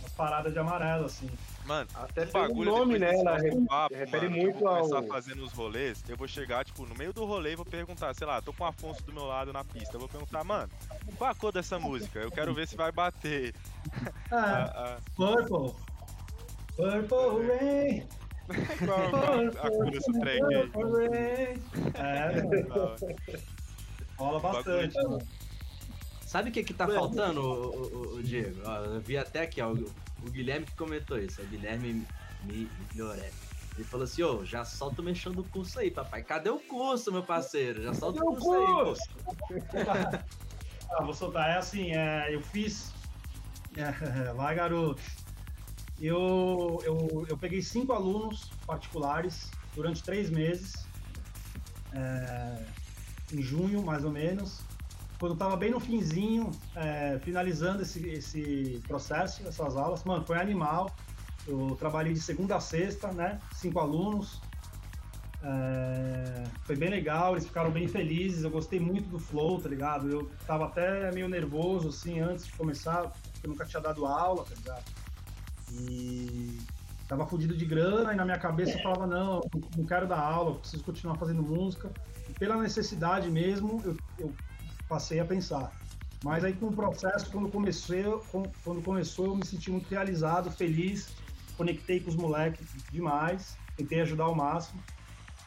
umas 0.00 0.12
paradas 0.16 0.52
de 0.52 0.58
amarelo, 0.58 1.04
assim. 1.06 1.30
Mano, 1.66 1.88
Até 1.94 2.24
um 2.24 2.30
bagulho 2.30 2.70
nome, 2.70 2.98
depois 2.98 3.24
né? 3.24 3.50
Ela 3.50 3.66
papo, 3.66 3.94
refere 3.94 4.28
mano, 4.28 4.42
muito 4.42 4.56
eu 4.56 4.60
vou 4.60 4.68
ao. 4.68 4.88
começar 4.88 5.02
fazendo 5.08 5.44
os 5.44 5.52
rolês, 5.52 6.02
eu 6.08 6.16
vou 6.16 6.28
chegar, 6.28 6.64
tipo, 6.64 6.86
no 6.86 6.94
meio 6.94 7.12
do 7.12 7.24
rolê 7.24 7.52
e 7.52 7.56
vou 7.56 7.64
perguntar, 7.64 8.14
sei 8.14 8.26
lá, 8.26 8.40
tô 8.40 8.52
com 8.52 8.62
o 8.62 8.66
Afonso 8.68 9.02
do 9.02 9.12
meu 9.12 9.24
lado 9.24 9.52
na 9.52 9.64
pista, 9.64 9.96
eu 9.96 10.00
vou 10.00 10.08
perguntar, 10.08 10.44
mano, 10.44 10.70
qual 11.18 11.30
a 11.30 11.34
cor 11.34 11.52
dessa 11.52 11.76
música? 11.78 12.20
Eu 12.20 12.30
quero 12.30 12.54
ver 12.54 12.68
se 12.68 12.76
vai 12.76 12.92
bater. 12.92 13.52
É, 14.30 14.34
ah, 14.34 14.72
ah. 14.74 14.98
Purple. 15.16 15.74
Purple 16.76 17.46
Rain. 17.48 18.06
Qual, 18.84 19.10
qual 19.10 19.66
a 19.66 19.70
cura 19.70 19.90
desse 19.90 20.12
trem 20.20 20.44
aí? 20.44 20.68
Purple 20.68 21.08
Rain. 21.08 21.62
É, 21.94 22.42
rola 24.16 24.38
bastante. 24.52 24.96
Sabe 26.24 26.50
o 26.50 26.52
que 26.52 26.62
que 26.62 26.74
tá 26.74 26.86
faltando, 26.86 27.40
o, 27.40 27.70
o, 27.70 28.14
o 28.16 28.22
Diego? 28.22 28.60
Ó, 28.64 28.76
eu 28.84 29.00
vi 29.00 29.16
até 29.16 29.42
aqui, 29.42 29.60
ó, 29.60 29.74
o, 30.26 30.28
o 30.28 30.30
Guilherme 30.30 30.66
que 30.66 30.74
comentou 30.74 31.18
isso, 31.18 31.40
o 31.42 31.46
Guilherme 31.46 32.06
Miglioré. 32.44 33.30
Ele 33.76 33.84
falou 33.84 34.04
assim, 34.04 34.22
ô, 34.22 34.44
já 34.44 34.64
solta 34.64 35.02
o 35.02 35.04
mexão 35.04 35.32
do 35.32 35.44
curso 35.44 35.78
aí, 35.78 35.90
papai. 35.90 36.22
Cadê 36.22 36.48
o 36.48 36.58
curso, 36.58 37.12
meu 37.12 37.22
parceiro? 37.22 37.82
Já 37.82 37.92
solta 37.92 38.22
o 38.24 38.36
curso, 38.36 38.52
aí, 38.54 40.24
ah, 40.90 41.02
vou 41.04 41.12
soltar. 41.12 41.50
É 41.50 41.58
assim, 41.58 41.92
é, 41.92 42.34
eu 42.34 42.40
fiz... 42.40 42.94
É, 43.76 44.32
lá, 44.32 44.54
garoto. 44.54 45.02
Eu, 46.00 46.80
eu, 46.84 47.26
eu 47.28 47.36
peguei 47.36 47.60
cinco 47.60 47.92
alunos 47.92 48.50
particulares 48.66 49.50
durante 49.74 50.02
três 50.02 50.30
meses. 50.30 50.86
É, 51.92 52.64
em 53.32 53.42
junho, 53.42 53.82
mais 53.82 54.04
ou 54.04 54.10
menos. 54.10 54.60
Quando 55.18 55.32
eu 55.32 55.38
tava 55.38 55.56
bem 55.56 55.70
no 55.70 55.80
finzinho, 55.80 56.50
é, 56.74 57.18
finalizando 57.20 57.82
esse, 57.82 58.06
esse 58.08 58.82
processo, 58.86 59.46
essas 59.48 59.76
aulas, 59.76 60.04
mano, 60.04 60.24
foi 60.24 60.38
animal. 60.38 60.90
Eu 61.46 61.76
trabalhei 61.78 62.12
de 62.12 62.20
segunda 62.20 62.56
a 62.56 62.60
sexta, 62.60 63.10
né? 63.12 63.40
Cinco 63.52 63.78
alunos. 63.78 64.40
É, 65.42 66.44
foi 66.64 66.76
bem 66.76 66.90
legal, 66.90 67.32
eles 67.32 67.46
ficaram 67.46 67.70
bem 67.70 67.88
felizes. 67.88 68.44
Eu 68.44 68.50
gostei 68.50 68.78
muito 68.78 69.08
do 69.08 69.18
flow, 69.18 69.60
tá 69.60 69.68
ligado? 69.68 70.10
Eu 70.10 70.30
tava 70.46 70.66
até 70.66 71.10
meio 71.12 71.28
nervoso, 71.28 71.88
assim, 71.88 72.20
antes 72.20 72.46
de 72.46 72.52
começar, 72.52 73.02
porque 73.02 73.46
eu 73.46 73.50
nunca 73.50 73.64
tinha 73.64 73.80
dado 73.80 74.04
aula, 74.04 74.44
tá 74.44 74.54
ligado? 74.54 74.84
E 75.72 76.58
tava 77.08 77.26
fudido 77.26 77.56
de 77.56 77.64
grana 77.64 78.12
e 78.12 78.16
na 78.16 78.24
minha 78.24 78.38
cabeça 78.38 78.76
eu 78.76 78.82
falava: 78.82 79.06
não, 79.06 79.40
não 79.76 79.86
quero 79.86 80.06
dar 80.06 80.18
aula, 80.18 80.58
preciso 80.58 80.84
continuar 80.84 81.16
fazendo 81.16 81.42
música. 81.42 81.90
E 82.28 82.32
pela 82.34 82.56
necessidade 82.60 83.30
mesmo, 83.30 83.80
eu, 83.84 83.96
eu 84.18 84.34
passei 84.88 85.20
a 85.20 85.24
pensar. 85.24 85.72
Mas 86.24 86.44
aí 86.44 86.54
com 86.54 86.66
o 86.66 86.74
processo, 86.74 87.30
quando 87.30 87.50
comecei, 87.50 88.04
quando 88.64 88.82
começou, 88.82 89.26
eu 89.26 89.36
me 89.36 89.44
senti 89.44 89.70
muito 89.70 89.88
realizado, 89.88 90.50
feliz 90.50 91.14
conectei 91.56 92.00
com 92.00 92.10
os 92.10 92.16
moleques 92.16 92.66
demais, 92.90 93.56
tentei 93.76 94.00
ajudar 94.00 94.24
ao 94.24 94.34
máximo. 94.34 94.82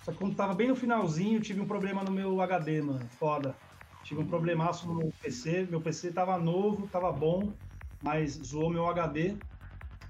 Só 0.04 0.12
que 0.12 0.18
quando 0.18 0.36
tava 0.36 0.54
bem 0.54 0.68
no 0.68 0.76
finalzinho, 0.76 1.40
tive 1.40 1.62
um 1.62 1.68
problema 1.68 2.04
no 2.04 2.12
meu 2.12 2.42
HD, 2.42 2.82
mano, 2.82 3.08
foda. 3.18 3.56
Tive 4.04 4.22
um 4.22 4.28
problemaço 4.28 4.88
no 4.88 4.96
meu 4.96 5.14
PC, 5.22 5.68
meu 5.70 5.82
PC 5.82 6.12
tava 6.12 6.38
novo, 6.38 6.88
tava 6.88 7.12
bom, 7.12 7.54
mas 8.02 8.34
zoou 8.34 8.72
meu 8.72 8.88
HD. 8.88 9.38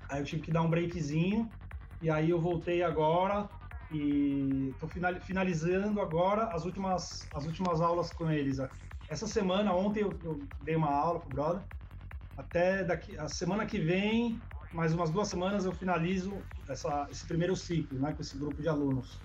Aí 0.09 0.21
eu 0.21 0.25
tive 0.25 0.41
que 0.41 0.51
dar 0.51 0.61
um 0.61 0.69
breakzinho, 0.69 1.51
e 2.01 2.09
aí 2.09 2.29
eu 2.29 2.39
voltei 2.39 2.81
agora 2.81 3.49
e 3.91 4.73
tô 4.79 4.87
finalizando 5.19 5.99
agora 5.99 6.45
as 6.53 6.63
últimas, 6.63 7.27
as 7.33 7.45
últimas 7.45 7.81
aulas 7.81 8.11
com 8.11 8.29
eles. 8.31 8.57
Essa 9.09 9.27
semana, 9.27 9.73
ontem 9.73 10.01
eu, 10.01 10.19
eu 10.23 10.47
dei 10.61 10.75
uma 10.75 10.89
aula 10.91 11.19
pro 11.19 11.31
brother. 11.31 11.63
Até 12.37 12.83
daqui, 12.83 13.17
a 13.17 13.27
semana 13.27 13.65
que 13.65 13.79
vem 13.79 14.41
mais 14.71 14.93
umas 14.93 15.09
duas 15.09 15.27
semanas 15.27 15.65
eu 15.65 15.73
finalizo 15.73 16.43
essa, 16.69 17.07
esse 17.09 17.27
primeiro 17.27 17.55
ciclo, 17.55 17.99
né, 17.99 18.13
com 18.13 18.21
esse 18.21 18.37
grupo 18.37 18.61
de 18.61 18.67
alunos. 18.67 19.19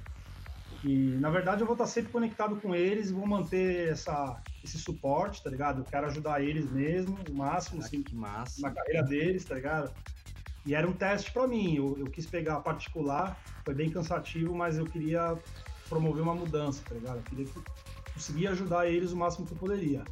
E, 0.83 1.17
na 1.19 1.31
verdade, 1.31 1.63
eu 1.63 1.67
vou 1.67 1.75
estar 1.75 1.87
sempre 1.87 2.11
conectado 2.11 2.61
com 2.61 2.75
eles 2.75 3.11
e 3.11 3.13
vou 3.13 3.27
manter 3.27 3.89
essa, 3.89 4.43
esse 4.63 4.79
suporte, 4.79 5.43
tá 5.43 5.51
ligado? 5.51 5.81
Eu 5.81 5.85
quero 5.85 6.07
ajudar 6.07 6.43
eles 6.43 6.71
mesmo, 6.71 7.17
o 7.29 7.35
máximo, 7.35 7.81
assim, 7.81 8.03
que 8.03 8.15
massa. 8.15 8.61
na 8.61 8.75
carreira 8.75 9.03
deles, 9.03 9.47
tá 9.47 9.55
ligado? 9.55 9.95
E 10.67 10.75
era 10.75 10.89
um 10.89 10.93
teste 10.93 11.31
para 11.31 11.47
mim, 11.47 11.77
eu, 11.77 11.99
eu 11.99 12.09
quis 12.09 12.27
pegar 12.27 12.61
particular, 12.61 13.39
foi 13.65 13.75
bem 13.75 13.91
cansativo, 13.91 14.55
mas 14.55 14.79
eu 14.79 14.87
queria 14.87 15.39
promover 15.89 16.23
uma 16.23 16.35
mudança, 16.35 16.83
tá 16.89 16.95
ligado? 16.95 17.19
Eu 17.19 17.25
queria 17.25 17.47
conseguir 18.15 18.47
ajudar 18.49 18.87
eles 18.89 19.13
o 19.13 19.17
máximo 19.17 19.47
que 19.47 19.53
eu 19.53 19.59
poderia 19.59 20.05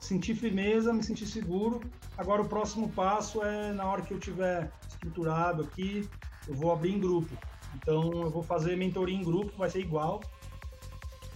senti 0.00 0.34
firmeza, 0.34 0.92
me 0.92 1.02
senti 1.02 1.26
seguro. 1.26 1.80
Agora 2.16 2.42
o 2.42 2.48
próximo 2.48 2.88
passo 2.90 3.44
é 3.44 3.72
na 3.72 3.84
hora 3.84 4.02
que 4.02 4.12
eu 4.12 4.18
tiver 4.18 4.72
estruturado 4.88 5.62
aqui, 5.62 6.08
eu 6.48 6.54
vou 6.54 6.72
abrir 6.72 6.92
em 6.92 6.98
grupo. 6.98 7.36
Então 7.76 8.10
eu 8.22 8.30
vou 8.30 8.42
fazer 8.42 8.76
mentoria 8.76 9.14
em 9.14 9.22
grupo, 9.22 9.52
vai 9.56 9.70
ser 9.70 9.80
igual. 9.80 10.20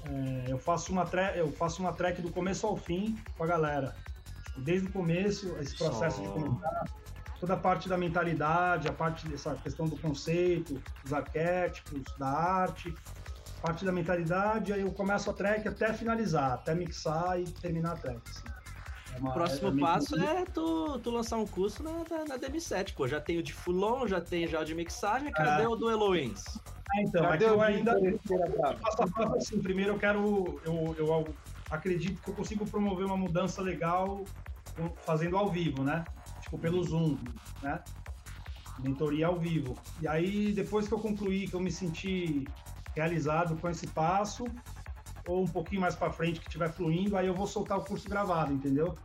É, 0.04 0.46
eu 0.48 0.58
faço 0.58 0.90
uma 0.92 1.06
track, 1.06 1.38
eu 1.38 1.52
faço 1.52 1.80
uma 1.80 1.92
track 1.92 2.20
do 2.20 2.30
começo 2.30 2.66
ao 2.66 2.76
fim 2.76 3.16
com 3.36 3.44
a 3.44 3.46
galera. 3.46 3.94
Desde 4.56 4.88
o 4.88 4.92
começo, 4.92 5.54
esse 5.60 5.76
processo 5.76 6.16
Só... 6.16 6.22
de 6.22 6.28
comentar, 6.28 6.84
toda 7.40 7.54
a 7.54 7.56
parte 7.56 7.88
da 7.88 7.96
mentalidade, 7.96 8.88
a 8.88 8.92
parte 8.92 9.28
dessa 9.28 9.54
questão 9.56 9.86
do 9.86 9.96
conceito, 9.96 10.80
dos 11.02 11.12
arquétipos, 11.12 12.02
da 12.18 12.28
arte, 12.28 12.94
parte 13.64 13.82
da 13.82 13.90
mentalidade, 13.90 14.74
aí 14.74 14.82
eu 14.82 14.92
começo 14.92 15.30
a 15.30 15.32
track 15.32 15.66
até 15.66 15.90
finalizar, 15.94 16.52
até 16.52 16.74
mixar 16.74 17.40
e 17.40 17.44
terminar 17.44 17.92
a 17.92 17.96
track. 17.96 18.20
Assim. 18.28 18.42
É 19.14 19.18
uma, 19.18 19.30
o 19.30 19.32
próximo 19.32 19.78
é, 19.78 19.80
passo 19.80 20.20
é 20.20 20.44
tu, 20.44 20.98
tu 20.98 21.10
lançar 21.10 21.38
um 21.38 21.46
curso 21.46 21.82
na, 21.82 21.92
na, 21.92 22.24
na 22.26 22.38
DM7, 22.38 22.92
pô. 22.94 23.08
Já 23.08 23.22
tem 23.22 23.38
o 23.38 23.42
de 23.42 23.54
Fulon, 23.54 24.06
já 24.06 24.20
tem 24.20 24.46
já 24.46 24.60
o 24.60 24.64
de 24.66 24.74
mixagem, 24.74 25.32
cadê 25.32 25.62
é. 25.62 25.68
o 25.68 25.76
do 25.76 25.90
Eloins? 25.90 26.44
É, 26.94 27.02
então, 27.04 27.22
cadê 27.22 27.46
eu 27.46 27.62
ainda. 27.62 27.98
Passo 28.82 29.02
a 29.02 29.06
passo 29.06 29.36
assim, 29.36 29.62
primeiro 29.62 29.92
eu 29.92 29.98
quero. 29.98 30.60
Eu, 30.62 30.94
eu 30.98 31.34
acredito 31.70 32.20
que 32.20 32.28
eu 32.28 32.34
consigo 32.34 32.66
promover 32.66 33.06
uma 33.06 33.16
mudança 33.16 33.62
legal 33.62 34.24
fazendo 35.06 35.38
ao 35.38 35.48
vivo, 35.48 35.82
né? 35.82 36.04
Tipo, 36.42 36.58
pelo 36.58 36.84
Zoom, 36.84 37.16
né? 37.62 37.82
Mentoria 38.80 39.28
ao 39.28 39.38
vivo. 39.38 39.74
E 40.02 40.06
aí, 40.06 40.52
depois 40.52 40.86
que 40.86 40.92
eu 40.92 40.98
concluir, 40.98 41.48
que 41.48 41.54
eu 41.54 41.60
me 41.60 41.70
senti 41.70 42.44
realizado 42.94 43.56
com 43.56 43.68
esse 43.68 43.86
passo, 43.88 44.46
ou 45.26 45.42
um 45.42 45.48
pouquinho 45.48 45.80
mais 45.80 45.94
para 45.94 46.10
frente 46.10 46.40
que 46.40 46.46
estiver 46.46 46.70
fluindo, 46.72 47.16
aí 47.16 47.26
eu 47.26 47.34
vou 47.34 47.46
soltar 47.46 47.78
o 47.78 47.84
curso 47.84 48.08
gravado, 48.08 48.52
entendeu? 48.52 48.96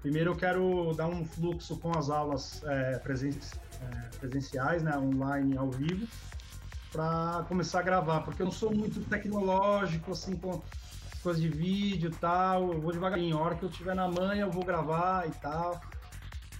Primeiro 0.00 0.30
eu 0.30 0.36
quero 0.36 0.94
dar 0.94 1.08
um 1.08 1.24
fluxo 1.24 1.76
com 1.78 1.96
as 1.96 2.08
aulas 2.08 2.62
é, 2.64 2.98
presen 2.98 3.38
é, 3.82 4.16
presenciais, 4.16 4.82
né, 4.82 4.96
online, 4.96 5.56
ao 5.56 5.70
vivo, 5.70 6.06
para 6.90 7.44
começar 7.48 7.80
a 7.80 7.82
gravar, 7.82 8.20
porque 8.20 8.40
eu 8.42 8.46
não 8.46 8.52
sou 8.52 8.74
muito 8.74 9.00
tecnológico, 9.08 10.12
assim, 10.12 10.36
com 10.36 10.62
coisas 11.22 11.42
de 11.42 11.48
vídeo 11.48 12.10
e 12.10 12.14
tal, 12.16 12.72
eu 12.72 12.80
vou 12.80 12.92
devagarinho, 12.92 13.36
a 13.36 13.40
hora 13.42 13.54
que 13.56 13.62
eu 13.62 13.68
tiver 13.68 13.94
na 13.94 14.08
manha 14.08 14.42
eu 14.42 14.50
vou 14.50 14.64
gravar 14.64 15.28
e 15.28 15.32
tal. 15.32 15.80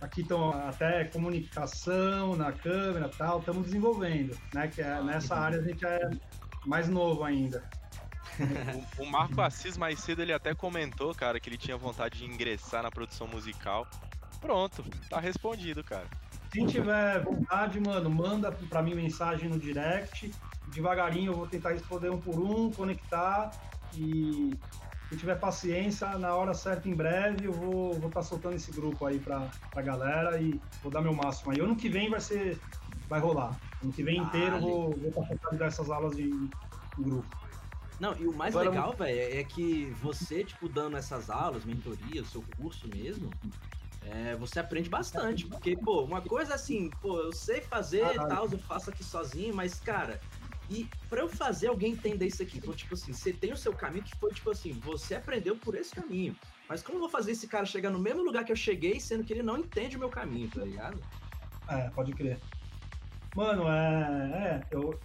Aqui 0.01 0.23
estão 0.23 0.51
até 0.51 1.05
comunicação 1.05 2.35
na 2.35 2.53
câmera 2.53 3.11
e 3.13 3.17
tal, 3.17 3.39
estamos 3.39 3.65
desenvolvendo, 3.65 4.37
né, 4.55 4.69
que 4.69 4.83
é, 4.83 5.03
nessa 5.03 5.35
área 5.35 5.59
a 5.59 5.63
gente 5.63 5.85
é 5.85 6.11
mais 6.67 6.89
novo 6.89 7.25
ainda 7.25 7.63
o, 8.99 9.03
o 9.03 9.07
Marco 9.07 9.41
Assis 9.41 9.77
mais 9.77 10.01
cedo 10.01 10.23
ele 10.23 10.33
até 10.33 10.55
comentou, 10.55 11.15
cara, 11.15 11.41
que 11.41 11.49
ele 11.49 11.59
tinha 11.59 11.77
vontade 11.77 12.19
de 12.19 12.25
ingressar 12.25 12.83
na 12.83 12.91
produção 12.91 13.27
musical. 13.27 13.87
Pronto, 14.41 14.85
tá 15.09 15.21
respondido, 15.21 15.83
cara. 15.85 16.07
Quem 16.51 16.67
tiver 16.67 17.23
vontade, 17.23 17.79
mano, 17.81 18.11
manda 18.11 18.51
pra 18.53 18.83
mim 18.83 18.95
mensagem 18.95 19.49
no 19.49 19.59
direct. 19.59 20.33
Devagarinho 20.69 21.33
eu 21.33 21.37
vou 21.37 21.47
tentar 21.47 21.71
responder 21.71 22.11
um 22.11 22.21
por 22.21 22.41
um, 22.41 22.71
conectar 22.73 23.51
e 23.95 24.57
se 25.11 25.17
tiver 25.17 25.39
paciência, 25.39 26.19
na 26.19 26.35
hora 26.35 26.55
certa, 26.55 26.89
em 26.89 26.95
breve, 26.95 27.47
eu 27.47 27.53
vou 27.53 27.97
estar 27.97 28.11
tá 28.11 28.23
soltando 28.23 28.55
esse 28.55 28.73
grupo 28.73 29.05
aí 29.05 29.19
pra, 29.19 29.51
pra 29.73 29.83
galera 29.83 30.41
e 30.41 30.61
vou 30.83 30.91
dar 30.91 31.03
meu 31.03 31.13
máximo 31.13 31.53
aí. 31.53 31.61
Ano 31.61 31.77
que 31.77 31.89
vem 31.89 32.09
vai 32.09 32.21
ser. 32.21 32.61
vai 33.09 33.21
rolar. 33.21 33.59
Ano 33.83 33.93
que 33.93 34.03
vem 34.03 34.19
inteiro 34.19 34.57
eu 34.57 34.61
vou 34.61 35.09
estar 35.09 35.27
focando 35.27 35.65
essas 35.65 35.91
aulas 35.91 36.17
de, 36.17 36.31
de 36.31 37.03
grupo. 37.03 37.29
Não, 37.99 38.17
e 38.19 38.27
o 38.27 38.33
mais 38.33 38.55
Agora, 38.55 38.71
legal, 38.71 38.95
velho, 38.95 39.39
é 39.39 39.45
que 39.45 39.91
você, 40.03 40.43
tipo, 40.43 40.69
dando 40.69 40.97
essas 40.97 41.29
aulas, 41.29 41.65
mentoria, 41.67 42.23
o 42.23 42.27
seu 42.27 42.43
curso 42.43 42.89
mesmo, 42.89 43.37
é, 44.03 44.35
você 44.37 44.59
aprende 44.59 44.89
bastante. 44.89 45.47
Porque, 45.47 45.77
pô, 45.77 46.03
uma 46.03 46.23
coisa 46.23 46.55
assim, 46.55 46.91
pô, 47.03 47.21
eu 47.21 47.33
sei 47.33 47.61
fazer 47.61 48.15
e 48.15 48.17
tal, 48.17 48.51
eu 48.51 48.59
faço 48.59 48.89
aqui 48.89 49.05
sozinho, 49.05 49.55
mas, 49.55 49.79
cara, 49.81 50.19
e 50.71 50.89
para 51.11 51.21
eu 51.21 51.29
fazer 51.29 51.67
alguém 51.67 51.93
entender 51.93 52.27
isso 52.27 52.43
aqui, 52.43 52.57
então, 52.57 52.73
tipo 52.73 52.95
assim, 52.95 53.13
você 53.13 53.33
tem 53.33 53.53
o 53.53 53.57
seu 53.57 53.75
caminho 53.75 54.05
que 54.05 54.15
foi, 54.15 54.33
tipo 54.33 54.51
assim, 54.51 54.73
você 54.73 55.17
aprendeu 55.17 55.57
por 55.57 55.75
esse 55.75 55.95
caminho. 55.95 56.35
Mas 56.69 56.83
como 56.83 56.97
eu 56.97 57.01
vou 57.01 57.11
fazer 57.11 57.33
esse 57.33 57.49
cara 57.49 57.67
chegar 57.67 57.91
no 57.91 57.99
mesmo 57.99 58.23
lugar 58.23 58.45
que 58.45 58.53
eu 58.53 58.57
cheguei, 58.57 58.99
sendo 58.99 59.25
que 59.25 59.33
ele 59.33 59.43
não 59.43 59.59
entende 59.59 59.97
o 59.97 60.01
meu 60.01 60.09
caminho, 60.09 60.49
tá 60.51 60.65
ligado? 60.65 61.03
É, 61.69 61.91
pode 61.91 62.15
crer. 62.15 62.41
Mano, 63.35 63.69
é. 63.69 64.33
é 64.35 64.67
eu, 64.71 64.99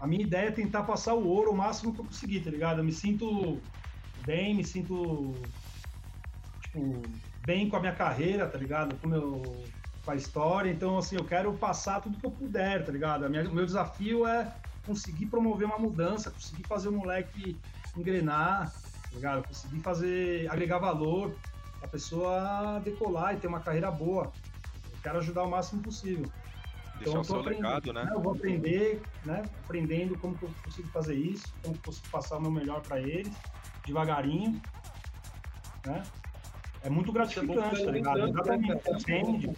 a 0.00 0.06
minha 0.06 0.24
ideia 0.24 0.48
é 0.48 0.52
tentar 0.52 0.82
passar 0.82 1.14
o 1.14 1.26
ouro 1.26 1.52
o 1.52 1.56
máximo 1.56 1.94
que 1.94 2.00
eu 2.00 2.04
conseguir, 2.04 2.40
tá 2.40 2.50
ligado? 2.50 2.78
Eu 2.78 2.84
me 2.84 2.92
sinto 2.92 3.60
bem, 4.24 4.54
me 4.54 4.64
sinto 4.64 5.34
tipo, 6.60 7.02
bem 7.44 7.68
com 7.68 7.76
a 7.76 7.80
minha 7.80 7.94
carreira, 7.94 8.48
tá 8.48 8.58
ligado? 8.58 8.96
Com, 8.98 9.08
meu, 9.08 9.64
com 10.04 10.10
a 10.10 10.16
história. 10.16 10.70
Então, 10.70 10.98
assim, 10.98 11.16
eu 11.16 11.24
quero 11.24 11.52
passar 11.54 12.00
tudo 12.00 12.18
que 12.18 12.26
eu 12.26 12.30
puder, 12.30 12.84
tá 12.84 12.90
ligado? 12.90 13.28
Minha, 13.28 13.48
o 13.48 13.54
meu 13.54 13.66
desafio 13.66 14.26
é 14.26 14.52
conseguir 14.84 15.26
promover 15.26 15.66
uma 15.66 15.78
mudança, 15.78 16.30
conseguir 16.30 16.64
fazer 16.64 16.88
o 16.88 16.92
moleque 16.92 17.60
engrenar, 17.96 18.72
tá 18.72 19.14
ligado? 19.14 19.44
Conseguir 19.44 19.80
fazer, 19.80 20.50
agregar 20.50 20.78
valor, 20.78 21.36
a 21.82 21.86
pessoa 21.86 22.80
decolar 22.84 23.34
e 23.34 23.36
ter 23.36 23.46
uma 23.46 23.60
carreira 23.60 23.90
boa. 23.90 24.32
quero 25.02 25.18
ajudar 25.18 25.44
o 25.44 25.50
máximo 25.50 25.82
possível. 25.82 26.28
Deixar 27.04 27.20
Então, 27.20 27.20
o 27.20 27.24
seu 27.24 27.40
legado, 27.40 27.92
né? 27.92 28.06
Eu 28.14 28.22
vou 28.22 28.32
aprender, 28.34 29.08
né? 29.22 29.48
Aprendendo 29.58 30.16
como 30.18 30.38
que 30.38 30.44
eu 30.44 30.54
consigo 30.62 30.88
fazer 30.90 31.16
isso, 31.16 31.58
como 31.60 31.74
que 31.74 31.80
eu 31.80 31.84
consigo 31.84 32.08
passar 32.10 32.38
o 32.38 32.40
meu 32.42 32.50
melhor 32.50 32.84
para 32.84 33.00
eles, 33.02 33.42
devagarinho, 33.84 34.62
né? 35.84 36.10
É 36.80 36.90
muito 36.90 37.12
gratificante, 37.12 37.84
tá 37.84 37.90
ligado? 37.90 38.28
Exatamente, 38.28 38.82
você 38.82 38.92
aprende, 38.94 39.48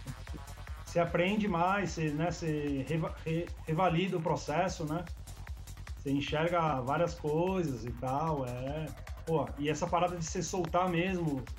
você 0.83 0.99
aprende 0.99 1.47
mais, 1.47 1.91
você, 1.91 2.13
né, 2.13 2.31
você 2.31 2.83
reva- 2.83 3.15
re- 3.25 3.55
revalida 3.65 4.17
o 4.17 4.23
processo, 4.23 4.85
né? 4.87 5.09
Você 5.97 6.11
enxerga 6.11 6.81
várias 6.81 7.15
coisas 7.15 7.85
e 7.85 7.93
tal, 7.93 8.45
é... 8.45 8.95
Pô, 9.25 9.55
e 9.57 9.69
essa 9.69 9.89
parada 9.89 10.17
de 10.17 10.25
se 10.25 10.43
soltar 10.43 10.89
mesmo, 10.89 11.51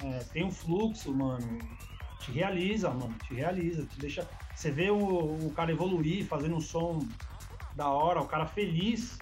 é, 0.00 0.24
tem 0.24 0.44
um 0.44 0.50
fluxo, 0.52 1.14
mano, 1.16 1.76
te 2.18 2.32
realiza, 2.32 2.92
mano, 2.92 3.18
te 3.18 3.34
realiza, 3.34 3.86
te 3.86 4.00
deixa... 4.00 4.28
Você 4.58 4.72
vê 4.72 4.90
o, 4.90 5.46
o 5.46 5.52
cara 5.52 5.70
evoluir, 5.70 6.26
fazendo 6.26 6.56
um 6.56 6.60
som 6.60 7.06
da 7.76 7.88
hora, 7.88 8.20
o 8.20 8.26
cara 8.26 8.44
feliz, 8.44 9.16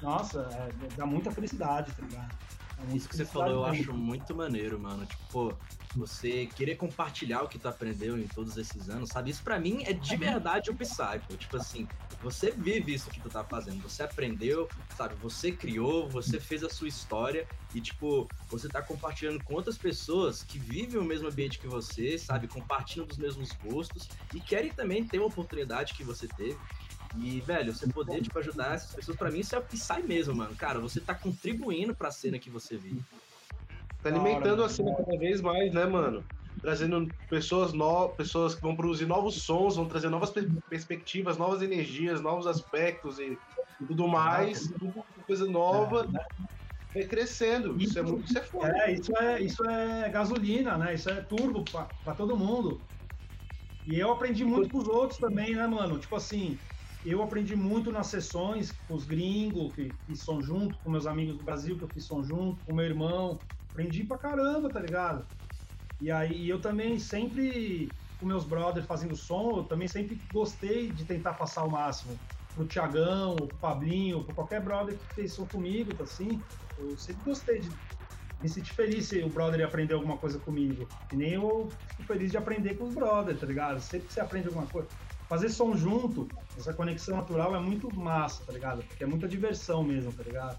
nossa, 0.00 0.48
é, 0.50 0.96
dá 0.96 1.04
muita 1.04 1.30
felicidade, 1.30 1.92
tá 1.92 2.02
ligado? 2.02 2.34
É 2.78 2.96
Isso 2.96 3.06
que 3.10 3.16
você 3.18 3.26
falou 3.26 3.56
eu 3.56 3.64
acho 3.66 3.92
muito 3.92 4.34
maneiro, 4.34 4.80
mano. 4.80 5.04
Tipo, 5.04 5.54
você 5.94 6.46
querer 6.46 6.76
compartilhar 6.76 7.42
o 7.42 7.48
que 7.48 7.58
tu 7.58 7.68
aprendeu 7.68 8.18
em 8.18 8.26
todos 8.26 8.56
esses 8.56 8.88
anos, 8.88 9.10
sabe? 9.10 9.30
Isso 9.30 9.44
pra 9.44 9.60
mim 9.60 9.82
é 9.84 9.92
de 9.92 10.16
verdade 10.16 10.70
o 10.70 10.74
Psy, 10.74 11.20
pô. 11.28 11.36
Tipo 11.36 11.58
assim, 11.58 11.86
você 12.22 12.50
vive 12.50 12.94
isso 12.94 13.10
que 13.10 13.20
tu 13.20 13.28
tá 13.28 13.44
fazendo. 13.44 13.80
Você 13.82 14.02
aprendeu, 14.02 14.68
sabe? 14.96 15.14
Você 15.16 15.52
criou, 15.52 16.08
você 16.08 16.40
fez 16.40 16.64
a 16.64 16.68
sua 16.68 16.88
história 16.88 17.46
e, 17.74 17.80
tipo, 17.80 18.28
você 18.50 18.68
tá 18.68 18.82
compartilhando 18.82 19.42
com 19.42 19.54
outras 19.54 19.78
pessoas 19.78 20.42
que 20.42 20.58
vivem 20.58 20.98
o 20.98 21.04
mesmo 21.04 21.28
ambiente 21.28 21.58
que 21.58 21.68
você, 21.68 22.18
sabe? 22.18 22.48
Compartilham 22.48 23.06
dos 23.06 23.18
mesmos 23.18 23.54
gostos 23.62 24.08
e 24.34 24.40
querem 24.40 24.72
também 24.72 25.04
ter 25.04 25.18
uma 25.18 25.28
oportunidade 25.28 25.94
que 25.94 26.02
você 26.02 26.26
teve. 26.26 26.58
E, 27.16 27.40
velho, 27.40 27.72
você 27.72 27.86
poder, 27.86 28.20
tipo, 28.20 28.38
ajudar 28.38 28.74
essas 28.74 28.94
pessoas, 28.94 29.16
pra 29.16 29.30
mim 29.30 29.40
isso 29.40 29.54
é 29.54 29.58
o 29.58 29.62
Psy 29.62 30.02
mesmo, 30.06 30.34
mano. 30.34 30.54
Cara, 30.56 30.78
você 30.78 31.00
tá 31.00 31.14
contribuindo 31.14 31.94
pra 31.94 32.10
cena 32.10 32.38
que 32.38 32.50
você 32.50 32.76
vive. 32.76 33.02
Tá 34.02 34.10
alimentando 34.10 34.62
a 34.62 34.68
cena 34.68 34.94
cada 34.94 35.18
vez 35.18 35.40
mais, 35.40 35.72
né, 35.72 35.86
mano? 35.86 36.24
Trazendo 36.60 37.14
pessoas 37.28 37.72
novas, 37.72 38.16
pessoas 38.16 38.54
que 38.54 38.60
vão 38.60 38.76
produzir 38.76 39.06
novos 39.06 39.44
sons, 39.44 39.76
vão 39.76 39.86
trazer 39.88 40.08
novas 40.08 40.30
per- 40.30 40.48
perspectivas, 40.68 41.38
novas 41.38 41.62
energias, 41.62 42.20
novos 42.20 42.46
aspectos 42.46 43.18
e 43.18 43.40
tudo 43.86 44.08
mais, 44.08 44.68
tudo 44.78 45.04
coisa 45.26 45.46
nova. 45.46 46.10
Vai 46.94 47.06
crescendo. 47.06 47.76
Isso 47.78 47.98
é 47.98 48.02
muito, 48.02 48.24
isso 48.24 48.38
é 48.38 48.42
foda. 48.42 48.72
É, 48.78 48.92
isso 48.92 49.16
é, 49.18 49.42
isso 49.42 49.64
é 49.68 50.08
gasolina, 50.10 50.76
né? 50.78 50.94
Isso 50.94 51.08
é 51.10 51.22
turbo 51.22 51.64
pra 51.64 52.14
todo 52.14 52.36
mundo. 52.36 52.82
E 53.86 53.98
eu 53.98 54.10
aprendi 54.10 54.44
muito 54.44 54.70
com 54.70 54.78
os 54.78 54.88
outros 54.88 55.18
também, 55.18 55.54
né, 55.54 55.66
mano? 55.66 55.98
Tipo 55.98 56.16
assim, 56.16 56.60
eu 57.04 57.22
aprendi 57.22 57.54
muito 57.56 57.92
nas 57.92 58.08
sessões 58.08 58.72
com 58.86 58.94
os 58.94 59.06
gringos 59.06 59.74
que 59.74 59.96
fiz 60.04 60.24
som 60.24 60.42
junto, 60.42 60.78
com 60.80 60.90
meus 60.90 61.06
amigos 61.06 61.36
do 61.38 61.44
Brasil 61.44 61.78
que 61.78 61.84
eu 61.84 61.90
fiz 61.90 62.06
som 62.06 62.22
junto, 62.22 62.62
com 62.64 62.74
meu 62.74 62.84
irmão. 62.84 63.40
Aprendi 63.70 64.04
pra 64.04 64.18
caramba, 64.18 64.70
tá 64.70 64.80
ligado? 64.80 65.26
E 66.00 66.10
aí 66.10 66.48
eu 66.48 66.60
também 66.60 66.98
sempre, 66.98 67.94
com 68.18 68.26
meus 68.26 68.44
brothers 68.44 68.86
fazendo 68.86 69.16
som, 69.16 69.58
eu 69.58 69.64
também 69.64 69.88
sempre 69.88 70.16
gostei 70.30 70.92
de 70.92 71.04
tentar 71.06 71.34
passar 71.34 71.64
o 71.64 71.70
máximo. 71.70 72.20
Pro 72.54 72.66
Tiagão, 72.66 73.48
pro 73.48 73.58
Pablinho, 73.58 74.24
pro 74.24 74.34
qualquer 74.34 74.62
brother 74.62 74.98
que 74.98 75.06
fez 75.14 75.34
som 75.34 75.46
comigo, 75.46 75.94
tá 75.94 76.04
assim. 76.04 76.44
Eu 76.76 76.96
sempre 76.96 77.22
gostei 77.22 77.60
de 77.60 77.76
me 78.40 78.48
senti 78.48 78.72
feliz 78.72 79.08
se 79.08 79.22
o 79.22 79.30
brother 79.30 79.64
aprender 79.66 79.94
alguma 79.94 80.16
coisa 80.18 80.38
comigo. 80.38 80.88
E 81.10 81.16
nem 81.16 81.34
eu 81.34 81.76
fico 81.86 82.04
feliz 82.04 82.30
de 82.30 82.36
aprender 82.36 82.76
com 82.76 82.84
os 82.84 82.94
brothers, 82.94 83.40
tá 83.40 83.46
ligado? 83.46 83.80
Sempre 83.80 84.06
que 84.06 84.12
você 84.12 84.20
aprende 84.20 84.46
alguma 84.46 84.68
coisa. 84.68 84.88
Fazer 85.28 85.48
som 85.50 85.74
junto, 85.76 86.32
essa 86.56 86.72
conexão 86.72 87.16
natural 87.16 87.54
é 87.54 87.60
muito 87.60 87.92
massa, 87.92 88.46
tá 88.46 88.52
ligado? 88.52 88.84
Porque 88.86 89.02
é 89.04 89.06
muita 89.06 89.28
diversão 89.28 89.82
mesmo, 89.84 90.12
tá 90.14 90.22
ligado? 90.22 90.58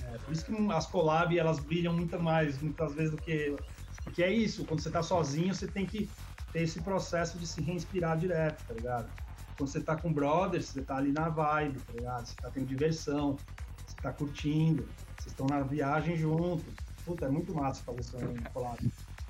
É, 0.00 0.18
por 0.18 0.32
isso 0.32 0.44
que 0.44 0.52
as 0.72 0.86
collab, 0.86 1.36
elas 1.36 1.58
brilham 1.58 1.92
muito 1.92 2.18
mais, 2.20 2.60
muitas 2.60 2.94
vezes, 2.94 3.10
do 3.10 3.18
que... 3.18 3.58
Porque 4.06 4.22
é 4.22 4.32
isso, 4.32 4.64
quando 4.64 4.80
você 4.80 4.90
tá 4.90 5.02
sozinho, 5.02 5.52
você 5.52 5.66
tem 5.68 5.84
que 5.84 6.08
ter 6.52 6.62
esse 6.62 6.80
processo 6.80 7.38
de 7.40 7.46
se 7.46 7.60
reinspirar 7.60 8.16
direto, 8.16 8.64
tá 8.64 8.72
ligado? 8.72 9.12
Quando 9.56 9.68
você 9.68 9.82
tá 9.82 9.96
com 9.96 10.14
brothers, 10.14 10.68
você 10.68 10.84
tá 10.84 10.96
ali 10.96 11.10
na 11.12 11.28
vibe, 11.28 11.80
tá 11.80 11.92
ligado? 11.92 12.24
Você 12.24 12.36
tá 12.40 12.50
tendo 12.52 12.66
diversão, 12.66 13.42
você 13.84 13.96
tá 14.00 14.12
curtindo, 14.12 14.84
vocês 15.16 15.32
estão 15.32 15.46
na 15.46 15.62
viagem 15.64 16.16
juntos. 16.16 16.86
Puta, 17.04 17.26
é 17.26 17.28
muito 17.28 17.52
massa 17.52 17.82
fazer 17.82 18.00
isso 18.00 18.16
aí, 18.16 18.42
collab. 18.52 18.78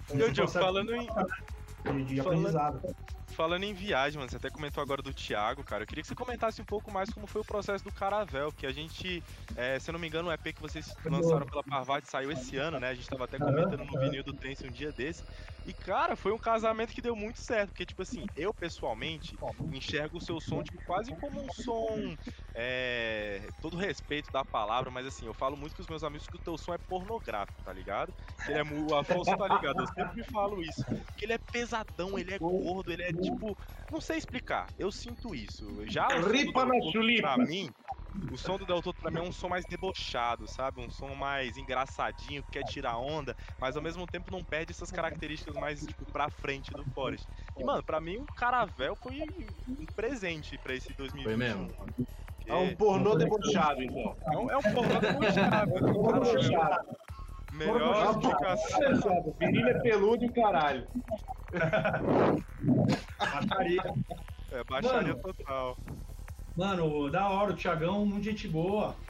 Então, 0.04 0.16
E, 0.16 0.18
Diogo, 0.18 0.34
processo 0.34 0.64
falando 0.66 0.92
em, 0.92 1.08
de, 2.04 2.04
de 2.04 2.22
falando- 2.22 2.46
aprendizado. 2.48 2.82
Falando 3.36 3.64
em 3.64 3.74
viagem, 3.74 4.18
mano, 4.18 4.30
você 4.30 4.38
até 4.38 4.48
comentou 4.48 4.82
agora 4.82 5.02
do 5.02 5.12
Thiago, 5.12 5.62
cara. 5.62 5.82
Eu 5.82 5.86
queria 5.86 6.00
que 6.00 6.08
você 6.08 6.14
comentasse 6.14 6.62
um 6.62 6.64
pouco 6.64 6.90
mais 6.90 7.10
como 7.10 7.26
foi 7.26 7.42
o 7.42 7.44
processo 7.44 7.84
do 7.84 7.92
Caravel, 7.92 8.50
que 8.50 8.66
a 8.66 8.72
gente, 8.72 9.22
é, 9.54 9.78
se 9.78 9.90
eu 9.90 9.92
não 9.92 10.00
me 10.00 10.08
engano, 10.08 10.30
o 10.30 10.32
EP 10.32 10.54
que 10.54 10.62
vocês 10.62 10.94
lançaram 11.04 11.46
pela 11.46 11.62
Parvati 11.62 12.08
saiu 12.08 12.32
esse 12.32 12.56
ano, 12.56 12.80
né? 12.80 12.88
A 12.88 12.94
gente 12.94 13.06
tava 13.06 13.24
até 13.24 13.38
comentando 13.38 13.84
no 13.84 14.00
vinil 14.00 14.24
do 14.24 14.32
Tense 14.32 14.66
um 14.66 14.70
dia 14.70 14.90
desse. 14.90 15.22
E, 15.66 15.74
cara, 15.74 16.14
foi 16.14 16.32
um 16.32 16.38
casamento 16.38 16.92
que 16.94 17.02
deu 17.02 17.16
muito 17.16 17.40
certo, 17.40 17.70
porque, 17.70 17.84
tipo 17.84 18.00
assim, 18.00 18.24
eu 18.36 18.54
pessoalmente 18.54 19.36
enxergo 19.72 20.18
o 20.18 20.20
seu 20.20 20.40
som 20.40 20.62
tipo, 20.62 20.80
quase 20.86 21.10
como 21.20 21.42
um 21.44 21.48
som. 21.50 22.16
É, 22.54 23.50
todo 23.60 23.76
respeito 23.76 24.30
da 24.30 24.44
palavra, 24.44 24.90
mas 24.92 25.06
assim, 25.06 25.26
eu 25.26 25.34
falo 25.34 25.56
muito 25.56 25.74
com 25.74 25.82
os 25.82 25.88
meus 25.88 26.04
amigos 26.04 26.28
que 26.28 26.36
o 26.36 26.40
teu 26.40 26.56
som 26.56 26.72
é 26.72 26.78
pornográfico, 26.78 27.60
tá 27.64 27.72
ligado? 27.72 28.14
Ele 28.48 28.58
é, 28.58 28.62
mu- 28.62 28.86
o 28.90 28.94
Afonso 28.94 29.36
tá 29.36 29.48
ligado, 29.48 29.80
eu 29.80 29.86
sempre 29.88 30.22
falo 30.30 30.62
isso. 30.62 30.84
Que 31.16 31.24
ele 31.24 31.32
é 31.32 31.38
pesadão, 31.50 32.16
ele 32.16 32.32
é 32.32 32.38
gordo, 32.38 32.92
ele 32.92 33.02
é 33.02 33.12
tipo. 33.12 33.58
Não 33.90 34.00
sei 34.00 34.18
explicar, 34.18 34.68
eu 34.78 34.92
sinto 34.92 35.34
isso. 35.34 35.84
Já 35.88 36.06
Ripa 36.06 36.64
na 36.64 36.74
chulipa. 36.92 37.34
pra 37.34 37.44
mim, 37.44 37.68
o 38.30 38.36
som 38.36 38.58
do 38.58 38.66
Del 38.66 38.82
Toto 38.82 39.00
pra 39.00 39.10
mim 39.10 39.18
é 39.18 39.22
um 39.22 39.32
som 39.32 39.48
mais 39.48 39.64
debochado, 39.64 40.46
sabe? 40.48 40.80
Um 40.80 40.90
som 40.90 41.14
mais 41.14 41.56
engraçadinho, 41.56 42.42
que 42.44 42.50
quer 42.52 42.64
tirar 42.64 42.98
onda, 42.98 43.34
mas 43.60 43.76
ao 43.76 43.82
mesmo 43.82 44.06
tempo 44.06 44.30
não 44.30 44.44
perde 44.44 44.72
essas 44.72 44.90
características 44.90 45.54
mais, 45.54 45.80
tipo, 45.84 46.10
pra 46.10 46.28
frente 46.30 46.70
do 46.72 46.84
Forest. 46.92 47.26
E, 47.56 47.64
mano, 47.64 47.82
pra 47.82 48.00
mim 48.00 48.18
o 48.18 48.26
Caravel 48.36 48.96
foi 48.96 49.20
um 49.68 49.86
presente 49.94 50.58
pra 50.58 50.74
esse 50.74 50.92
2021. 50.96 51.24
Foi 51.24 51.36
mesmo? 51.36 52.06
É 52.46 52.54
um 52.54 52.76
pornô 52.76 53.16
debochado, 53.16 53.82
então. 53.82 54.16
É 54.32 54.38
um, 54.38 54.50
é 54.50 54.56
um 54.56 54.62
pornô 54.62 55.00
debochado. 55.00 55.72
Debochado. 55.72 56.96
Melhor 57.50 58.10
explicação. 58.10 59.34
Menino 59.40 59.68
é 59.68 59.80
peludo 59.80 60.24
e 60.24 60.28
o 60.28 60.32
caralho. 60.32 60.88
Baixaria. 63.18 63.82
É, 64.48 64.62
baixaria 64.62 65.08
Mano. 65.08 65.22
total. 65.22 65.76
Mano, 66.56 67.08
da 67.10 67.28
hora, 67.30 67.52
o 67.52 67.56
Thiagão, 67.56 68.04
muito 68.04 68.24
gente 68.24 68.48
boa. 68.48 69.00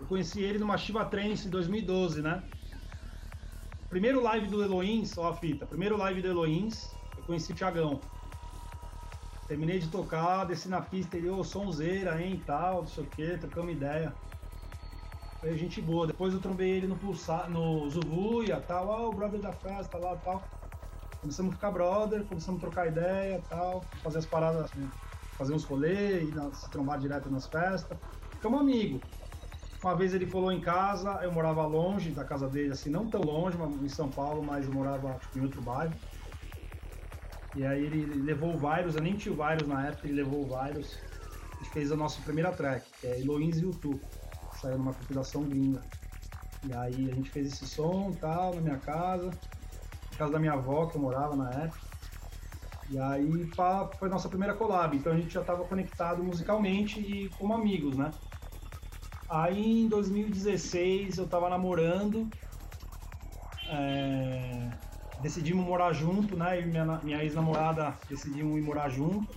Eu 0.00 0.06
conheci 0.06 0.42
ele 0.42 0.58
numa 0.58 0.76
Shiva 0.76 1.04
Trance 1.08 1.46
em 1.46 1.50
2012, 1.50 2.20
né? 2.22 2.50
Primeiro 3.88 4.20
live 4.22 4.48
do 4.48 4.62
Eloins, 4.62 5.18
ó 5.18 5.28
a 5.28 5.34
fita, 5.34 5.66
primeiro 5.66 5.96
live 5.96 6.22
do 6.22 6.28
Eloins, 6.28 6.98
eu 7.16 7.24
conheci 7.24 7.52
o 7.52 7.54
Thiagão. 7.54 8.10
Terminei 9.46 9.78
de 9.78 9.90
tocar, 9.90 10.46
desci 10.46 10.68
na 10.68 10.80
pista, 10.80 11.16
ele, 11.18 11.28
ô, 11.28 11.44
sonzeira, 11.44 12.22
hein, 12.22 12.42
tal, 12.42 12.78
não 12.80 12.86
sei 12.86 13.04
o 13.04 13.10
que, 13.10 13.36
trocamos 13.36 13.74
ideia. 13.74 14.18
Foi 15.40 15.56
gente 15.56 15.80
boa. 15.82 16.06
Depois 16.06 16.32
eu 16.34 16.40
trombei 16.40 16.70
ele 16.70 16.86
no 16.86 16.98
Pulsar, 16.98 17.50
no 17.50 17.88
Zuvuia, 17.90 18.60
tal, 18.60 18.88
ó, 18.88 19.08
o 19.08 19.14
brother 19.14 19.40
da 19.40 19.52
festa 19.52 19.98
lá, 19.98 20.16
tal. 20.18 20.59
Começamos 21.20 21.52
a 21.52 21.56
ficar 21.56 21.70
brother, 21.70 22.24
começamos 22.24 22.62
a 22.62 22.66
trocar 22.66 22.86
ideia, 22.88 23.42
tal, 23.48 23.84
fazer 24.02 24.18
as 24.18 24.26
paradas, 24.26 24.62
assim, 24.62 24.88
fazer 25.36 25.52
uns 25.52 25.64
rolês, 25.64 26.32
se 26.54 26.70
trombar 26.70 26.98
direto 26.98 27.30
nas 27.30 27.46
festas. 27.46 27.98
Ficamos 28.32 28.60
amigos. 28.60 29.02
Uma 29.82 29.94
vez 29.94 30.14
ele 30.14 30.26
colou 30.26 30.52
em 30.52 30.60
casa, 30.60 31.20
eu 31.22 31.32
morava 31.32 31.66
longe 31.66 32.10
da 32.10 32.24
casa 32.24 32.48
dele, 32.48 32.72
assim, 32.72 32.90
não 32.90 33.08
tão 33.08 33.22
longe, 33.22 33.56
mas 33.56 33.82
em 33.82 33.88
São 33.88 34.10
Paulo, 34.10 34.42
mas 34.42 34.66
eu 34.66 34.72
morava 34.72 35.18
tipo, 35.18 35.38
em 35.38 35.42
outro 35.42 35.62
bairro. 35.62 35.94
E 37.54 37.64
aí 37.64 37.84
ele 37.84 38.22
levou 38.22 38.54
o 38.54 38.58
Virus, 38.58 38.94
eu 38.94 39.02
nem 39.02 39.16
tinha 39.16 39.34
o 39.34 39.36
Virus 39.36 39.66
na 39.66 39.88
época, 39.88 40.06
ele 40.06 40.22
levou 40.22 40.44
o 40.44 40.48
Virus 40.48 40.98
e 41.60 41.64
fez 41.66 41.90
a 41.90 41.96
nossa 41.96 42.22
primeira 42.22 42.52
track, 42.52 42.86
que 43.00 43.06
é 43.06 43.20
Eloins 43.20 43.58
e 43.58 43.62
YouTube, 43.62 44.00
saiu 44.60 44.78
numa 44.78 44.94
compilação 44.94 45.44
gringa. 45.44 45.82
E 46.64 46.72
aí 46.72 47.10
a 47.10 47.12
gente 47.12 47.30
fez 47.30 47.48
esse 47.48 47.66
som 47.66 48.12
e 48.14 48.20
tal, 48.20 48.54
na 48.54 48.60
minha 48.60 48.78
casa, 48.78 49.30
casa 50.20 50.32
da 50.32 50.38
minha 50.38 50.52
avó, 50.52 50.86
que 50.86 50.96
eu 50.96 51.00
morava 51.00 51.34
na 51.34 51.50
época. 51.50 51.80
E 52.90 52.98
aí 52.98 53.46
pá, 53.56 53.88
foi 53.98 54.08
nossa 54.08 54.28
primeira 54.28 54.54
collab, 54.54 54.94
então 54.94 55.12
a 55.12 55.16
gente 55.16 55.32
já 55.32 55.40
estava 55.40 55.64
conectado 55.64 56.22
musicalmente 56.22 57.00
e 57.00 57.30
como 57.30 57.54
amigos, 57.54 57.96
né? 57.96 58.10
Aí 59.28 59.82
em 59.82 59.88
2016 59.88 61.16
eu 61.18 61.28
tava 61.28 61.48
namorando, 61.48 62.28
é, 63.68 64.70
decidimos 65.22 65.64
morar 65.64 65.92
junto, 65.92 66.36
né? 66.36 66.60
E 66.60 66.66
minha, 66.66 66.84
minha 67.02 67.22
ex-namorada 67.22 67.96
decidimos 68.08 68.58
ir 68.58 68.62
morar 68.62 68.88
junto. 68.90 69.32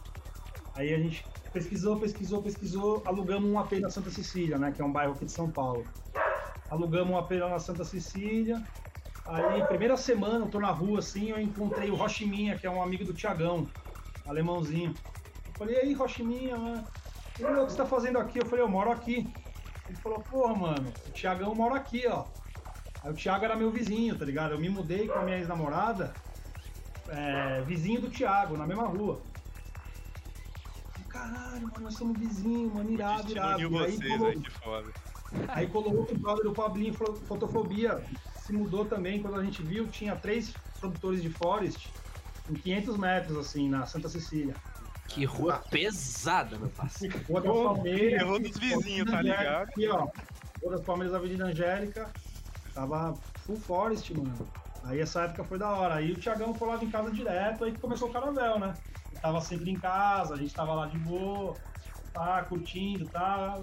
Aí 0.75 0.93
a 0.93 0.97
gente 0.97 1.23
pesquisou, 1.53 1.99
pesquisou, 1.99 2.41
pesquisou, 2.41 3.03
alugamos 3.05 3.49
um 3.49 3.59
AP 3.59 3.73
na 3.73 3.89
Santa 3.89 4.09
Cecília, 4.09 4.57
né? 4.57 4.71
Que 4.71 4.81
é 4.81 4.85
um 4.85 4.91
bairro 4.91 5.13
aqui 5.13 5.25
de 5.25 5.31
São 5.31 5.49
Paulo. 5.49 5.85
Alugamos 6.71 7.13
um 7.13 7.17
AP 7.17 7.31
lá 7.33 7.49
na 7.49 7.59
Santa 7.59 7.83
Cecília. 7.83 8.59
Aí, 9.25 9.65
primeira 9.67 9.95
semana, 9.95 10.45
eu 10.45 10.49
tô 10.49 10.59
na 10.59 10.71
rua 10.71 10.99
assim, 10.99 11.29
eu 11.29 11.39
encontrei 11.39 11.89
o 11.89 11.95
Rochiminha, 11.95 12.57
que 12.57 12.67
é 12.67 12.69
um 12.69 12.81
amigo 12.83 13.05
do 13.05 13.13
Tiagão, 13.13 13.73
alemãozinho. 14.25 14.99
Eu 15.47 15.53
falei, 15.53 15.75
e 15.75 15.79
aí, 15.79 15.93
Rochiminha, 15.93 16.57
mano? 16.57 16.87
Ele, 17.37 17.49
o 17.59 17.65
que 17.65 17.71
você 17.71 17.77
tá 17.77 17.85
fazendo 17.85 18.19
aqui? 18.19 18.39
Eu 18.39 18.45
falei, 18.45 18.63
eu 18.63 18.69
moro 18.69 18.91
aqui. 18.91 19.33
Ele 19.87 19.97
falou, 19.97 20.23
porra, 20.23 20.55
mano, 20.55 20.89
o 21.07 21.11
Tiagão 21.11 21.55
mora 21.55 21.75
aqui, 21.77 22.05
ó. 22.07 22.31
Aí 23.01 23.11
o 23.11 23.15
Thiago 23.15 23.45
era 23.45 23.55
meu 23.55 23.71
vizinho, 23.71 24.17
tá 24.17 24.25
ligado? 24.25 24.53
Eu 24.53 24.59
me 24.59 24.69
mudei 24.69 25.07
com 25.07 25.19
a 25.19 25.23
minha 25.23 25.37
ex-namorada, 25.37 26.17
é, 27.09 27.63
vizinho 27.63 28.01
do 28.01 28.09
Thiago, 28.11 28.57
na 28.57 28.67
mesma 28.67 28.87
rua. 28.87 29.25
Caralho, 31.09 31.67
mano, 31.67 31.83
nós 31.83 31.95
somos 31.95 32.17
vizinhos, 32.17 32.73
mano, 32.73 32.89
irado, 32.91 33.31
irado. 33.31 33.77
Aí, 33.79 33.97
vocês, 33.97 34.23
aí, 34.23 34.41
que 34.41 34.51
foda. 34.51 34.93
aí 35.49 35.67
colou 35.67 35.95
outro 35.95 36.17
brother, 36.17 36.51
o 36.51 36.53
Pablinho, 36.53 36.93
fo- 36.93 37.25
Fotofobia, 37.25 38.05
se 38.43 38.51
mudou 38.51 38.85
também. 38.85 39.21
Quando 39.21 39.39
a 39.39 39.43
gente 39.43 39.63
viu, 39.63 39.87
tinha 39.87 40.15
três 40.15 40.53
produtores 40.79 41.21
de 41.21 41.29
Forest 41.29 41.89
em 42.49 42.53
500 42.53 42.97
metros, 42.97 43.37
assim, 43.37 43.69
na 43.69 43.85
Santa 43.85 44.09
Cecília. 44.09 44.53
Que 45.07 45.25
rua 45.25 45.61
pesada, 45.69 46.57
meu 46.57 46.69
parceiro. 46.69 47.19
Rua 47.27 47.41
das 47.41 47.53
Palmeiras. 47.53 48.21
errou 48.21 48.39
dos 48.39 48.57
vizinhos, 48.57 49.09
tá 49.09 49.21
ligado? 49.21 49.63
Aqui, 49.63 49.87
ó. 49.87 50.07
Rua 50.61 50.71
das 50.71 50.81
Palmeiras, 50.81 51.15
Avenida 51.15 51.45
Angélica. 51.45 52.09
Tava 52.73 53.13
full 53.45 53.57
forest, 53.57 54.13
mano. 54.13 54.47
Aí 54.83 54.99
essa 54.99 55.23
época 55.23 55.43
foi 55.43 55.57
da 55.57 55.69
hora. 55.69 55.95
Aí 55.95 56.11
o 56.11 56.15
Thiagão 56.19 56.53
colava 56.53 56.83
em 56.83 56.89
casa 56.89 57.11
direto, 57.11 57.63
aí 57.63 57.71
que 57.71 57.79
começou 57.79 58.09
o 58.09 58.11
Caravel, 58.11 58.59
né? 58.59 58.73
Ele 59.11 59.21
tava 59.21 59.39
sempre 59.39 59.69
em 59.69 59.79
casa, 59.79 60.33
a 60.33 60.37
gente 60.37 60.53
tava 60.53 60.73
lá 60.73 60.87
de 60.87 60.97
boa, 60.97 61.55
tá, 62.11 62.43
curtindo, 62.43 63.05
tá, 63.05 63.61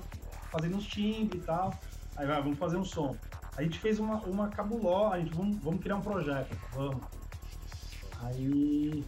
fazendo 0.50 0.76
uns 0.76 0.86
timbres 0.86 1.42
e 1.42 1.44
tal. 1.44 1.74
Aí 2.16 2.26
vai, 2.26 2.40
vamos 2.40 2.58
fazer 2.58 2.76
um 2.76 2.84
som. 2.84 3.16
A 3.60 3.62
gente 3.62 3.78
fez 3.78 3.98
uma, 3.98 4.24
uma 4.24 4.50
cabuló, 4.50 5.12
a 5.12 5.18
gente 5.18 5.34
vamos, 5.34 5.62
vamos 5.62 5.82
criar 5.82 5.96
um 5.96 6.02
projeto, 6.02 6.56
vamos. 6.72 7.04
Aí. 8.22 9.04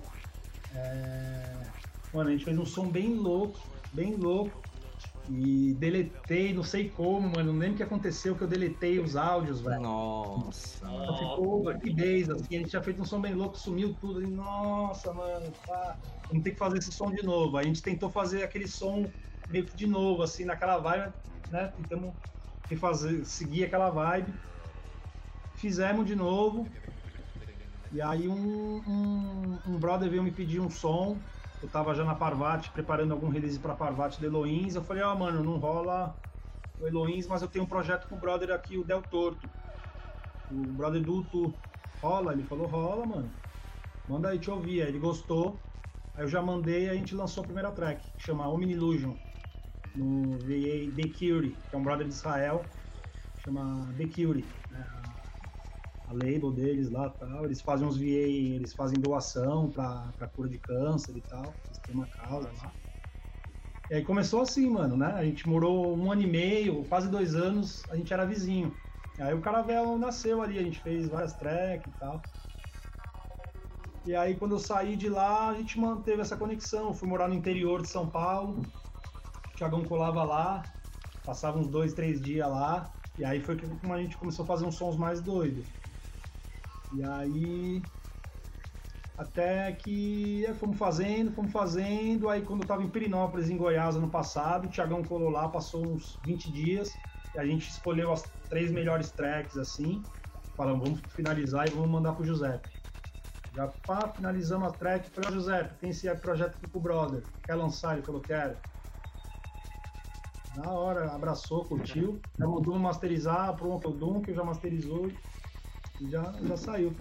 é, 0.75 1.73
Mano, 2.13 2.29
a 2.29 2.33
gente 2.33 2.45
fez 2.45 2.59
um 2.59 2.67
som 2.67 2.91
bem 2.91 3.15
louco, 3.15 3.59
bem 3.95 4.15
louco. 4.15 4.63
E 5.31 5.73
deletei, 5.79 6.53
não 6.53 6.63
sei 6.63 6.91
como, 6.91 7.31
mano. 7.31 7.51
Não 7.51 7.59
lembro 7.59 7.75
o 7.75 7.77
que 7.79 7.83
aconteceu 7.83 8.37
que 8.37 8.45
eu 8.45 8.49
deletei 8.49 9.01
os 9.01 9.17
áudios, 9.17 9.63
velho. 9.63 9.81
Nossa. 9.81 10.87
Só 10.87 11.17
ficou 11.17 11.65
rapidez, 11.65 12.29
assim. 12.29 12.57
A 12.57 12.59
gente 12.59 12.69
tinha 12.69 12.83
feito 12.83 13.01
um 13.01 13.07
som 13.07 13.23
bem 13.23 13.33
louco, 13.33 13.57
sumiu 13.57 13.97
tudo. 13.99 14.23
E, 14.23 14.31
nossa, 14.31 15.15
mano, 15.15 15.51
tá. 15.65 15.99
Vamos 16.29 16.43
ter 16.43 16.51
que 16.51 16.59
fazer 16.59 16.77
esse 16.77 16.93
som 16.93 17.11
de 17.11 17.25
novo. 17.25 17.57
A 17.57 17.65
gente 17.65 17.83
tentou 17.83 18.11
fazer 18.11 18.43
aquele 18.43 18.69
som 18.69 19.11
meio 19.49 19.65
que 19.65 19.75
de 19.75 19.87
novo, 19.87 20.23
assim, 20.23 20.45
naquela 20.45 20.77
vibe, 20.77 21.15
né? 21.49 21.69
Tentamos 21.69 22.17
refazer, 22.75 23.25
seguir 23.27 23.65
aquela 23.65 23.91
vibe. 23.91 24.41
Fizemos 25.55 26.05
de 26.07 26.15
novo. 26.15 26.79
E 27.91 28.01
aí 28.01 28.29
um, 28.29 28.35
um, 28.35 29.63
um 29.67 29.79
brother 29.79 30.09
veio 30.11 30.23
me 30.23 30.33
pedir 30.33 30.61
um 30.61 30.71
som. 30.71 31.29
Eu 31.61 31.69
tava 31.71 31.95
já 31.95 32.05
na 32.05 32.15
Parvati, 32.15 32.73
preparando 32.73 33.13
algum 33.13 33.29
release 33.29 33.61
pra 33.61 33.77
Parvati 33.77 34.19
do 34.21 34.27
Eloins. 34.27 34.75
Eu 34.75 34.83
falei, 34.83 35.03
ó, 35.03 35.15
mano, 35.15 35.45
não 35.45 35.59
rola 35.59 36.19
o 36.79 36.87
Eloins, 36.87 37.27
mas 37.29 37.43
eu 37.43 37.49
tenho 37.51 37.65
um 37.65 37.69
projeto 37.69 38.09
com 38.09 38.17
o 38.17 38.21
brother 38.21 38.51
aqui, 38.53 38.79
o 38.79 38.85
Del 38.85 39.05
Torto. 39.05 39.55
O 40.49 40.73
brother 40.75 41.05
do 41.05 41.25
Tu. 41.29 41.61
Rola? 42.03 42.33
Ele 42.33 42.45
falou, 42.45 42.69
rola, 42.69 43.07
mano. 43.07 43.41
Manda 44.07 44.31
aí 44.31 44.41
te 44.41 44.51
ouvir. 44.51 44.83
Aí 44.83 44.89
ele 44.89 44.99
gostou. 45.01 45.67
Aí 46.15 46.25
eu 46.25 46.29
já 46.29 46.43
mandei 46.43 46.87
e 46.87 46.91
a 46.91 46.95
gente 46.95 47.15
lançou 47.15 47.43
a 47.43 47.47
primeira 47.47 47.73
track, 47.73 48.13
que 48.17 48.23
chama 48.23 48.49
Omni 48.49 48.73
Illusion. 48.75 49.19
No 49.95 50.39
VA 50.39 50.95
The 50.97 51.09
Curie, 51.19 51.57
que 51.69 51.75
é 51.75 51.79
um 51.79 51.85
brother 51.85 52.07
de 52.07 52.15
Israel. 52.15 52.69
Chama 53.39 53.95
The 53.97 54.07
Curie. 54.07 54.55
né? 54.71 54.87
a 56.07 56.13
label 56.13 56.53
deles 56.53 56.91
lá 56.91 57.11
tal. 57.11 57.45
Eles 57.47 57.63
fazem 57.63 57.87
uns 57.87 57.97
VA, 57.97 58.05
eles 58.05 58.75
fazem 58.75 59.01
doação 59.01 59.71
pra 59.71 60.29
cura 60.35 60.49
de 60.49 60.59
câncer 60.59 61.17
e 61.17 61.23
tal. 61.23 61.57
Eles 61.67 61.79
têm 61.79 61.95
uma 61.95 62.07
causa 62.07 62.51
lá. 62.53 62.73
E 63.91 63.95
aí 63.95 64.05
começou 64.05 64.41
assim, 64.41 64.71
mano, 64.71 64.97
né? 64.97 65.07
A 65.13 65.25
gente 65.25 65.49
morou 65.49 65.97
um 65.97 66.11
ano 66.11 66.23
e 66.23 66.27
meio, 66.27 66.85
quase 66.85 67.11
dois 67.11 67.35
anos, 67.35 67.89
a 67.91 67.97
gente 67.97 68.13
era 68.13 68.25
vizinho. 68.25 68.75
Aí 69.19 69.35
o 69.35 69.41
Caravel 69.41 69.99
nasceu 69.99 70.41
ali, 70.41 70.59
a 70.59 70.63
gente 70.63 70.81
fez 70.81 71.09
várias 71.09 71.35
tracks 71.37 71.87
e 71.87 71.99
tal. 71.99 72.23
E 74.05 74.15
aí 74.15 74.35
quando 74.37 74.53
eu 74.53 74.59
saí 74.59 74.97
de 74.97 75.09
lá, 75.09 75.51
a 75.51 75.55
gente 75.55 75.79
manteve 75.79 76.23
essa 76.23 76.37
conexão. 76.37 76.89
Eu 76.89 76.95
fui 76.95 77.09
morar 77.09 77.29
no 77.29 77.35
interior 77.35 77.83
de 77.83 77.89
São 77.89 78.11
Paulo. 78.11 78.61
O 79.53 79.57
Thiagão 79.57 79.85
colava 79.85 80.25
lá, 80.25 80.63
passava 81.25 81.59
uns 81.59 81.69
dois, 81.69 81.93
três 81.93 82.21
dias 82.21 82.49
lá. 82.49 82.91
E 83.19 83.25
aí 83.25 83.41
foi 83.41 83.57
como 83.57 83.93
a 83.93 84.01
gente 84.01 84.17
começou 84.17 84.45
a 84.45 84.47
fazer 84.47 84.65
uns 84.65 84.77
sons 84.77 84.97
mais 84.97 85.21
doidos. 85.21 85.67
E 86.95 87.03
aí. 87.03 87.83
Até 89.17 89.71
que 89.73 90.45
é, 90.47 90.55
fomos 90.55 90.79
fazendo, 90.79 91.33
fomos 91.33 91.53
fazendo. 91.53 92.29
Aí 92.29 92.43
quando 92.43 92.63
eu 92.63 92.67
tava 92.67 92.83
em 92.83 92.89
Pirinópolis, 92.89 93.51
em 93.51 93.57
Goiás, 93.57 93.95
ano 93.95 94.09
passado, 94.09 94.67
o 94.67 94.71
Thiagão 94.71 95.05
colou 95.05 95.29
lá, 95.29 95.49
passou 95.49 95.87
uns 95.87 96.19
20 96.25 96.51
dias. 96.51 96.93
E 97.35 97.39
a 97.39 97.45
gente 97.45 97.69
escolheu 97.69 98.13
as 98.13 98.23
três 98.49 98.71
melhores 98.73 99.11
tracks, 99.11 99.57
assim. 99.57 100.03
Falamos, 100.57 100.89
vamos 100.89 101.01
finalizar 101.15 101.67
e 101.69 101.71
vamos 101.71 101.91
mandar 101.91 102.13
pro 102.13 102.25
Giuseppe. 102.25 102.69
Já 103.55 103.69
pá, 103.87 104.09
finalizamos 104.09 104.69
a 104.69 104.73
track. 104.73 105.11
Falei, 105.11 105.31
Giuseppe, 105.33 105.79
tem 105.79 105.91
esse 105.91 106.13
projeto 106.17 106.57
aqui 106.57 106.67
pro 106.67 106.81
brother. 106.81 107.23
Quer 107.45 107.55
lançar? 107.55 107.95
Ele 107.95 108.03
falou, 108.03 108.21
quero. 108.21 108.57
Na 110.55 110.71
hora, 110.71 111.11
abraçou, 111.13 111.65
curtiu. 111.65 112.23
Já 112.39 112.47
mandou 112.47 112.79
masterizar, 112.79 113.57
pronto, 113.57 113.89
o 113.89 113.93
Dum, 113.93 114.23
que 114.23 114.35
já 114.35 114.45
masterizou 114.45 115.09
e 116.01 116.09
já, 116.11 116.33
já 116.45 116.57
saiu. 116.57 116.95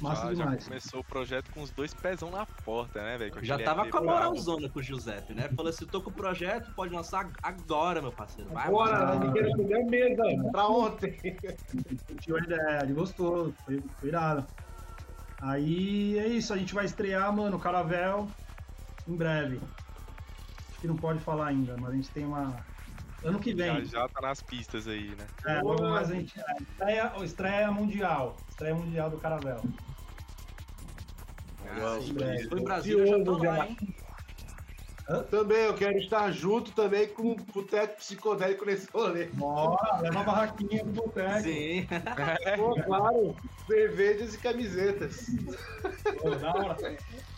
Massa 0.00 0.26
já, 0.26 0.34
já 0.34 0.44
demais. 0.44 0.64
começou 0.64 1.00
o 1.00 1.04
projeto 1.04 1.50
com 1.50 1.62
os 1.62 1.70
dois 1.70 1.94
pezão 1.94 2.30
na 2.30 2.44
porta, 2.64 3.02
né, 3.02 3.16
velho? 3.16 3.44
Já 3.44 3.58
tava 3.58 3.88
com 3.88 3.96
a 3.96 4.02
moralzona 4.02 4.68
com 4.68 4.78
o 4.78 4.82
Giuseppe, 4.82 5.34
né? 5.34 5.48
Falou 5.48 5.70
assim: 5.70 5.86
tô 5.86 6.02
com 6.02 6.10
o 6.10 6.14
projeto, 6.14 6.70
pode 6.74 6.94
lançar 6.94 7.30
agora, 7.42 8.02
meu 8.02 8.12
parceiro. 8.12 8.50
Vai 8.50 8.70
Bora, 8.70 9.14
lá. 9.14 9.18
ninguém 9.18 9.42
vai 9.42 9.52
comer 9.52 9.80
a 9.80 9.86
mesa 9.86 10.50
pra 10.52 10.68
ontem. 10.68 11.18
Curtiu 12.06 12.36
a 12.36 12.40
ideia, 12.40 12.82
ele 12.82 12.92
gostou, 12.92 13.54
foi, 13.64 13.82
foi 13.98 14.08
irado. 14.08 14.46
Aí 15.40 16.18
é 16.18 16.28
isso, 16.28 16.52
a 16.52 16.58
gente 16.58 16.74
vai 16.74 16.84
estrear, 16.84 17.34
mano, 17.34 17.56
o 17.56 17.60
Caravel 17.60 18.28
em 19.06 19.16
breve. 19.16 19.60
Acho 20.70 20.80
que 20.80 20.86
não 20.86 20.96
pode 20.96 21.20
falar 21.20 21.46
ainda, 21.48 21.76
mas 21.78 21.92
a 21.92 21.94
gente 21.94 22.10
tem 22.10 22.26
uma. 22.26 22.64
Ano 23.26 23.40
que 23.40 23.56
Já, 23.56 23.74
vem. 23.74 23.84
já 23.84 24.08
tá 24.08 24.20
nas 24.22 24.40
pistas 24.40 24.86
aí, 24.86 25.16
né? 25.16 25.26
É, 25.46 25.60
logo 25.60 25.82
mais 25.82 26.10
a 26.10 26.14
gente. 26.14 26.38
é, 26.38 26.62
Estreia, 26.62 27.12
estreia 27.24 27.72
mundial. 27.72 28.36
Estreia 28.48 28.74
mundial 28.74 29.10
do 29.10 29.18
Caravel. 29.18 29.62
Sim, 32.00 32.14
Foi 32.48 32.60
em 32.60 32.64
Brasília, 32.64 33.00
eu 33.02 33.06
já 33.06 33.24
tô 33.24 33.32
Ansioso 33.32 33.44
lá, 33.44 33.56
já. 33.56 33.66
hein? 33.66 33.76
Também, 35.30 35.58
eu 35.58 35.74
quero 35.74 35.98
estar 35.98 36.30
junto 36.30 36.72
também 36.72 37.08
com 37.08 37.32
o 37.32 37.36
boteco 37.36 37.96
psicodélico 37.96 38.64
nesse 38.64 38.88
rolê. 38.90 39.26
Bora, 39.26 40.00
leva 40.00 40.20
a 40.20 40.24
barraquinha 40.24 40.84
do 40.84 40.92
boteco. 40.92 41.42
Sim. 41.42 41.86
Pô, 42.56 42.74
claro, 42.84 43.36
cervejas 43.68 44.34
e 44.34 44.38
camisetas. 44.38 45.16
Pô, 46.20 46.30
da 46.30 46.52
hora. 46.52 46.76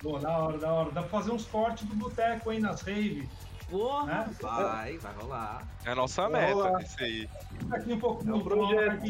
Pô, 0.03 0.19
da 0.19 0.39
hora, 0.39 0.59
da 0.59 0.73
hora. 0.73 0.93
Dá 0.93 1.01
pra 1.03 1.11
fazer 1.11 1.31
uns 1.31 1.47
cortes 1.47 1.87
do 1.87 1.95
boteco 1.95 2.51
aí 2.51 2.59
nas 2.59 2.83
rave. 2.83 3.31
Porra, 3.71 4.07
Né? 4.07 4.31
vai, 4.41 4.99
vai 4.99 5.15
rolar. 5.15 5.63
É 5.85 5.91
a 5.91 5.95
nossa 5.95 6.23
Vamos 6.23 6.39
meta, 6.39 6.55
lá. 6.57 6.83
isso 6.83 6.97
aí. 7.03 7.29
Aqui 7.71 7.93
um 7.93 8.01
pouco 8.01 8.29
É 8.29 8.35
um 8.35 8.41
projeto. 8.41 9.03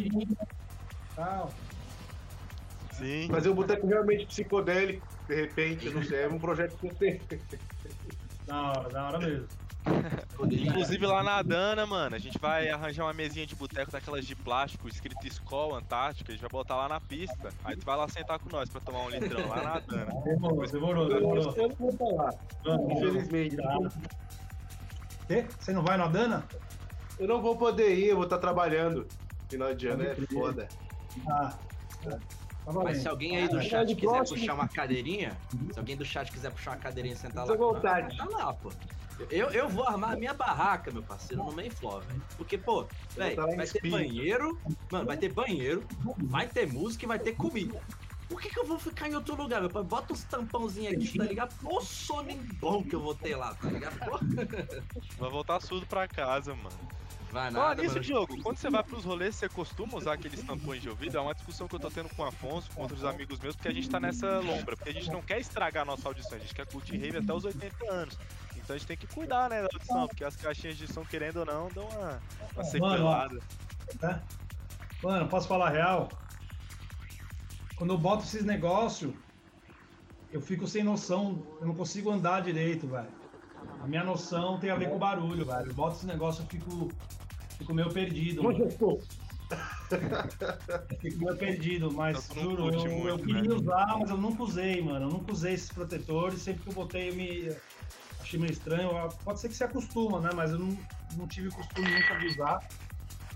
Tal. 1.14 1.52
Sim. 2.92 3.28
Fazer 3.28 3.48
um 3.50 3.54
boteco 3.54 3.86
realmente 3.86 4.26
psicodélico, 4.26 5.06
de 5.28 5.34
repente, 5.34 5.88
não 5.90 6.02
sei, 6.02 6.24
é 6.24 6.28
um 6.28 6.38
projeto 6.38 6.76
que 6.76 6.88
eu 6.88 6.94
tenho. 6.94 7.20
Da 8.46 8.62
hora, 8.62 8.88
da 8.88 9.06
hora 9.06 9.18
mesmo. 9.18 9.46
Inclusive 10.50 11.06
lá 11.06 11.22
na 11.22 11.40
Dana, 11.42 11.86
mano, 11.86 12.16
a 12.16 12.18
gente 12.18 12.38
vai 12.38 12.68
arranjar 12.68 13.04
uma 13.04 13.12
mesinha 13.12 13.46
de 13.46 13.54
boteco 13.54 13.90
daquelas 13.92 14.26
de 14.26 14.34
plástico 14.34 14.88
escrito 14.88 15.26
Skol 15.28 15.74
Antártica, 15.76 16.30
a 16.30 16.34
gente 16.34 16.40
vai 16.42 16.50
botar 16.50 16.76
lá 16.76 16.88
na 16.88 17.00
pista. 17.00 17.50
Aí 17.64 17.76
tu 17.76 17.86
vai 17.86 17.96
lá 17.96 18.08
sentar 18.08 18.38
com 18.38 18.50
nós 18.50 18.68
pra 18.68 18.80
tomar 18.80 19.00
um 19.04 19.10
litrão 19.10 19.48
lá 19.48 19.62
na 19.62 19.78
Dana. 19.80 20.12
Demorou, 20.24 20.66
demorou, 20.66 21.08
demorou. 21.08 21.54
Eu 21.56 21.68
não 21.68 21.76
vou 21.76 21.92
falar, 21.92 22.34
infelizmente. 22.90 23.56
vamos. 23.56 23.94
Quê? 25.28 25.46
Você 25.60 25.72
não 25.72 25.82
vai 25.82 25.96
na 25.98 26.08
Dana? 26.08 26.44
Eu 27.18 27.28
não 27.28 27.42
vou 27.42 27.56
poder 27.56 27.94
ir, 27.96 28.06
eu 28.08 28.16
vou 28.16 28.24
estar 28.24 28.38
trabalhando. 28.38 29.06
Final 29.48 29.74
de 29.74 29.86
ano 29.88 30.02
é 30.02 30.14
foda. 30.14 30.68
Ah, 31.28 31.54
tá. 32.02 32.10
Tá 32.64 32.72
Mas 32.72 32.98
se 32.98 33.08
alguém 33.08 33.36
aí 33.36 33.48
do 33.48 33.58
Ah, 33.58 33.62
chat 33.62 33.94
quiser 33.94 34.06
próximo. 34.12 34.38
puxar 34.38 34.54
uma 34.54 34.68
cadeirinha, 34.68 35.36
se 35.72 35.78
alguém 35.78 35.96
do 35.96 36.04
chat 36.04 36.30
quiser 36.30 36.50
puxar 36.50 36.72
uma 36.72 36.76
cadeirinha 36.78 37.14
e 37.14 37.18
sentar 37.18 37.46
lá, 37.46 37.54
vontade. 37.56 38.16
tá 38.16 38.24
lá, 38.26 38.52
pô. 38.52 38.70
Eu, 39.30 39.50
eu 39.50 39.68
vou 39.68 39.84
armar 39.84 40.12
a 40.12 40.16
minha 40.16 40.32
barraca, 40.32 40.90
meu 40.92 41.02
parceiro, 41.02 41.42
no 41.42 41.52
main 41.52 41.70
floor, 41.70 42.02
velho. 42.02 42.22
Porque, 42.36 42.56
pô, 42.56 42.86
velho, 43.16 43.36
vai 43.56 43.66
ter 43.66 43.90
banheiro, 43.90 44.58
mano, 44.92 45.06
vai 45.06 45.16
ter 45.16 45.32
banheiro, 45.32 45.82
vai 46.20 46.46
ter 46.46 46.70
música 46.72 47.04
e 47.04 47.08
vai 47.08 47.18
ter 47.18 47.32
comida. 47.32 47.80
Por 48.28 48.40
que, 48.40 48.50
que 48.50 48.58
eu 48.58 48.66
vou 48.66 48.78
ficar 48.78 49.08
em 49.08 49.14
outro 49.14 49.34
lugar, 49.34 49.60
meu 49.60 49.70
pai? 49.70 49.82
Bota 49.82 50.12
uns 50.12 50.22
tampãozinhos 50.24 50.92
aqui, 50.94 51.16
tá 51.18 51.24
ligado? 51.24 51.54
Ô 51.64 51.80
sono 51.80 52.28
bom 52.60 52.82
que 52.84 52.94
eu 52.94 53.00
vou 53.00 53.14
ter 53.14 53.34
lá, 53.36 53.54
tá 53.54 53.68
ligado? 53.70 53.98
Pô, 54.00 54.18
Vai 55.18 55.30
voltar 55.30 55.60
surdo 55.60 55.86
pra 55.86 56.06
casa, 56.06 56.54
mano. 56.54 56.76
Vai 57.30 57.50
Fala 57.50 57.68
nada, 57.68 57.82
nisso, 57.82 57.94
mano. 57.94 58.04
Diogo, 58.04 58.42
quando 58.42 58.56
você 58.58 58.70
vai 58.70 58.82
pros 58.82 59.04
rolês, 59.04 59.34
você 59.34 59.48
costuma 59.48 59.96
usar 59.96 60.14
aqueles 60.14 60.42
tampões 60.42 60.80
de 60.82 60.88
ouvido? 60.88 61.16
É 61.16 61.20
uma 61.20 61.34
discussão 61.34 61.66
que 61.68 61.74
eu 61.74 61.80
tô 61.80 61.90
tendo 61.90 62.08
com 62.14 62.22
o 62.22 62.26
Afonso, 62.26 62.70
com 62.74 62.82
outros 62.82 63.04
amigos 63.04 63.38
meus, 63.38 63.54
porque 63.56 63.68
a 63.68 63.72
gente 63.74 63.88
tá 63.88 63.98
nessa 64.00 64.38
lombra, 64.40 64.76
porque 64.76 64.90
a 64.90 64.92
gente 64.94 65.10
não 65.10 65.22
quer 65.22 65.38
estragar 65.40 65.82
a 65.82 65.86
nossa 65.86 66.08
audição, 66.08 66.36
a 66.36 66.40
gente 66.40 66.54
quer 66.54 66.66
curtir 66.66 66.96
rave 66.96 67.18
até 67.18 67.32
os 67.32 67.44
80 67.44 67.90
anos. 67.92 68.18
Então 68.56 68.74
a 68.74 68.78
gente 68.78 68.86
tem 68.86 68.96
que 68.96 69.06
cuidar, 69.06 69.48
né, 69.50 69.62
da 69.62 69.68
audição, 69.72 70.06
porque 70.06 70.24
as 70.24 70.36
caixinhas 70.36 70.76
de 70.76 70.86
som, 70.90 71.04
querendo 71.04 71.38
ou 71.38 71.46
não, 71.46 71.68
dão 71.68 71.86
uma, 71.88 72.22
uma 72.54 72.64
sequelada. 72.64 73.40
né? 74.02 74.22
Mano, 75.02 75.28
posso 75.28 75.48
falar 75.48 75.68
a 75.68 75.70
real? 75.70 76.08
Quando 77.78 77.94
eu 77.94 77.98
boto 77.98 78.24
esses 78.24 78.44
negócios, 78.44 79.14
eu 80.32 80.40
fico 80.40 80.66
sem 80.66 80.82
noção, 80.82 81.40
eu 81.60 81.66
não 81.68 81.74
consigo 81.74 82.10
andar 82.10 82.42
direito, 82.42 82.88
velho. 82.88 83.08
A 83.80 83.86
minha 83.86 84.02
noção 84.02 84.58
tem 84.58 84.70
a 84.70 84.76
ver 84.76 84.90
com 84.90 84.96
o 84.96 84.98
barulho, 84.98 85.46
velho. 85.46 85.68
Eu 85.68 85.74
boto 85.74 85.96
esses 85.96 86.04
negócios, 86.04 86.44
eu 86.44 86.50
fico, 86.50 86.88
fico 87.56 87.72
meio 87.72 87.88
perdido. 87.90 88.42
Mano. 88.42 88.58
Eu 88.58 88.68
fico 91.00 91.18
meio 91.24 91.36
perdido, 91.36 91.90
mas 91.92 92.28
juro, 92.34 92.68
eu, 92.68 92.86
eu 92.86 93.16
muito, 93.16 93.24
queria 93.24 93.42
né? 93.42 93.54
usar, 93.54 93.96
mas 93.98 94.10
eu 94.10 94.16
nunca 94.16 94.42
usei, 94.42 94.82
mano. 94.82 95.06
Eu 95.06 95.10
nunca 95.10 95.32
usei 95.32 95.54
esses 95.54 95.70
protetores, 95.70 96.42
sempre 96.42 96.64
que 96.64 96.68
eu 96.68 96.74
botei 96.74 97.10
eu 97.10 97.14
me 97.14 97.56
achei 98.20 98.38
meio 98.38 98.52
estranho. 98.52 98.90
Pode 99.24 99.40
ser 99.40 99.48
que 99.48 99.54
se 99.54 99.64
acostuma, 99.64 100.20
né? 100.20 100.30
Mas 100.34 100.50
eu 100.50 100.58
não, 100.58 100.76
não 101.16 101.26
tive 101.28 101.48
costume 101.50 101.88
nunca 101.88 102.18
de 102.18 102.26
usar. 102.26 102.68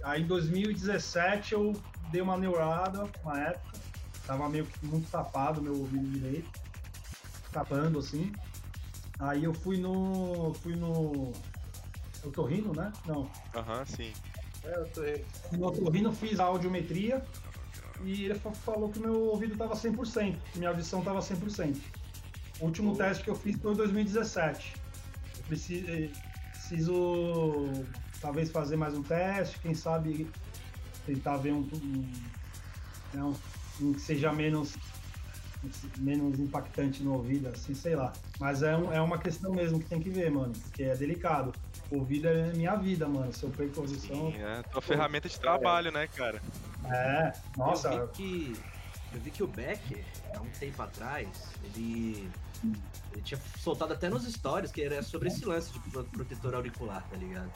Aí 0.02 0.23
em 0.23 0.27
2017 0.27 1.55
eu 1.55 1.73
dei 2.10 2.20
uma 2.20 2.36
neurada, 2.36 3.09
uma 3.24 3.40
época, 3.40 3.78
tava 4.27 4.49
meio 4.49 4.66
que 4.66 4.85
muito 4.86 5.11
tapado 5.11 5.61
meu 5.62 5.78
ouvido 5.78 6.07
direito, 6.11 6.51
tapando 7.53 7.99
assim. 7.99 8.32
Aí 9.19 9.44
eu 9.44 9.55
fui 9.55 9.77
no. 9.78 10.55
fui 10.62 10.74
no. 10.74 11.32
Eu 12.24 12.31
tô 12.32 12.44
rindo, 12.44 12.73
né? 12.74 12.93
Não. 13.07 13.28
Aham, 13.55 13.85
sim. 13.86 14.12
É, 14.65 14.74
eu 14.77 14.89
tô 14.90 15.01
aí. 15.01 15.24
No 15.53 15.66
otorrino 15.66 16.12
fiz 16.12 16.39
a 16.40 16.44
audiometria 16.44 17.23
e 18.05 18.24
ele 18.27 18.35
fa- 18.39 18.53
falou 18.53 18.90
que 18.90 18.99
meu 18.99 19.23
ouvido 19.28 19.57
tava 19.57 19.74
100%, 19.74 20.39
que 20.53 20.59
minha 20.59 20.70
audição 20.70 21.03
tava 21.03 21.20
100%. 21.20 21.81
O 22.61 22.66
último 22.66 22.97
teste 22.97 23.24
que 23.24 23.31
eu 23.31 23.35
fiz 23.36 23.61
foi 23.61 23.73
em 23.73 23.77
2017. 23.77 24.74
Eu 25.39 25.44
preciso, 25.44 25.90
eh, 25.90 26.11
preciso 26.53 27.85
talvez 28.20 28.51
fazer 28.53 28.77
mais 28.77 28.94
um 28.94 29.03
teste, 29.03 29.59
quem 29.59 29.74
sabe 29.74 30.31
tentar 31.05 31.39
ver 31.39 31.53
um, 31.53 31.69
um, 31.73 32.12
né, 33.12 33.23
um- 33.24 33.31
um 33.31 33.51
que 33.92 34.00
seja 34.00 34.32
menos 34.32 34.74
menos 35.96 36.38
impactante 36.40 37.02
no 37.04 37.14
ouvido, 37.14 37.48
assim, 37.48 37.74
sei 37.74 37.94
lá. 37.94 38.12
Mas 38.38 38.62
é, 38.62 38.76
um- 38.76 38.92
é 38.92 39.00
uma 39.00 39.18
questão 39.20 39.52
mesmo 39.54 39.78
que 39.78 39.86
tem 39.88 40.00
que 40.00 40.10
ver, 40.10 40.30
mano, 40.30 40.52
porque 40.60 40.82
é 40.82 40.96
delicado. 40.96 41.52
O 41.90 41.98
ouvido 42.00 42.26
é 42.28 42.52
minha 42.52 42.76
vida, 42.76 43.09
mano. 43.09 43.32
Se 43.32 43.44
eu 43.44 43.54
perco 43.54 43.80
audição, 43.80 44.30
Sim, 44.32 44.36
é 44.38 44.62
tua 44.64 44.82
ferramenta 44.82 45.28
de 45.28 45.38
trabalho, 45.38 45.90
né, 45.92 46.06
cara? 46.09 46.42
é, 46.84 47.32
nossa, 47.56 47.88
Eu 47.88 48.06
vi 48.06 48.12
que, 48.12 48.66
eu 49.12 49.20
vi 49.20 49.30
que 49.32 49.42
o 49.42 49.48
Becker, 49.52 50.09
há 50.34 50.42
um 50.42 50.50
tempo 50.50 50.82
atrás, 50.82 51.56
ele, 51.60 52.34
ele 53.10 53.22
tinha 53.22 53.40
soltado 53.59 53.92
até 53.94 54.09
nos 54.09 54.24
stories 54.32 54.72
que 54.72 54.82
era 54.82 55.02
sobre 55.02 55.28
esse 55.28 55.44
lance 55.44 55.72
de 55.72 55.80
pro- 55.80 56.10
protetor 56.10 56.54
auricular, 56.54 57.06
tá 57.09 57.16
ligado? 57.16 57.52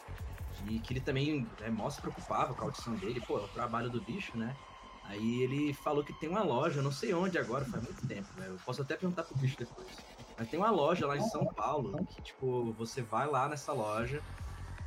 E 0.59 0.81
que 0.81 0.93
ele 0.95 1.01
também 1.03 1.55
é, 1.61 1.71
mó 1.71 1.91
se 1.91 2.01
preocupava 2.01 2.55
com 2.57 2.65
a 2.65 2.67
audição 2.69 2.99
dele, 2.99 3.21
pô, 3.23 3.39
é 3.39 3.45
o 3.45 3.49
trabalho 3.49 3.91
do 3.91 4.03
bicho, 4.05 4.37
né? 4.39 4.59
Aí 5.07 5.41
ele 5.43 5.73
falou 5.75 6.05
que 6.05 6.15
tem 6.15 6.29
uma 6.29 6.43
loja, 6.43 6.83
não 6.83 6.91
sei 6.93 7.15
onde 7.15 7.39
agora, 7.39 7.65
faz 7.67 7.83
muito 7.83 8.03
tempo, 8.07 8.31
né? 8.37 8.49
Eu 8.51 8.61
posso 8.61 8.83
até 8.83 8.97
perguntar 8.97 9.25
pro 9.25 9.37
bicho 9.37 9.57
depois. 9.59 10.07
Mas 10.37 10.49
tem 10.49 10.59
uma 10.59 10.71
loja 10.71 11.07
lá 11.07 11.17
em 11.17 11.21
São 11.21 11.47
Paulo 11.55 12.03
que, 12.09 12.23
tipo, 12.23 12.75
você 12.75 13.03
vai 13.03 13.29
lá 13.29 13.49
nessa 13.49 13.73
loja 13.73 14.25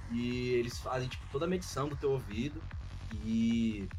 e 0.08 0.54
eles 0.56 0.80
fazem, 0.80 1.10
tipo, 1.10 1.28
toda 1.30 1.46
a 1.46 1.50
medição 1.50 1.90
do 1.90 1.98
teu 1.98 2.12
ouvido 2.12 2.66
e 3.10 3.92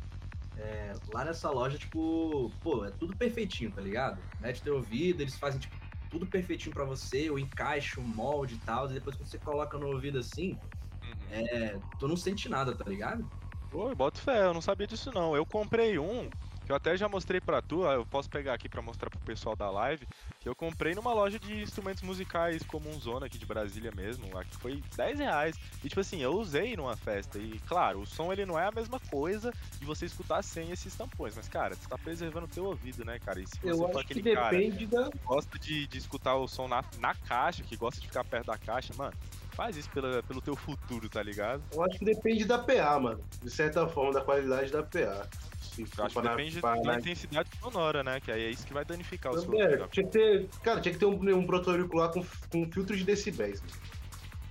é, 0.55 0.93
lá 1.09 1.25
nessa 1.25 1.51
loja, 1.51 1.79
tipo, 1.79 2.57
pô, 2.63 2.85
é 2.85 2.93
tudo 2.93 3.17
perfeitinho, 3.17 3.73
tá 3.73 3.81
ligado? 3.81 4.27
Mede 4.39 4.63
teu 4.63 4.77
ouvido, 4.77 5.21
eles 5.23 5.39
fazem, 5.39 5.61
tipo, 5.61 5.75
tudo 6.09 6.29
perfeitinho 6.31 6.73
pra 6.75 6.85
você, 6.85 7.31
o 7.31 7.39
encaixe, 7.39 8.01
o 8.01 8.03
molde 8.05 8.57
e 8.57 8.63
tal, 8.63 8.91
e 8.91 8.95
depois 8.95 9.17
que 9.17 9.25
você 9.25 9.39
coloca 9.41 9.79
no 9.79 9.87
ouvido 9.89 10.19
assim, 10.19 10.61
Uhum. 11.03 11.27
é, 11.31 11.79
tu 11.99 12.09
não 12.09 12.17
sente 12.17 12.49
nada, 12.49 12.77
tá 12.77 12.85
ligado? 12.89 13.31
Pô, 13.71 13.89
eu 13.89 13.95
boto 13.95 14.21
fé, 14.21 14.45
eu 14.45 14.55
não 14.55 14.61
sabia 14.61 14.87
disso 14.87 15.13
não. 15.13 15.37
Eu 15.37 15.47
comprei 15.47 15.97
um, 15.99 16.29
que 16.67 16.73
eu 16.73 16.77
até 16.77 16.97
já 16.97 17.09
mostrei 17.09 17.41
pra 17.41 17.63
tu, 17.63 17.87
ah, 17.87 17.95
eu 17.95 18.05
posso 18.05 18.29
pegar 18.29 18.55
aqui 18.55 18.69
pra 18.69 18.83
mostrar 18.83 19.09
pro 19.09 19.19
pessoal 19.21 19.55
da 19.55 19.71
live, 19.71 20.07
que 20.41 20.49
eu 20.49 20.55
comprei 20.57 20.95
numa 20.95 21.13
loja 21.13 21.39
de 21.39 21.63
instrumentos 21.63 22.03
musicais 22.03 22.63
comum 22.65 22.93
zona 22.99 23.27
aqui 23.27 23.39
de 23.39 23.47
Brasília 23.47 23.93
mesmo, 23.93 24.37
aqui 24.37 24.57
foi 24.57 24.83
10 24.97 25.21
reais. 25.21 25.57
E 25.85 25.89
tipo 25.89 26.01
assim, 26.01 26.21
eu 26.21 26.33
usei 26.33 26.77
numa 26.77 26.97
festa, 26.97 27.39
e 27.39 27.61
claro, 27.61 28.01
o 28.01 28.07
som 28.07 28.33
ele 28.33 28.45
não 28.45 28.59
é 28.59 28.67
a 28.67 28.73
mesma 28.73 28.99
coisa 28.99 29.53
de 29.79 29.87
você 29.87 30.07
escutar 30.07 30.43
sem 30.43 30.71
esses 30.73 30.95
tampões, 30.97 31.37
mas 31.37 31.49
cara, 31.49 31.77
você 31.77 31.89
tá 31.89 31.97
preservando 31.97 32.47
o 32.47 32.49
teu 32.51 32.65
ouvido, 32.65 33.05
né, 33.05 33.19
cara? 33.21 33.41
E 33.41 33.47
se 33.47 33.59
você 33.61 33.71
Eu 33.71 33.79
for 33.79 33.87
acho 33.99 34.07
que 34.07 34.13
aquele 34.13 34.35
cara 34.35 34.61
da. 34.61 35.11
que 35.11 35.19
gosta 35.25 35.59
de, 35.59 35.87
de 35.87 35.99
escutar 35.99 36.35
o 36.37 36.49
som 36.49 36.67
na, 36.67 36.85
na 36.99 37.15
caixa, 37.15 37.63
que 37.63 37.77
gosta 37.77 38.01
de 38.01 38.07
ficar 38.09 38.25
perto 38.25 38.47
da 38.47 38.59
caixa, 38.59 38.93
mano, 38.97 39.17
faz 39.51 39.77
isso 39.77 39.91
pela, 39.91 40.23
pelo 40.23 40.41
teu 40.41 40.57
futuro, 40.57 41.09
tá 41.09 41.23
ligado? 41.23 41.63
Eu 41.73 41.83
acho 41.85 41.99
que 41.99 42.05
depende 42.05 42.45
da 42.45 42.59
PA, 42.59 42.99
mano. 42.99 43.21
De 43.43 43.51
certa 43.51 43.87
forma, 43.89 44.13
da 44.13 44.21
qualidade 44.21 44.71
da 44.71 44.83
PA. 44.83 45.29
Se 45.61 45.83
Eu 45.97 46.05
acho 46.05 46.15
que 46.17 46.23
depende 46.23 46.61
pra- 46.61 46.75
da 46.77 46.95
intensidade 46.99 47.49
sonora, 47.61 48.03
né? 48.03 48.21
Que 48.21 48.33
aí 48.33 48.45
é 48.45 48.51
isso 48.51 48.67
que 48.67 48.73
vai 48.73 48.85
danificar 48.85 49.33
o 49.33 49.39
seu 49.41 49.53
É, 49.61 49.65
ouvido. 49.65 49.89
tinha 49.89 50.07
que 50.07 50.13
ter, 50.13 50.49
cara, 50.63 50.81
tinha 50.81 50.93
que 50.93 50.99
ter 50.99 51.07
um, 51.07 51.15
um 51.19 51.47
auricular 51.71 52.11
com, 52.11 52.25
com 52.51 52.71
filtro 52.73 52.97
de 52.97 53.05
decibéis. 53.05 53.63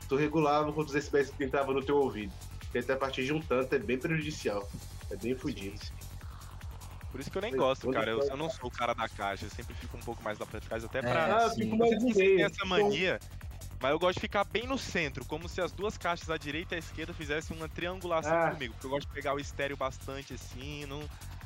Tu 0.08 0.16
regulava 0.16 0.72
quantos 0.74 0.94
decibéis 0.94 1.30
que 1.30 1.44
entrava 1.44 1.74
no 1.74 1.84
teu 1.84 1.98
ouvido. 1.98 2.34
Porque 2.60 2.80
até 2.80 2.94
a 2.94 2.98
partir 2.98 3.26
de 3.26 3.34
um 3.34 3.42
tanto 3.42 3.74
é 3.76 3.80
bem 3.80 3.98
prejudicial. 3.98 4.68
É 5.12 5.16
bem 5.16 5.36
fudido. 5.36 5.80
Por 7.12 7.20
isso 7.20 7.32
que 7.32 7.38
eu 7.38 7.42
nem 7.42 7.56
gosto, 7.56 7.90
cara. 7.92 8.12
Eu, 8.12 8.20
eu 8.22 8.38
não 8.38 8.50
sou 8.50 8.68
o 8.68 8.72
cara 8.72 8.94
da 8.94 9.10
caixa, 9.10 9.46
eu 9.46 9.50
sempre 9.50 9.74
fico 9.76 9.98
um 9.98 10.00
pouco 10.00 10.22
mais 10.24 10.38
lá 10.38 10.46
pra 10.46 10.60
trás, 10.62 10.84
até 10.84 11.00
É, 11.00 11.02
pra. 11.02 11.38
Ah, 11.38 11.50
sim. 11.50 11.64
fico 11.64 11.76
Não 11.76 11.78
mais 11.80 12.02
vocês 12.04 12.16
têm 12.16 12.36
meio. 12.36 12.46
essa 12.46 12.66
mania, 12.66 13.20
mas 13.82 13.92
eu 13.92 14.00
gosto 14.00 14.16
de 14.16 14.22
ficar 14.22 14.44
bem 14.44 14.68
no 14.68 14.78
centro, 14.78 15.26
como 15.26 15.48
se 15.48 15.62
as 15.62 15.72
duas 15.72 15.98
caixas, 15.98 16.30
a 16.30 16.38
direita 16.38 16.76
e 16.76 16.78
a 16.78 16.80
esquerda, 16.80 17.14
fizessem 17.14 17.56
uma 17.56 17.70
triangulação 17.70 18.34
Ah. 18.36 18.52
comigo. 18.52 18.74
Porque 18.74 18.88
eu 18.88 18.92
gosto 18.92 19.08
de 19.08 19.14
pegar 19.14 19.34
o 19.34 19.40
estéreo 19.40 19.78
bastante 19.78 20.34
assim, 20.34 20.86
não, 20.86 21.02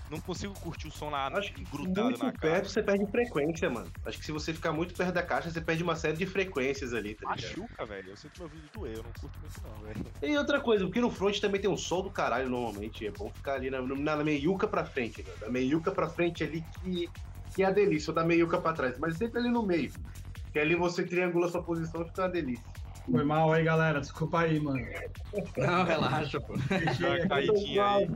não 0.09 0.19
consigo 0.19 0.53
curtir 0.59 0.87
o 0.87 0.91
som 0.91 1.09
lá 1.09 1.27
Acho 1.27 1.53
que 1.53 1.63
grudado 1.65 2.07
muito 2.09 2.23
na 2.25 2.31
perto 2.31 2.39
caixa. 2.63 2.69
você 2.69 2.83
perde 2.83 3.05
frequência, 3.11 3.69
mano. 3.69 3.91
Acho 4.05 4.17
que 4.17 4.25
se 4.25 4.31
você 4.31 4.53
ficar 4.53 4.71
muito 4.73 4.95
perto 4.95 5.13
da 5.13 5.23
caixa, 5.23 5.51
você 5.51 5.61
perde 5.61 5.83
uma 5.83 5.95
série 5.95 6.17
de 6.17 6.25
frequências 6.25 6.93
ali, 6.93 7.15
tá 7.15 7.33
ligado? 7.35 7.57
Machuca, 7.57 7.85
velho. 7.85 8.09
Eu 8.09 8.17
sinto 8.17 8.33
meu 8.39 8.47
ouvido 8.47 8.69
doer, 8.73 8.97
eu 8.97 9.03
não 9.03 9.11
curto 9.13 9.39
muito 9.39 9.61
não, 9.63 9.81
velho. 9.81 10.05
E 10.21 10.37
outra 10.37 10.59
coisa, 10.59 10.85
porque 10.85 10.99
no 11.01 11.11
front 11.11 11.39
também 11.39 11.61
tem 11.61 11.69
um 11.69 11.77
sol 11.77 12.01
do 12.03 12.11
caralho 12.11 12.49
normalmente. 12.49 13.05
É 13.05 13.11
bom 13.11 13.29
ficar 13.31 13.53
ali 13.55 13.69
na, 13.69 13.81
na, 13.81 14.15
na 14.17 14.23
meiuca 14.23 14.67
pra 14.67 14.83
frente, 14.85 15.23
né? 15.23 15.31
Da 15.39 15.49
meiuca 15.49 15.91
pra 15.91 16.09
frente 16.09 16.43
ali 16.43 16.63
que, 16.81 17.07
que 17.55 17.63
é 17.63 17.65
a 17.67 17.71
delícia, 17.71 18.11
ou 18.11 18.15
da 18.15 18.25
meiuca 18.25 18.59
pra 18.61 18.73
trás. 18.73 18.97
Mas 18.99 19.17
sempre 19.17 19.39
ali 19.39 19.49
no 19.49 19.65
meio. 19.65 19.91
Que 20.53 20.59
ali 20.59 20.75
você 20.75 21.03
triangula 21.03 21.49
sua 21.49 21.63
posição 21.63 22.03
e 22.03 22.05
fica 22.05 22.21
uma 22.21 22.29
delícia. 22.29 22.63
Foi 23.09 23.23
mal 23.23 23.51
aí, 23.51 23.63
galera. 23.63 23.99
Desculpa 23.99 24.41
aí, 24.41 24.59
mano. 24.59 24.79
Não, 25.57 25.83
relaxa, 25.83 26.39
pô. 26.39 26.53
Dá 26.99 27.07
uma 27.09 27.27
caidinha 27.27 27.85
aí. 27.85 28.07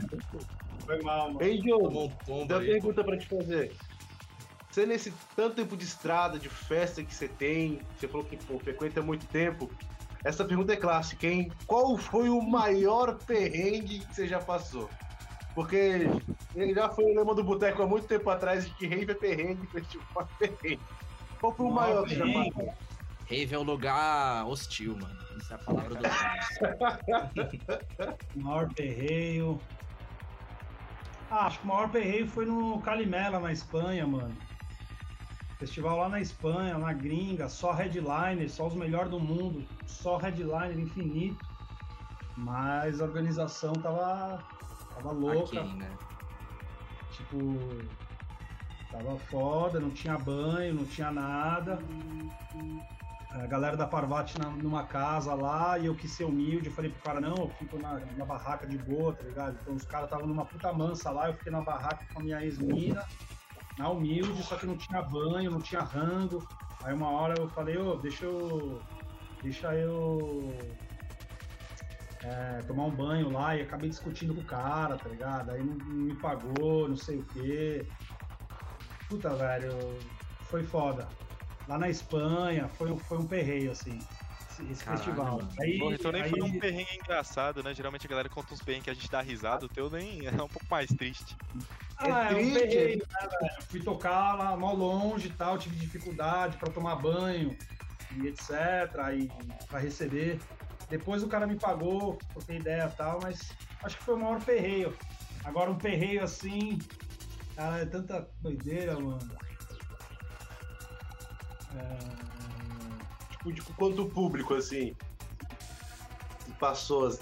Foi 0.86 1.02
mal, 1.02 1.26
mano. 1.32 1.42
Ei, 1.42 1.60
Diogo, 1.60 2.12
Tem 2.24 2.34
uma 2.36 2.46
pô. 2.46 2.64
pergunta 2.64 3.04
pra 3.04 3.18
te 3.18 3.26
fazer. 3.26 3.72
Você, 4.70 4.86
nesse 4.86 5.12
tanto 5.34 5.56
tempo 5.56 5.76
de 5.76 5.84
estrada, 5.84 6.38
de 6.38 6.48
festa 6.48 7.02
que 7.02 7.12
você 7.12 7.26
tem, 7.26 7.82
você 7.98 8.06
falou 8.06 8.24
que 8.24 8.36
pô, 8.36 8.58
frequenta 8.60 9.00
há 9.00 9.02
muito 9.02 9.26
tempo. 9.26 9.70
Essa 10.22 10.44
pergunta 10.44 10.72
é 10.72 10.76
clássica, 10.76 11.26
hein? 11.26 11.52
Qual 11.66 11.96
foi 11.98 12.28
o 12.28 12.40
maior 12.40 13.18
perrengue 13.24 14.00
que 14.00 14.14
você 14.14 14.28
já 14.28 14.38
passou? 14.38 14.88
Porque 15.54 16.06
ele 16.54 16.74
já 16.74 16.88
foi 16.88 17.04
o 17.04 17.14
lema 17.16 17.34
do 17.34 17.42
boteco 17.42 17.82
há 17.82 17.86
muito 17.86 18.06
tempo 18.06 18.30
atrás 18.30 18.64
de 18.64 18.74
que 18.74 18.86
rave 18.86 19.10
é 19.10 19.14
perrengue, 19.14 19.66
festival 19.66 20.28
é 20.40 20.46
perrengue. 20.46 20.80
Qual 21.40 21.52
foi 21.52 21.66
o 21.66 21.70
Maior 21.70 22.04
que 22.04 22.14
já? 22.14 22.24
Rave 23.28 23.54
é 23.54 23.58
um 23.58 23.62
lugar 23.62 24.46
hostil, 24.46 24.96
mano. 24.96 25.18
Essa 25.38 25.54
é 25.54 25.56
a 25.56 25.58
palavra 25.58 25.94
do 25.94 26.02
maior 28.42 28.72
perreio. 28.72 29.60
Ah, 31.30 31.46
acho 31.46 31.58
que 31.58 31.64
o 31.64 31.68
maior 31.68 31.90
perreio 31.90 32.26
foi 32.26 32.46
no 32.46 32.80
Calimela, 32.80 33.38
na 33.38 33.52
Espanha, 33.52 34.06
mano. 34.06 34.34
Festival 35.58 35.98
lá 35.98 36.08
na 36.08 36.20
Espanha, 36.20 36.78
na 36.78 36.92
gringa, 36.92 37.48
só 37.48 37.72
headliner, 37.72 38.48
só 38.48 38.68
os 38.68 38.74
melhores 38.74 39.10
do 39.10 39.20
mundo, 39.20 39.66
só 39.86 40.16
headliner 40.16 40.78
infinito. 40.78 41.44
Mas 42.36 43.00
a 43.00 43.04
organização 43.04 43.72
tava, 43.74 44.42
tava 44.94 45.10
louca. 45.10 45.60
Aquém, 45.60 45.76
né? 45.76 45.90
Tipo, 47.10 47.36
tava 48.90 49.18
foda, 49.18 49.78
não 49.80 49.90
tinha 49.90 50.16
banho, 50.18 50.74
não 50.74 50.84
tinha 50.84 51.10
nada. 51.10 51.78
A 53.30 53.46
galera 53.46 53.76
da 53.76 53.86
Parvati 53.86 54.38
na- 54.38 54.50
numa 54.50 54.84
casa 54.86 55.34
lá 55.34 55.78
e 55.78 55.86
eu 55.86 55.94
quis 55.94 56.12
ser 56.12 56.24
humilde. 56.24 56.68
Eu 56.68 56.72
falei 56.72 56.90
pro 56.90 57.02
cara, 57.02 57.20
não, 57.20 57.36
eu 57.36 57.50
fico 57.58 57.78
na, 57.78 58.00
na 58.16 58.24
barraca 58.24 58.66
de 58.66 58.78
boa, 58.78 59.14
tá 59.14 59.22
ligado? 59.22 59.58
Então 59.60 59.74
os 59.74 59.84
caras 59.84 60.06
estavam 60.06 60.26
numa 60.26 60.46
puta 60.46 60.72
mansa 60.72 61.10
lá, 61.10 61.28
eu 61.28 61.34
fiquei 61.34 61.52
na 61.52 61.60
barraca 61.60 62.04
com 62.12 62.20
a 62.20 62.22
minha 62.22 62.42
ex-mina, 62.42 63.04
na 63.78 63.90
humilde, 63.90 64.42
só 64.42 64.56
que 64.56 64.66
não 64.66 64.76
tinha 64.76 65.02
banho, 65.02 65.50
não 65.50 65.60
tinha 65.60 65.82
rango. 65.82 66.42
Aí 66.82 66.94
uma 66.94 67.10
hora 67.10 67.34
eu 67.38 67.48
falei, 67.50 67.76
ô, 67.76 67.96
deixa 67.96 68.24
eu. 68.24 68.82
Deixa 69.42 69.74
eu. 69.74 70.50
é, 72.24 72.62
tomar 72.66 72.86
um 72.86 72.90
banho 72.90 73.30
lá 73.30 73.56
e 73.56 73.62
acabei 73.62 73.88
discutindo 73.88 74.34
com 74.34 74.40
o 74.40 74.46
cara, 74.46 74.96
tá 74.96 75.08
ligado? 75.08 75.50
Aí 75.50 75.62
não, 75.62 75.74
não 75.74 76.06
me 76.06 76.14
pagou, 76.16 76.88
não 76.88 76.96
sei 76.96 77.18
o 77.18 77.24
quê. 77.26 77.86
Puta, 79.08 79.34
velho, 79.34 79.98
foi 80.42 80.62
foda. 80.64 81.08
Lá 81.66 81.78
na 81.78 81.88
Espanha 81.88 82.68
foi, 82.68 82.96
foi 82.98 83.18
um 83.18 83.26
perreio, 83.26 83.70
assim, 83.72 83.98
esse, 84.70 84.84
Caralho, 84.84 85.04
festival. 85.04 85.36
mano. 85.38 85.50
Aí, 85.60 85.78
Porra, 85.78 85.94
então 85.94 86.12
nem 86.12 86.22
aí, 86.22 86.30
foi 86.30 86.42
um 86.42 86.58
perrengue 86.58 86.94
engraçado, 86.96 87.62
né? 87.62 87.74
Geralmente 87.74 88.06
a 88.06 88.10
galera 88.10 88.28
conta 88.28 88.54
uns 88.54 88.62
perrengues 88.62 88.84
que 88.84 88.90
a 88.90 88.94
gente 88.94 89.10
dá 89.10 89.20
risada, 89.20 89.66
o 89.66 89.68
teu 89.68 89.90
nem 89.90 90.26
é 90.26 90.30
um 90.32 90.48
pouco 90.48 90.66
mais 90.70 90.88
triste. 90.90 91.36
Ah, 91.98 92.06
É 92.08 92.32
é, 92.32 92.36
um 92.36 92.38
triste. 92.38 92.52
perreio, 92.58 92.98
né, 92.98 93.28
velho? 93.40 93.62
Fui 93.68 93.80
tocar 93.82 94.34
lá 94.34 94.56
mó 94.56 94.72
longe 94.72 95.28
e 95.28 95.32
tal, 95.32 95.58
tive 95.58 95.76
dificuldade 95.76 96.56
pra 96.56 96.70
tomar 96.70 96.96
banho 96.96 97.56
e 98.16 98.26
etc. 98.28 98.50
Aí 98.98 99.30
pra 99.68 99.78
receber. 99.78 100.40
Depois 100.88 101.22
o 101.22 101.28
cara 101.28 101.46
me 101.46 101.56
pagou, 101.56 102.18
troquei 102.32 102.56
ideia 102.56 102.88
e 102.90 102.96
tal, 102.96 103.20
mas 103.20 103.38
acho 103.82 103.96
que 103.96 104.02
foi 104.04 104.14
o 104.14 104.18
maior 104.18 104.42
perreio. 104.42 104.96
Agora 105.44 105.70
um 105.70 105.76
perreio 105.78 106.22
assim. 106.22 106.78
Cara, 107.58 107.80
é 107.82 107.86
tanta 107.86 108.24
doideira, 108.40 108.94
mano. 109.00 109.18
É... 111.74 111.98
Tipo, 113.32 113.52
tipo, 113.52 113.74
quanto 113.74 114.06
público, 114.06 114.54
assim. 114.54 114.94
Passou 116.60 117.06
as- 117.08 117.18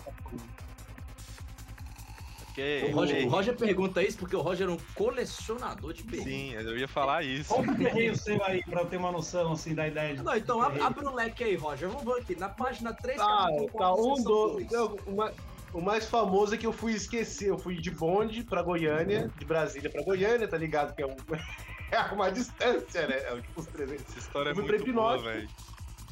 Porque, 2.39 2.91
O 2.91 2.95
Roger, 2.97 3.27
o 3.27 3.31
Roger 3.31 3.57
pergunta 3.57 4.03
isso 4.03 4.19
porque 4.19 4.37
o 4.37 4.43
Roger 4.43 4.69
é 4.69 4.73
um 4.73 4.77
colecionador 4.95 5.95
de 5.95 6.03
perrengue. 6.05 6.31
Sim, 6.31 6.53
eu 6.53 6.77
ia 6.77 6.89
falar 6.89 7.23
isso. 7.23 7.49
Qual 7.55 7.63
o 7.63 7.75
perreio 7.77 8.15
seu 8.15 8.43
aí, 8.45 8.63
pra 8.65 8.83
eu 8.83 8.87
ter 8.87 8.99
uma 8.99 9.11
noção 9.13 9.53
assim 9.53 9.75
da 9.75 9.89
ideia 9.89 10.17
de. 10.17 10.23
Não, 10.23 10.37
então 10.37 10.61
abre 10.61 11.07
o 11.07 11.15
leque 11.15 11.45
aí, 11.45 11.57
Roger. 11.57 11.89
Vamos 11.89 12.05
ver 12.05 12.21
aqui. 12.21 12.37
Na 12.39 12.51
página 12.51 12.93
3, 12.93 13.19
Ah, 13.21 13.47
tá. 13.79 13.95
Um, 13.95 14.23
dois. 14.23 14.67
dois. 14.69 15.35
O 15.73 15.81
mais- 15.81 16.09
famoso 16.09 16.55
é 16.55 16.59
que 16.59 16.67
eu 16.67 16.73
fui 16.73 16.93
esquecer. 16.93 17.49
Eu 17.49 17.59
fui 17.59 17.77
de 17.77 17.91
bonde 17.91 18.43
pra 18.45 18.63
Goiânia, 18.63 19.31
de 19.39 19.45
Brasília 19.45 19.91
pra 19.91 20.03
Goiânia, 20.03 20.47
tá 20.49 20.57
ligado? 20.57 20.95
Que 20.95 21.03
é, 21.03 21.07
um, 21.07 21.17
é 21.93 22.01
uma 22.13 22.31
distância, 22.31 23.07
né? 23.07 23.17
É 23.17 23.41
tipo 23.41 23.61
uns 23.61 23.67
300. 23.67 24.05
Essa 24.09 24.19
história 24.19 24.51
é 24.51 24.55
muito 24.55 24.93
boa, 24.93 25.19
velho. 25.23 25.49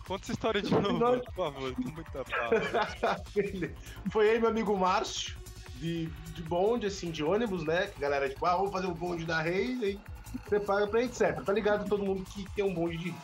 Conta 0.06 0.22
essa 0.24 0.32
história 0.32 0.60
de 0.60 0.70
novo, 0.74 0.98
mano, 0.98 1.22
por 1.22 1.34
favor. 1.34 1.74
Beleza. 3.34 3.72
Foi 4.10 4.28
aí 4.30 4.38
meu 4.38 4.50
amigo 4.50 4.76
Márcio, 4.76 5.34
de, 5.76 6.06
de 6.34 6.42
bonde, 6.42 6.86
assim, 6.86 7.10
de 7.10 7.24
ônibus, 7.24 7.64
né? 7.64 7.86
Que 7.86 7.98
a 8.04 8.08
galera, 8.08 8.28
tipo, 8.28 8.44
ah, 8.44 8.56
vamos 8.56 8.70
fazer 8.72 8.86
o 8.86 8.94
bonde 8.94 9.24
da 9.24 9.40
Reis, 9.40 9.82
aí 9.82 9.98
você 10.46 10.60
paga 10.60 10.86
pra 10.86 11.02
etc. 11.02 11.42
Tá 11.42 11.52
ligado 11.52 11.88
todo 11.88 12.04
mundo 12.04 12.24
que 12.24 12.44
tem 12.54 12.64
um 12.64 12.74
bonde 12.74 12.96
de. 12.98 13.14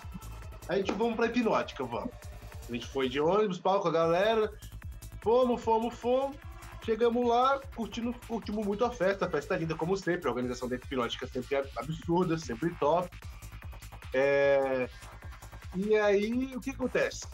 Aí 0.69 0.77
a 0.77 0.79
gente 0.79 0.93
vamos 0.93 1.17
pra 1.17 1.27
Hipnótica, 1.27 1.85
vamos. 1.85 2.11
A 2.69 2.73
gente 2.73 2.87
foi 2.87 3.09
de 3.09 3.21
ônibus, 3.21 3.59
pau 3.59 3.81
com 3.81 3.89
a 3.89 3.93
galera. 3.93 4.51
Fomos, 5.23 5.63
fomos, 5.63 5.95
fomos. 5.95 6.37
Chegamos 6.83 7.29
lá, 7.29 7.61
curtindo, 7.77 8.15
curtimos 8.27 8.67
muito 8.67 8.85
a 8.85 8.91
festa. 8.91 9.27
A 9.27 9.31
festa 9.31 9.55
é 9.55 9.59
linda, 9.59 9.75
como 9.75 9.97
sempre. 9.97 10.27
A 10.29 10.31
organização 10.31 10.69
da 10.69 10.77
Hipnótica 10.77 11.27
sempre 11.27 11.57
é 11.57 11.65
absurda, 11.77 12.39
sempre 12.39 12.71
top. 12.77 13.09
É, 14.15 14.89
E 15.77 15.95
aí, 15.97 16.53
o 16.57 16.61
que 16.61 16.71
acontece? 16.71 17.27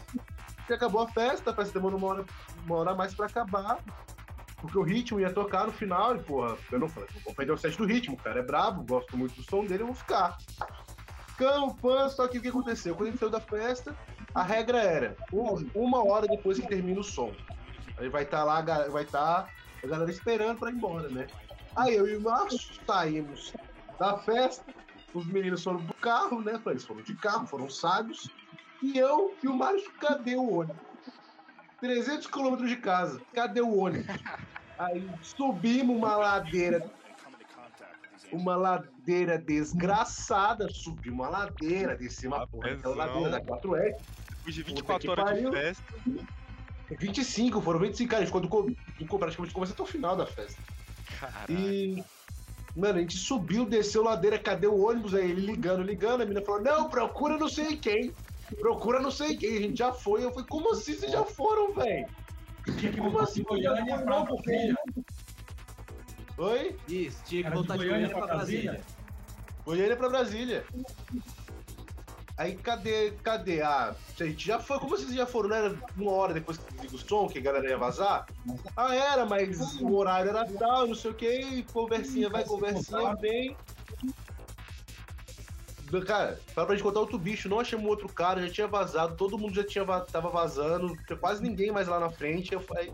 Que 0.66 0.74
acabou 0.74 1.00
a 1.00 1.08
festa, 1.08 1.50
a 1.50 1.54
festa 1.54 1.72
demorou 1.78 1.98
uma 1.98 2.08
hora, 2.08 2.24
uma 2.66 2.76
hora 2.76 2.94
mais 2.94 3.14
pra 3.14 3.26
acabar. 3.26 3.78
Porque 4.60 4.76
o 4.78 4.82
ritmo 4.82 5.20
ia 5.20 5.32
tocar 5.32 5.66
no 5.66 5.72
final, 5.72 6.16
e 6.16 6.18
porra, 6.22 6.56
eu 6.72 6.78
não 6.80 6.88
falei, 6.88 7.08
vou 7.24 7.34
perder 7.34 7.52
o 7.52 7.56
set 7.58 7.76
do 7.78 7.84
ritmo, 7.86 8.16
cara 8.16 8.40
é 8.40 8.42
brabo, 8.42 8.82
gosto 8.84 9.16
muito 9.16 9.34
do 9.36 9.42
som 9.42 9.64
dele, 9.64 9.82
eu 9.82 9.86
vou 9.86 9.94
ficar. 9.94 10.36
Ficamos, 11.28 11.78
pã, 11.80 12.08
só 12.08 12.26
que 12.26 12.38
o 12.38 12.42
que 12.42 12.48
aconteceu? 12.48 12.94
Quando 12.96 13.08
a 13.08 13.10
gente 13.12 13.20
saiu 13.20 13.30
da 13.30 13.40
festa, 13.40 13.94
a 14.34 14.42
regra 14.42 14.78
era 14.82 15.16
um- 15.32 15.68
uma 15.74 16.04
hora 16.04 16.26
depois 16.26 16.58
que 16.58 16.66
termina 16.66 17.00
o 17.00 17.04
som. 17.04 17.32
Aí 17.98 18.08
vai 18.08 18.24
estar 18.24 18.44
lá, 18.44 18.58
a 18.58 18.62
ga- 18.62 18.88
vai 18.88 19.04
estar 19.04 19.50
a 19.82 19.86
galera 19.86 20.10
esperando 20.10 20.58
pra 20.58 20.70
ir 20.70 20.74
embora, 20.74 21.08
né? 21.08 21.26
Aí 21.76 21.94
eu 21.94 22.06
e 22.06 22.16
o 22.16 22.22
Márcio 22.22 22.58
saímos 22.86 23.52
da 23.98 24.18
festa, 24.18 24.64
os 25.14 25.26
meninos 25.26 25.62
foram 25.62 25.84
pro 25.84 25.94
carro, 25.96 26.42
né? 26.42 26.60
Eles 26.66 26.84
foram 26.84 27.02
de 27.02 27.14
carro, 27.16 27.46
foram 27.46 27.68
sábios. 27.70 28.30
E 28.82 28.98
eu 28.98 29.34
e 29.42 29.48
o 29.48 29.54
Márcio, 29.56 29.90
cadê 29.94 30.36
o 30.36 30.46
ônibus? 30.58 30.84
300 31.80 32.26
quilômetros 32.26 32.68
de 32.68 32.76
casa, 32.76 33.20
cadê 33.34 33.60
o 33.60 33.74
ônibus? 33.76 34.06
Aí 34.78 35.08
subimos 35.22 35.96
uma 35.96 36.16
ladeira, 36.16 36.90
uma 38.32 38.56
ladeira 38.56 39.38
desgraçada, 39.38 40.68
subimos 40.68 41.18
uma 41.18 41.28
ladeira, 41.28 41.96
descemos 41.96 42.38
uma 42.38 42.46
porra 42.46 42.74
daquela 42.76 42.94
ladeira 42.96 43.30
da 43.30 43.40
4S. 43.40 43.94
Depois 44.36 44.54
de 44.54 44.64
Puta 44.64 44.98
24 44.98 45.00
que 45.00 45.08
horas 45.10 45.24
pariu. 45.24 45.50
de 45.50 45.56
festa. 45.56 45.84
25, 46.90 47.60
foram 47.60 47.80
25, 47.80 48.10
cara, 48.10 48.22
a 48.22 48.26
gente 48.26 48.34
ficou 48.34 48.62
do, 48.62 48.76
do 49.04 49.18
praticamente 49.18 49.54
começo 49.54 49.72
até 49.72 49.82
o 49.82 49.86
final 49.86 50.16
da 50.16 50.26
festa. 50.26 50.62
Caralho. 51.18 51.58
E, 51.58 52.04
mano, 52.76 52.98
a 52.98 53.00
gente 53.00 53.16
subiu, 53.16 53.64
desceu 53.64 54.04
ladeira, 54.04 54.38
cadê 54.38 54.66
o 54.66 54.86
ônibus? 54.88 55.14
Aí 55.14 55.30
ele 55.30 55.40
ligando, 55.40 55.82
ligando, 55.82 56.22
a 56.22 56.26
menina 56.26 56.44
falou, 56.44 56.62
não, 56.62 56.88
procura 56.88 57.36
não 57.36 57.48
sei 57.48 57.76
quem. 57.76 58.12
Procura 58.60 59.00
não 59.00 59.10
sei 59.10 59.36
quem, 59.36 59.56
a 59.56 59.60
gente 59.60 59.78
já 59.78 59.92
foi. 59.92 60.24
Eu 60.24 60.30
falei, 60.30 60.46
como 60.48 60.72
assim 60.72 60.94
vocês 60.94 61.10
já 61.10 61.24
foram, 61.24 61.74
velho? 61.74 62.06
Como 62.96 63.10
voltar 63.10 63.24
assim? 63.24 63.42
Goiânia 63.42 63.98
pra 63.98 64.24
Brasília. 64.24 64.76
Oi? 66.38 66.76
Isso, 66.88 67.22
tinha 67.24 67.44
que 67.44 67.50
voltar 67.50 67.76
de 67.76 67.86
Goiânia 67.86 68.08
Goiânia 68.08 68.16
pra 68.16 68.26
pra 68.26 68.36
Brasília. 68.36 68.80
Goiânia 69.64 69.96
pra 69.96 70.08
Brasília. 70.08 70.64
Aí 72.38 72.54
cadê, 72.54 73.12
cadê? 73.22 73.62
Ah, 73.62 73.94
a 74.20 74.24
gente 74.24 74.46
já 74.46 74.58
foi, 74.58 74.78
como 74.78 74.90
vocês 74.90 75.14
já 75.14 75.24
foram? 75.26 75.54
Era 75.56 75.74
uma 75.96 76.10
hora 76.12 76.34
depois 76.34 76.58
que 76.58 76.70
desliga 76.74 76.94
o 76.94 76.98
som, 76.98 77.28
que 77.28 77.38
a 77.38 77.42
galera 77.42 77.66
ia 77.68 77.78
vazar? 77.78 78.26
Ah, 78.76 78.94
era, 78.94 79.24
mas 79.24 79.58
o 79.80 79.94
horário 79.94 80.28
era 80.30 80.44
tal, 80.44 80.86
não 80.86 80.94
sei 80.94 81.12
o 81.12 81.14
que, 81.14 81.62
conversinha 81.72 82.28
vai, 82.28 82.44
conversinha 82.44 83.14
vem. 83.16 83.56
Cara, 86.04 86.38
para 86.54 86.66
pra 86.66 86.74
gente 86.74 86.82
contar 86.84 87.00
outro 87.00 87.16
bicho, 87.18 87.48
não 87.48 87.60
achamos 87.60 87.86
outro 87.86 88.08
cara, 88.08 88.46
já 88.46 88.52
tinha 88.52 88.66
vazado, 88.66 89.16
todo 89.16 89.38
mundo 89.38 89.54
já 89.54 89.64
tinha 89.64 89.84
va- 89.84 90.00
tava 90.00 90.28
vazando, 90.28 90.94
tinha 91.06 91.16
quase 91.16 91.40
ninguém 91.42 91.70
mais 91.70 91.88
lá 91.88 91.98
na 91.98 92.10
frente. 92.10 92.52
Eu 92.52 92.60
falei, 92.60 92.92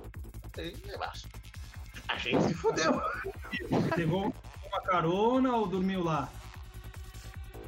"Ei, 0.56 0.76
relaxa. 0.86 1.26
a 2.06 2.16
gente 2.18 2.44
se 2.44 2.54
fudeu. 2.54 3.00
Pegou 3.96 4.32
uma 4.66 4.80
carona 4.82 5.56
ou 5.56 5.66
dormiu 5.66 6.04
lá? 6.04 6.28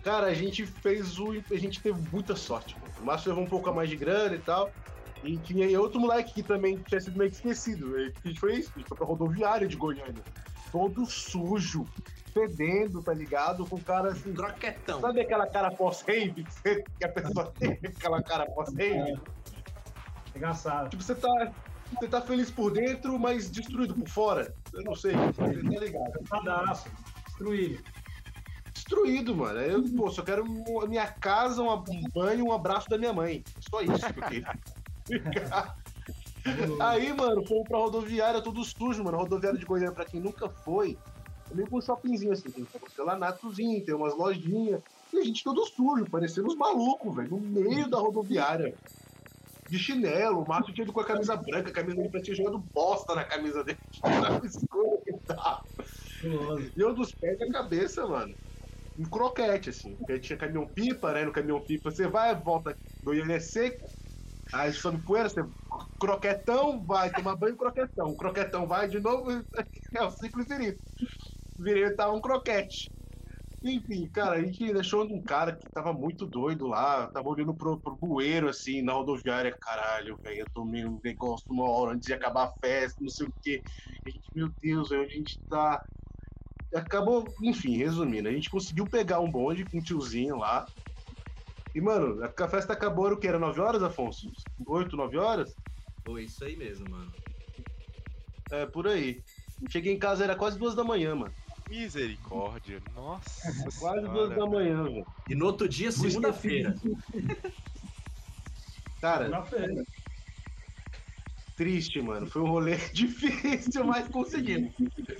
Cara, 0.04 0.26
a 0.26 0.34
gente 0.34 0.66
fez 0.66 1.18
o. 1.18 1.32
A 1.50 1.56
gente 1.56 1.80
teve 1.80 1.98
muita 2.12 2.36
sorte. 2.36 2.76
mano. 2.78 2.92
O 3.00 3.04
Márcio 3.06 3.30
levou 3.30 3.44
um 3.44 3.48
pouco 3.48 3.70
a 3.70 3.72
mais 3.72 3.88
de 3.88 3.96
grana 3.96 4.34
e 4.34 4.38
tal. 4.38 4.70
E 5.22 5.38
tinha 5.38 5.80
outro 5.80 5.98
moleque 5.98 6.34
que 6.34 6.42
também 6.42 6.76
tinha 6.76 7.00
sido 7.00 7.16
meio 7.16 7.30
que 7.30 7.36
esquecido. 7.36 7.98
E 7.98 8.12
A 8.22 8.28
gente 8.28 8.38
foi 8.38 8.56
isso, 8.56 8.70
a 8.76 8.78
gente 8.78 8.88
foi 8.88 8.98
pra 8.98 9.06
rodoviária 9.06 9.66
de 9.66 9.76
Goiânia. 9.76 10.22
Todo 10.70 11.06
sujo, 11.06 11.86
fedendo, 12.34 13.02
tá 13.02 13.14
ligado? 13.14 13.64
Com 13.64 13.80
cara 13.80 14.10
assim. 14.12 14.34
Croquetão. 14.34 15.00
Sabe 15.00 15.22
aquela 15.22 15.46
cara 15.46 15.70
pós-rave 15.70 16.44
que, 16.98 17.04
a 17.04 17.08
pessoa 17.08 17.50
tem? 17.58 17.78
Aquela 17.82 18.22
cara 18.22 18.44
pós-rave? 18.46 19.18
Engraçado. 20.36 20.90
Tipo, 20.90 21.02
você 21.02 21.14
tá. 21.14 21.52
Você 21.98 22.08
tá 22.08 22.20
feliz 22.20 22.50
por 22.50 22.72
dentro, 22.72 23.18
mas 23.18 23.48
destruído 23.50 23.94
por 23.94 24.08
fora. 24.08 24.54
Eu 24.72 24.82
não 24.82 24.94
sei, 24.96 25.12
você 25.12 25.40
tá 25.40 25.46
ligado? 25.46 26.12
Pedaço. 26.28 26.90
Destruído. 27.26 27.82
Destruído, 28.84 29.34
mano. 29.34 29.58
Eu, 29.60 29.82
pô, 29.96 30.10
só 30.10 30.22
quero 30.22 30.44
a 30.82 30.86
minha 30.86 31.06
casa, 31.06 31.62
um, 31.62 31.82
banho, 32.14 32.46
um 32.46 32.52
abraço 32.52 32.88
da 32.88 32.98
minha 32.98 33.12
mãe. 33.12 33.42
Só 33.58 33.80
isso 33.80 34.12
que 34.12 34.20
eu 34.20 34.24
queria. 34.24 34.58
Aí, 36.80 37.10
mano, 37.14 37.44
fomos 37.46 37.66
pra 37.66 37.78
rodoviária, 37.78 38.42
tudo 38.42 38.62
sujo, 38.62 39.02
mano. 39.02 39.16
Rodoviária 39.16 39.58
de 39.58 39.64
Goiânia, 39.64 39.92
pra 39.92 40.04
quem 40.04 40.20
nunca 40.20 40.48
foi, 40.48 40.98
é 41.50 41.54
meio 41.54 41.66
que 41.66 41.74
um 41.74 41.80
shoppingzinho 41.80 42.32
assim. 42.32 42.50
Tem 42.50 42.62
um 42.62 42.66
porcelanatozinho, 42.66 43.84
tem 43.84 43.94
umas 43.94 44.14
lojinhas. 44.14 44.82
E 45.12 45.18
a 45.18 45.24
gente 45.24 45.42
todo 45.42 45.64
sujo, 45.64 46.04
parecendo 46.10 46.48
uns 46.48 46.56
malucos, 46.56 47.16
velho, 47.16 47.30
no 47.30 47.40
meio 47.40 47.88
da 47.88 47.98
rodoviária. 47.98 48.74
De 49.70 49.78
chinelo, 49.78 50.42
o 50.42 50.46
Márcio 50.46 50.74
tinha 50.74 50.84
ido 50.84 50.92
com 50.92 51.00
a 51.00 51.06
camisa 51.06 51.36
branca, 51.36 51.70
a 51.70 51.72
camisa 51.72 51.96
dele 51.96 52.22
tinha 52.22 52.36
jogado 52.36 52.58
bosta 52.74 53.14
na 53.14 53.24
camisa 53.24 53.64
dele. 53.64 53.78
Escuro 54.44 55.00
que. 55.02 55.14
Estiloso. 55.82 56.70
E 56.76 56.80
eu 56.80 56.94
dos 56.94 57.14
pés 57.14 57.38
da 57.38 57.50
cabeça, 57.50 58.06
mano. 58.06 58.34
Um 58.98 59.04
croquete, 59.04 59.70
assim. 59.70 59.96
Porque 59.96 60.18
tinha 60.18 60.38
caminhão-pipa, 60.38 61.12
né? 61.12 61.24
No 61.24 61.32
caminhão-pipa 61.32 61.90
você 61.90 62.06
vai, 62.06 62.34
volta, 62.34 62.76
Goiânia 63.02 63.36
é 63.36 63.40
seco. 63.40 63.88
Aí 64.52 64.72
sobe 64.72 65.02
poeira, 65.02 65.28
você. 65.28 65.44
Croquetão, 65.98 66.84
vai 66.84 67.10
tomar 67.10 67.36
banho, 67.36 67.56
croquetão. 67.56 68.14
Croquetão 68.14 68.66
vai 68.66 68.88
de 68.88 69.00
novo, 69.00 69.30
é 69.94 70.02
o 70.02 70.10
ciclo 70.10 70.42
infinito. 70.42 70.82
Virei 71.58 71.90
tá 71.90 72.10
um 72.12 72.20
croquete. 72.20 72.90
Enfim, 73.64 74.06
cara, 74.08 74.36
a 74.36 74.42
gente 74.42 74.72
deixou 74.74 75.04
um 75.04 75.22
cara 75.22 75.56
que 75.56 75.66
tava 75.70 75.90
muito 75.90 76.26
doido 76.26 76.66
lá, 76.66 77.06
tava 77.06 77.30
olhando 77.30 77.54
pro, 77.54 77.80
pro 77.80 77.96
bueiro, 77.96 78.46
assim, 78.46 78.82
na 78.82 78.92
rodoviária. 78.92 79.56
Caralho, 79.58 80.18
velho, 80.18 80.40
eu 80.40 80.46
tomei 80.52 80.84
um 80.84 81.00
negócio 81.02 81.46
uma 81.50 81.66
hora 81.70 81.94
antes 81.94 82.06
de 82.06 82.12
acabar 82.12 82.44
a 82.44 82.52
festa, 82.60 83.00
não 83.00 83.08
sei 83.08 83.26
o 83.26 83.32
quê. 83.42 83.62
A 84.06 84.10
gente, 84.10 84.28
meu 84.34 84.50
Deus, 84.60 84.92
onde 84.92 85.06
a 85.06 85.08
gente 85.08 85.40
tá? 85.48 85.82
Acabou, 86.74 87.32
enfim, 87.42 87.76
resumindo, 87.76 88.28
a 88.28 88.32
gente 88.32 88.50
conseguiu 88.50 88.86
pegar 88.86 89.20
um 89.20 89.30
bonde 89.30 89.66
com 89.66 89.78
um 89.78 89.82
tiozinho 89.82 90.36
lá. 90.36 90.66
E, 91.74 91.80
mano, 91.80 92.22
a 92.22 92.48
festa 92.48 92.72
acabou, 92.72 93.06
era 93.06 93.14
o 93.14 93.18
que? 93.18 93.26
Era 93.26 93.38
9 93.38 93.60
horas, 93.60 93.82
Afonso? 93.82 94.30
8, 94.66 94.96
9 94.96 95.16
horas? 95.18 95.56
Foi 96.04 96.24
isso 96.24 96.44
aí 96.44 96.56
mesmo, 96.56 96.88
mano. 96.88 97.12
É, 98.50 98.66
por 98.66 98.86
aí. 98.86 99.22
Cheguei 99.70 99.92
em 99.92 99.98
casa, 99.98 100.24
era 100.24 100.36
quase 100.36 100.58
duas 100.58 100.74
da 100.74 100.84
manhã, 100.84 101.14
mano. 101.14 101.32
Misericórdia. 101.68 102.80
Nossa. 102.94 103.40
Quase 103.80 104.00
senhora, 104.00 104.08
duas 104.12 104.30
da 104.30 104.46
manhã, 104.46 104.84
velho. 104.84 105.04
E 105.28 105.34
no 105.34 105.46
outro 105.46 105.68
dia, 105.68 105.90
segunda-feira. 105.90 106.74
Cara, 109.00 109.28
Na 109.28 109.42
feira. 109.42 109.84
Triste, 111.56 112.00
mano. 112.00 112.26
Foi 112.26 112.42
um 112.42 112.50
rolê 112.50 112.76
difícil, 112.92 113.84
mas 113.84 114.08
conseguimos. 114.08 114.72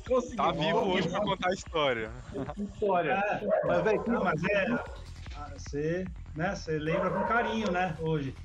Conseguimos. 0.06 0.36
Tá 0.36 0.52
vivo 0.52 0.78
hoje 0.93 1.09
pra 1.09 1.20
contar 1.20 1.48
a 1.48 1.55
história. 1.55 2.12
História. 2.73 3.12
É, 3.12 3.66
Mas, 3.66 3.85
velho, 3.85 4.05
não, 4.06 4.24
mas 4.24 4.44
é. 4.44 4.66
Você, 5.52 6.05
né, 6.35 6.55
você 6.55 6.78
lembra 6.78 7.11
com 7.11 7.27
carinho, 7.27 7.70
né, 7.70 7.97
hoje. 8.01 8.36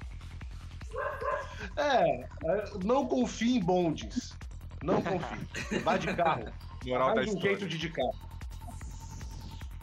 é, 1.76 2.22
é, 2.22 2.64
não 2.84 3.08
confie 3.08 3.58
em 3.58 3.64
bondes. 3.64 4.38
Não 4.82 5.02
confie. 5.02 5.80
Vá 5.84 5.98
de 5.98 6.14
carro. 6.16 6.46
Moral 6.86 7.10
da 7.10 7.16
Faz 7.16 7.36
um 7.36 7.42
jeito 7.42 7.68
de 7.68 7.78
de 7.78 7.90
carro. 7.90 8.14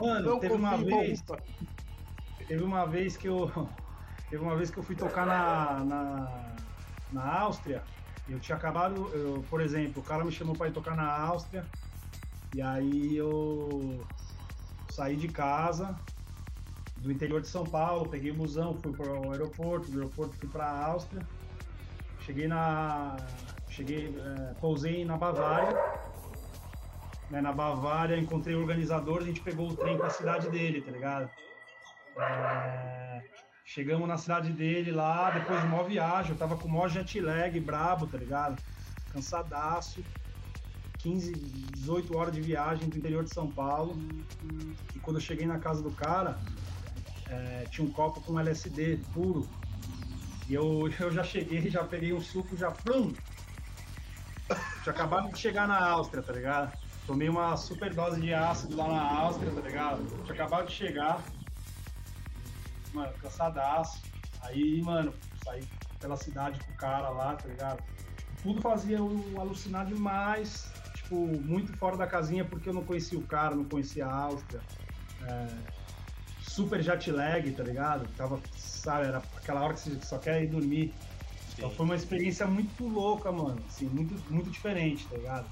Mano, 0.01 0.31
Não 0.31 0.41
teve 0.41 0.55
uma 0.55 0.77
vez, 0.77 1.23
teve 2.47 2.63
uma 2.63 2.87
vez 2.87 3.17
que 3.17 3.29
eu. 3.29 3.51
Teve 4.29 4.43
uma 4.43 4.57
vez 4.57 4.73
que 4.73 4.79
eu 4.79 4.83
fui 4.83 4.97
tocar 4.97 5.25
na, 5.25 5.85
na, 5.85 6.57
na 7.13 7.39
Áustria. 7.43 7.85
Eu 8.29 8.41
tinha 8.41 8.57
acabado, 8.57 9.09
eu, 9.15 9.45
por 9.49 9.61
exemplo, 9.61 10.03
o 10.03 10.05
cara 10.05 10.25
me 10.25 10.33
chamou 10.33 10.57
para 10.57 10.69
ir 10.69 10.73
tocar 10.73 10.97
na 10.97 11.09
Áustria. 11.09 11.65
E 12.55 12.61
aí 12.61 13.17
eu 13.17 14.05
saí 14.91 15.17
de 15.17 15.29
casa, 15.29 15.95
do 16.97 17.13
interior 17.13 17.41
de 17.41 17.49
São 17.49 17.65
Paulo, 17.65 18.09
peguei 18.09 18.31
o 18.31 18.35
busão, 18.35 18.75
fui 18.75 18.93
para 18.93 19.13
o 19.13 19.31
aeroporto, 19.31 19.91
do 19.91 19.99
aeroporto 20.01 20.37
fui 20.37 20.49
para 20.49 20.65
a 20.65 20.87
Áustria. 20.87 21.23
Cheguei 22.21 22.49
na. 22.49 23.17
Cheguei. 23.69 24.17
eh, 24.19 24.55
pousei 24.61 25.05
na 25.05 25.17
Bavária. 25.17 25.77
Né, 27.31 27.41
na 27.41 27.53
Bavária, 27.53 28.17
encontrei 28.17 28.55
o 28.55 28.61
organizador, 28.61 29.19
a 29.19 29.25
gente 29.25 29.41
pegou 29.41 29.69
o 29.69 29.77
trem 29.77 29.97
para 29.97 30.07
a 30.07 30.11
cidade 30.11 30.49
dele, 30.49 30.81
tá 30.81 30.93
ligado? 30.93 31.29
É, 32.19 33.23
chegamos 33.67 34.07
na 34.07 34.17
cidade 34.17 34.53
dele 34.53 34.93
lá, 34.93 35.31
depois 35.31 35.61
de 35.61 35.67
uma 35.67 35.83
viagem, 35.83 36.31
eu 36.31 36.39
tava 36.39 36.57
com 36.57 36.69
o 36.69 36.71
maior 36.71 36.89
jet 36.89 37.21
lag, 37.21 37.59
brabo, 37.61 38.07
tá 38.07 38.17
ligado? 38.17 38.63
Cansadaço. 39.13 40.03
15, 40.99 41.33
18 41.33 42.17
horas 42.17 42.35
de 42.35 42.41
viagem 42.41 42.89
do 42.89 42.97
interior 42.97 43.23
de 43.23 43.35
São 43.35 43.51
Paulo. 43.51 43.97
E 44.95 44.99
quando 45.01 45.19
eu 45.19 45.21
cheguei 45.21 45.47
na 45.47 45.59
casa 45.59 45.83
do 45.83 45.91
cara, 45.91 46.39
é, 47.29 47.67
tinha 47.71 47.87
um 47.87 47.91
copo 47.91 48.21
com 48.21 48.41
LSD 48.41 49.01
puro. 49.13 49.49
E 50.49 50.55
eu, 50.55 50.91
eu 50.99 51.11
já 51.11 51.23
cheguei, 51.23 51.69
já 51.69 51.85
peguei 51.85 52.13
um 52.13 52.21
suco, 52.21 52.57
já 52.57 52.71
plum! 52.71 53.13
Tinha 54.83 54.93
acabado 54.93 55.33
de 55.33 55.39
chegar 55.39 55.67
na 55.67 55.85
Áustria, 55.85 56.23
tá 56.23 56.33
ligado? 56.33 56.73
Tomei 57.07 57.29
uma 57.29 57.57
super 57.57 57.93
dose 57.93 58.21
de 58.21 58.33
ácido 58.33 58.77
lá 58.77 58.89
na 58.89 59.03
Áustria, 59.03 59.53
tá 59.53 59.61
ligado? 59.61 60.23
Tinha 60.23 60.35
acabado 60.35 60.67
de 60.67 60.73
chegar. 60.73 61.21
Mano, 62.97 63.13
cansadaço. 63.19 64.01
Aí, 64.41 64.81
mano, 64.83 65.13
saí 65.45 65.63
pela 66.01 66.17
cidade 66.17 66.59
com 66.65 66.73
o 66.73 66.77
cara 66.77 67.11
lá, 67.11 67.37
tá 67.37 67.47
ligado? 67.47 67.83
Tudo 68.43 68.63
fazia 68.63 68.97
eu 68.97 69.39
alucinar 69.39 69.87
demais. 69.87 70.73
Tipo, 70.95 71.15
muito 71.43 71.75
fora 71.75 71.95
da 71.99 72.07
casinha 72.07 72.43
porque 72.43 72.71
eu 72.71 72.73
não 72.73 72.87
conhecia 72.87 73.19
o 73.19 73.27
cara, 73.27 73.55
não 73.55 73.67
conhecia 73.67 74.07
a 74.07 74.15
Áustria. 74.15 74.63
É, 75.21 75.47
super 76.41 76.81
jet 76.83 77.11
lag, 77.11 77.53
tá 77.53 77.63
ligado? 77.63 78.07
Tava, 78.15 78.41
sabe, 78.57 79.09
era 79.09 79.19
aquela 79.19 79.63
hora 79.63 79.75
que 79.75 79.81
você 79.81 80.01
só 80.01 80.17
quer 80.19 80.43
ir 80.43 80.47
dormir. 80.47 80.95
Então 81.53 81.71
foi 81.71 81.85
uma 81.85 81.97
experiência 81.97 82.47
muito 82.47 82.89
louca, 82.89 83.31
mano. 83.31 83.63
Assim, 83.67 83.91
muito, 83.91 84.15
muito 84.33 84.51
diferente, 84.51 85.07
tá 85.07 85.17
ligado? 85.17 85.51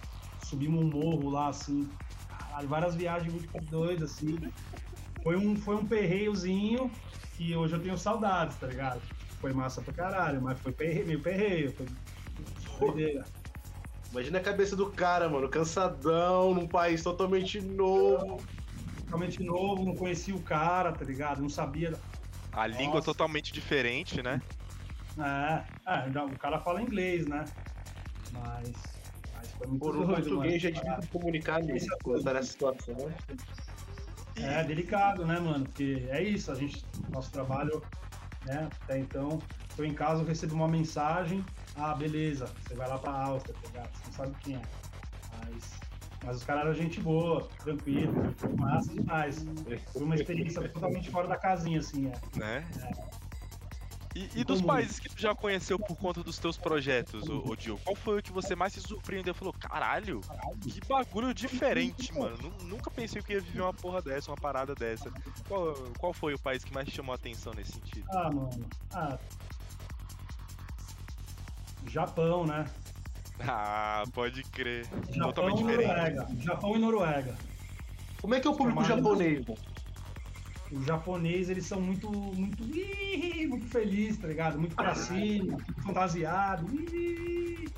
Subimos 0.48 0.80
um 0.80 0.90
morro 0.90 1.28
lá, 1.28 1.48
assim. 1.48 1.90
Várias 2.66 2.94
viagens 2.94 3.30
muito 3.30 3.50
doidas, 3.70 4.12
assim. 4.12 4.40
Foi 5.22 5.36
um, 5.36 5.54
foi 5.56 5.76
um 5.76 5.86
perreiozinho 5.86 6.90
que 7.36 7.54
hoje 7.56 7.74
eu 7.74 7.80
tenho 7.82 7.98
saudades, 7.98 8.56
tá 8.56 8.66
ligado? 8.66 9.00
Foi 9.40 9.52
massa 9.52 9.82
pra 9.82 9.92
caralho, 9.92 10.40
mas 10.40 10.58
foi 10.60 10.72
perreio, 10.72 11.06
meio 11.06 11.20
perreio. 11.20 11.74
Foi. 12.78 13.22
Imagina 14.10 14.38
a 14.38 14.42
cabeça 14.42 14.76
do 14.76 14.90
cara, 14.90 15.28
mano. 15.28 15.48
Cansadão, 15.48 16.54
num 16.54 16.68
país 16.68 17.02
totalmente 17.02 17.60
novo. 17.60 18.42
Totalmente 19.04 19.42
novo, 19.42 19.84
não 19.84 19.94
conhecia 19.94 20.34
o 20.34 20.42
cara, 20.42 20.92
tá 20.92 21.04
ligado? 21.04 21.42
Não 21.42 21.48
sabia. 21.48 21.98
A 22.52 22.66
língua 22.66 22.96
Nossa. 22.96 23.06
totalmente 23.06 23.52
diferente, 23.52 24.22
né? 24.22 24.40
É, 25.18 25.64
é, 25.86 26.22
o 26.22 26.36
cara 26.36 26.58
fala 26.60 26.80
inglês, 26.80 27.26
né? 27.26 27.44
Mas, 28.32 28.72
mas 29.34 29.52
foi 29.52 29.66
muito 29.66 29.80
Por 29.80 29.96
um 29.96 30.06
doido, 30.06 30.22
português 30.22 30.62
já 30.62 30.68
é 30.68 30.72
mano. 30.72 30.84
difícil 30.84 31.02
de 31.02 31.08
comunicar 31.08 31.60
tá 31.60 32.32
nessa 32.32 32.42
situação. 32.42 33.12
É 34.36 34.64
delicado, 34.64 35.24
né, 35.24 35.38
mano? 35.38 35.64
Porque 35.64 36.06
é 36.08 36.22
isso, 36.22 36.50
a 36.50 36.54
gente, 36.54 36.84
nosso 37.10 37.30
trabalho, 37.30 37.82
né, 38.44 38.68
até 38.82 38.98
então, 38.98 39.40
tô 39.76 39.84
em 39.84 39.94
casa, 39.94 40.22
eu 40.22 40.26
recebo 40.26 40.54
uma 40.54 40.68
mensagem, 40.68 41.44
ah, 41.76 41.94
beleza, 41.94 42.46
você 42.62 42.74
vai 42.74 42.88
lá 42.88 42.98
pra 42.98 43.12
Áustria, 43.12 43.54
tá 43.54 43.68
ligado? 43.68 43.90
Você 43.94 44.06
não 44.06 44.12
sabe 44.12 44.34
quem 44.42 44.56
é. 44.56 44.62
Mas, 45.38 45.80
mas 46.24 46.36
os 46.38 46.44
caras 46.44 46.64
eram 46.64 46.74
gente 46.74 47.00
boa, 47.00 47.48
tranquilo, 47.62 48.12
massa 48.58 48.92
demais. 48.92 49.44
Foi 49.92 50.02
uma 50.02 50.14
experiência 50.14 50.68
totalmente 50.68 51.10
fora 51.10 51.28
da 51.28 51.36
casinha, 51.36 51.78
assim, 51.78 52.08
é. 52.08 52.38
Né? 52.38 52.66
E, 53.23 53.23
e 54.14 54.30
E 54.34 54.44
dos 54.44 54.62
países 54.62 55.00
que 55.00 55.08
tu 55.08 55.20
já 55.20 55.34
conheceu 55.34 55.78
por 55.78 55.96
conta 55.96 56.22
dos 56.22 56.38
teus 56.38 56.56
projetos, 56.56 57.28
ô, 57.28 57.42
ô 57.48 57.56
Dil, 57.56 57.78
qual 57.84 57.96
foi 57.96 58.18
o 58.18 58.22
que 58.22 58.32
você 58.32 58.54
mais 58.54 58.72
se 58.72 58.80
surpreendeu? 58.80 59.34
Falou, 59.34 59.52
caralho, 59.52 60.20
que 60.62 60.80
bagulho 60.88 61.34
diferente, 61.34 62.12
mano. 62.14 62.36
Nu- 62.38 62.64
Nunca 62.64 62.90
pensei 62.90 63.20
que 63.22 63.32
ia 63.32 63.40
viver 63.40 63.60
uma 63.60 63.74
porra 63.74 64.00
dessa, 64.00 64.30
uma 64.30 64.36
parada 64.36 64.74
dessa. 64.74 65.10
Qual, 65.48 65.92
qual 65.98 66.12
foi 66.12 66.34
o 66.34 66.38
país 66.38 66.62
que 66.62 66.72
mais 66.72 66.88
te 66.88 66.94
chamou 66.94 67.12
a 67.12 67.16
atenção 67.16 67.52
nesse 67.54 67.72
sentido? 67.72 68.06
Ah, 68.10 68.30
mano, 68.30 68.68
ah... 68.92 69.18
Japão, 71.86 72.46
né? 72.46 72.64
Ah, 73.40 74.04
pode 74.12 74.42
crer. 74.44 74.86
Japão 75.10 75.32
Totalmente 75.32 75.60
e 75.60 75.64
diferente. 75.64 75.86
Noruega. 75.88 76.26
Japão 76.40 76.76
e 76.76 76.78
Noruega. 76.78 77.38
Como 78.20 78.34
é 78.34 78.40
que 78.40 78.46
é 78.46 78.50
o 78.50 78.56
público 78.56 78.84
japonês, 78.84 79.44
mano? 79.46 79.73
O 80.74 80.82
japonês, 80.82 81.48
eles 81.48 81.66
são 81.66 81.80
muito, 81.80 82.10
muito, 82.10 82.62
ih, 82.64 83.46
muito 83.46 83.66
felizes, 83.68 84.18
tá 84.18 84.26
ligado? 84.26 84.58
Muito 84.58 84.74
pra 84.74 84.94
cima, 84.94 85.52
muito 85.52 85.82
fantasiado. 85.82 86.66
ih. 86.74 87.72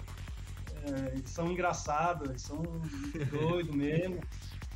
É, 0.85 1.12
eles 1.14 1.31
são 1.31 1.51
engraçados, 1.51 2.28
eles 2.28 2.43
são 2.43 2.62
doidos 3.31 3.74
mesmo. 3.74 4.20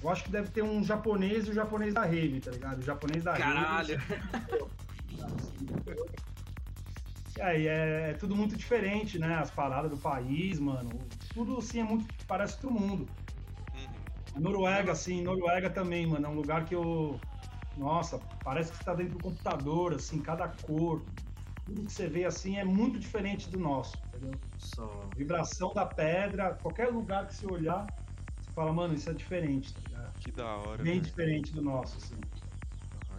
Eu 0.03 0.11
acho 0.11 0.25
que 0.25 0.31
deve 0.31 0.49
ter 0.49 0.63
um 0.63 0.83
japonês 0.83 1.47
e 1.47 1.51
o 1.51 1.55
japonês 1.55 1.95
da 1.95 2.05
rave, 2.05 2.41
tá 2.41 2.51
ligado? 2.51 2.79
O 2.79 2.83
japonês 2.83 3.23
da 3.23 3.35
Caralho. 3.35 4.01
É, 7.39 7.61
e 7.61 7.67
é, 7.69 8.11
é 8.11 8.15
tudo 8.15 8.35
muito 8.35 8.57
diferente, 8.57 9.19
né? 9.19 9.37
As 9.37 9.51
paradas 9.51 9.91
do 9.91 9.97
país, 9.97 10.59
mano. 10.59 10.91
Tudo 11.33 11.59
assim 11.59 11.81
é 11.81 11.85
muito. 11.85 12.07
Parece 12.27 12.55
outro 12.55 12.71
mundo. 12.71 13.09
Uhum. 13.75 14.41
Noruega, 14.41 14.93
assim, 14.93 15.23
Noruega 15.23 15.71
também, 15.71 16.07
mano, 16.07 16.27
é 16.27 16.29
um 16.29 16.35
lugar 16.35 16.65
que 16.65 16.75
eu. 16.75 17.21
Nossa, 17.81 18.19
parece 18.45 18.71
que 18.73 18.77
você 18.77 18.85
tá 18.85 18.95
dentro 18.95 19.15
do 19.15 19.21
computador, 19.21 19.95
assim, 19.95 20.21
cada 20.21 20.47
cor. 20.49 21.03
Tudo 21.65 21.83
que 21.85 21.91
você 21.93 22.07
vê 22.09 22.27
assim 22.27 22.59
é 22.59 22.65
muito 22.65 22.99
diferente 22.99 23.49
do 23.49 23.59
nosso, 23.59 23.97
entendeu? 24.09 24.39
Só. 24.59 24.87
Vibração 25.17 25.73
da 25.73 25.87
pedra, 25.87 26.55
qualquer 26.61 26.89
lugar 26.91 27.27
que 27.27 27.35
você 27.35 27.47
olhar, 27.47 27.87
você 28.39 28.51
fala, 28.55 28.71
mano, 28.71 28.93
isso 28.93 29.09
é 29.09 29.15
diferente, 29.15 29.73
tá 29.73 29.81
ligado? 29.81 30.13
Que 30.21 30.31
da 30.31 30.57
hora. 30.57 30.83
Bem 30.83 30.95
velho. 30.95 31.01
diferente 31.01 31.55
do 31.55 31.63
nosso, 31.63 31.97
assim. 31.97 32.21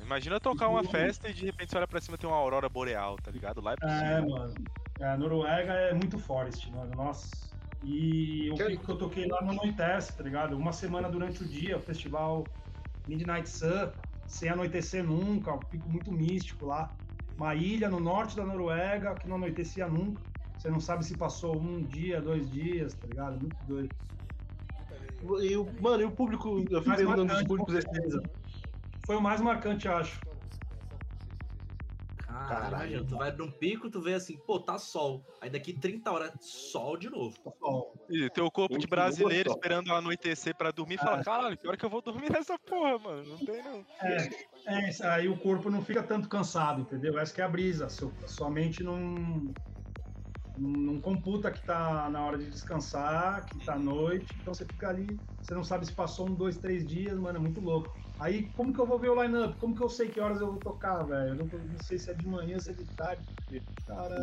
Imagina 0.04 0.40
tocar 0.40 0.68
uma 0.68 0.84
festa 0.84 1.28
e 1.30 1.34
de 1.34 1.46
repente 1.46 1.72
você 1.72 1.78
olha 1.78 1.88
pra 1.88 2.02
cima 2.02 2.16
e 2.16 2.18
tem 2.20 2.30
uma 2.30 2.38
aurora 2.38 2.68
boreal, 2.70 3.16
tá 3.18 3.32
ligado? 3.32 3.62
Lá 3.62 3.72
é 3.72 3.76
É, 3.76 3.78
possível. 4.22 4.30
mano. 4.38 4.54
É, 5.00 5.06
a 5.08 5.18
Noruega 5.18 5.74
é 5.74 5.94
muito 5.94 6.20
forest, 6.20 6.70
mano. 6.70 6.94
Nossa. 6.96 7.30
E 7.82 8.52
o 8.52 8.56
Que- 8.56 8.66
pico 8.66 8.86
que 8.86 8.92
eu 8.92 8.98
toquei 8.98 9.26
lá 9.28 9.42
não 9.42 9.52
anoitece, 9.52 10.16
tá 10.18 10.24
ligado? 10.24 10.56
Uma 10.58 10.72
semana 10.74 11.10
durante 11.10 11.42
o 11.42 11.48
dia, 11.48 11.78
o 11.78 11.80
festival 11.80 12.48
Midnight 13.08 13.50
Sun, 13.50 13.90
sem 14.27 14.49
anoitecer 14.49 15.03
nunca, 15.03 15.53
um 15.53 15.60
pico 15.60 15.89
muito 15.89 16.11
místico 16.11 16.65
lá. 16.65 16.93
Uma 17.38 17.56
ilha 17.56 17.89
no 17.89 17.99
norte 17.99 18.35
da 18.35 18.45
Noruega 18.45 19.15
que 19.15 19.27
não 19.27 19.35
anoitecia 19.35 19.88
nunca. 19.88 20.22
Você 20.57 20.69
não 20.69 20.80
sabe 20.80 21.03
se 21.03 21.15
passou 21.15 21.60
um 21.60 21.81
dia, 21.81 22.22
dois 22.22 22.49
dias, 22.52 22.93
tá 22.93 23.07
ligado? 23.07 23.39
Muito 23.39 23.57
doido. 23.65 23.89
E 25.43 25.56
o, 25.56 25.65
mano, 25.81 26.03
e 26.03 26.06
o 26.06 26.11
público, 26.11 26.65
eu 26.69 26.84
Mais 26.85 26.99
perguntando 26.99 27.34
dos 27.34 27.43
públicos 27.43 27.73
certeza. 27.73 28.22
Foi 29.06 29.15
o 29.15 29.22
mais 29.22 29.41
marcante, 29.41 29.88
acho. 29.88 30.19
Caralho, 32.44 32.76
imagina, 32.76 33.06
tu 33.08 33.18
vai 33.18 33.32
num 33.36 33.52
pico, 33.52 33.90
tu 33.90 34.02
vê 34.02 34.14
assim, 34.16 34.40
pô, 34.46 34.60
tá 34.64 34.78
sol. 34.78 35.24
Aí 35.40 35.50
daqui 35.50 35.80
30 35.80 36.12
horas, 36.12 36.32
sol 36.40 36.98
de 36.98 37.10
novo. 37.10 37.38
Ó, 37.64 37.94
E 38.10 38.30
teu 38.32 38.52
corpo 38.52 38.78
de 38.78 38.88
brasileiro 38.88 39.50
esperando 39.50 39.94
anoitecer 39.94 40.56
pra 40.56 40.72
dormir 40.72 40.96
e 40.96 40.98
fala, 40.98 41.20
caralho, 41.20 41.58
que 41.58 41.68
hora 41.68 41.78
que 41.78 41.86
eu 41.86 41.90
vou 41.90 42.02
dormir 42.02 42.32
nessa 42.32 42.58
porra, 42.60 42.98
mano? 43.00 43.26
Não 43.34 43.40
tem 43.42 43.62
não. 43.64 43.86
É, 44.02 44.28
é, 44.68 44.90
isso 44.90 45.04
aí 45.06 45.28
o 45.30 45.40
corpo 45.40 45.70
não 45.70 45.82
fica 45.84 46.04
tanto 46.06 46.28
cansado, 46.28 46.82
entendeu? 46.82 47.18
Essa 47.18 47.34
que 47.34 47.42
é 47.42 47.44
a 47.44 47.50
brisa. 47.50 47.90
Seu, 47.90 48.18
sua 48.26 48.50
mente 48.50 48.84
não, 48.84 49.54
Não, 50.56 50.70
não 50.94 51.02
computa 51.02 51.52
que 51.52 51.64
tá 51.66 52.10
na 52.10 52.26
hora 52.26 52.38
de 52.38 52.50
descansar, 52.50 53.46
que 53.46 53.62
tá 53.64 53.76
à 53.76 53.80
noite, 53.80 54.38
então 54.40 54.54
você 54.54 54.66
fica 54.66 54.90
ali, 54.90 55.22
você 55.42 55.54
não 55.54 55.64
sabe 55.64 55.86
se 55.86 55.96
passou 55.96 56.28
um, 56.30 56.36
dois, 56.36 56.58
três 56.58 56.86
dias, 56.86 57.18
mano, 57.18 57.38
é 57.38 57.42
muito 57.42 57.62
louco. 57.62 58.01
Aí, 58.22 58.49
como 58.49 58.72
que 58.72 58.80
eu 58.80 58.85
vou 58.85 58.99
ver 58.99 59.10
o 59.10 59.23
line-up? 59.23 59.57
Como 59.57 59.76
que 59.76 59.81
eu 59.81 59.89
sei 59.89 60.07
que 60.07 60.19
horas 60.19 60.39
eu 60.39 60.52
vou 60.52 60.61
tocar, 60.61 61.02
velho? 61.03 61.30
Eu 61.30 61.35
não, 61.35 61.48
não 61.48 61.80
sei 61.80 61.98
se 61.98 62.11
é 62.11 62.14
de 62.14 62.27
manhã, 62.27 62.60
se 62.60 62.69
é 62.69 62.73
de 62.73 62.85
tarde. 62.95 63.27
Cara, 63.88 64.15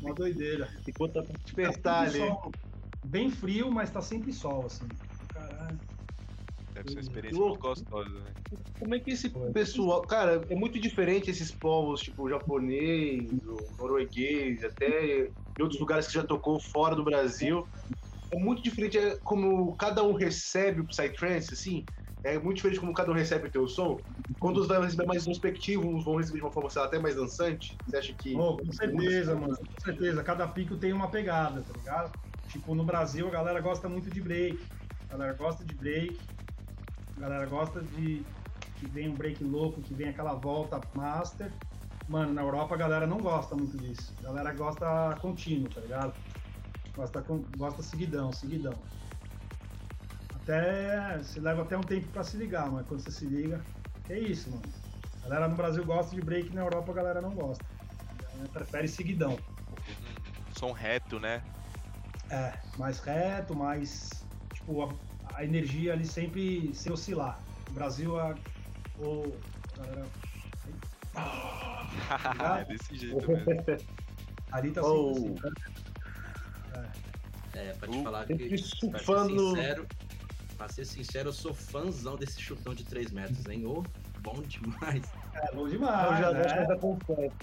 uma 0.00 0.14
doideira. 0.14 0.70
Enquanto 0.86 1.14
tá 1.14 1.22
pra 1.22 1.34
Tá 1.34 1.40
despertar 1.44 2.06
sempre 2.06 2.22
ali. 2.22 2.30
sol. 2.30 2.54
Bem 3.02 3.30
frio, 3.30 3.68
mas 3.68 3.90
tá 3.90 4.00
sempre 4.00 4.32
sol, 4.32 4.66
assim. 4.66 4.88
Caralho. 5.34 5.80
Deve 6.72 6.88
ser 6.88 6.94
uma 6.94 7.00
experiência 7.00 7.42
Que 7.42 7.48
muito 7.48 7.60
gostosa, 7.60 8.22
né? 8.22 8.34
Como 8.78 8.94
é 8.94 9.00
que 9.00 9.10
esse 9.10 9.30
pessoal. 9.52 10.06
Cara, 10.06 10.46
é 10.48 10.54
muito 10.54 10.78
diferente 10.78 11.28
esses 11.28 11.50
povos, 11.50 12.00
tipo, 12.00 12.30
japonês, 12.30 13.28
norueguês, 13.76 14.62
até 14.62 15.24
de 15.56 15.62
outros 15.62 15.80
lugares 15.80 16.06
que 16.06 16.14
já 16.14 16.24
tocou 16.24 16.60
fora 16.60 16.94
do 16.94 17.02
Brasil. 17.02 17.66
É 18.32 18.38
muito 18.38 18.62
diferente 18.62 18.96
é, 18.96 19.18
como 19.24 19.76
cada 19.76 20.04
um 20.04 20.14
recebe 20.14 20.80
o 20.80 20.86
Psytrance, 20.86 21.52
assim. 21.52 21.84
É 22.24 22.38
muito 22.38 22.56
diferente 22.56 22.78
como 22.78 22.92
cada 22.92 23.10
um 23.10 23.14
recebe 23.14 23.48
o 23.48 23.50
teu 23.50 23.66
som. 23.66 23.98
Quando 24.38 24.60
uns 24.60 24.68
vão 24.68 24.80
receber 24.80 25.06
mais 25.06 25.22
introspectivo, 25.22 25.88
uns 25.88 26.04
vão 26.04 26.16
receber 26.16 26.38
de 26.38 26.44
uma 26.44 26.52
forma, 26.52 26.68
lá, 26.74 26.84
até 26.84 26.98
mais 26.98 27.16
dançante. 27.16 27.76
Você 27.86 27.96
acha 27.96 28.12
que. 28.12 28.36
Oh, 28.36 28.58
com 28.58 28.72
certeza, 28.72 29.34
mano. 29.34 29.56
Com 29.56 29.80
certeza. 29.80 30.22
Cada 30.22 30.46
pico 30.46 30.76
tem 30.76 30.92
uma 30.92 31.10
pegada, 31.10 31.62
tá 31.62 31.72
ligado? 31.76 32.12
Tipo, 32.48 32.74
no 32.74 32.84
Brasil 32.84 33.26
a 33.26 33.30
galera 33.30 33.60
gosta 33.60 33.88
muito 33.88 34.10
de 34.10 34.20
break. 34.20 34.58
A 35.08 35.12
galera 35.12 35.32
gosta 35.32 35.64
de 35.64 35.74
break. 35.74 36.20
A 37.16 37.20
galera 37.20 37.46
gosta 37.46 37.82
de 37.82 38.24
que 38.78 38.86
vem 38.86 39.08
um 39.08 39.14
break 39.14 39.42
louco, 39.42 39.82
que 39.82 39.94
vem 39.94 40.08
aquela 40.08 40.34
volta 40.34 40.80
master. 40.94 41.52
Mano, 42.08 42.32
na 42.32 42.42
Europa 42.42 42.74
a 42.74 42.78
galera 42.78 43.06
não 43.06 43.18
gosta 43.18 43.54
muito 43.54 43.76
disso. 43.78 44.12
A 44.20 44.24
galera 44.24 44.52
gosta 44.52 45.16
contínuo, 45.20 45.68
tá 45.68 45.80
ligado? 45.80 46.14
Gosta, 46.94 47.22
com, 47.22 47.44
gosta 47.56 47.82
seguidão, 47.82 48.32
seguidão. 48.32 48.74
Até. 50.42 51.22
Se 51.22 51.40
leva 51.40 51.62
até 51.62 51.76
um 51.76 51.82
tempo 51.82 52.08
pra 52.08 52.24
se 52.24 52.36
ligar, 52.36 52.70
mas 52.70 52.86
quando 52.86 53.00
você 53.00 53.10
se 53.10 53.26
liga. 53.26 53.64
É 54.08 54.18
isso, 54.18 54.50
mano. 54.50 54.62
A 55.24 55.28
galera 55.28 55.48
no 55.48 55.56
Brasil 55.56 55.84
gosta 55.84 56.14
de 56.14 56.20
break, 56.22 56.50
na 56.54 56.62
Europa 56.62 56.90
a 56.90 56.94
galera 56.94 57.20
não 57.20 57.30
gosta. 57.30 57.64
Galera 58.32 58.48
prefere 58.52 58.88
seguidão. 58.88 59.38
Um 60.50 60.54
som 60.58 60.72
reto, 60.72 61.20
né? 61.20 61.42
É, 62.30 62.52
mais 62.76 62.98
reto, 63.00 63.54
mais. 63.54 64.10
Tipo, 64.54 64.82
a, 64.84 64.88
a 65.34 65.44
energia 65.44 65.92
ali 65.92 66.04
sempre 66.06 66.74
sem 66.74 66.92
oscilar. 66.92 67.38
No 67.68 67.74
Brasil, 67.74 68.18
a. 68.18 68.34
O, 68.98 69.36
a 69.78 69.86
galera. 69.86 70.06
é 72.60 72.64
desse 72.72 72.96
jeito 72.96 73.28
mesmo. 73.28 73.46
Ali 74.52 74.70
tá 74.70 74.82
Oh. 74.82 75.14
sempre 75.14 75.48
assim. 75.48 76.92
É, 77.54 77.72
pra 77.74 77.88
te 77.88 77.98
Uh, 77.98 78.02
falar 78.02 78.26
que, 78.26 78.34
pra 78.90 78.98
ser 78.98 79.28
sincero, 79.28 79.86
pra 80.62 80.68
ser 80.68 80.84
sincero, 80.84 81.30
eu 81.30 81.32
sou 81.32 81.52
fãzão 81.52 82.16
desse 82.16 82.40
chutão 82.40 82.72
de 82.72 82.84
3 82.84 83.10
metros, 83.10 83.44
hein? 83.46 83.66
Ô, 83.66 83.82
bom 84.20 84.40
demais. 84.42 85.02
É 85.34 85.52
bom 85.54 85.62
Eu 85.66 85.70
demais. 85.70 86.18
já 86.20 86.30
né? 86.32 86.40
acho 86.44 86.58
que 86.58 86.66
tá 86.68 86.76
completo. 86.78 87.34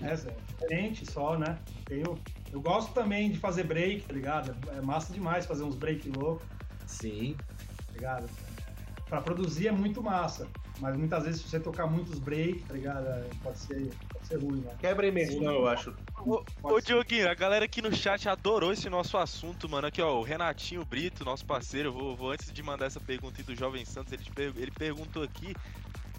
É, 0.00 0.16
Zé, 0.16 0.34
diferente 0.48 1.04
só, 1.12 1.38
né? 1.38 1.58
Tenho, 1.84 2.18
eu 2.50 2.60
gosto 2.62 2.94
também 2.94 3.30
de 3.30 3.38
fazer 3.38 3.64
break, 3.64 4.06
tá 4.06 4.14
ligado? 4.14 4.56
É 4.74 4.80
massa 4.80 5.12
demais 5.12 5.44
fazer 5.44 5.62
uns 5.62 5.76
break 5.76 6.10
loucos, 6.16 6.46
Sim. 6.86 7.36
tá 7.36 7.92
ligado? 7.92 8.30
Pra 9.06 9.20
produzir 9.20 9.68
é 9.68 9.72
muito 9.72 10.02
massa. 10.02 10.48
Mas 10.80 10.96
muitas 10.96 11.24
vezes 11.24 11.42
se 11.42 11.48
você 11.48 11.60
tocar 11.60 11.86
muitos 11.86 12.18
break, 12.18 12.62
tá 12.62 12.72
ligado? 12.72 13.06
É, 13.08 13.28
Pode 13.42 13.58
ser, 13.58 13.92
pode 14.10 14.26
ser 14.26 14.40
ruim, 14.40 14.60
né? 14.62 14.74
Quebra 14.80 15.04
a 15.04 15.08
imersão, 15.10 15.44
eu 15.44 15.68
acho. 15.68 15.94
Ô, 16.24 16.80
ser. 16.80 16.80
Dioguinho, 16.80 17.28
a 17.28 17.34
galera 17.34 17.64
aqui 17.64 17.82
no 17.82 17.92
chat 17.92 18.28
adorou 18.28 18.72
esse 18.72 18.88
nosso 18.88 19.16
assunto, 19.18 19.68
mano. 19.68 19.88
Aqui, 19.88 20.00
ó, 20.00 20.18
o 20.20 20.22
Renatinho 20.22 20.84
Brito, 20.84 21.24
nosso 21.24 21.44
parceiro, 21.44 21.88
eu 21.88 21.92
vou, 21.92 22.16
vou 22.16 22.30
antes 22.30 22.52
de 22.52 22.62
mandar 22.62 22.86
essa 22.86 23.00
pergunta 23.00 23.40
aí 23.40 23.44
do 23.44 23.56
Jovem 23.56 23.84
Santos, 23.84 24.12
ele, 24.12 24.24
per- 24.32 24.52
ele 24.56 24.70
perguntou 24.70 25.22
aqui 25.22 25.56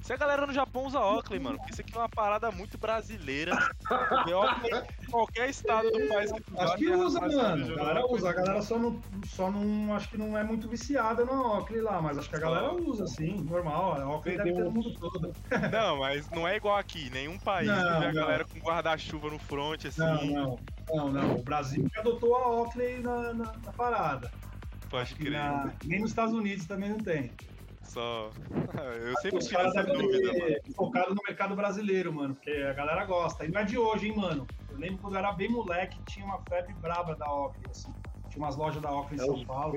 se 0.03 0.11
a 0.13 0.17
galera 0.17 0.45
no 0.45 0.53
Japão 0.53 0.85
usa 0.85 0.99
Oakley, 0.99 1.39
mano. 1.39 1.57
Porque 1.57 1.71
isso 1.71 1.81
aqui 1.81 1.95
é 1.95 1.99
uma 1.99 2.09
parada 2.09 2.51
muito 2.51 2.77
brasileira. 2.77 3.57
Oakley, 3.89 4.83
qualquer 5.09 5.49
estado 5.49 5.89
do 5.91 6.07
país 6.09 6.31
que 6.31 6.41
tu 6.41 6.59
Acho 6.59 6.77
que 6.77 6.89
usa, 6.89 7.21
mano. 7.21 7.73
A 7.73 7.75
galera 7.77 8.05
usa. 8.07 8.29
A 8.29 8.33
galera 8.33 8.61
só 8.61 8.77
não, 8.77 9.01
só 9.25 9.49
não. 9.49 9.95
Acho 9.95 10.09
que 10.09 10.17
não 10.17 10.37
é 10.37 10.43
muito 10.43 10.67
viciada 10.67 11.23
no 11.25 11.55
Oakley 11.55 11.81
lá, 11.81 12.01
mas 12.01 12.17
acho 12.17 12.29
que 12.29 12.35
a 12.35 12.39
galera 12.39 12.73
usa, 12.73 13.07
sim. 13.07 13.41
Normal. 13.43 14.01
A 14.01 14.09
Oakley 14.09 14.37
deve 14.37 14.53
ter 14.53 14.63
no 14.63 14.71
mundo 14.71 14.93
todo. 14.99 15.33
Não, 15.71 15.99
mas 15.99 16.29
não 16.29 16.47
é 16.47 16.57
igual 16.57 16.77
aqui. 16.77 17.09
Nenhum 17.09 17.37
país 17.39 17.67
Não, 17.67 17.75
vê 17.99 18.05
a 18.07 18.13
não. 18.13 18.13
galera 18.13 18.45
com 18.45 18.59
guarda-chuva 18.59 19.29
no 19.29 19.39
front, 19.39 19.85
assim. 19.85 20.01
Não, 20.01 20.25
não. 20.25 20.59
Não, 20.89 21.11
não. 21.11 21.35
O 21.35 21.43
Brasil 21.43 21.87
que 21.89 21.99
adotou 21.99 22.35
a 22.35 22.47
Oakley 22.49 22.99
na, 23.01 23.33
na, 23.33 23.53
na 23.53 23.71
parada. 23.73 24.29
Pode 24.89 25.15
crer. 25.15 25.31
na- 25.31 25.71
nem 25.85 26.01
nos 26.01 26.09
Estados 26.11 26.33
Unidos 26.33 26.65
também 26.65 26.89
não 26.89 26.97
tem. 26.99 27.31
Só. 27.83 28.31
Eu 29.05 29.15
sempre 29.21 29.37
Os 29.37 29.45
tive 29.45 29.55
caras 29.57 29.75
essa 29.75 29.83
devem 29.85 30.09
ter 30.09 30.73
focado 30.73 31.13
no 31.13 31.21
mercado 31.27 31.55
brasileiro, 31.55 32.11
mano, 32.11 32.33
porque 32.35 32.51
a 32.51 32.73
galera 32.73 33.05
gosta. 33.05 33.45
E 33.45 33.51
não 33.51 33.61
é 33.61 33.63
de 33.65 33.77
hoje, 33.77 34.07
hein, 34.07 34.15
mano. 34.17 34.47
Eu 34.69 34.77
lembro 34.77 34.97
quando 34.97 35.13
eu 35.13 35.19
era 35.19 35.31
bem 35.31 35.49
moleque, 35.49 35.97
tinha 36.07 36.25
uma 36.25 36.39
febre 36.39 36.73
braba 36.81 37.15
da 37.15 37.31
Oakley, 37.31 37.69
assim. 37.69 37.93
Tinha 38.29 38.43
umas 38.43 38.55
lojas 38.55 38.81
da 38.81 38.91
Oakley 38.91 39.19
em 39.19 39.21
É 39.21 39.25
São 39.25 39.35
os 39.35 39.43
Paulo. 39.43 39.75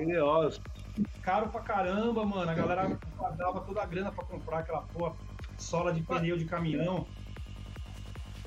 Caro 1.21 1.49
pra 1.49 1.61
caramba, 1.61 2.25
mano. 2.25 2.49
A 2.49 2.55
galera 2.55 2.99
dava 3.37 3.61
toda 3.61 3.83
a 3.83 3.85
grana 3.85 4.11
pra 4.11 4.23
comprar 4.23 4.59
aquela 4.59 4.81
porra, 4.81 5.15
sola 5.57 5.93
de 5.93 6.01
pneu 6.01 6.37
de 6.37 6.45
caminhão. 6.45 7.05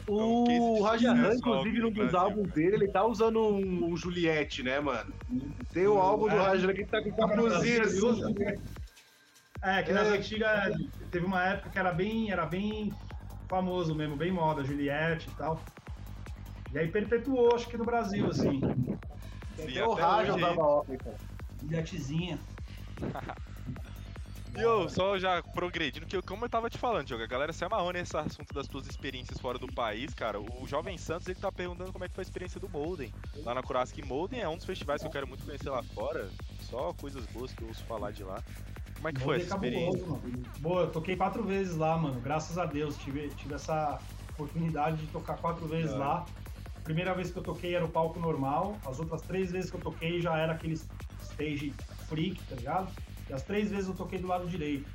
É 0.08 0.12
um 0.12 0.78
O 0.78 0.82
Rajahan, 0.82 1.34
inclusive, 1.34 1.78
no 1.78 1.90
num 1.90 1.92
dos 1.92 2.14
álbuns 2.14 2.48
cara. 2.48 2.54
dele, 2.56 2.76
ele 2.76 2.88
tá 2.88 3.04
usando 3.04 3.40
um, 3.40 3.84
um 3.92 3.96
Juliette, 3.96 4.64
né, 4.64 4.80
mano? 4.80 5.12
Tem 5.72 5.86
o 5.86 5.98
álbum 5.98 6.28
do 6.28 6.34
É. 6.34 6.38
Rajahan 6.38 6.74
que 6.74 6.86
tá 6.86 7.00
com 7.00 7.12
capuzinho 7.12 7.82
assim. 7.82 8.00
É, 9.62 9.82
que 9.82 9.92
nas 9.92 10.08
É. 10.08 10.16
antigas 10.16 10.74
teve 11.10 11.26
uma 11.26 11.42
época 11.44 11.70
que 11.70 11.78
era 11.78 11.92
bem, 11.92 12.30
era 12.30 12.46
bem 12.46 12.92
famoso 13.48 13.94
mesmo, 13.94 14.16
bem 14.16 14.32
moda, 14.32 14.64
Juliette 14.64 15.28
e 15.28 15.34
tal. 15.34 15.62
E 16.72 16.78
aí 16.78 16.88
perpetuou, 16.88 17.54
acho 17.54 17.68
que 17.68 17.76
no 17.76 17.84
Brasil, 17.84 18.28
assim. 18.28 18.60
Sim, 19.56 19.70
Até 19.70 19.86
o 19.86 19.92
Raja 19.92 20.34
usava 20.34 20.60
óculos, 20.60 21.02
cara. 21.02 21.16
Juliettezinha. 21.60 22.38
E 24.56 24.60
eu 24.60 24.88
só 24.88 25.16
já 25.16 25.40
progredindo, 25.42 26.04
que 26.06 26.16
eu, 26.16 26.22
como 26.22 26.44
eu 26.44 26.48
tava 26.48 26.68
te 26.68 26.76
falando, 26.76 27.06
Diogo, 27.06 27.22
a 27.22 27.26
galera 27.26 27.52
se 27.52 27.64
amarrou 27.64 27.92
nesse 27.92 28.16
assunto 28.16 28.52
das 28.52 28.66
tuas 28.66 28.86
experiências 28.86 29.38
fora 29.38 29.58
do 29.58 29.68
país, 29.68 30.12
cara. 30.12 30.40
O 30.40 30.66
Jovem 30.66 30.98
Santos, 30.98 31.28
ele 31.28 31.38
tá 31.38 31.52
perguntando 31.52 31.92
como 31.92 32.04
é 32.04 32.08
que 32.08 32.14
foi 32.14 32.22
a 32.22 32.26
experiência 32.26 32.58
do 32.58 32.68
Molden. 32.68 33.12
Lá 33.44 33.54
na 33.54 33.62
Curaçao 33.62 34.04
Molden 34.04 34.40
é 34.40 34.48
um 34.48 34.56
dos 34.56 34.66
festivais 34.66 35.00
que 35.00 35.06
eu 35.06 35.12
quero 35.12 35.28
muito 35.28 35.44
conhecer 35.44 35.70
lá 35.70 35.82
fora. 35.82 36.28
Só 36.62 36.92
coisas 36.94 37.24
boas 37.26 37.52
que 37.52 37.62
eu 37.62 37.68
ouço 37.68 37.84
falar 37.84 38.10
de 38.10 38.24
lá. 38.24 38.42
Como 39.00 39.08
é 39.08 39.12
que 39.14 39.20
foi 39.20 39.36
essa 39.36 39.54
experiência? 39.54 40.06
cabuloso. 40.06 40.22
Boa, 40.60 40.82
eu 40.82 40.90
toquei 40.92 41.16
quatro 41.16 41.42
vezes 41.42 41.74
lá, 41.74 41.96
mano. 41.96 42.20
Graças 42.20 42.58
a 42.58 42.66
Deus, 42.66 42.98
tive, 42.98 43.28
tive 43.30 43.54
essa 43.54 43.98
oportunidade 44.34 44.98
de 44.98 45.06
tocar 45.10 45.38
quatro 45.38 45.66
vezes 45.66 45.94
É. 45.94 45.96
lá. 45.96 46.26
A 46.76 46.80
primeira 46.82 47.14
vez 47.14 47.30
que 47.30 47.38
eu 47.38 47.42
toquei 47.42 47.74
era 47.74 47.84
o 47.84 47.88
palco 47.88 48.20
normal, 48.20 48.78
as 48.84 49.00
outras 49.00 49.22
três 49.22 49.50
vezes 49.50 49.70
que 49.70 49.76
eu 49.78 49.80
toquei 49.80 50.20
já 50.20 50.36
era 50.36 50.52
aquele 50.52 50.74
stage 50.74 51.72
freak, 52.08 52.42
tá 52.42 52.56
ligado? 52.56 52.92
E 53.28 53.32
as 53.32 53.42
três 53.42 53.70
vezes 53.70 53.88
eu 53.88 53.94
toquei 53.94 54.18
do 54.18 54.26
lado 54.26 54.46
direito. 54.46 54.90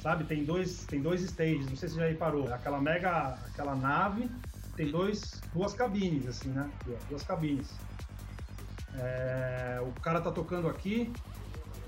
Sabe, 0.00 0.24
tem 0.24 0.42
dois, 0.44 0.86
tem 0.86 1.02
dois 1.02 1.20
stages, 1.22 1.66
não 1.66 1.76
sei 1.76 1.88
se 1.90 1.94
você 1.96 2.00
já 2.00 2.08
reparou. 2.08 2.46
Aquela 2.54 2.80
mega, 2.80 3.34
aquela 3.50 3.74
nave, 3.74 4.30
tem 4.76 4.90
dois, 4.90 5.42
duas 5.52 5.74
cabines, 5.74 6.26
assim, 6.26 6.48
né? 6.50 6.70
Duas, 6.86 7.04
duas 7.04 7.22
cabines. 7.22 7.76
É, 8.94 9.78
o 9.82 9.92
cara 10.00 10.20
tá 10.20 10.30
tocando 10.30 10.68
aqui, 10.68 11.12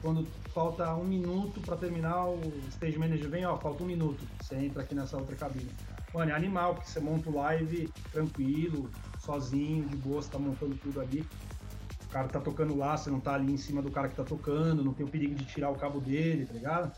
quando 0.03 0.27
falta 0.59 0.93
um 0.97 1.05
minuto 1.05 1.61
pra 1.61 1.77
terminar, 1.77 2.27
o 2.27 2.41
stage 2.69 2.99
manager 2.99 3.31
vem, 3.31 3.47
ó, 3.47 3.57
falta 3.57 3.85
um 3.85 3.87
minuto. 3.87 4.27
Você 4.41 4.57
entra 4.57 4.83
aqui 4.83 4.93
nessa 4.93 5.17
outra 5.17 5.37
cabine. 5.37 5.71
Mano, 6.13 6.33
é 6.33 6.35
animal, 6.35 6.75
porque 6.75 6.89
você 6.89 6.99
monta 6.99 7.31
o 7.31 7.37
live 7.37 7.89
tranquilo, 8.11 8.91
sozinho, 9.21 9.85
de 9.85 9.97
boa, 9.99 10.21
você 10.21 10.29
tá 10.29 10.39
montando 10.39 10.75
tudo 10.75 11.01
ali. 11.01 11.25
O 12.05 12.09
cara 12.11 12.27
tá 12.27 12.41
tocando 12.41 12.77
lá, 12.77 12.97
você 12.97 13.09
não 13.09 13.21
tá 13.21 13.35
ali 13.35 13.53
em 13.53 13.57
cima 13.57 13.81
do 13.81 13.91
cara 13.93 14.09
que 14.09 14.17
tá 14.17 14.25
tocando, 14.25 14.83
não 14.83 14.93
tem 14.93 15.07
o 15.07 15.09
perigo 15.09 15.37
de 15.37 15.45
tirar 15.45 15.71
o 15.71 15.77
cabo 15.77 16.01
dele, 16.01 16.45
tá 16.45 16.55
ligado? 16.55 16.93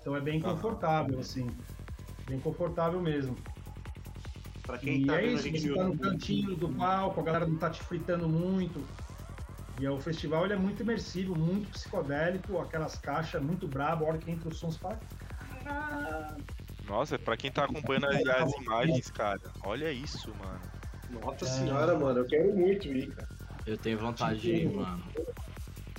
Então 0.00 0.16
é 0.16 0.20
bem 0.20 0.40
confortável, 0.40 1.20
assim. 1.20 1.46
Bem 2.26 2.40
confortável 2.40 3.00
mesmo. 3.00 3.36
Pra 4.64 4.78
quem 4.78 5.02
E 5.02 5.06
tá 5.06 5.22
é 5.22 5.26
isso, 5.26 5.48
você 5.48 5.72
tá 5.72 5.84
no 5.84 5.96
cantinho 5.96 6.56
do 6.56 6.74
palco, 6.74 7.20
a 7.20 7.22
galera 7.22 7.46
não 7.46 7.56
tá 7.56 7.70
te 7.70 7.80
fritando 7.82 8.28
muito. 8.28 8.84
E 9.76 9.84
é, 9.84 9.90
o 9.90 10.00
festival 10.00 10.44
ele 10.44 10.54
é 10.54 10.56
muito 10.56 10.82
imersivo, 10.82 11.36
muito 11.36 11.70
psicodélico, 11.70 12.58
aquelas 12.58 12.98
caixas 12.98 13.42
muito 13.42 13.68
brabo, 13.68 14.04
a 14.04 14.08
hora 14.08 14.18
que 14.18 14.30
entra 14.30 14.48
o 14.48 14.52
som, 14.52 14.70
você 14.70 14.80
fala. 14.80 15.02
"Caralho". 15.28 16.46
Nossa, 16.82 17.18
pra 17.18 17.36
quem 17.36 17.50
tá 17.52 17.64
acompanhando 17.64 18.06
as, 18.06 18.24
as 18.24 18.52
imagens, 18.54 19.10
cara, 19.10 19.38
olha 19.62 19.92
isso, 19.92 20.34
mano. 20.34 20.70
Nossa 21.08 21.46
senhora, 21.46 21.98
mano, 21.98 22.20
eu 22.20 22.26
quero 22.26 22.54
muito 22.54 22.86
ir, 22.88 23.08
cara. 23.14 23.28
Eu 23.64 23.78
tenho 23.78 23.98
vontade 23.98 24.40
de 24.40 24.52
ir, 24.62 24.70
mano. 24.72 25.12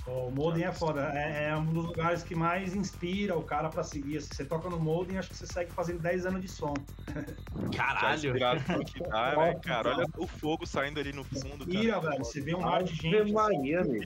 O 0.07 0.31
Molden 0.31 0.63
é 0.63 0.71
foda, 0.71 1.11
é, 1.13 1.49
é, 1.49 1.55
um 1.55 1.65
dos 1.65 1.85
lugares 1.85 2.23
que 2.23 2.33
mais 2.33 2.73
inspira 2.73 3.37
o 3.37 3.43
cara 3.43 3.69
pra 3.69 3.83
seguir. 3.83 4.21
Se 4.21 4.27
assim. 4.27 4.35
você 4.35 4.45
toca 4.45 4.69
no 4.69 4.79
Molden, 4.79 5.17
acho 5.17 5.29
que 5.29 5.35
você 5.35 5.45
segue 5.45 5.69
fazendo 5.71 5.99
10 5.99 6.25
anos 6.25 6.41
de 6.41 6.47
som. 6.47 6.73
Caralho! 7.75 8.33
que 8.33 8.99
dá, 9.09 9.35
né, 9.35 9.55
cara? 9.61 9.89
Olha 9.89 10.05
o 10.17 10.25
fogo 10.25 10.65
saindo 10.65 11.01
ali 11.01 11.11
no 11.11 11.25
fundo. 11.25 11.65
Inspira, 11.65 11.99
velho. 11.99 12.19
Você 12.19 12.39
vê 12.39 12.55
um 12.55 12.61
mar 12.61 12.83
de 12.83 12.95
gente. 12.95 13.33
Maria, 13.33 13.81
assim, 13.81 13.99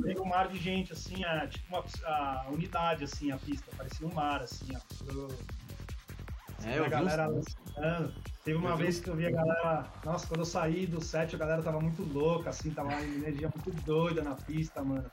vê 0.00 0.20
um 0.20 0.24
mar 0.24 0.48
de 0.48 0.58
gente, 0.58 0.92
assim, 0.92 1.24
é, 1.24 1.46
tipo 1.46 1.68
uma 1.68 1.84
a 2.04 2.48
unidade, 2.50 3.04
assim, 3.04 3.30
a 3.30 3.36
pista. 3.36 3.70
Parecia 3.76 4.04
um 4.04 4.12
mar, 4.12 4.42
assim, 4.42 4.72
ó. 4.74 5.28
É, 6.64 6.78
eu 6.78 6.86
a 6.86 6.88
galera 6.88 7.26
lançando. 7.28 8.12
Teve 8.46 8.58
uma 8.58 8.70
eu 8.70 8.76
vez 8.76 8.98
vi... 8.98 9.02
que 9.02 9.10
eu 9.10 9.16
vi 9.16 9.26
a 9.26 9.30
galera. 9.32 9.92
Nossa, 10.04 10.24
quando 10.28 10.40
eu 10.40 10.46
saí 10.46 10.86
do 10.86 11.02
set, 11.02 11.34
a 11.34 11.38
galera 11.38 11.64
tava 11.64 11.80
muito 11.80 12.04
louca, 12.04 12.50
assim, 12.50 12.70
tava 12.70 12.90
uma 12.90 13.02
energia 13.02 13.50
muito 13.52 13.72
doida 13.84 14.22
na 14.22 14.36
pista, 14.36 14.84
mano. 14.84 15.10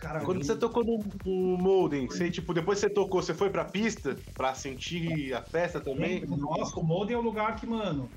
Cara, 0.00 0.24
quando 0.24 0.44
você 0.44 0.56
tocou 0.56 0.84
no, 0.84 0.98
no 1.24 1.56
Molden, 1.56 2.08
você, 2.08 2.28
tipo, 2.28 2.52
depois 2.52 2.80
que 2.80 2.88
você 2.88 2.92
tocou, 2.92 3.22
você 3.22 3.32
foi 3.32 3.50
pra 3.50 3.64
pista 3.64 4.16
pra 4.34 4.52
sentir 4.52 5.32
a 5.32 5.42
festa 5.42 5.80
também? 5.80 6.26
Nossa, 6.26 6.78
o 6.80 6.82
Molden 6.82 7.14
é 7.14 7.18
um 7.20 7.22
lugar 7.22 7.54
que, 7.54 7.68
mano. 7.68 8.10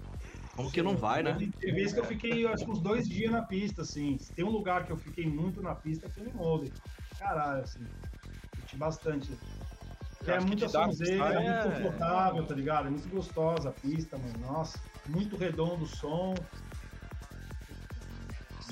Como 0.56 0.72
que 0.72 0.82
não 0.82 0.98
vai, 0.98 1.22
né? 1.22 1.38
Tem 1.60 1.76
vezes 1.76 1.94
que 1.94 2.00
eu 2.00 2.06
fiquei, 2.06 2.48
acho 2.48 2.66
que 2.66 2.72
uns 2.72 2.82
dois 2.82 3.08
dias 3.08 3.32
na 3.32 3.44
pista, 3.44 3.84
assim. 3.84 4.18
Se 4.18 4.34
tem 4.34 4.44
um 4.44 4.50
lugar 4.50 4.84
que 4.84 4.92
eu 4.92 4.98
fiquei 4.98 5.28
muito 5.28 5.62
na 5.62 5.76
pista, 5.76 6.10
foi 6.10 6.24
no 6.24 6.34
Molden. 6.34 6.72
Caralho, 7.20 7.62
assim. 7.62 7.86
Curti 8.56 8.76
bastante. 8.78 9.30
É 10.26 10.40
muita 10.40 10.68
sonzeira, 10.68 11.26
é 11.26 11.40
muito 11.40 11.50
é. 11.50 11.64
confortável, 11.64 12.46
tá 12.46 12.54
ligado? 12.54 12.88
É 12.88 12.90
muito 12.90 13.08
gostosa 13.08 13.70
a 13.70 13.72
pista, 13.72 14.18
mano. 14.18 14.40
Nossa, 14.40 14.80
muito 15.08 15.38
redondo 15.38 15.84
o 15.84 15.88
som. 15.88 16.34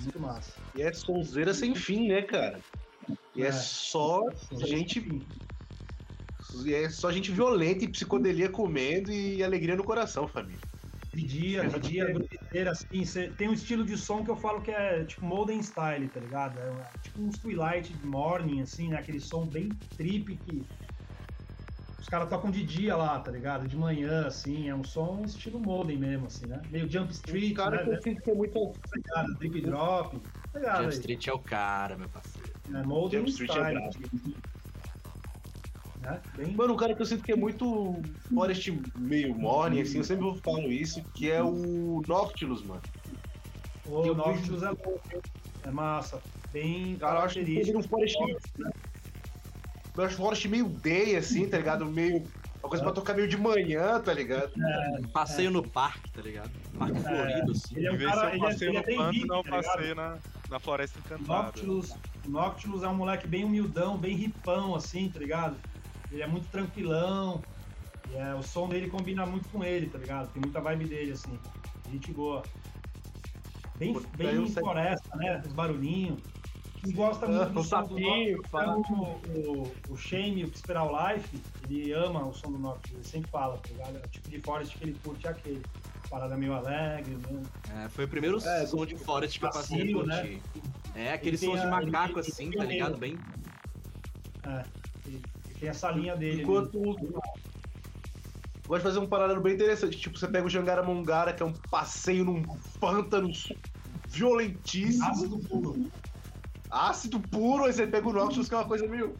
Muito 0.01 0.19
massa. 0.19 0.51
E 0.73 0.81
é 0.81 0.91
sonzeira 0.91 1.53
sem 1.53 1.73
fim, 1.73 2.07
né, 2.07 2.21
cara? 2.23 2.59
E 3.33 3.43
é, 3.43 3.47
é 3.47 3.51
só 3.51 4.21
gente. 4.65 5.25
E 6.65 6.73
é 6.73 6.89
só 6.89 7.11
gente 7.11 7.31
violenta 7.31 7.85
e 7.85 7.87
psicodelia 7.87 8.49
comendo 8.49 9.11
e 9.11 9.43
alegria 9.43 9.75
no 9.75 9.83
coração, 9.83 10.27
família. 10.27 10.59
De 11.13 11.23
dia, 11.25 11.65
de 11.65 11.79
dia, 11.79 12.05
brasileira, 12.05 12.71
assim, 12.71 13.05
cê, 13.05 13.29
tem 13.37 13.47
um 13.47 13.53
estilo 13.53 13.85
de 13.85 13.97
som 13.97 14.25
que 14.25 14.29
eu 14.29 14.35
falo 14.35 14.61
que 14.61 14.69
é 14.69 15.05
tipo 15.05 15.23
Modern 15.23 15.61
Style, 15.61 16.09
tá 16.09 16.19
ligado? 16.19 16.59
É, 16.59 16.83
tipo 17.01 17.21
uns 17.21 17.37
Twilight 17.37 17.95
Morning, 18.03 18.61
assim, 18.61 18.89
né? 18.89 18.97
Aquele 18.97 19.21
som 19.21 19.47
bem 19.47 19.69
trip 19.95 20.35
que 20.35 20.65
os 22.05 22.09
caras 22.09 22.29
tocam 22.29 22.51
de 22.51 22.63
dia 22.63 22.95
lá, 22.95 23.19
tá 23.19 23.31
ligado? 23.31 23.67
De 23.67 23.75
manhã, 23.75 24.27
assim, 24.27 24.69
é 24.69 24.75
um 24.75 24.83
som 24.83 25.23
estilo 25.25 25.59
modem 25.59 25.97
mesmo, 25.97 26.27
assim, 26.27 26.45
né? 26.45 26.61
Meio 26.69 26.87
Jump 26.87 27.11
Street, 27.11 27.51
o 27.51 27.55
cara 27.55 27.83
né? 27.83 27.97
Que 27.97 28.09
eu 28.09 28.21
que 28.21 28.29
é 28.29 28.35
muito... 28.35 28.73
Tá 29.07 29.23
Drip 29.39 29.61
Drop, 29.61 30.19
tá 30.53 30.59
ligado? 30.59 30.83
Jump 30.83 30.93
aí? 30.93 30.99
Street 30.99 31.27
é 31.27 31.33
o 31.33 31.39
cara, 31.39 31.97
meu 31.97 32.07
parceiro. 32.07 32.51
É, 32.71 32.83
Molden 32.83 33.21
Jump 33.21 33.31
Street 33.31 33.49
style, 33.49 33.77
é 33.77 33.89
né? 36.01 36.21
Bem... 36.37 36.53
Mano, 36.53 36.75
um 36.75 36.77
cara 36.77 36.93
que 36.93 37.01
eu 37.01 37.07
sinto 37.07 37.23
que 37.23 37.31
é 37.31 37.35
muito 37.35 37.99
Forest 38.31 38.79
meio 38.99 39.33
morning, 39.33 39.81
assim, 39.81 39.97
eu 39.97 40.03
sempre 40.03 40.25
vou 40.25 40.35
falando 40.35 40.71
isso, 40.71 41.03
que 41.15 41.31
é 41.31 41.41
o 41.41 42.03
Noctilus, 42.07 42.63
mano. 42.63 42.81
O 43.87 44.13
Noctilus 44.13 44.61
é 44.61 44.69
louco, 44.69 45.01
é 45.63 45.71
massa. 45.71 46.21
Bem 46.53 46.97
cara, 46.97 47.21
eu 47.21 47.23
acho 47.23 47.33
que 47.33 47.39
ele 47.39 47.75
um 47.75 47.81
Acho 49.97 50.17
Forest 50.17 50.47
meio 50.47 50.67
day, 50.67 51.15
assim, 51.15 51.47
tá 51.47 51.57
ligado? 51.57 51.85
Meio. 51.85 52.23
Uma 52.61 52.69
coisa 52.69 52.83
pra 52.83 52.93
tocar 52.93 53.13
meio 53.13 53.27
de 53.27 53.37
manhã, 53.37 53.99
tá 54.01 54.11
ligado? 54.11 54.51
É, 54.59 55.01
passeio 55.13 55.49
é. 55.49 55.51
no 55.51 55.61
parque, 55.61 56.09
tá 56.11 56.21
ligado? 56.21 56.49
Parque 56.77 56.97
é. 56.97 57.01
florido, 57.01 57.51
assim. 57.51 57.77
Ele 57.77 57.87
é 57.87 57.91
um 57.91 57.97
cara, 57.97 58.29
ele 58.33 58.43
é, 58.43 58.47
passeio 58.47 58.69
ele 58.71 58.77
é, 58.77 58.81
no 58.81 58.95
panto, 58.95 59.27
não 59.27 59.43
tá 59.43 59.49
passeio 59.49 59.95
na, 59.95 60.17
na 60.49 60.59
floresta 60.59 60.99
encantada. 60.99 61.43
Noctilus, 61.43 61.93
Noctilus 62.27 62.83
é 62.83 62.87
um 62.87 62.95
moleque 62.95 63.27
bem 63.27 63.43
humildão, 63.43 63.97
bem 63.97 64.15
ripão, 64.15 64.73
assim, 64.73 65.09
tá 65.09 65.19
ligado? 65.19 65.55
Ele 66.11 66.23
é 66.23 66.27
muito 66.27 66.49
tranquilão. 66.49 67.43
E 68.11 68.15
é, 68.15 68.33
o 68.33 68.41
som 68.41 68.67
dele 68.67 68.89
combina 68.89 69.25
muito 69.25 69.47
com 69.49 69.63
ele, 69.63 69.87
tá 69.87 69.99
ligado? 69.99 70.31
Tem 70.33 70.41
muita 70.41 70.59
vibe 70.59 70.85
dele, 70.85 71.11
assim. 71.11 71.39
Gente 71.91 72.11
boa. 72.11 72.41
Bem, 73.77 73.95
bem 74.17 74.47
floresta, 74.47 75.15
né? 75.17 75.41
Os 75.45 75.53
barulhinhos 75.53 76.19
gosta 76.93 77.27
muito 77.27 77.53
do 77.53 77.63
som 77.63 77.83
do 77.83 77.99
Norte, 77.99 78.91
o, 78.91 79.61
o, 79.63 79.71
o 79.89 79.97
Shane, 79.97 80.43
o 80.43 80.57
Spiral 80.57 80.91
Life, 80.91 81.41
ele 81.63 81.91
ama 81.93 82.25
o 82.25 82.33
som 82.33 82.51
do 82.51 82.59
Norte, 82.59 82.93
ele 82.93 83.03
sempre 83.03 83.29
fala, 83.31 83.57
tá 83.57 83.69
ligado? 83.69 83.97
É 83.97 83.99
o 83.99 84.09
tipo 84.09 84.29
de 84.29 84.39
Forest 84.41 84.77
que 84.77 84.83
ele 84.83 84.99
curte 85.03 85.27
é 85.27 85.29
aquele. 85.29 85.61
Parada 86.07 86.37
meio 86.37 86.53
alegre, 86.53 87.15
né? 87.15 87.43
É, 87.83 87.89
foi 87.89 88.05
o 88.05 88.07
primeiro 88.07 88.37
é, 88.37 88.65
som 88.67 88.85
de 88.85 88.95
Forest 88.95 89.39
que 89.39 89.45
eu 89.45 89.49
passei 89.49 89.91
a 89.91 90.03
Né? 90.03 90.39
É, 90.93 91.13
aquele 91.13 91.35
som 91.35 91.57
de 91.57 91.65
macaco 91.65 92.19
ele, 92.19 92.29
assim, 92.29 92.45
ele, 92.45 92.57
tá 92.57 92.63
ligado? 92.63 92.97
Bem. 92.97 93.17
É, 94.45 94.63
ele, 95.07 95.21
tem 95.59 95.69
essa 95.69 95.89
linha 95.89 96.15
dele. 96.15 96.43
Enquanto. 96.43 96.79
Gosto 98.67 98.77
de 98.77 98.83
fazer 98.83 98.99
um 98.99 99.07
paralelo 99.07 99.41
bem 99.41 99.55
interessante. 99.55 99.97
Tipo, 99.97 100.17
você 100.17 100.27
pega 100.27 100.45
o 100.45 100.49
Jangara 100.49 100.83
Mongara, 100.83 101.33
que 101.33 101.41
é 101.41 101.45
um 101.45 101.53
passeio 101.53 102.23
num 102.23 102.43
pântano 102.79 103.31
violentíssimo. 104.07 105.89
Ácido 106.75 107.21
puro 107.21 107.63
aí 107.63 107.71
você 107.71 107.87
pega 107.87 108.05
o 108.05 108.11
Noctis, 108.11 108.49
que 108.49 108.53
é 108.53 108.57
uma 108.57 108.67
coisa 108.67 108.85
meio, 108.85 109.17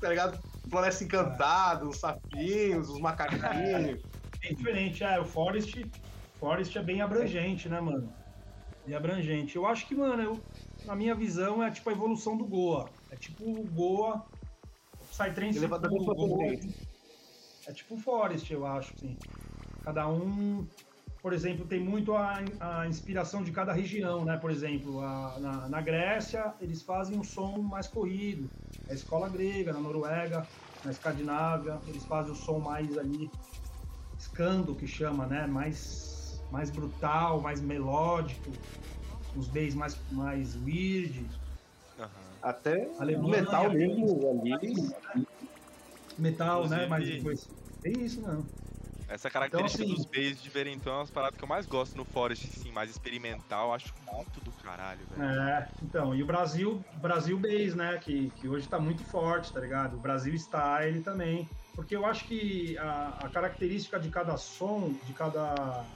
tá 0.00 0.08
ligado? 0.08 0.42
Floresta 0.70 1.04
encantada, 1.04 1.86
os 1.86 2.00
sapinhos, 2.00 2.88
os 2.88 2.98
macaquinhos. 2.98 4.00
É 4.42 4.54
diferente, 4.54 5.04
é, 5.04 5.20
o 5.20 5.24
Forest, 5.26 5.90
Forest 6.40 6.78
é 6.78 6.82
bem 6.82 7.02
abrangente, 7.02 7.68
né, 7.68 7.78
mano? 7.78 8.10
Bem 8.86 8.94
abrangente. 8.94 9.54
Eu 9.54 9.66
acho 9.66 9.86
que, 9.86 9.94
mano, 9.94 10.22
eu, 10.22 10.40
na 10.86 10.96
minha 10.96 11.14
visão, 11.14 11.62
é 11.62 11.70
tipo 11.70 11.90
a 11.90 11.92
evolução 11.92 12.38
do 12.38 12.46
Goa. 12.46 12.88
É 13.10 13.16
tipo 13.16 13.44
o 13.44 13.64
Goa, 13.64 14.24
o 14.98 15.04
Psytrance 15.04 15.60
do 15.60 15.68
Goa. 15.68 16.54
É 17.66 17.72
tipo 17.72 17.96
o 17.96 17.98
Forest, 17.98 18.50
eu 18.50 18.64
acho, 18.64 18.98
sim. 18.98 19.18
Cada 19.82 20.08
um 20.08 20.66
por 21.24 21.32
exemplo, 21.32 21.64
tem 21.64 21.80
muito 21.80 22.14
a, 22.14 22.44
a 22.60 22.86
inspiração 22.86 23.42
de 23.42 23.50
cada 23.50 23.72
região, 23.72 24.26
né? 24.26 24.36
Por 24.36 24.50
exemplo, 24.50 25.00
a, 25.00 25.38
na, 25.40 25.68
na, 25.70 25.80
Grécia, 25.80 26.52
eles 26.60 26.82
fazem 26.82 27.18
um 27.18 27.24
som 27.24 27.62
mais 27.62 27.88
corrido. 27.88 28.50
A 28.90 28.92
escola 28.92 29.26
grega, 29.30 29.72
na 29.72 29.80
Noruega, 29.80 30.46
na 30.84 30.90
Escandinávia, 30.90 31.80
eles 31.86 32.04
fazem 32.04 32.30
o 32.30 32.34
som 32.34 32.58
mais 32.58 32.98
ali, 32.98 33.30
escando, 34.18 34.74
que 34.74 34.86
chama, 34.86 35.24
né? 35.24 35.46
Mais, 35.46 36.42
mais 36.52 36.68
brutal, 36.68 37.40
mais 37.40 37.58
melódico, 37.58 38.52
os 39.34 39.48
bass 39.48 39.74
mais, 39.74 39.98
mais 40.12 40.54
weird. 40.56 41.20
Uhum. 41.98 42.06
Até 42.42 42.90
Alemanha, 42.98 43.40
metal 43.40 43.70
mesmo 43.72 44.42
ali. 44.44 44.74
Metal, 46.18 46.68
né? 46.68 46.86
Mas 46.86 47.08
depois. 47.08 47.48
Tem 47.80 47.94
isso, 48.04 48.20
não. 48.20 48.44
Essa 49.14 49.30
característica 49.30 49.84
então, 49.84 49.94
assim, 49.94 50.04
dos 50.04 50.10
bases 50.10 50.42
diferentão 50.42 50.94
é 50.94 50.96
uma 50.96 51.06
parada 51.06 51.36
que 51.36 51.44
eu 51.44 51.46
mais 51.46 51.66
gosto 51.66 51.96
no 51.96 52.04
Forest, 52.04 52.48
assim, 52.48 52.72
mais 52.72 52.90
experimental, 52.90 53.72
acho 53.72 53.94
muito 54.12 54.40
do 54.40 54.50
caralho, 54.60 55.06
velho. 55.06 55.40
É, 55.40 55.68
então, 55.80 56.12
e 56.16 56.20
o 56.20 56.26
Brasil, 56.26 56.84
Brasil 57.00 57.38
Base, 57.38 57.76
né, 57.76 57.96
que, 57.98 58.28
que 58.30 58.48
hoje 58.48 58.66
tá 58.66 58.76
muito 58.80 59.04
forte, 59.04 59.52
tá 59.52 59.60
ligado? 59.60 59.96
O 59.96 60.00
Brasil 60.00 60.36
Style 60.36 61.00
também, 61.02 61.48
porque 61.76 61.94
eu 61.94 62.04
acho 62.04 62.26
que 62.26 62.76
a, 62.76 63.10
a 63.20 63.28
característica 63.28 64.00
de 64.00 64.10
cada 64.10 64.36
som, 64.36 64.92
de 65.04 65.12
cada, 65.12 65.86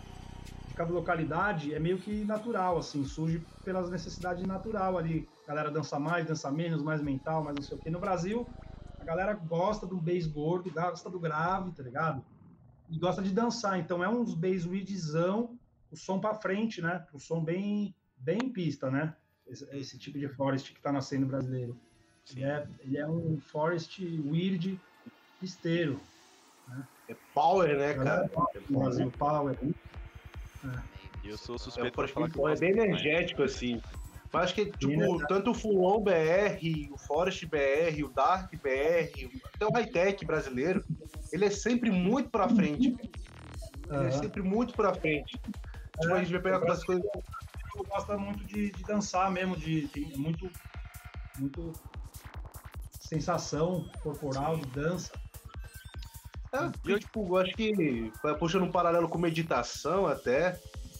de 0.68 0.74
cada 0.76 0.92
localidade 0.92 1.74
é 1.74 1.80
meio 1.80 1.98
que 1.98 2.24
natural, 2.24 2.78
assim, 2.78 3.02
surge 3.02 3.44
pelas 3.64 3.90
necessidades 3.90 4.46
natural 4.46 4.96
ali. 4.96 5.28
A 5.42 5.48
galera 5.48 5.72
dança 5.72 5.98
mais, 5.98 6.24
dança 6.24 6.52
menos, 6.52 6.84
mais 6.84 7.02
mental, 7.02 7.42
mais 7.42 7.56
não 7.56 7.62
sei 7.64 7.76
o 7.76 7.80
que. 7.80 7.90
No 7.90 7.98
Brasil, 7.98 8.46
a 9.00 9.04
galera 9.04 9.34
gosta 9.34 9.88
do 9.88 9.96
bass 9.96 10.24
gordo, 10.28 10.70
gosta 10.70 11.10
do 11.10 11.18
grave, 11.18 11.72
tá 11.72 11.82
ligado? 11.82 12.24
E 12.90 12.98
gosta 12.98 13.22
de 13.22 13.30
dançar. 13.30 13.78
Então 13.78 14.02
é 14.02 14.08
uns 14.08 14.34
bass 14.34 14.66
weedzão, 14.66 15.58
o 15.90 15.96
som 15.96 16.20
para 16.20 16.34
frente, 16.34 16.80
né? 16.80 17.04
O 17.12 17.18
som 17.18 17.42
bem, 17.42 17.94
bem 18.16 18.50
pista, 18.50 18.90
né? 18.90 19.14
Esse, 19.46 19.64
esse 19.76 19.98
tipo 19.98 20.18
de 20.18 20.28
forest 20.28 20.72
que 20.72 20.78
está 20.78 20.92
nascendo 20.92 21.26
brasileiro. 21.26 21.76
Ele 22.30 22.44
é, 22.44 22.66
ele 22.80 22.98
é 22.98 23.08
um 23.08 23.40
forest 23.40 24.04
weird 24.04 24.78
pisteiro. 25.40 25.98
Né? 26.68 26.86
É 27.08 27.16
power, 27.34 27.78
né, 27.78 27.94
cara? 27.94 28.30
É 28.54 28.60
Brasil 28.70 29.10
power. 29.12 29.56
É. 29.62 30.98
Eu 31.24 31.36
sou 31.36 31.58
suspeito 31.58 32.02
é, 32.02 32.08
falar 32.08 32.30
que 32.30 32.40
é 32.40 32.56
bem 32.56 32.70
energético, 32.70 33.42
assim. 33.42 33.80
Mas 34.32 34.44
acho 34.44 34.54
que, 34.54 34.66
tipo, 34.72 35.26
tanto 35.26 35.50
o 35.52 35.54
Fulon 35.54 36.00
BR, 36.02 36.60
o 36.92 36.98
Forest 36.98 37.46
BR, 37.46 38.04
o 38.04 38.08
Dark 38.10 38.52
BR, 38.52 39.40
até 39.54 39.66
o 39.66 39.70
Hightech 39.70 40.24
brasileiro, 40.26 40.84
ele 41.32 41.44
é 41.44 41.50
sempre 41.50 41.90
muito 41.90 42.30
pra 42.30 42.48
frente. 42.48 42.96
Ele 43.90 44.06
é 44.06 44.10
sempre 44.10 44.42
muito 44.42 44.74
pra 44.74 44.94
frente. 44.94 45.38
Tipo, 46.00 46.14
a 46.14 46.18
gente 46.18 46.32
vai 46.32 46.42
pegar 46.42 46.72
as 46.72 46.84
coisas. 46.84 47.04
Eu 47.76 47.84
gosto 47.84 48.18
muito 48.18 48.44
de, 48.44 48.70
de 48.70 48.82
dançar 48.84 49.30
mesmo, 49.30 49.56
de, 49.56 49.86
de, 49.88 50.18
muito, 50.18 50.50
muito 51.38 51.72
sensação 53.00 53.88
corporal 54.02 54.56
de 54.56 54.66
dança. 54.70 55.12
É, 56.52 56.70
eu, 56.90 56.98
tipo, 56.98 57.36
acho 57.36 57.54
que 57.54 58.10
puxando 58.38 58.64
um 58.64 58.72
paralelo 58.72 59.08
com 59.08 59.18
meditação 59.18 60.06
até, 60.06 60.58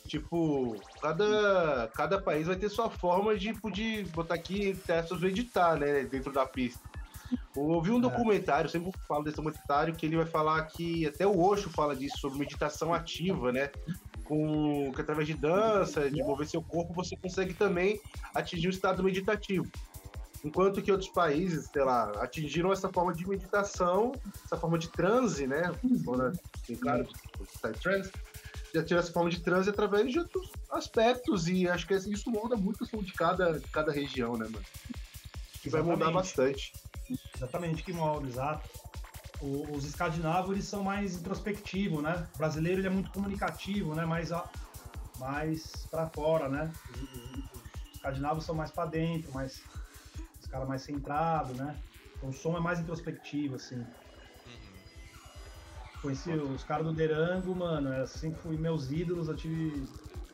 Tipo, 0.09 0.75
cada, 1.03 1.91
cada 1.95 2.21
país 2.21 2.47
vai 2.47 2.57
ter 2.57 2.71
sua 2.71 2.89
forma 2.89 3.37
de, 3.37 3.53
de 3.71 4.05
botar 4.15 4.37
aqui 4.37 4.75
testes 4.87 5.23
editar, 5.23 5.79
né? 5.79 6.05
Dentro 6.05 6.33
da 6.33 6.47
pista. 6.47 6.81
Eu 7.55 7.63
ouvi 7.63 7.91
um 7.91 8.01
documentário, 8.01 8.71
sempre 8.71 8.93
falo 9.07 9.25
desse 9.25 9.37
documentário, 9.37 9.95
que 9.95 10.07
ele 10.07 10.17
vai 10.17 10.27
falar 10.27 10.63
que 10.63 11.07
até 11.07 11.27
o 11.27 11.39
Osho 11.41 11.71
fala 11.71 11.95
disso, 11.95 12.19
sobre 12.19 12.39
meditação 12.39 12.95
ativa, 12.95 13.53
né? 13.53 13.71
Com, 14.25 14.93
que 14.95 15.01
através 15.01 15.27
de 15.27 15.35
dança, 15.35 16.11
de 16.11 16.23
mover 16.23 16.47
seu 16.47 16.63
corpo, 16.63 16.93
você 16.93 17.17
consegue 17.17 17.55
também 17.55 18.01
atingir 18.35 18.69
um 18.69 18.71
estado 18.71 19.03
meditativo. 19.03 19.67
Enquanto 20.45 20.81
que 20.81 20.93
outros 20.93 21.11
países, 21.11 21.69
sei 21.73 21.83
lá, 21.83 22.13
atingiram 22.23 22.73
essa 22.73 22.89
forma 22.89 23.13
de 23.13 23.27
meditação, 23.27 24.13
essa 24.45 24.57
forma 24.57 24.79
de 24.79 24.89
transe, 24.89 25.47
né? 25.47 25.73
Tem 26.67 26.77
claro, 26.77 27.09
está 27.43 27.71
em 27.71 27.73
transe, 27.73 28.13
já 28.73 28.85
tiver 28.85 29.01
essa 29.01 29.13
forma 29.13 29.31
de 29.31 29.41
transe 29.41 29.69
através 29.69 30.13
de 30.13 30.19
outros 30.19 30.53
aspectos, 30.71 31.49
e 31.49 31.69
acho 31.69 31.87
que 31.87 31.95
isso 31.95 32.31
muda 32.31 32.57
muito 32.57 32.85
o 32.85 32.87
som 32.87 33.03
de 33.03 33.13
cada, 33.13 33.59
de 33.59 33.69
cada 33.69 33.91
região, 33.91 34.37
né, 34.37 34.47
mano? 34.47 34.65
Que 35.61 35.71
vai 35.71 35.83
mudar 35.83 36.13
bastante. 36.13 36.73
Exatamente, 37.36 37.82
que 37.82 37.93
molda, 37.93 38.26
exato. 38.28 38.68
O, 39.40 39.76
os 39.76 39.85
escandinavos 39.85 40.51
eles 40.51 40.64
são 40.64 40.82
mais 40.82 41.14
introspectivos, 41.14 42.02
né? 42.02 42.26
O 42.35 42.39
brasileiro 42.39 42.80
ele 42.80 42.89
é 42.89 42.90
muito 42.90 43.10
comunicativo, 43.10 43.94
né? 43.94 44.05
Mais, 44.05 44.30
mais 45.18 45.86
para 45.90 46.09
fora, 46.09 46.48
né? 46.48 46.72
Os, 46.90 47.02
os, 47.02 47.39
os 47.55 47.94
escandinavos 47.94 48.44
são 48.44 48.55
mais 48.55 48.70
para 48.70 48.90
dentro, 48.90 49.32
mais 49.32 49.62
os 50.40 50.47
caras 50.47 50.68
mais 50.68 50.82
centrados, 50.82 51.56
né? 51.56 51.78
Então, 52.16 52.30
o 52.30 52.32
som 52.32 52.56
é 52.56 52.60
mais 52.60 52.80
introspectivo, 52.80 53.55
assim. 53.55 53.76
Uhum. 53.76 53.86
Conheci 56.02 56.30
os 56.30 56.64
caras 56.64 56.85
do 56.85 56.93
Derango, 56.93 57.55
mano. 57.55 57.93
Eu 57.93 58.06
sempre 58.06 58.40
fui 58.40 58.56
meus 58.56 58.90
ídolos, 58.90 59.28
eu 59.28 59.36
tive 59.36 59.89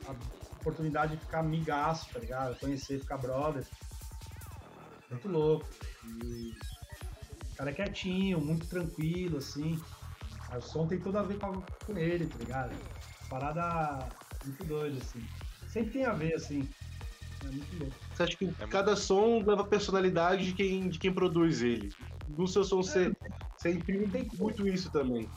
a 0.07 0.11
oportunidade 0.59 1.15
de 1.15 1.21
ficar 1.21 1.39
amigaço, 1.39 2.11
tá 2.11 2.19
ligado? 2.19 2.59
Conhecer, 2.59 2.99
ficar 2.99 3.17
brother. 3.17 3.63
Muito 5.09 5.27
louco. 5.27 5.65
E 6.23 6.53
o 7.51 7.55
cara 7.57 7.69
é 7.69 7.73
quietinho, 7.73 8.39
muito 8.39 8.67
tranquilo, 8.67 9.37
assim. 9.37 9.79
o 10.55 10.61
som 10.61 10.87
tem 10.87 10.99
tudo 10.99 11.17
a 11.17 11.23
ver 11.23 11.39
com, 11.39 11.61
com 11.85 11.97
ele, 11.97 12.27
tá 12.27 12.37
ligado? 12.37 12.75
Parada 13.29 14.07
muito 14.45 14.63
doida, 14.65 14.97
assim. 14.97 15.25
Sempre 15.67 15.91
tem 15.91 16.05
a 16.05 16.13
ver, 16.13 16.33
assim. 16.35 16.67
É 17.43 17.47
muito 17.47 17.79
louco. 17.79 17.95
Você 18.13 18.23
acha 18.23 18.37
que 18.37 18.45
é 18.45 18.67
cada 18.67 18.91
muito... 18.91 19.01
som 19.01 19.43
leva 19.45 19.61
a 19.61 19.67
personalidade 19.67 20.45
de 20.45 20.53
quem, 20.53 20.89
de 20.89 20.99
quem 20.99 21.13
produz 21.13 21.61
ele? 21.61 21.91
No 22.29 22.47
seu 22.47 22.63
som, 22.63 22.77
você, 22.77 23.07
é. 23.07 23.11
você 23.55 23.71
imprime 23.71 24.07
tem 24.07 24.29
muito 24.37 24.67
isso 24.67 24.91
também. 24.91 25.29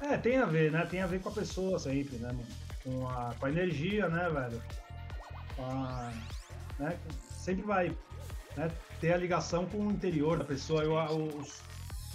É, 0.00 0.18
tem 0.18 0.36
a 0.36 0.44
ver, 0.44 0.70
né? 0.70 0.84
Tem 0.86 1.00
a 1.00 1.06
ver 1.06 1.20
com 1.20 1.30
a 1.30 1.32
pessoa 1.32 1.78
sempre, 1.78 2.16
né, 2.16 2.28
mano? 2.28 2.46
Com 2.82 3.08
a, 3.08 3.34
com 3.38 3.46
a 3.46 3.50
energia, 3.50 4.08
né, 4.08 4.28
velho? 4.28 4.62
A, 5.58 6.12
né? 6.78 6.98
Sempre 7.30 7.62
vai 7.62 7.96
né, 8.56 8.70
ter 9.00 9.12
a 9.12 9.16
ligação 9.16 9.66
com 9.66 9.86
o 9.86 9.90
interior 9.90 10.38
da 10.38 10.44
pessoa. 10.44 10.82
Eu, 10.82 10.94
os, 11.38 11.62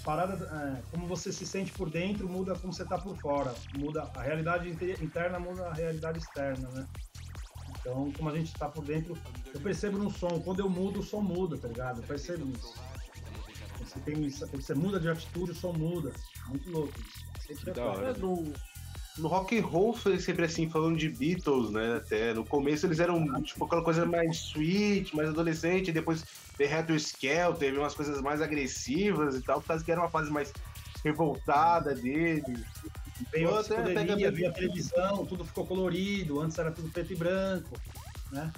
parada, 0.04 0.46
é, 0.46 0.82
como 0.92 1.08
você 1.08 1.32
se 1.32 1.46
sente 1.46 1.72
por 1.74 1.90
dentro 1.90 2.28
muda 2.28 2.56
como 2.56 2.74
você 2.74 2.86
tá 2.86 2.98
por 2.98 3.18
fora. 3.18 3.54
Muda 3.78 4.10
a 4.16 4.22
realidade 4.22 4.70
interna 5.02 5.40
muda 5.40 5.68
a 5.68 5.74
realidade 5.74 6.20
externa, 6.20 6.68
né? 6.70 6.88
Então, 7.80 8.12
como 8.12 8.30
a 8.30 8.36
gente 8.36 8.54
tá 8.54 8.68
por 8.68 8.84
dentro, 8.84 9.18
eu 9.54 9.62
percebo 9.62 9.98
no 9.98 10.12
som. 10.12 10.40
Quando 10.42 10.60
eu 10.60 10.70
mudo, 10.70 11.00
o 11.00 11.04
som 11.04 11.22
muda, 11.22 11.58
tá 11.58 11.68
ligado? 11.68 12.02
Eu 12.02 12.08
percebo 12.08 12.52
isso. 12.52 12.74
Você, 13.80 14.00
tem, 14.02 14.30
você 14.30 14.74
muda 14.74 15.00
de 15.00 15.10
atitude, 15.10 15.52
o 15.52 15.56
som 15.56 15.74
muda. 15.74 16.12
Muito 16.48 16.70
louco 16.70 16.94
isso. 17.50 17.66
Da 17.74 17.86
hora. 17.86 18.10
É, 18.10 18.14
no, 19.18 19.28
rock 19.28 19.58
and 19.58 19.66
roll 19.66 19.94
foi 19.94 20.20
sempre 20.20 20.46
assim, 20.46 20.70
falando 20.70 20.98
de 20.98 21.10
Beatles, 21.10 21.72
né? 21.72 21.98
Até 21.98 22.34
no 22.34 22.46
começo 22.46 22.86
eles 22.86 23.00
eram 23.00 23.26
tipo 23.42 23.66
aquela 23.66 23.84
coisa 23.84 24.06
mais 24.06 24.38
sweet, 24.38 25.16
mais 25.16 25.30
adolescente, 25.30 25.92
depois 25.92 26.24
derreta 26.58 26.94
o 26.94 26.96
Skell, 26.96 27.54
teve 27.56 27.78
umas 27.78 27.96
coisas 27.96 28.22
mais 28.22 28.42
agressivas 28.42 29.36
e 29.36 29.42
tal, 29.42 29.62
por 29.62 29.68
causa 29.68 29.84
que 29.84 29.92
era 29.92 30.02
uma 30.02 30.10
fase 30.10 30.32
mais 30.32 30.52
revoltada 31.04 31.96
dele. 31.96 32.66
Veio 33.32 33.56
a 33.56 33.60
psicodelia, 33.60 34.32
veio 34.32 34.50
a 34.50 34.54
televisão, 34.54 35.26
tudo 35.26 35.46
ficou 35.46 35.66
colorido, 35.66 36.40
antes 36.40 36.58
era 36.58 36.72
tudo 36.72 36.90
preto 36.90 37.14
e 37.14 37.16
branco, 37.16 37.70
né? 38.32 38.52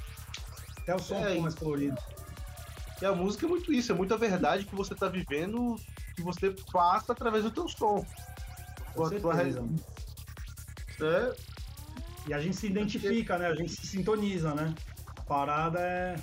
Até 0.82 0.96
o 0.96 1.00
som 1.00 1.16
é, 1.16 1.28
ficou 1.28 1.42
mais 1.42 1.56
colorido. 1.56 1.98
E 3.02 3.06
a 3.06 3.14
música 3.14 3.46
é 3.46 3.50
muito 3.50 3.74
isso, 3.74 3.92
é 3.92 3.96
muita 3.96 4.18
verdade 4.18 4.66
que 4.66 4.76
você 4.76 4.94
tá 4.94 5.08
vivendo, 5.08 5.76
que 6.16 6.22
você 6.22 6.54
passa 6.72 7.14
através 7.14 7.44
do 7.44 7.52
teu 7.52 7.68
som. 7.68 8.06
Com 8.94 9.06
certeza. 9.08 9.64
É. 11.06 11.34
E 12.28 12.34
a 12.34 12.40
gente 12.40 12.56
se 12.56 12.68
identifica, 12.68 13.38
né? 13.38 13.48
A 13.48 13.56
gente 13.56 13.72
se 13.72 13.88
sintoniza, 13.88 14.54
né? 14.54 14.74
A 15.18 15.22
parada 15.22 15.80
é 15.80 16.16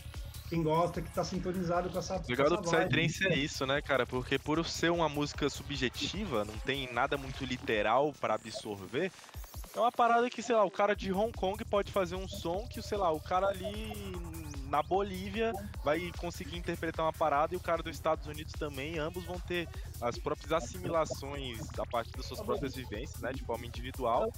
quem 0.48 0.62
gosta 0.62 1.02
que 1.02 1.10
tá 1.10 1.22
sintonizado 1.22 1.90
com 1.90 1.98
essa. 1.98 2.16
O 2.16 2.30
legal 2.30 2.48
do 2.48 2.62
Psytrance 2.62 3.26
é 3.26 3.36
isso, 3.36 3.66
né, 3.66 3.82
cara? 3.82 4.06
Porque 4.06 4.38
por 4.38 4.64
ser 4.64 4.90
uma 4.90 5.08
música 5.08 5.50
subjetiva, 5.50 6.44
não 6.44 6.56
tem 6.58 6.90
nada 6.92 7.16
muito 7.16 7.44
literal 7.44 8.14
para 8.20 8.34
absorver. 8.34 9.12
É 9.76 9.80
uma 9.80 9.92
parada 9.92 10.30
que, 10.30 10.42
sei 10.42 10.56
lá, 10.56 10.64
o 10.64 10.70
cara 10.70 10.96
de 10.96 11.12
Hong 11.12 11.32
Kong 11.32 11.62
pode 11.64 11.92
fazer 11.92 12.16
um 12.16 12.26
som 12.26 12.66
que, 12.68 12.80
sei 12.80 12.96
lá, 12.96 13.12
o 13.12 13.20
cara 13.20 13.48
ali 13.48 13.92
na 14.68 14.82
Bolívia 14.82 15.52
vai 15.82 16.12
conseguir 16.18 16.56
interpretar 16.56 17.04
uma 17.04 17.12
parada 17.12 17.54
e 17.54 17.56
o 17.56 17.60
cara 17.60 17.82
dos 17.82 17.94
Estados 17.94 18.26
Unidos 18.26 18.52
também, 18.52 18.98
ambos 18.98 19.24
vão 19.24 19.38
ter 19.40 19.68
as 20.00 20.18
próprias 20.18 20.52
assimilações 20.52 21.58
a 21.78 21.86
partir 21.86 22.12
das 22.12 22.26
suas 22.26 22.40
próprias 22.40 22.74
vivências, 22.74 23.20
né, 23.20 23.32
de 23.32 23.42
forma 23.42 23.66
individual, 23.66 24.32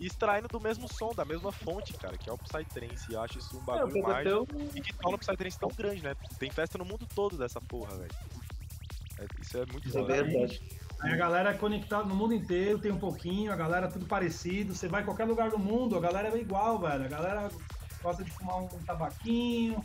e 0.00 0.06
extraindo 0.06 0.48
do 0.48 0.60
mesmo 0.60 0.92
som, 0.92 1.12
da 1.14 1.24
mesma 1.24 1.52
fonte, 1.52 1.92
cara, 1.94 2.16
que 2.16 2.28
é 2.28 2.32
o 2.32 2.38
Psytrance. 2.38 3.10
E 3.10 3.14
eu 3.14 3.20
acho 3.20 3.38
isso 3.38 3.56
um 3.56 3.62
é, 3.62 3.64
bagulho 3.64 3.98
é, 3.98 4.02
mais 4.02 4.26
e 4.74 4.80
que 4.80 4.92
torna 4.94 5.16
o 5.16 5.18
Psytrance 5.18 5.58
tão 5.58 5.68
grande, 5.68 6.02
né? 6.02 6.14
Tem 6.38 6.50
festa 6.50 6.78
no 6.78 6.84
mundo 6.84 7.06
todo 7.14 7.36
dessa 7.36 7.60
porra, 7.60 7.96
velho. 7.96 8.14
É, 9.18 9.26
isso 9.40 9.58
é 9.58 9.66
muito 9.66 9.96
é 9.96 10.02
verdade. 10.02 10.62
Aí 11.00 11.12
a 11.12 11.16
galera 11.16 11.50
é 11.50 11.54
conectada 11.54 12.04
no 12.04 12.14
mundo 12.14 12.32
inteiro, 12.32 12.78
tem 12.78 12.90
um 12.90 12.98
pouquinho, 12.98 13.52
a 13.52 13.56
galera 13.56 13.86
é 13.86 13.90
tudo 13.90 14.06
parecido. 14.06 14.74
Você 14.74 14.88
vai 14.88 15.02
em 15.02 15.04
qualquer 15.04 15.26
lugar 15.26 15.50
do 15.50 15.58
mundo, 15.58 15.96
a 15.96 16.00
galera 16.00 16.28
é 16.28 16.40
igual, 16.40 16.78
velho. 16.78 17.04
A 17.04 17.08
galera 17.08 17.50
gosta 18.04 18.22
de 18.22 18.30
fumar 18.30 18.62
um 18.62 18.68
tabaquinho, 18.84 19.82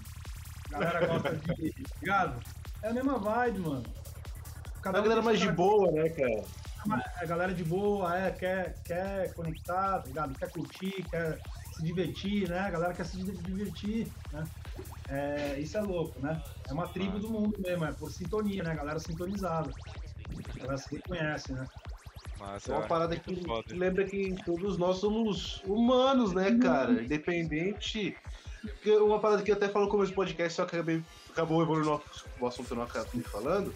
a 0.67 0.77
galera 0.77 1.07
gosta 1.07 1.35
de. 1.37 1.73
ligado? 2.01 2.43
É 2.83 2.89
a 2.89 2.93
mesma 2.93 3.17
vibe, 3.17 3.59
mano. 3.59 3.83
Cada 4.81 4.99
a 4.99 5.01
galera 5.01 5.21
mais 5.21 5.39
de 5.39 5.51
boa, 5.51 5.89
né, 5.91 6.09
cara? 6.09 6.43
A 7.21 7.25
galera 7.25 7.53
de 7.53 7.63
boa, 7.63 8.17
é, 8.17 8.31
quer, 8.31 8.75
quer 8.85 9.33
conectar, 9.33 9.99
tá 9.99 10.07
ligado? 10.07 10.37
Quer 10.37 10.51
curtir, 10.51 11.03
quer 11.09 11.39
se 11.73 11.83
divertir, 11.83 12.49
né? 12.49 12.59
A 12.59 12.69
galera 12.69 12.93
quer 12.93 13.05
se 13.05 13.17
divertir, 13.17 14.11
né? 14.31 14.43
É, 15.09 15.59
isso 15.59 15.77
é 15.77 15.81
louco, 15.81 16.21
né? 16.21 16.41
É 16.69 16.73
uma 16.73 16.87
tribo 16.87 17.19
do 17.19 17.29
mundo 17.29 17.55
mesmo, 17.59 17.85
é 17.85 17.91
por 17.93 18.11
sintonia, 18.11 18.63
né? 18.63 18.71
A 18.71 18.75
galera 18.75 18.99
sintonizada. 18.99 19.69
A 20.55 20.59
galera 20.59 20.77
se 20.77 20.95
reconhece, 20.95 21.53
né? 21.53 21.65
É 22.67 22.71
uma 22.71 22.87
parada 22.87 23.15
que, 23.15 23.35
que 23.35 23.73
lembra 23.73 24.05
que 24.05 24.35
todos 24.45 24.77
nós 24.77 24.97
somos 24.97 25.61
humanos, 25.65 26.33
né, 26.33 26.57
cara? 26.57 27.03
Independente. 27.03 28.15
Uma 28.85 29.19
parada 29.19 29.41
que 29.41 29.51
eu 29.51 29.55
até 29.55 29.69
falo 29.69 29.85
no 29.85 29.91
começo 29.91 30.11
do 30.11 30.15
podcast, 30.15 30.53
só 30.55 30.65
que 30.65 30.75
acabei, 30.75 31.01
acabou 31.29 31.61
evoluindo 31.61 32.01
o 32.39 32.47
assunto 32.47 32.67
que 32.67 32.73
eu 32.73 32.77
não 32.77 32.83
acabei 32.83 33.21
falando. 33.21 33.73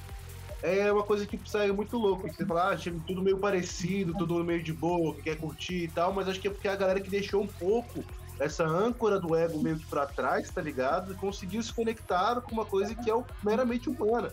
É 0.61 0.91
uma 0.91 1.03
coisa 1.03 1.25
que 1.25 1.39
sai 1.49 1.71
muito 1.71 1.97
louco. 1.97 2.27
Você 2.27 2.45
fala, 2.45 2.73
ah, 2.73 2.77
tudo 3.05 3.21
meio 3.21 3.37
parecido, 3.37 4.13
tudo 4.13 4.43
meio 4.43 4.63
de 4.63 4.71
boa, 4.71 5.13
que 5.15 5.23
quer 5.23 5.37
curtir 5.37 5.83
e 5.83 5.87
tal, 5.89 6.13
mas 6.13 6.29
acho 6.29 6.39
que 6.39 6.47
é 6.47 6.51
porque 6.51 6.67
a 6.67 6.75
galera 6.75 7.01
que 7.01 7.09
deixou 7.09 7.41
um 7.41 7.47
pouco 7.47 8.03
essa 8.39 8.65
âncora 8.65 9.19
do 9.19 9.35
ego 9.35 9.61
meio 9.61 9.77
que 9.77 9.85
pra 9.85 10.05
trás, 10.05 10.49
tá 10.49 10.61
ligado? 10.61 11.13
E 11.13 11.15
conseguiu 11.15 11.61
se 11.61 11.73
conectar 11.73 12.41
com 12.41 12.53
uma 12.53 12.65
coisa 12.65 12.95
que 12.95 13.11
é 13.11 13.23
meramente 13.43 13.89
humana, 13.89 14.31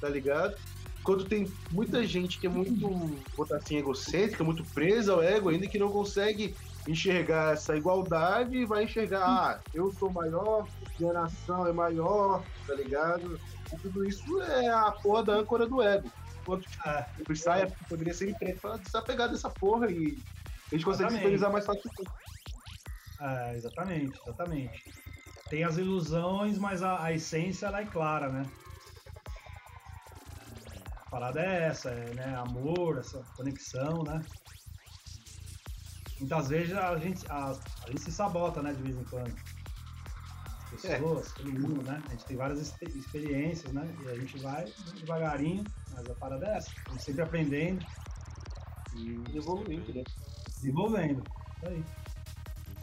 tá 0.00 0.08
ligado? 0.08 0.56
Quando 1.02 1.24
tem 1.24 1.50
muita 1.70 2.04
gente 2.04 2.38
que 2.38 2.46
é 2.46 2.50
muito, 2.50 3.22
botar 3.36 3.56
assim, 3.56 3.76
egocêntrica, 3.76 4.44
muito 4.44 4.64
presa 4.74 5.12
ao 5.12 5.22
ego 5.22 5.48
ainda, 5.48 5.66
que 5.66 5.78
não 5.78 5.90
consegue 5.90 6.54
enxergar 6.86 7.54
essa 7.54 7.76
igualdade 7.76 8.56
e 8.56 8.66
vai 8.66 8.84
enxergar, 8.84 9.24
ah, 9.24 9.60
eu 9.74 9.90
sou 9.92 10.10
maior, 10.10 10.66
minha 10.98 11.12
nação 11.12 11.66
é 11.66 11.72
maior, 11.72 12.44
tá 12.66 12.74
ligado? 12.74 13.38
E 13.72 13.76
tudo 13.78 14.04
isso 14.04 14.40
é 14.42 14.68
a 14.68 14.90
porra 14.90 15.24
da 15.24 15.34
âncora 15.34 15.66
do 15.66 15.82
ego. 15.82 16.10
Enquanto 16.42 16.62
tipo, 16.62 16.82
ah, 16.88 17.06
o 17.18 17.24
Psy 17.24 17.86
poderia 17.88 18.14
ser 18.14 18.30
emprego 18.30 18.60
para 18.60 18.76
desapegar 18.78 19.28
dessa 19.28 19.50
porra 19.50 19.90
e 19.90 20.16
a 20.70 20.74
gente 20.74 20.84
consegue 20.84 21.10
se 21.10 21.16
organizar 21.16 21.50
mais 21.50 21.66
fácil. 21.66 21.90
Ah, 23.20 23.54
exatamente, 23.54 24.18
exatamente. 24.26 24.84
Tem 25.48 25.64
as 25.64 25.76
ilusões, 25.76 26.58
mas 26.58 26.82
a, 26.82 27.02
a 27.04 27.12
essência 27.12 27.66
ela 27.66 27.80
é 27.80 27.86
clara, 27.86 28.30
né? 28.30 28.42
A 31.10 31.18
parada 31.18 31.40
é 31.40 31.64
essa, 31.64 31.90
é, 31.90 32.14
né? 32.14 32.36
Amor, 32.36 32.98
essa 32.98 33.18
conexão, 33.36 34.04
né? 34.04 34.22
Muitas 36.20 36.48
vezes 36.48 36.76
a 36.76 36.96
gente, 36.98 37.26
a, 37.28 37.50
a 37.50 37.90
gente 37.90 38.02
se 38.02 38.12
sabota, 38.12 38.62
né? 38.62 38.72
De 38.72 38.80
vez 38.80 38.96
em 38.96 39.02
quando. 39.02 39.34
As 40.72 40.80
pessoas, 40.80 41.32
é. 41.32 41.34
todo 41.34 41.52
mundo, 41.52 41.82
né? 41.82 42.00
A 42.06 42.10
gente 42.10 42.24
tem 42.26 42.36
várias 42.36 42.60
experiências, 42.60 43.72
né? 43.72 43.92
E 44.04 44.08
a 44.08 44.14
gente 44.14 44.38
vai 44.38 44.72
devagarinho, 45.00 45.64
mas 45.96 46.08
a 46.08 46.14
parada 46.14 46.46
é 46.46 46.56
essa. 46.58 46.70
Estamos 46.70 47.02
sempre 47.02 47.22
aprendendo 47.22 47.84
e 48.94 49.36
evoluindo, 49.36 49.92
né? 49.92 50.04
Desenvolvendo. 50.60 51.24
Isso 51.56 51.66
aí. 51.66 51.84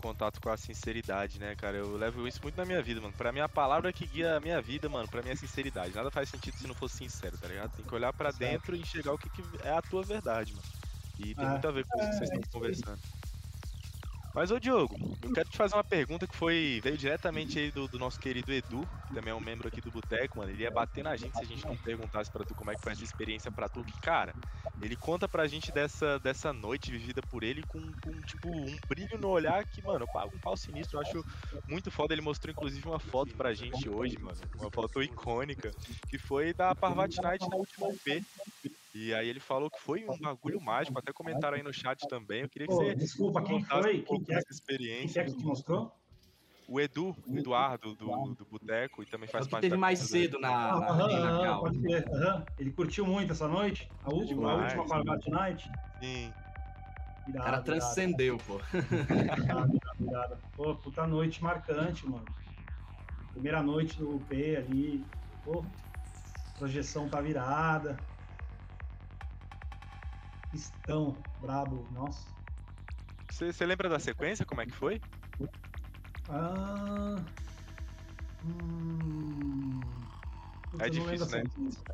Contato 0.07 0.39
com 0.41 0.49
a 0.49 0.57
sinceridade, 0.57 1.39
né, 1.39 1.55
cara? 1.55 1.77
Eu 1.77 1.95
levo 1.97 2.27
isso 2.27 2.39
muito 2.43 2.55
na 2.57 2.65
minha 2.65 2.81
vida, 2.83 3.01
mano. 3.01 3.13
Pra 3.15 3.31
mim, 3.31 3.39
a 3.41 3.49
palavra 3.49 3.91
que 3.93 4.07
guia 4.07 4.37
a 4.37 4.39
minha 4.39 4.61
vida, 4.61 4.89
mano, 4.89 5.07
pra 5.09 5.23
mim 5.23 5.29
é 5.31 5.35
sinceridade. 5.35 5.93
Nada 5.95 6.11
faz 6.11 6.29
sentido 6.29 6.57
se 6.57 6.67
não 6.67 6.75
for 6.75 6.89
sincero, 6.89 7.37
tá 7.37 7.47
ligado? 7.47 7.71
Tem 7.71 7.85
que 7.85 7.95
olhar 7.95 8.13
pra 8.13 8.31
dentro 8.31 8.75
e 8.75 8.81
enxergar 8.81 9.13
o 9.13 9.17
que, 9.19 9.29
que 9.29 9.43
é 9.61 9.71
a 9.71 9.81
tua 9.81 10.03
verdade, 10.05 10.53
mano. 10.53 10.67
E 11.17 11.35
tem 11.35 11.47
É. 11.47 11.49
muito 11.49 11.67
a 11.67 11.71
ver 11.71 11.85
com 11.85 11.99
isso 11.99 12.09
que 12.09 12.15
vocês 12.17 12.29
É, 12.29 12.31
estão 12.31 12.43
isso 12.43 12.63
aí. 12.65 12.83
conversando. 12.83 13.01
Mas, 14.37 14.51
ô 14.51 14.59
Diogo, 14.59 14.95
eu 15.23 15.33
quero 15.33 15.49
te 15.49 15.57
fazer 15.57 15.73
uma 15.73 15.83
pergunta 15.83 16.27
que 16.27 16.35
foi 16.35 16.79
veio 16.83 16.95
diretamente 16.95 17.57
aí 17.57 17.71
do, 17.71 17.87
do 17.87 17.97
nosso 17.97 18.19
querido 18.19 18.53
Edu, 18.53 18.87
que 19.07 19.15
também 19.15 19.31
é 19.31 19.35
um 19.35 19.39
membro 19.39 19.67
aqui 19.67 19.81
do 19.81 19.89
Boteco, 19.89 20.37
mano. 20.37 20.51
Ele 20.51 20.61
ia 20.61 20.69
bater 20.69 21.03
na 21.03 21.17
gente 21.17 21.35
se 21.35 21.43
a 21.43 21.47
gente 21.47 21.65
não 21.65 21.75
perguntasse 21.75 22.29
pra 22.29 22.45
tu 22.45 22.53
como 22.53 22.69
é 22.69 22.75
que 22.75 22.81
foi 22.83 22.91
essa 22.91 23.03
experiência 23.03 23.51
pra 23.51 23.67
tu. 23.67 23.83
Que, 23.83 23.99
cara, 23.99 24.35
ele 24.79 24.95
conta 24.95 25.27
pra 25.27 25.47
gente 25.47 25.71
dessa, 25.71 26.19
dessa 26.19 26.53
noite 26.53 26.91
vivida 26.91 27.19
por 27.23 27.43
ele 27.43 27.63
com, 27.63 27.79
com, 27.99 28.11
tipo, 28.21 28.47
um 28.47 28.77
brilho 28.87 29.17
no 29.17 29.29
olhar 29.29 29.65
que, 29.65 29.81
mano, 29.81 30.05
um 30.05 30.37
pau 30.37 30.55
sinistro. 30.55 30.97
Eu 30.97 31.01
acho 31.01 31.25
muito 31.67 31.89
foda. 31.89 32.13
Ele 32.13 32.21
mostrou, 32.21 32.51
inclusive, 32.51 32.87
uma 32.87 32.99
foto 32.99 33.35
pra 33.35 33.55
gente 33.55 33.89
hoje, 33.89 34.19
mano. 34.19 34.37
Uma 34.53 34.69
foto 34.69 35.01
icônica, 35.01 35.71
que 36.07 36.19
foi 36.19 36.53
da 36.53 36.75
Parvat 36.75 37.11
Night 37.23 37.43
na 37.49 37.55
última 37.55 37.87
UP. 37.87 38.23
E 38.97 39.13
aí 39.13 39.27
ele 39.27 39.39
falou 39.39 39.69
que 39.69 39.79
foi 39.79 40.03
um 40.03 40.17
bagulho 40.19 40.59
mágico, 40.59 40.97
até 40.97 41.13
comentaram 41.13 41.55
aí 41.55 41.61
no 41.61 41.71
chat 41.71 42.07
também. 42.07 42.41
Eu 42.41 42.49
queria 42.49 42.67
que 42.67 42.73
Pô, 42.73 42.83
você 42.83 42.95
desculpa, 42.95 43.43
quem 43.43 43.63
foi? 43.63 44.01
um 44.01 44.03
Quem 44.03 44.21
é, 44.35 44.39
quem 44.41 44.43
experiência. 44.51 45.13
que 45.13 45.19
é 45.19 45.31
que 45.31 45.37
te 45.37 45.45
mostrou? 45.45 45.91
O 46.67 46.81
Edu, 46.81 47.15
o 47.27 47.37
Eduardo, 47.37 47.95
do, 47.95 48.33
do 48.35 48.45
Boteco, 48.45 49.03
e 49.03 49.05
também 49.05 49.29
faz 49.29 49.45
o 49.45 49.49
parte 49.51 49.61
teve 49.61 49.75
da 49.75 49.77
mais 49.77 49.99
cedo 49.99 50.39
na, 50.39 50.49
Ah, 50.51 50.75
na, 50.79 50.89
aham, 50.89 51.07
na 51.21 51.29
aham, 51.29 51.59
pode 51.59 51.77
aham. 52.13 52.47
Ele 52.57 52.71
curtiu 52.73 53.05
muito 53.05 53.31
essa 53.31 53.47
noite? 53.47 53.87
A 54.01 54.11
última, 54.11 54.49
a 54.49 54.55
Demais. 54.55 54.73
última 54.73 54.87
Parvat 54.87 55.27
Night? 55.29 55.77
Sim. 56.01 56.35
O 57.25 57.29
Irado, 57.29 57.43
cara 57.43 57.63
transcendeu, 57.63 58.37
pô. 58.39 58.59
Pô, 60.55 60.75
puta 60.77 61.05
noite 61.07 61.41
marcante, 61.43 62.07
mano. 62.07 62.33
Primeira 63.33 63.61
noite 63.63 63.97
do 63.97 64.15
UP 64.15 64.55
ali. 64.55 65.11
Pô, 65.43 65.71
projeção 66.55 67.09
tá 67.09 67.21
virada. 67.21 68.06
Estão 70.57 71.23
brabo, 71.39 71.87
nossa. 71.91 72.25
Você 73.31 73.63
lembra 73.63 73.87
da 73.87 73.99
sequência? 73.99 74.43
Como 74.43 74.61
é 74.61 74.65
que 74.65 74.71
foi? 74.71 74.99
Ah. 76.27 77.15
Hum... 78.43 79.93
É 80.79 80.89
difícil, 80.89 81.27
né? 81.27 81.43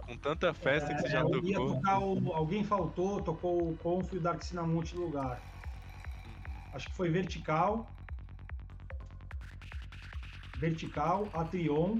Com 0.05 0.17
tanta 0.17 0.53
festa 0.53 0.93
que 0.95 1.01
você 1.01 1.07
É, 1.07 1.11
já 1.11 1.19
ia 1.43 1.55
tocou. 1.57 2.29
o- 2.29 2.33
Alguém 2.33 2.63
faltou, 2.63 3.21
tocou 3.21 3.69
o 3.73 3.77
Conf 3.77 4.13
e 4.13 4.17
o 4.17 4.21
Dark 4.21 4.41
Sinamute 4.41 4.95
no 4.95 5.01
lugar. 5.01 5.43
Acho 6.71 6.87
que 6.89 6.95
foi 6.95 7.09
vertical. 7.09 7.85
Vertical, 10.55 11.29
Atrion. 11.33 11.99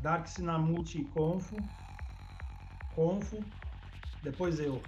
Dark 0.00 0.28
Sinamute 0.28 1.00
e 1.00 1.04
Confo. 1.06 1.56
Confo. 2.94 3.44
Depois 4.22 4.58
eu. 4.60 4.82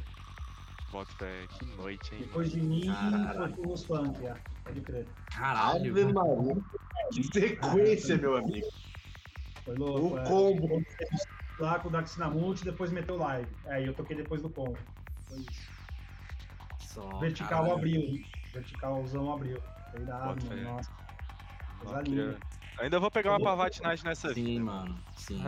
Bota 0.91 1.13
fé, 1.13 1.47
que 1.59 1.65
noite, 1.77 2.15
hein? 2.15 2.23
Depois 2.23 2.51
de 2.51 2.61
mim, 2.61 2.87
Caralho. 2.87 3.55
foi 3.55 3.73
os 3.73 3.85
funk, 3.85 4.27
é. 4.27 4.35
Pode 4.65 4.81
crer. 4.81 5.07
Caralho. 5.31 5.91
Ave 5.93 6.13
Maria. 6.13 6.57
Que 7.13 7.23
sequência, 7.23 8.17
meu 8.19 8.37
amigo. 8.37 8.67
Foi 9.65 9.77
louco. 9.77 10.15
O 10.15 10.19
é. 10.19 10.25
combo. 10.27 10.83
Lá 11.59 11.79
com 11.79 11.89
o 11.89 11.91
Dark 11.91 12.07
Sinamute, 12.09 12.65
depois 12.65 12.91
meteu 12.91 13.17
live. 13.17 13.49
Aí 13.67 13.87
eu 13.87 13.95
toquei 13.95 14.17
depois 14.17 14.41
do 14.43 14.49
Confo. 14.49 14.83
Foi 15.29 15.39
isso. 15.39 15.71
Só, 16.81 17.19
Vertical 17.19 17.51
caralho. 17.51 17.75
abriu. 17.75 18.03
Verticalzão 18.53 19.33
abriu. 19.33 19.63
Foi 19.93 20.03
irado, 20.03 20.27
mano. 20.27 20.41
fé. 20.41 20.57
Nossa. 20.63 20.91
Coisa 21.81 22.01
linda. 22.03 22.39
Ainda 22.81 22.99
vou 22.99 23.11
pegar 23.11 23.33
uma 23.33 23.41
Parvat 23.41 23.79
Night 23.81 24.05
nessa 24.05 24.33
Sim, 24.33 24.45
vida. 24.45 24.65
mano. 24.65 24.99
Sim. 25.17 25.45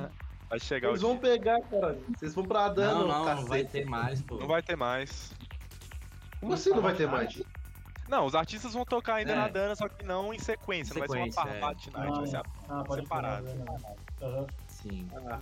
Vai 0.52 0.60
chegar 0.60 0.88
o 0.88 0.90
Eles 0.90 1.00
dia. 1.00 1.08
vão 1.08 1.16
pegar, 1.16 1.58
cara. 1.62 1.98
Vocês 2.14 2.34
vão 2.34 2.44
pra 2.44 2.66
Não, 2.68 2.74
dano, 2.74 3.08
não, 3.08 3.18
não 3.20 3.24
cacete. 3.24 3.48
vai 3.48 3.64
ter 3.64 3.84
mais, 3.86 4.20
pô. 4.20 4.36
Não 4.36 4.46
vai 4.46 4.62
ter 4.62 4.76
mais. 4.76 5.32
Como 6.40 6.52
assim 6.52 6.68
não 6.68 6.82
vai 6.82 6.94
ter 6.94 7.08
mais? 7.08 7.42
Não, 8.06 8.26
os 8.26 8.34
artistas 8.34 8.74
vão 8.74 8.84
tocar 8.84 9.14
ainda 9.14 9.32
É. 9.32 9.34
na 9.34 9.48
Dana, 9.48 9.74
só 9.74 9.88
que 9.88 10.04
não 10.04 10.34
em 10.34 10.38
sequência. 10.38 10.92
Não 10.92 11.06
vai 11.06 11.08
ser 11.08 11.16
uma 11.16 11.32
Sequência, 11.32 11.56
é. 11.56 11.60
Night, 11.62 11.90
vai 11.90 12.26
ser 12.26 12.36
a 12.36 12.42
Ah, 12.68 12.84
pode 12.84 13.00
separado. 13.02 13.46
Aham. 14.20 14.46
Sim. 14.68 15.08
Ah, 15.26 15.40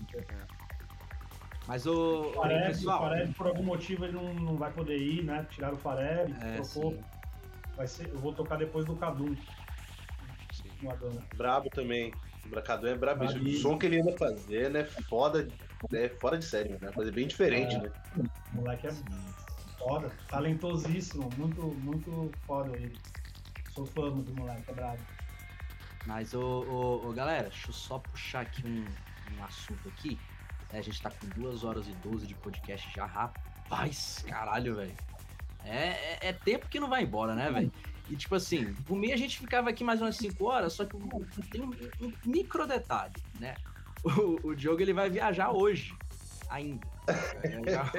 Mas 1.66 1.86
o, 1.86 2.28
o 2.28 2.32
Fareb, 2.34 2.62
o 2.62 2.66
pessoal. 2.68 3.00
Fareb, 3.00 3.32
por 3.34 3.46
algum 3.48 3.64
motivo, 3.64 4.04
ele 4.04 4.12
não, 4.12 4.32
não 4.32 4.56
vai 4.56 4.70
poder 4.70 4.96
ir, 4.96 5.24
né? 5.24 5.44
Tiraram 5.50 5.74
o 5.74 5.78
Fareb, 5.78 6.32
É, 6.40 6.60
trocou. 6.60 6.92
sim. 6.92 7.04
Vai 7.76 7.88
ser, 7.88 8.08
eu 8.10 8.18
vou 8.20 8.32
tocar 8.32 8.56
depois 8.58 8.86
do 8.86 8.94
Cadu. 8.94 9.36
Adana. 10.88 11.22
brabo 11.34 11.68
também. 11.70 12.12
O 12.44 12.48
Bracador 12.48 12.90
é 12.90 12.94
brabo. 12.94 13.24
O 13.24 13.28
Brabíssimo. 13.28 13.62
som 13.62 13.78
que 13.78 13.86
ele 13.86 14.00
anda 14.00 14.16
fazendo 14.16 14.76
é 14.78 14.84
foda, 14.84 15.48
é 15.92 16.08
fora 16.08 16.38
de 16.38 16.44
série, 16.44 16.70
né? 16.80 16.90
Fazer 16.92 17.12
bem 17.12 17.26
diferente, 17.26 17.74
É. 17.76 17.78
né? 17.80 17.90
O 18.52 18.56
moleque 18.56 18.86
é 18.86 18.92
foda, 19.78 20.10
talentosíssimo, 20.28 21.28
muito, 21.36 21.62
muito 21.62 22.30
foda 22.46 22.74
ele. 22.76 22.96
Sou 23.74 23.86
fã 23.86 24.10
do 24.10 24.34
moleque, 24.34 24.64
é 24.68 24.74
brabo. 24.74 24.98
Mas, 26.06 26.34
ô, 26.34 26.40
ô, 26.40 27.08
ô, 27.08 27.12
galera, 27.12 27.48
deixa 27.50 27.68
eu 27.68 27.72
só 27.74 27.98
puxar 27.98 28.40
aqui 28.40 28.66
um, 28.66 28.84
um 29.38 29.44
assunto 29.44 29.88
aqui. 29.88 30.18
É, 30.72 30.78
a 30.78 30.82
gente 30.82 31.00
tá 31.02 31.10
com 31.10 31.26
2 31.40 31.62
horas 31.64 31.86
e 31.88 31.92
12 31.92 32.26
de 32.26 32.34
podcast 32.34 32.90
já, 32.94 33.04
rapaz, 33.04 34.24
caralho, 34.28 34.76
velho. 34.76 34.94
É, 35.64 35.88
é, 35.88 36.18
é 36.28 36.32
tempo 36.32 36.68
que 36.68 36.80
não 36.80 36.88
vai 36.88 37.02
embora, 37.02 37.34
né, 37.34 37.50
velho? 37.50 37.70
E 38.10 38.16
tipo 38.16 38.34
assim, 38.34 38.74
por 38.86 38.96
mim 38.98 39.12
a 39.12 39.16
gente 39.16 39.38
ficava 39.38 39.70
aqui 39.70 39.84
mais 39.84 40.00
umas 40.02 40.16
5 40.16 40.44
horas, 40.44 40.72
só 40.72 40.84
que 40.84 40.96
tem 41.52 41.62
um, 41.62 41.70
um 42.00 42.12
micro 42.26 42.66
detalhe, 42.66 43.14
né? 43.38 43.54
O, 44.02 44.48
o 44.48 44.54
Diogo 44.54 44.80
ele 44.82 44.92
vai 44.92 45.08
viajar 45.08 45.52
hoje, 45.52 45.94
ainda. 46.48 46.80
Viajar- 47.42 47.92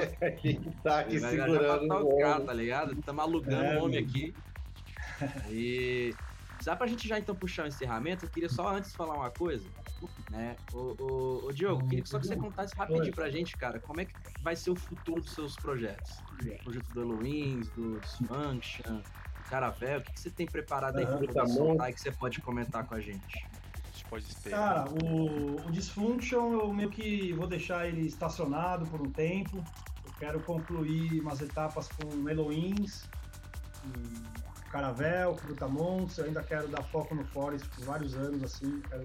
tá 0.82 1.00
aqui 1.00 1.16
ele 1.16 1.20
segurando. 1.20 1.86
pra 1.88 2.02
o 2.02 2.10
tocar, 2.10 2.34
ombro. 2.34 2.46
tá 2.46 2.52
ligado? 2.52 2.92
Estamos 2.92 3.22
alugando 3.22 3.64
É, 3.64 3.78
o 3.78 3.84
homem 3.84 3.98
aqui. 3.98 4.34
E 5.50 6.14
já 6.62 6.76
pra 6.76 6.86
gente 6.86 7.08
já 7.08 7.18
então 7.18 7.34
puxar 7.34 7.64
o 7.64 7.68
encerramento, 7.68 8.24
eu 8.24 8.30
queria 8.30 8.48
só 8.48 8.68
antes 8.68 8.94
falar 8.94 9.14
uma 9.14 9.30
coisa, 9.30 9.68
né? 10.28 10.56
Ô, 10.72 10.94
ô, 10.98 11.46
ô, 11.46 11.52
Diogo, 11.52 11.88
queria 11.88 12.04
só 12.06 12.18
que 12.18 12.26
você 12.26 12.36
contasse 12.36 12.74
rapidinho 12.76 13.14
pra 13.14 13.30
gente, 13.30 13.56
cara, 13.56 13.80
como 13.80 14.00
é 14.00 14.04
que 14.04 14.14
vai 14.42 14.56
ser 14.56 14.70
o 14.70 14.76
futuro 14.76 15.20
dos 15.20 15.34
seus 15.34 15.56
projetos? 15.56 16.10
O 16.60 16.64
projeto 16.64 16.92
do 16.92 17.00
Halloween, 17.00 17.60
do 17.74 18.00
Dysfunction, 18.00 19.02
Caravel, 19.48 20.00
o 20.00 20.02
que, 20.02 20.12
que 20.12 20.20
você 20.20 20.30
tem 20.30 20.46
preparado 20.46 20.98
aí 20.98 21.06
Tá 21.06 21.46
soltar 21.46 21.90
e 21.90 21.94
que 21.94 22.00
você 22.00 22.12
pode 22.12 22.40
comentar 22.40 22.86
com 22.86 22.94
a 22.94 23.00
gente? 23.00 23.46
Pode 24.08 24.24
esperar. 24.24 24.58
Cara, 24.58 24.90
o, 24.90 25.56
o 25.66 25.70
Dysfunction 25.70 26.52
eu 26.52 26.72
meio 26.72 26.90
que 26.90 27.32
vou 27.32 27.46
deixar 27.46 27.86
ele 27.88 28.06
estacionado 28.06 28.86
por 28.86 29.00
um 29.00 29.10
tempo. 29.10 29.64
Eu 30.04 30.12
quero 30.18 30.40
concluir 30.40 31.20
umas 31.20 31.40
etapas 31.40 31.88
com 31.88 32.28
Eloins, 32.28 33.08
e 33.86 34.68
Caravel, 34.70 35.34
Brutamontes. 35.34 36.18
Eu 36.18 36.26
ainda 36.26 36.42
quero 36.42 36.68
dar 36.68 36.82
foco 36.82 37.14
no 37.14 37.24
Forest 37.24 37.68
por 37.70 37.84
vários 37.84 38.14
anos, 38.14 38.42
assim. 38.42 38.80
Quero 38.82 39.02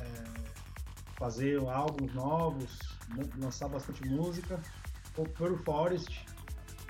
é, 0.00 0.24
fazer 1.18 1.58
álbuns 1.68 2.14
novos, 2.14 2.78
lan- 3.14 3.30
lançar 3.38 3.68
bastante 3.68 4.02
música. 4.06 4.62
Por 5.14 5.28
por 5.28 5.62
Forest. 5.62 6.24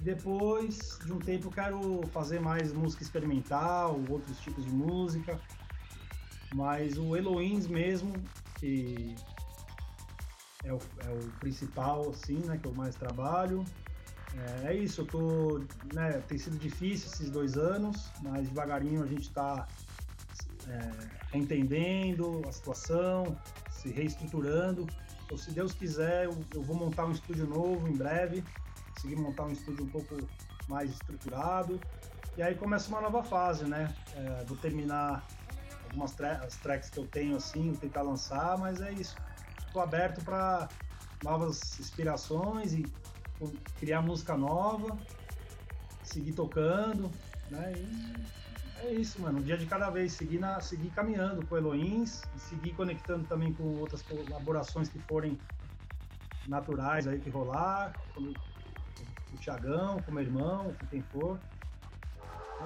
Depois 0.01 0.98
de 1.05 1.12
um 1.12 1.18
tempo 1.18 1.48
eu 1.48 1.52
quero 1.52 2.02
fazer 2.12 2.40
mais 2.40 2.72
música 2.72 3.02
experimental, 3.02 4.02
outros 4.09 4.40
tipos 4.40 4.64
de 4.64 4.72
música. 4.72 5.40
Mas 6.55 6.97
o 6.98 7.14
Eloins 7.14 7.66
mesmo, 7.66 8.12
que 8.59 9.14
é 10.64 10.72
o, 10.72 10.78
é 11.05 11.10
o 11.10 11.31
principal, 11.39 12.10
assim, 12.10 12.39
né, 12.47 12.59
que 12.59 12.66
eu 12.66 12.74
mais 12.74 12.97
trabalho. 12.97 13.64
É, 14.64 14.68
é 14.68 14.77
isso, 14.77 15.02
eu 15.02 15.06
tô, 15.06 15.64
né, 15.93 16.22
tem 16.27 16.39
sido 16.39 16.56
difícil 16.56 17.10
esses 17.12 17.31
dois 17.31 17.56
anos, 17.56 18.10
mas 18.22 18.48
devagarinho 18.48 19.02
a 19.02 19.06
gente 19.06 19.22
está 19.22 19.66
é, 20.68 21.36
entendendo 21.36 22.43
a 22.48 22.52
situação, 22.52 23.36
se 23.70 23.90
reestruturando. 23.90 24.86
Então, 25.24 25.36
se 25.36 25.51
Deus 25.52 25.72
quiser, 25.72 26.24
eu, 26.24 26.36
eu 26.55 26.62
vou 26.62 26.77
montar 26.77 27.06
um 27.06 27.12
estúdio 27.12 27.47
novo 27.47 27.86
em 27.89 27.97
breve, 27.97 28.44
conseguir 29.01 29.16
montar 29.16 29.44
um 29.44 29.51
estúdio 29.51 29.85
um 29.85 29.89
pouco 29.89 30.16
mais 30.68 30.90
estruturado. 30.90 31.81
E 32.36 32.43
aí 32.43 32.55
começa 32.55 32.89
uma 32.90 33.01
nova 33.01 33.22
fase, 33.22 33.64
né? 33.64 33.94
É, 34.14 34.44
vou 34.44 34.56
terminar 34.59 35.27
algumas 35.85 36.12
tra 36.14 36.35
as 36.44 36.56
tracks 36.56 36.90
que 36.90 36.98
eu 36.98 37.06
tenho 37.06 37.36
assim, 37.36 37.74
tentar 37.74 38.02
lançar, 38.02 38.59
mas 38.59 38.81
é 38.81 38.93
isso. 38.93 39.16
Estou 39.66 39.81
aberto 39.81 40.22
para 40.22 40.68
novas 41.24 41.78
inspirações 41.81 42.74
e 42.74 42.85
criar 43.78 44.02
música 44.02 44.36
nova, 44.36 44.98
seguir 46.02 46.32
tocando, 46.32 47.10
né? 47.51 47.72
E 47.77 48.86
é 48.86 48.93
isso, 48.93 49.20
mano. 49.20 49.39
Um 49.39 49.43
dia 49.43 49.56
de 49.56 49.66
cada 49.66 49.89
vez, 49.90 50.12
seguir, 50.12 50.39
na, 50.39 50.60
seguir 50.60 50.90
caminhando 50.90 51.47
com 51.47 51.56
Eloins 51.56 52.22
seguir 52.36 52.74
conectando 52.74 53.27
também 53.27 53.52
com 53.52 53.78
outras 53.78 54.02
colaborações 54.02 54.89
que 54.89 54.98
forem 55.01 55.39
naturais 56.48 57.06
aí 57.06 57.18
que 57.18 57.31
rolar, 57.31 57.94
o 59.32 59.39
Thiagão, 59.39 60.01
com 60.02 60.11
o 60.11 60.15
meu 60.15 60.23
irmão, 60.23 60.74
com 60.78 60.86
quem 60.86 61.02
for. 61.02 61.39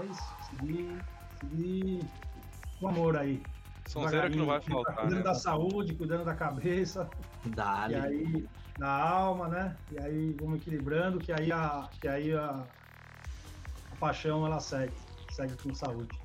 É 0.00 0.04
isso. 0.04 0.22
Se 0.42 0.56
seguir, 0.56 1.04
seguir 1.40 2.00
com 2.80 2.88
amor 2.88 3.16
aí. 3.16 3.42
Sonzeira 3.86 4.30
que 4.30 4.36
não 4.36 4.46
vai 4.46 4.60
faltar, 4.60 4.94
Cuidando 4.94 5.16
né? 5.16 5.22
da 5.22 5.34
saúde, 5.34 5.94
cuidando 5.94 6.24
da 6.24 6.34
cabeça, 6.34 7.08
Dale. 7.44 7.94
e 7.94 7.96
aí 7.96 8.48
da 8.78 8.88
alma, 8.88 9.48
né? 9.48 9.76
E 9.92 9.98
aí 9.98 10.36
vamos 10.40 10.60
equilibrando, 10.60 11.18
que 11.18 11.32
aí 11.32 11.52
a, 11.52 11.88
que 12.00 12.08
aí 12.08 12.34
a, 12.34 12.64
a 13.92 13.96
paixão 14.00 14.44
ela 14.46 14.58
segue, 14.58 14.94
segue 15.30 15.54
com 15.62 15.74
saúde. 15.74 16.18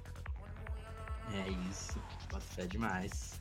É 1.33 1.49
isso. 1.69 1.99
Bota 2.31 2.41
fé 2.41 2.65
demais. 2.65 3.39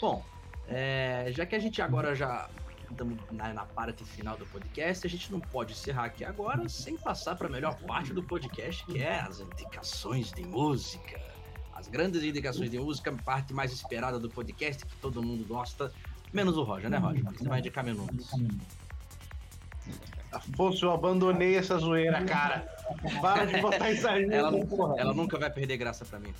Bom, 0.00 0.24
é, 0.68 1.26
já 1.30 1.46
que 1.46 1.54
a 1.54 1.58
gente 1.58 1.80
agora 1.80 2.14
já 2.14 2.48
estamos 2.92 3.18
na, 3.30 3.52
na 3.52 3.64
parte 3.64 4.04
final 4.04 4.36
do 4.36 4.46
podcast, 4.46 5.06
a 5.06 5.10
gente 5.10 5.30
não 5.32 5.40
pode 5.40 5.72
encerrar 5.72 6.04
aqui 6.04 6.24
agora 6.24 6.68
sem 6.68 6.96
passar 6.96 7.36
para 7.36 7.46
a 7.46 7.50
melhor 7.50 7.76
parte 7.80 8.12
do 8.12 8.22
podcast, 8.22 8.84
que 8.86 9.02
é 9.02 9.20
as 9.20 9.40
indicações 9.40 10.32
de 10.32 10.44
música. 10.44 11.20
As 11.74 11.88
grandes 11.88 12.22
indicações 12.22 12.70
de 12.70 12.78
música, 12.78 13.10
a 13.10 13.22
parte 13.22 13.52
mais 13.52 13.72
esperada 13.72 14.18
do 14.18 14.30
podcast, 14.30 14.84
que 14.84 14.96
todo 14.96 15.22
mundo 15.22 15.46
gosta, 15.46 15.92
menos 16.32 16.56
o 16.56 16.62
Roger, 16.62 16.88
né, 16.88 16.96
Roger? 16.96 17.22
Você 17.24 17.48
vai 17.48 17.58
indicar 17.60 17.84
menudos. 17.84 18.30
Afonso, 20.32 20.86
eu 20.86 20.92
abandonei 20.92 21.56
essa 21.56 21.78
zoeira, 21.78 22.24
cara. 22.24 22.66
Para 23.20 23.44
de 23.44 23.60
botar 23.60 23.90
isso 23.90 24.08
aí, 24.08 24.24
Ela, 24.32 24.50
ela 24.98 25.14
nunca 25.14 25.38
vai 25.38 25.50
perder 25.50 25.76
graça 25.76 26.04
para 26.04 26.18
mim. 26.18 26.32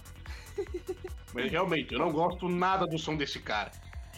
Mas 1.33 1.51
realmente, 1.51 1.93
eu 1.93 1.99
não 1.99 2.11
gosto 2.13 2.49
nada 2.49 2.87
do 2.87 2.99
som 2.99 3.17
desse 3.17 3.39
cara. 3.39 3.71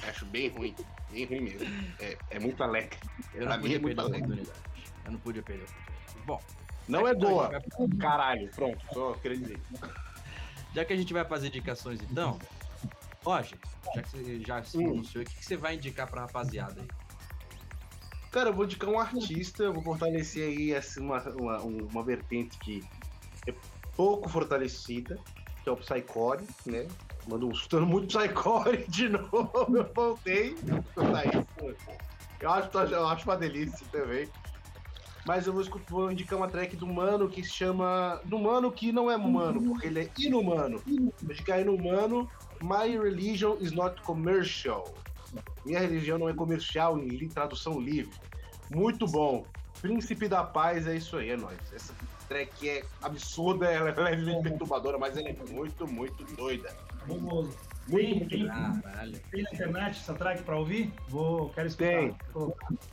Acho 0.06 0.24
bem 0.26 0.48
ruim. 0.48 0.74
Bem 1.10 1.24
ruim 1.26 1.40
mesmo. 1.42 1.66
É, 1.98 2.16
é 2.30 2.38
muito 2.38 2.62
alegre. 2.62 2.98
Eu 3.34 3.46
Pra 3.46 3.56
não 3.56 3.64
mim 3.64 3.74
é 3.74 3.78
muito 3.78 4.00
alegre. 4.00 4.42
Eu 5.04 5.12
não 5.12 5.18
podia 5.18 5.42
perder 5.42 5.62
a 5.62 5.66
oportunidade. 5.66 6.26
Bom, 6.26 6.40
Não 6.86 7.06
é 7.06 7.14
boa. 7.14 7.48
vai- 7.48 7.60
Caralho, 8.00 8.48
pronto. 8.54 8.78
Só 8.92 9.12
queria 9.14 9.38
dizer. 9.38 9.60
Já 10.74 10.84
que 10.84 10.92
a 10.92 10.96
gente 10.96 11.12
vai 11.12 11.26
as 11.28 11.44
indicações, 11.44 12.00
então, 12.02 12.38
Roger, 13.24 13.58
já 13.94 14.02
que 14.02 14.08
você 14.10 14.40
já 14.40 14.62
se 14.62 14.78
Hum. 14.78 14.84
pronunciou, 14.84 15.22
o 15.24 15.26
que, 15.26 15.34
que 15.36 15.44
você 15.44 15.56
vai 15.56 15.74
indicar 15.76 16.08
pra 16.08 16.22
rapaziada 16.22 16.80
aí? 16.80 16.88
Cara, 18.30 18.50
eu 18.50 18.54
vou 18.54 18.64
indicar 18.66 18.88
um 18.90 18.98
artista, 18.98 19.62
eu 19.64 19.72
vou 19.72 19.82
fortalecer 19.82 20.46
aí 20.48 20.74
assim, 20.74 21.00
uma, 21.00 21.18
uma, 21.30 21.58
uma 21.60 22.02
vertente 22.04 22.58
que 22.58 22.84
é 23.46 23.54
pouco 23.96 24.28
fortalecida, 24.28 25.18
que 25.62 25.68
é 25.68 25.72
o 25.72 25.76
Psycore, 25.76 26.44
né? 26.66 26.86
Mando 27.28 27.48
um 27.48 27.54
chutando 27.54 27.86
muito 27.86 28.06
Psycore 28.06 28.86
de 28.88 29.08
novo, 29.10 29.76
eu 29.76 29.90
voltei. 29.94 30.54
Tá. 30.54 31.44
Eu 32.40 32.50
acho, 32.50 32.78
eu 32.78 33.06
acho 33.06 33.24
uma 33.24 33.36
delícia 33.36 33.86
também. 33.92 34.28
Mas 35.26 35.46
eu 35.46 35.52
vou, 35.52 35.62
vou 35.90 36.10
indicar 36.10 36.38
uma 36.38 36.48
track 36.48 36.74
do 36.74 36.86
mano 36.86 37.28
que 37.28 37.42
se 37.42 37.50
chama. 37.50 38.18
Do 38.24 38.38
mano 38.38 38.72
que 38.72 38.92
não 38.92 39.10
é 39.10 39.16
humano, 39.16 39.60
porque 39.62 39.86
ele 39.88 40.00
é 40.00 40.10
inumano. 40.18 40.80
Vou 40.86 41.12
indicar 41.22 41.60
inumano. 41.60 42.30
My 42.62 42.96
religion 42.96 43.58
is 43.60 43.72
not 43.72 44.00
commercial. 44.02 44.94
Minha 45.66 45.80
religião 45.80 46.18
não 46.18 46.30
é 46.30 46.32
comercial, 46.32 46.98
em 46.98 47.28
tradução 47.28 47.78
livre. 47.78 48.18
Muito 48.74 49.06
bom. 49.06 49.44
Príncipe 49.82 50.28
da 50.28 50.42
Paz 50.42 50.86
é 50.86 50.96
isso 50.96 51.16
aí, 51.18 51.30
é 51.30 51.36
nóis. 51.36 51.58
Essa 51.74 51.92
track 52.28 52.68
é 52.68 52.84
absurda, 53.02 53.66
ela 53.66 53.90
é 53.90 53.94
levemente 53.94 54.42
perturbadora, 54.42 54.98
mas 54.98 55.16
ela 55.16 55.28
é 55.28 55.36
muito, 55.50 55.86
muito 55.86 56.24
doida. 56.36 56.74
Famoso. 57.08 57.56
Muito, 57.88 58.04
Tem, 58.04 58.14
muito 58.18 58.28
tem, 58.28 58.46
Caralho. 58.82 59.20
tem 59.30 59.42
na 59.42 59.50
internet 59.50 59.98
essa 59.98 60.14
track 60.14 60.42
pra 60.42 60.58
ouvir? 60.58 60.92
Vou, 61.08 61.48
quero 61.50 61.68
escutar. 61.68 61.88
Tem. 61.88 62.16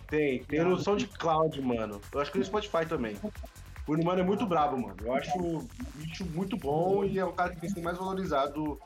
Tem, 0.08 0.44
tem 0.46 0.64
no 0.64 0.80
SoundCloud, 0.80 1.62
mano. 1.62 2.00
Eu 2.14 2.22
acho 2.22 2.32
que 2.32 2.38
no 2.40 2.46
Spotify 2.46 2.86
também. 2.88 3.18
O 3.88 3.94
Inumano 3.94 4.22
é 4.22 4.24
muito 4.24 4.46
brabo, 4.48 4.78
mano. 4.78 4.96
Eu 5.04 5.14
acho 5.14 5.38
o 5.38 5.68
bicho 5.96 6.26
muito 6.26 6.56
bom 6.58 7.04
e 7.04 7.20
é 7.20 7.26
o 7.26 7.34
cara 7.34 7.54
que 7.54 7.60
tem 7.62 7.70
sido 7.70 7.84
mais 7.84 7.98
valorizado 7.98 8.80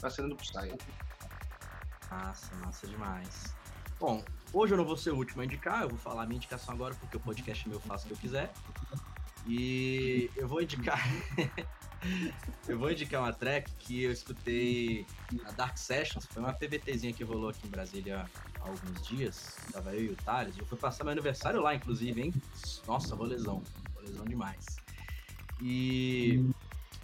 na 0.00 0.08
cena 0.08 0.28
do 0.28 0.36
Psy. 0.36 0.72
Massa, 2.10 2.54
massa 2.64 2.86
demais. 2.86 3.52
Bom, 3.98 4.22
hoje 4.52 4.72
eu 4.72 4.78
não 4.78 4.84
vou 4.84 4.96
ser 4.96 5.10
o 5.10 5.16
último 5.16 5.42
a 5.42 5.44
indicar, 5.44 5.82
eu 5.82 5.88
vou 5.88 5.98
falar 5.98 6.22
a 6.22 6.26
minha 6.26 6.36
indicação 6.36 6.72
agora, 6.74 6.94
porque 6.94 7.16
o 7.16 7.20
podcast 7.20 7.66
é 7.66 7.68
meu, 7.68 7.78
eu 7.78 7.82
faço 7.82 8.04
o 8.04 8.08
que 8.08 8.14
eu 8.14 8.18
quiser. 8.18 8.52
E 9.46 10.30
eu 10.36 10.46
vou 10.46 10.62
indicar. 10.62 11.00
eu 12.68 12.78
vou 12.78 12.90
indicar 12.90 13.22
uma 13.22 13.32
track 13.32 13.70
que 13.78 14.02
eu 14.04 14.12
escutei 14.12 15.06
na 15.32 15.50
Dark 15.52 15.76
Sessions, 15.76 16.26
foi 16.26 16.42
uma 16.42 16.52
PVTzinha 16.52 17.12
que 17.12 17.24
rolou 17.24 17.50
aqui 17.50 17.66
em 17.66 17.70
Brasília 17.70 18.28
há 18.60 18.68
alguns 18.68 19.06
dias. 19.06 19.56
Tava 19.72 19.94
eu 19.94 20.04
e 20.04 20.10
o 20.10 20.16
Thales. 20.16 20.58
Eu 20.58 20.66
fui 20.66 20.78
passar 20.78 21.04
meu 21.04 21.12
aniversário 21.12 21.60
lá, 21.60 21.74
inclusive, 21.74 22.20
hein? 22.20 22.34
Nossa, 22.86 23.14
rolezão. 23.14 23.62
Rolezão 23.94 24.24
demais. 24.24 24.76
E 25.62 26.44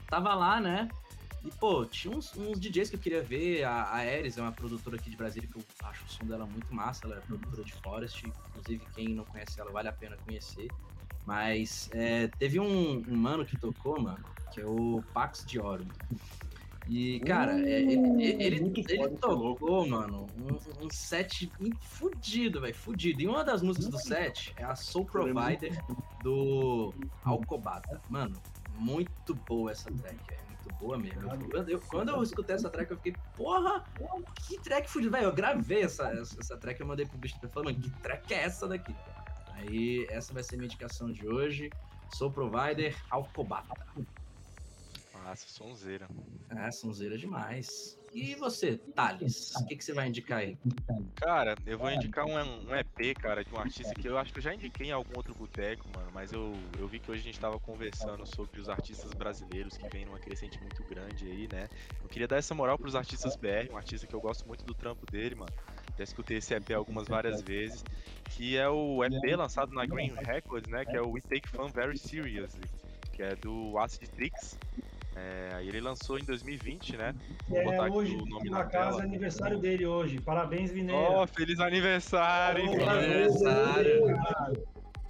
tava 0.09 0.35
lá, 0.35 0.61
né? 0.61 0.89
E, 1.45 1.51
pô, 1.51 1.85
tinha 1.85 2.17
uns, 2.17 2.37
uns 2.37 2.61
DJs 2.61 2.91
que 2.91 2.97
eu 2.97 3.01
queria 3.01 3.23
ver. 3.23 3.65
A, 3.65 3.83
a 3.83 3.97
Ares 3.97 4.39
é 4.39 4.43
uma 4.43 4.53
produtora 4.53 4.97
aqui 4.97 5.11
de 5.11 5.17
Brasília 5.17 5.49
que 5.49 5.59
eu 5.59 5.65
acho 5.85 6.05
o 6.05 6.09
som 6.09 6.25
dela 6.25 6.47
muito 6.47 6.73
massa. 6.73 7.07
Ela 7.07 7.17
é 7.17 7.21
produtora 7.21 7.65
de 7.65 7.73
Forest. 7.75 8.27
Inclusive, 8.27 8.87
quem 8.95 9.09
não 9.09 9.25
conhece 9.25 9.61
ela, 9.61 9.71
vale 9.71 9.89
a 9.89 9.93
pena 9.93 10.17
conhecer. 10.25 10.69
Mas 11.27 11.89
é, 11.93 12.29
teve 12.39 12.59
um, 12.59 12.99
um 13.09 13.17
mano 13.17 13.45
que 13.45 13.57
tocou, 13.57 14.01
mano, 14.01 14.25
que 14.53 14.61
é 14.61 14.67
o 14.67 15.03
Pax 15.15 15.45
de 15.47 15.61
Oro. 15.61 15.87
E, 16.89 17.21
cara, 17.21 17.53
é, 17.61 17.81
ele, 17.83 17.95
ele, 18.25 18.57
ele 18.89 19.09
tocou, 19.21 19.87
mano, 19.87 20.27
um, 20.37 20.85
um 20.87 20.91
set 20.91 21.51
fudido, 21.81 22.61
velho, 22.61 22.75
fudido. 22.75 23.23
E 23.23 23.29
uma 23.29 23.45
das 23.45 23.63
músicas 23.63 23.89
do 23.89 23.99
set 23.99 24.53
é 24.57 24.65
a 24.65 24.75
Soul 24.75 25.07
Provider 25.07 25.81
do 26.25 26.93
Alcobata. 27.25 28.01
Mano, 28.11 28.43
muito 28.75 29.35
boa 29.49 29.71
essa 29.71 29.91
track, 29.93 30.19
é 30.33 30.45
muito 30.49 30.71
boa 30.81 30.99
mesmo. 30.99 31.21
Eu- 31.55 31.69
eu- 31.69 31.81
quando 31.81 32.09
eu 32.09 32.23
escutei 32.23 32.57
essa 32.57 32.69
track, 32.69 32.91
eu 32.91 32.97
fiquei, 32.97 33.15
porra, 33.37 33.85
que 34.49 34.59
track 34.61 34.91
fudida. 34.91 35.13
Velho, 35.19 35.29
eu 35.31 35.35
gravei 35.35 35.83
essa, 35.83 36.09
essa, 36.11 36.57
track, 36.57 36.81
eu 36.81 36.87
mandei 36.87 37.07
pro 37.07 37.17
bicho 37.17 37.37
e 37.43 37.49
falei, 37.49 37.73
mano, 37.75 37.85
que 37.85 37.91
track 38.03 38.35
é 38.35 38.43
essa 38.43 38.67
daqui? 38.67 38.95
Aí, 39.53 40.07
essa 40.11 40.33
vai 40.33 40.43
ser 40.43 40.57
minha 40.57 40.67
indicação 40.67 41.13
de 41.13 41.27
hoje. 41.27 41.71
Sou 42.09 42.31
Provider 42.31 42.97
Alcobata. 43.11 43.75
Nossa, 45.15 45.47
sonzeira. 45.49 46.09
Ah, 46.51 46.71
sonzeira 46.71 47.17
demais. 47.17 47.99
E 48.13 48.35
você, 48.35 48.77
Thales, 48.95 49.55
o 49.57 49.67
que, 49.67 49.77
que 49.77 49.85
você 49.85 49.95
vai 49.95 50.09
indicar 50.09 50.39
aí? 50.39 50.59
Cara, 51.17 51.57
eu 51.65 51.79
vou 51.79 51.91
indicar 51.91 52.27
um, 52.27 52.35
um 52.35 52.75
EP, 52.75 53.15
cara, 53.15 53.45
de 53.45 53.55
um 53.55 53.59
artista 53.59 53.95
que 53.95 54.09
eu 54.09 54.19
acho 54.19 54.33
que 54.33 54.39
eu 54.39 54.43
já 54.43 54.53
indiquei 54.53 54.89
em 54.89 54.93
algum 54.93 55.17
outro 55.17 55.35
boteco, 55.35 55.89
mano, 55.95 56.11
mas 56.13 56.33
eu, 56.33 56.53
eu 56.79 56.89
vi 56.89 56.99
que 56.99 57.11
hoje 57.11 57.21
a 57.21 57.25
gente 57.25 57.41
tava 57.41 57.59
conversando 57.61 58.27
sobre 58.27 58.61
os 58.61 58.69
artistas 58.69 59.13
brasileiros 59.13 59.77
que 59.77 59.89
vem 59.89 60.05
numa 60.05 60.19
crescente 60.19 60.61
muito 60.61 60.83
grande 60.85 61.27
aí, 61.27 61.49
né? 61.51 61.69
Eu 62.03 62.09
queria 62.09 62.29
dar 62.29 62.37
essa 62.37 62.55
moral 62.55 62.77
pros 62.77 62.95
artistas 62.95 63.37
BR, 63.37 63.71
um 63.71 63.77
artista 63.77 64.07
que 64.07 64.15
eu 64.15 64.21
gosto 64.21 64.47
muito 64.47 64.65
do 64.65 64.75
trampo 64.75 65.11
dele, 65.11 65.37
mano. 65.37 65.53
Já 65.99 66.05
escutei 66.05 66.39
esse 66.39 66.55
EP 66.55 66.71
algumas 66.73 67.07
várias 67.07 67.43
vezes, 67.43 67.85
que 68.31 68.57
é 68.57 68.69
o 68.69 69.05
EP 69.05 69.37
lançado 69.37 69.73
na 69.75 69.85
Green 69.85 70.13
Records, 70.27 70.71
né? 70.71 70.85
Que 70.85 70.97
é 70.97 71.03
o 71.03 71.11
We 71.11 71.21
Take 71.21 71.49
Fun 71.49 71.69
Very 71.69 71.99
Seriously, 71.99 72.65
que 73.13 73.23
é 73.23 73.37
do 73.37 73.79
Acid 73.79 74.09
Trix. 74.11 74.59
É, 75.15 75.51
aí 75.57 75.69
ele 75.69 75.83
lançou 75.83 76.19
em 76.19 76.25
2020, 76.25 76.97
né? 76.97 77.15
Vou 77.47 77.59
É, 77.59 77.65
botar 77.65 77.87
aqui 77.87 77.97
hoje, 77.97 78.15
o 78.17 78.25
nome 78.25 78.49
por 78.49 78.51
na 78.51 78.61
acaso, 78.61 78.89
tela. 78.93 79.03
é 79.03 79.05
aniversário 79.05 79.59
dele 79.59 79.85
hoje. 79.85 80.19
Parabéns, 80.19 80.73
Mineiro. 80.73 80.99
Ó, 81.03 81.27
feliz 81.27 81.61
aniversário, 81.61 82.71
filho? 82.71 82.89
Aniversário. 82.89 84.03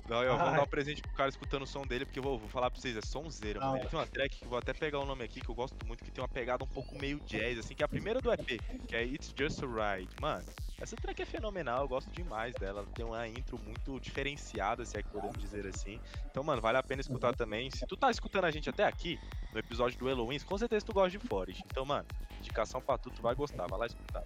Não, 0.09 0.23
eu 0.23 0.37
vou 0.37 0.51
dar 0.51 0.63
um 0.63 0.67
presente 0.67 1.01
pro 1.01 1.13
cara 1.13 1.29
escutando 1.31 1.63
o 1.63 1.67
som 1.67 1.87
dele, 1.87 2.05
porque 2.05 2.19
eu 2.19 2.23
vou, 2.23 2.37
vou 2.37 2.49
falar 2.49 2.71
pra 2.71 2.79
vocês, 2.81 2.97
é 2.97 3.01
sonzeira, 3.01 3.61
Ah, 3.63 3.67
mano. 3.67 3.77
é. 3.77 3.81
Ele 3.83 3.89
tem 3.89 3.99
uma 3.99 4.07
track 4.07 4.37
que 4.39 4.45
eu 4.45 4.49
vou 4.49 4.59
até 4.59 4.75
pegar 4.75 4.99
o 4.99 5.07
nome 5.07 5.25
aqui, 5.25 5.41
que 5.41 5.49
eu 5.49 5.55
gosto 5.55 5.77
muito, 5.87 6.03
que 6.05 6.11
tem 6.11 6.21
uma 6.21 6.29
pegada 6.29 6.65
um 6.65 6.67
pouco 6.67 6.99
meio 6.99 7.21
jazz, 7.21 7.57
assim, 7.59 7.75
que 7.75 7.83
é 7.83 7.87
a 7.87 7.89
primeira 7.89 8.21
do 8.21 8.31
EP, 8.33 8.61
que 8.89 8.97
é 8.97 9.05
It's 9.05 9.33
Just 9.39 9.63
a 9.63 9.95
Ride. 9.97 10.11
Mano, 10.21 10.45
essa 10.83 10.97
track 10.97 11.23
é 11.23 11.25
fenomenal, 11.25 11.83
eu 11.83 11.89
gosto 11.89 12.11
demais 12.11 12.53
dela. 12.57 12.81
Ela 12.81 12.89
tem 12.93 13.05
uma 13.05 13.27
intro 13.29 13.57
muito 13.65 14.01
diferenciada, 14.01 14.85
se 14.85 14.99
é 14.99 15.03
que 15.03 15.09
podemos 15.11 15.39
dizer 15.39 15.65
assim. 15.65 16.01
Então, 16.29 16.43
mano, 16.43 16.61
vale 16.61 16.77
a 16.77 16.83
pena 16.83 17.01
escutar 17.01 17.33
também. 17.37 17.71
Se 17.71 17.87
tu 17.87 17.97
tá 17.97 18.11
escutando 18.11 18.47
a 18.47 18.51
gente 18.51 18.69
até 18.69 18.85
aqui, 18.85 19.17
no 19.53 19.61
episódio 19.61 19.97
do 19.97 20.07
Halloween, 20.07 20.41
com 20.41 20.59
certeza 20.59 20.85
tu 20.85 20.93
gosta 20.93 21.17
de 21.17 21.25
Forest. 21.25 21.63
Então, 21.71 21.85
mano, 21.85 22.05
indicação 22.41 22.81
pra 22.81 22.99
tu, 22.99 23.11
tu 23.11 23.23
vai 23.23 23.33
gostar, 23.33 23.69
vai 23.69 23.79
lá 23.79 23.87
escutar. 23.87 24.25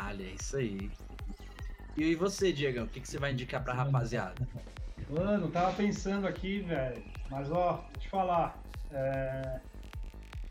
Olha, 0.00 0.24
é 0.24 0.30
isso 0.30 0.56
aí. 0.56 0.90
E 1.96 2.16
você, 2.16 2.52
Diegão, 2.52 2.86
o 2.86 2.88
que, 2.88 3.00
que 3.00 3.08
você 3.08 3.18
vai 3.18 3.32
indicar 3.32 3.62
pra 3.62 3.74
rapaziada? 3.74 4.48
Mano, 5.08 5.48
tava 5.50 5.72
pensando 5.74 6.26
aqui, 6.26 6.62
velho. 6.62 7.04
Mas 7.30 7.48
ó, 7.52 7.74
vou 7.76 8.00
te 8.00 8.08
falar. 8.08 8.60
é, 8.90 9.60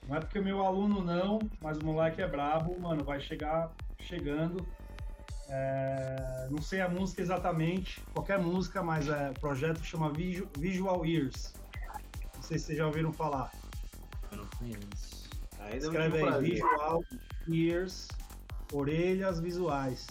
Não 0.07 0.15
é 0.15 0.19
porque 0.21 0.39
o 0.39 0.43
meu 0.43 0.65
aluno 0.65 1.03
não, 1.03 1.39
mas 1.61 1.77
o 1.77 1.85
moleque 1.85 2.21
é 2.21 2.27
brabo, 2.27 2.79
mano. 2.79 3.03
Vai 3.03 3.19
chegar 3.19 3.69
chegando. 3.99 4.65
É, 5.55 6.47
Não 6.49 6.61
sei 6.61 6.81
a 6.81 6.89
música 6.89 7.21
exatamente, 7.21 8.01
qualquer 8.11 8.39
música, 8.39 8.81
mas 8.81 9.07
é, 9.07 9.29
o 9.29 9.39
projeto 9.39 9.83
chama 9.83 10.11
Visu- 10.11 10.47
Visual 10.57 11.05
Ears. 11.05 11.53
Não 12.35 12.41
sei 12.41 12.57
se 12.57 12.65
vocês 12.65 12.77
já 12.79 12.87
ouviram 12.87 13.13
falar. 13.13 13.51
Eu 14.31 14.37
não 14.39 14.47
conheço. 14.57 15.29
Ainda 15.59 15.77
Escreve 15.77 16.17
aí, 16.17 16.23
prazer. 16.23 16.49
Visual 16.53 17.03
Ears, 17.47 18.07
orelhas 18.71 19.39
visuais. 19.39 20.07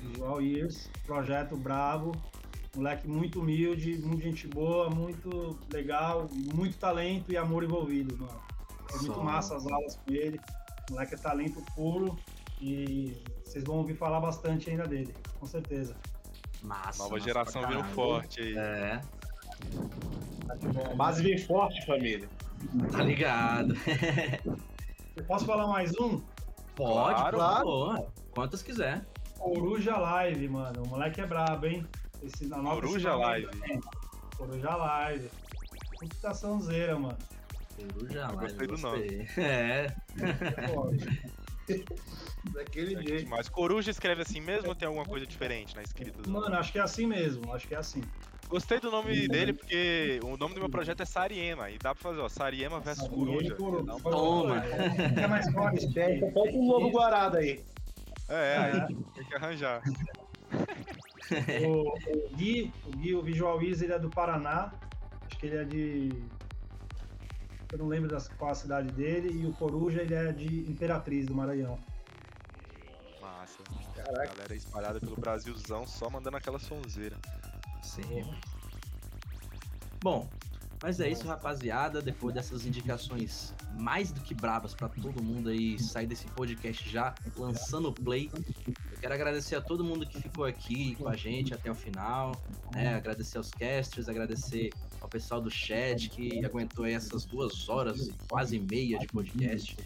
Visual 0.00 0.40
Ears, 0.40 0.88
projeto 1.04 1.56
bravo. 1.58 2.12
Moleque 2.74 3.06
muito 3.06 3.40
humilde, 3.40 3.98
muito 3.98 4.22
gente 4.22 4.46
boa, 4.48 4.88
muito 4.88 5.58
legal, 5.72 6.28
muito 6.54 6.78
talento 6.78 7.30
e 7.32 7.36
amor 7.36 7.64
envolvido, 7.64 8.16
mano. 8.16 8.40
É 8.92 8.96
muito 8.96 9.20
massa 9.22 9.56
as 9.56 9.66
aulas 9.66 9.96
com 9.96 10.12
ele. 10.12 10.40
Moleque 10.90 11.14
é 11.14 11.18
talento 11.18 11.60
puro 11.74 12.16
e 12.60 13.22
vocês 13.50 13.64
vão 13.64 13.76
ouvir 13.78 13.94
falar 13.96 14.20
bastante 14.20 14.70
ainda 14.70 14.86
dele, 14.86 15.12
com 15.38 15.46
certeza. 15.46 15.96
Massa. 16.62 17.02
Nova 17.02 17.14
massa 17.14 17.24
geração 17.26 17.66
vindo 17.66 17.84
forte 17.94 18.40
aí. 18.40 18.56
É, 18.56 19.00
Tá 20.46 20.94
base 20.94 21.22
vem 21.22 21.38
forte, 21.38 21.84
família. 21.86 22.28
tá 22.92 23.02
ligado. 23.02 23.74
Eu 25.16 25.24
Posso 25.24 25.44
falar 25.46 25.66
mais 25.66 25.92
um? 25.98 26.20
Pode, 26.76 27.14
Claro. 27.32 27.36
claro. 27.36 28.06
Quantas 28.30 28.62
quiser. 28.62 29.04
Coruja 29.38 29.96
Live, 29.96 30.48
mano. 30.48 30.82
O 30.84 30.88
moleque 30.88 31.20
é 31.20 31.26
brabo, 31.26 31.66
hein? 31.66 31.86
Esse, 32.22 32.46
na 32.46 32.58
nova 32.58 32.80
Coruja 32.80 33.10
nome 33.10 33.24
Live. 33.24 33.46
também. 33.48 33.80
Coruja 34.36 34.76
Live. 34.76 35.30
Computaçãozeira, 35.98 36.98
mano. 36.98 37.18
Coruja 37.94 38.20
lá, 38.26 38.32
gostei 38.32 38.66
do 38.66 38.78
gostei. 38.78 39.26
É, 39.38 39.86
Pô, 40.74 40.90
Daquele 42.52 43.02
jeito. 43.02 43.28
Mas 43.28 43.48
Coruja 43.48 43.90
escreve 43.90 44.22
assim 44.22 44.40
mesmo 44.40 44.68
ou 44.68 44.74
tem 44.74 44.86
alguma 44.86 45.04
coisa 45.04 45.26
diferente 45.26 45.76
na 45.76 45.82
escrita 45.82 46.22
do 46.22 46.30
Mano, 46.30 46.54
acho 46.56 46.72
que 46.72 46.78
é 46.78 46.82
assim 46.82 47.06
mesmo. 47.06 47.52
Acho 47.52 47.68
que 47.68 47.74
é 47.74 47.78
assim. 47.78 48.02
Gostei 48.48 48.80
do 48.80 48.90
nome 48.90 49.28
dele 49.28 49.52
porque 49.52 50.18
o 50.24 50.36
nome 50.36 50.54
do 50.54 50.60
meu 50.60 50.68
projeto 50.68 51.02
é 51.02 51.04
Sariema. 51.04 51.70
E 51.70 51.78
dá 51.78 51.94
pra 51.94 52.02
fazer, 52.02 52.20
ó, 52.20 52.28
Sariema 52.28 52.80
versus 52.80 53.06
Coruja. 53.06 53.54
Toma. 53.54 54.64
É 54.64 55.26
mais 55.28 55.50
forte. 55.52 55.86
Falta 56.32 56.50
um 56.52 56.66
novo 56.66 56.90
guarada 56.90 57.38
aí. 57.38 57.62
É, 58.28 58.56
aí 58.56 58.94
tem 59.14 59.24
que 59.24 59.34
arranjar. 59.34 59.82
O, 61.64 61.90
o 61.90 62.36
Gui, 62.36 62.72
o 62.84 62.90
Gui, 62.96 63.14
o 63.14 63.22
Visual 63.22 63.56
Wiz, 63.58 63.80
ele 63.80 63.92
é 63.92 63.98
do 64.00 64.10
Paraná. 64.10 64.72
Acho 65.26 65.38
que 65.38 65.46
ele 65.46 65.56
é 65.56 65.64
de. 65.64 66.08
Eu 67.72 67.78
não 67.78 67.86
lembro 67.86 68.08
das, 68.08 68.28
qual 68.28 68.50
a 68.50 68.54
cidade 68.54 68.92
dele. 68.92 69.42
E 69.42 69.46
o 69.46 69.52
Coruja, 69.52 70.02
ele 70.02 70.14
é 70.14 70.32
de 70.32 70.70
Imperatriz, 70.70 71.26
do 71.26 71.34
Maranhão. 71.34 71.78
Massa. 73.20 73.62
Caraca. 73.94 74.34
Galera 74.34 74.54
espalhada 74.54 75.00
pelo 75.00 75.16
Brasilzão, 75.16 75.86
só 75.86 76.10
mandando 76.10 76.36
aquela 76.36 76.58
sonzeira. 76.58 77.16
sim. 77.82 78.24
Bom, 80.02 80.26
mas 80.82 80.98
é 80.98 81.08
isso, 81.10 81.26
rapaziada. 81.26 82.00
Depois 82.00 82.34
dessas 82.34 82.64
indicações 82.64 83.54
mais 83.78 84.10
do 84.10 84.20
que 84.20 84.34
bravas 84.34 84.74
pra 84.74 84.88
todo 84.88 85.22
mundo 85.22 85.50
aí 85.50 85.78
sair 85.78 86.06
desse 86.06 86.26
podcast 86.28 86.88
já 86.88 87.14
lançando 87.36 87.88
o 87.88 87.92
play. 87.92 88.30
Eu 88.66 88.98
quero 89.00 89.14
agradecer 89.14 89.56
a 89.56 89.60
todo 89.60 89.84
mundo 89.84 90.06
que 90.06 90.20
ficou 90.20 90.44
aqui 90.44 90.94
com 90.96 91.06
a 91.06 91.16
gente 91.16 91.52
até 91.52 91.70
o 91.70 91.74
final. 91.74 92.32
Né? 92.74 92.94
Agradecer 92.94 93.36
aos 93.36 93.50
casters, 93.50 94.08
agradecer 94.08 94.70
pessoal 95.10 95.40
do 95.40 95.50
chat 95.50 96.08
que 96.08 96.44
aguentou 96.44 96.84
aí 96.84 96.94
essas 96.94 97.24
duas 97.24 97.68
horas 97.68 98.06
e 98.08 98.14
quase 98.28 98.58
meia 98.58 98.98
de 98.98 99.06
podcast. 99.06 99.76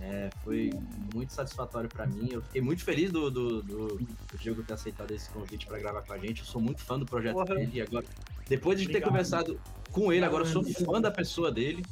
É, 0.00 0.28
foi 0.42 0.70
muito 1.14 1.32
satisfatório 1.32 1.88
pra 1.88 2.04
mim. 2.06 2.28
Eu 2.32 2.42
fiquei 2.42 2.60
muito 2.60 2.82
feliz 2.84 3.12
do, 3.12 3.30
do, 3.30 3.62
do, 3.62 3.86
do 3.96 4.38
Diego 4.38 4.62
ter 4.64 4.74
aceitado 4.74 5.10
esse 5.12 5.30
convite 5.30 5.66
pra 5.66 5.78
gravar 5.78 6.02
com 6.02 6.12
a 6.12 6.18
gente. 6.18 6.40
Eu 6.40 6.46
sou 6.46 6.60
muito 6.60 6.80
fã 6.82 6.98
do 6.98 7.06
projeto 7.06 7.34
Porra. 7.34 7.54
dele 7.54 7.70
e 7.74 7.80
agora, 7.80 8.04
depois 8.48 8.78
de 8.78 8.86
ter 8.86 8.90
Obrigado. 8.98 9.10
conversado 9.10 9.60
com 9.92 10.12
ele, 10.12 10.24
agora 10.24 10.42
eu 10.42 10.48
sou 10.48 10.64
fã 10.64 11.00
da 11.00 11.10
pessoa 11.10 11.50
dele. 11.52 11.84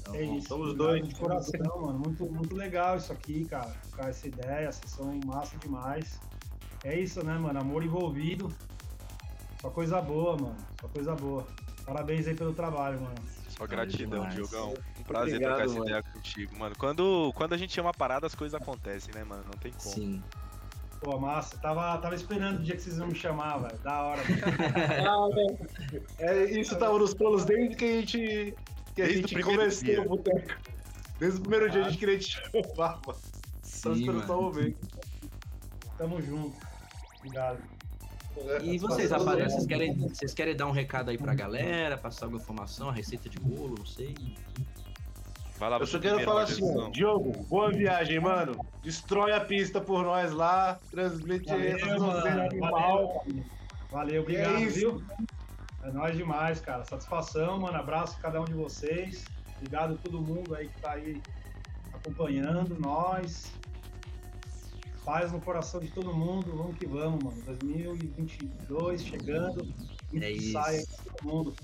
Então, 0.00 0.14
É 0.14 0.24
isso. 0.24 0.48
somos 0.48 0.74
dois. 0.74 1.06
De 1.06 1.14
coração, 1.14 1.82
mano. 1.82 1.98
Muito, 1.98 2.24
muito 2.26 2.54
legal 2.56 2.96
isso 2.96 3.12
aqui, 3.12 3.44
cara. 3.44 3.70
Ficar 3.84 4.08
essa 4.08 4.26
ideia, 4.26 4.72
vocês 4.72 4.90
são 4.90 5.20
massa 5.26 5.56
demais. 5.58 6.18
É 6.84 6.98
isso, 6.98 7.22
né, 7.24 7.36
mano? 7.36 7.60
Amor 7.60 7.84
envolvido. 7.84 8.48
Só 9.60 9.68
coisa 9.70 10.00
boa, 10.00 10.36
mano. 10.36 10.56
Só 10.80 10.88
coisa 10.88 11.14
boa. 11.14 11.46
Parabéns 11.86 12.26
aí 12.26 12.34
pelo 12.34 12.52
trabalho, 12.52 13.00
mano. 13.00 13.14
Só 13.48 13.66
gratidão, 13.66 14.20
demais. 14.20 14.34
Diogão. 14.34 14.74
Um 14.98 15.02
prazer 15.04 15.34
Obrigado, 15.36 15.56
trocar 15.56 15.64
essa 15.64 15.74
mano. 15.74 15.86
ideia 15.86 16.02
contigo, 16.02 16.58
mano. 16.58 16.74
Quando, 16.76 17.32
quando 17.34 17.52
a 17.54 17.56
gente 17.56 17.72
chama 17.72 17.90
a 17.90 17.94
parada, 17.94 18.26
as 18.26 18.34
coisas 18.34 18.60
acontecem, 18.60 19.14
né, 19.14 19.24
mano? 19.24 19.44
Não 19.44 19.52
tem 19.58 19.72
como. 19.72 19.94
Sim. 19.94 20.22
Pô, 21.00 21.18
massa. 21.18 21.56
Tava, 21.58 21.96
tava 21.98 22.14
esperando 22.14 22.58
o 22.58 22.62
dia 22.62 22.74
que 22.74 22.82
vocês 22.82 22.98
iam 22.98 23.06
me 23.06 23.14
chamar, 23.14 23.58
velho. 23.58 23.78
Da 23.78 24.02
hora. 24.02 24.22
É, 26.18 26.44
isso 26.58 26.76
tava 26.78 26.98
nos 26.98 27.14
planos 27.14 27.44
desde 27.44 27.76
que 27.76 27.84
a 27.84 27.88
gente. 28.00 28.54
Que 28.94 29.02
a 29.02 29.04
Desde 29.06 29.24
o 29.24 29.28
gente 29.28 29.42
começou 29.42 29.84
dia. 29.84 30.02
no 30.02 30.08
boteco. 30.08 30.54
Desde 31.18 31.38
o 31.38 31.42
primeiro 31.42 31.70
dia 31.70 31.82
a 31.82 31.88
gente 31.88 31.98
queria 31.98 32.18
te 32.18 32.30
chamar, 32.30 33.00
mano. 33.06 33.18
Tava 33.18 33.18
Sim, 33.62 33.92
esperando 34.00 34.26
só 34.26 34.38
o 34.38 34.42
momento. 34.42 34.88
Tamo 35.98 36.20
junto. 36.22 36.56
Obrigado. 37.18 37.58
E 38.62 38.78
vocês, 38.78 39.10
rapaziada, 39.10 39.50
vocês 39.50 39.66
querem, 39.66 39.96
vocês 39.96 40.34
querem 40.34 40.56
dar 40.56 40.66
um 40.66 40.70
recado 40.70 41.10
aí 41.10 41.18
pra 41.18 41.34
galera, 41.34 41.96
passar 41.96 42.26
alguma 42.26 42.40
informação, 42.40 42.88
a 42.88 42.92
receita 42.92 43.28
de 43.28 43.38
bolo, 43.38 43.76
não 43.78 43.86
sei. 43.86 44.14
Vai 45.58 45.70
lá 45.70 45.78
Eu 45.78 45.86
só 45.86 45.98
quero 45.98 46.20
falar 46.20 46.42
assim, 46.42 46.62
ó. 46.62 46.90
Diogo, 46.90 47.32
boa 47.44 47.70
viagem, 47.70 48.20
mano. 48.20 48.54
Destrói 48.82 49.32
a 49.32 49.40
pista 49.40 49.80
por 49.80 50.04
nós 50.04 50.32
lá. 50.32 50.78
Transmite 50.90 51.48
Valeu, 51.48 51.76
animal. 51.76 52.60
Valeu, 52.60 53.44
Valeu, 53.90 54.22
obrigado, 54.22 54.58
E 54.58 54.64
é 54.64 54.66
viu? 54.66 55.02
É 55.82 55.90
nóis 55.90 56.16
demais, 56.16 56.60
cara. 56.60 56.84
Satisfação, 56.84 57.58
mano. 57.60 57.76
Abraço 57.76 58.16
a 58.18 58.22
cada 58.22 58.40
um 58.40 58.44
de 58.44 58.52
vocês. 58.52 59.24
Obrigado 59.56 59.94
a 59.94 59.96
todo 59.96 60.20
mundo 60.20 60.54
aí 60.54 60.68
que 60.68 60.80
tá 60.80 60.92
aí 60.92 61.22
acompanhando 61.94 62.78
nós. 62.78 63.50
Paz 65.06 65.30
no 65.30 65.40
coração 65.40 65.78
de 65.78 65.86
todo 65.88 66.12
mundo. 66.12 66.50
Vamos 66.56 66.76
que 66.76 66.84
vamos, 66.84 67.22
mano. 67.22 67.40
2022 67.46 69.02
chegando. 69.02 69.64
É 70.20 70.30
isso. 70.32 70.50
Sai 70.50 70.78
aí 70.78 70.86
todo 71.04 71.32
mundo. 71.32 71.54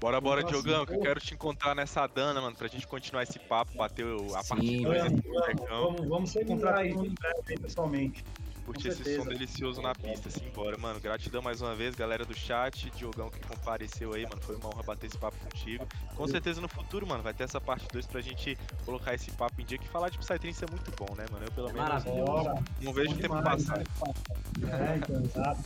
Bora, 0.00 0.20
bora, 0.20 0.40
Nossa, 0.40 0.54
Diogão, 0.54 0.86
que 0.86 0.94
eu 0.94 1.00
quero 1.00 1.20
te 1.20 1.34
encontrar 1.34 1.74
nessa 1.74 2.06
dana, 2.06 2.40
mano, 2.40 2.56
pra 2.56 2.68
gente 2.68 2.86
continuar 2.86 3.24
esse 3.24 3.38
papo, 3.40 3.76
bater 3.76 4.06
a 4.06 4.42
Sim, 4.42 4.48
parte 4.48 4.82
2 4.82 4.82
mano. 4.82 5.10
desse 5.16 5.28
botecão, 5.28 5.82
Vamos, 5.82 6.08
vamos 6.08 6.30
se 6.30 6.40
encontrar 6.40 6.72
breve 6.74 7.12
aí, 7.48 7.58
pessoalmente. 7.58 8.24
Curtir 8.70 8.88
esse 8.88 9.16
som 9.16 9.24
delicioso 9.24 9.82
na 9.82 9.94
pista, 9.94 10.30
simbora, 10.30 10.78
mano. 10.78 11.00
Gratidão 11.00 11.42
mais 11.42 11.60
uma 11.60 11.74
vez, 11.74 11.94
galera 11.94 12.24
do 12.24 12.34
chat, 12.34 12.90
Diogão 12.96 13.28
que 13.28 13.40
compareceu 13.40 14.14
aí, 14.14 14.22
mano, 14.24 14.40
foi 14.40 14.56
uma 14.56 14.68
honra 14.68 14.82
bater 14.82 15.06
esse 15.06 15.18
papo 15.18 15.36
contigo. 15.38 15.86
Com 16.14 16.26
certeza 16.28 16.60
no 16.60 16.68
futuro, 16.68 17.06
mano, 17.06 17.22
vai 17.22 17.34
ter 17.34 17.44
essa 17.44 17.60
parte 17.60 17.86
2 17.92 18.06
pra 18.06 18.20
gente 18.20 18.56
colocar 18.84 19.14
esse 19.14 19.30
papo 19.32 19.60
em 19.60 19.64
dia, 19.64 19.78
que 19.78 19.88
falar 19.88 20.08
de 20.08 20.18
Psytrance 20.18 20.64
é 20.64 20.70
muito 20.70 20.90
bom, 20.96 21.14
né, 21.16 21.26
mano? 21.32 21.44
Eu 21.44 21.52
pelo 21.52 21.72
menos 21.72 21.88
Maravilhoso. 21.88 22.24
Bora. 22.24 22.62
não 22.80 22.92
vejo 22.92 23.10
o 23.10 23.16
tempo 23.16 23.36
demais, 23.36 23.64
passar. 23.64 23.78
É, 23.80 24.96
então, 24.96 25.24
exato. 25.24 25.64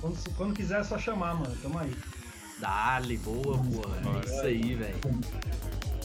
Quando, 0.00 0.36
quando 0.36 0.54
quiser 0.54 0.80
é 0.80 0.84
só 0.84 0.98
chamar, 0.98 1.34
mano. 1.34 1.54
Tamo 1.62 1.78
aí. 1.78 1.94
Dale, 2.58 3.16
boa, 3.18 3.56
boa. 3.56 4.20
É 4.22 4.24
isso 4.24 4.40
aí, 4.40 4.74
velho. 4.74 5.00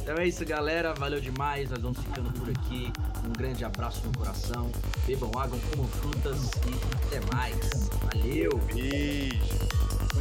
Então 0.08 0.20
é 0.20 0.26
isso, 0.26 0.46
galera. 0.46 0.94
Valeu 0.94 1.20
demais. 1.20 1.70
Nós 1.70 1.82
vamos 1.82 1.98
ficando 1.98 2.32
por 2.32 2.50
aqui. 2.50 2.94
Um 3.26 3.34
grande 3.34 3.66
abraço 3.66 4.02
no 4.06 4.18
coração. 4.18 4.72
Bebam 5.06 5.30
água, 5.38 5.60
comam 5.70 5.86
frutas 5.86 6.50
e 6.66 7.18
até 7.18 7.36
mais. 7.36 7.90
Valeu! 8.06 8.58
Beijo! 8.74 9.68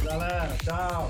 Galera, 0.03 0.57
tchau. 0.61 1.07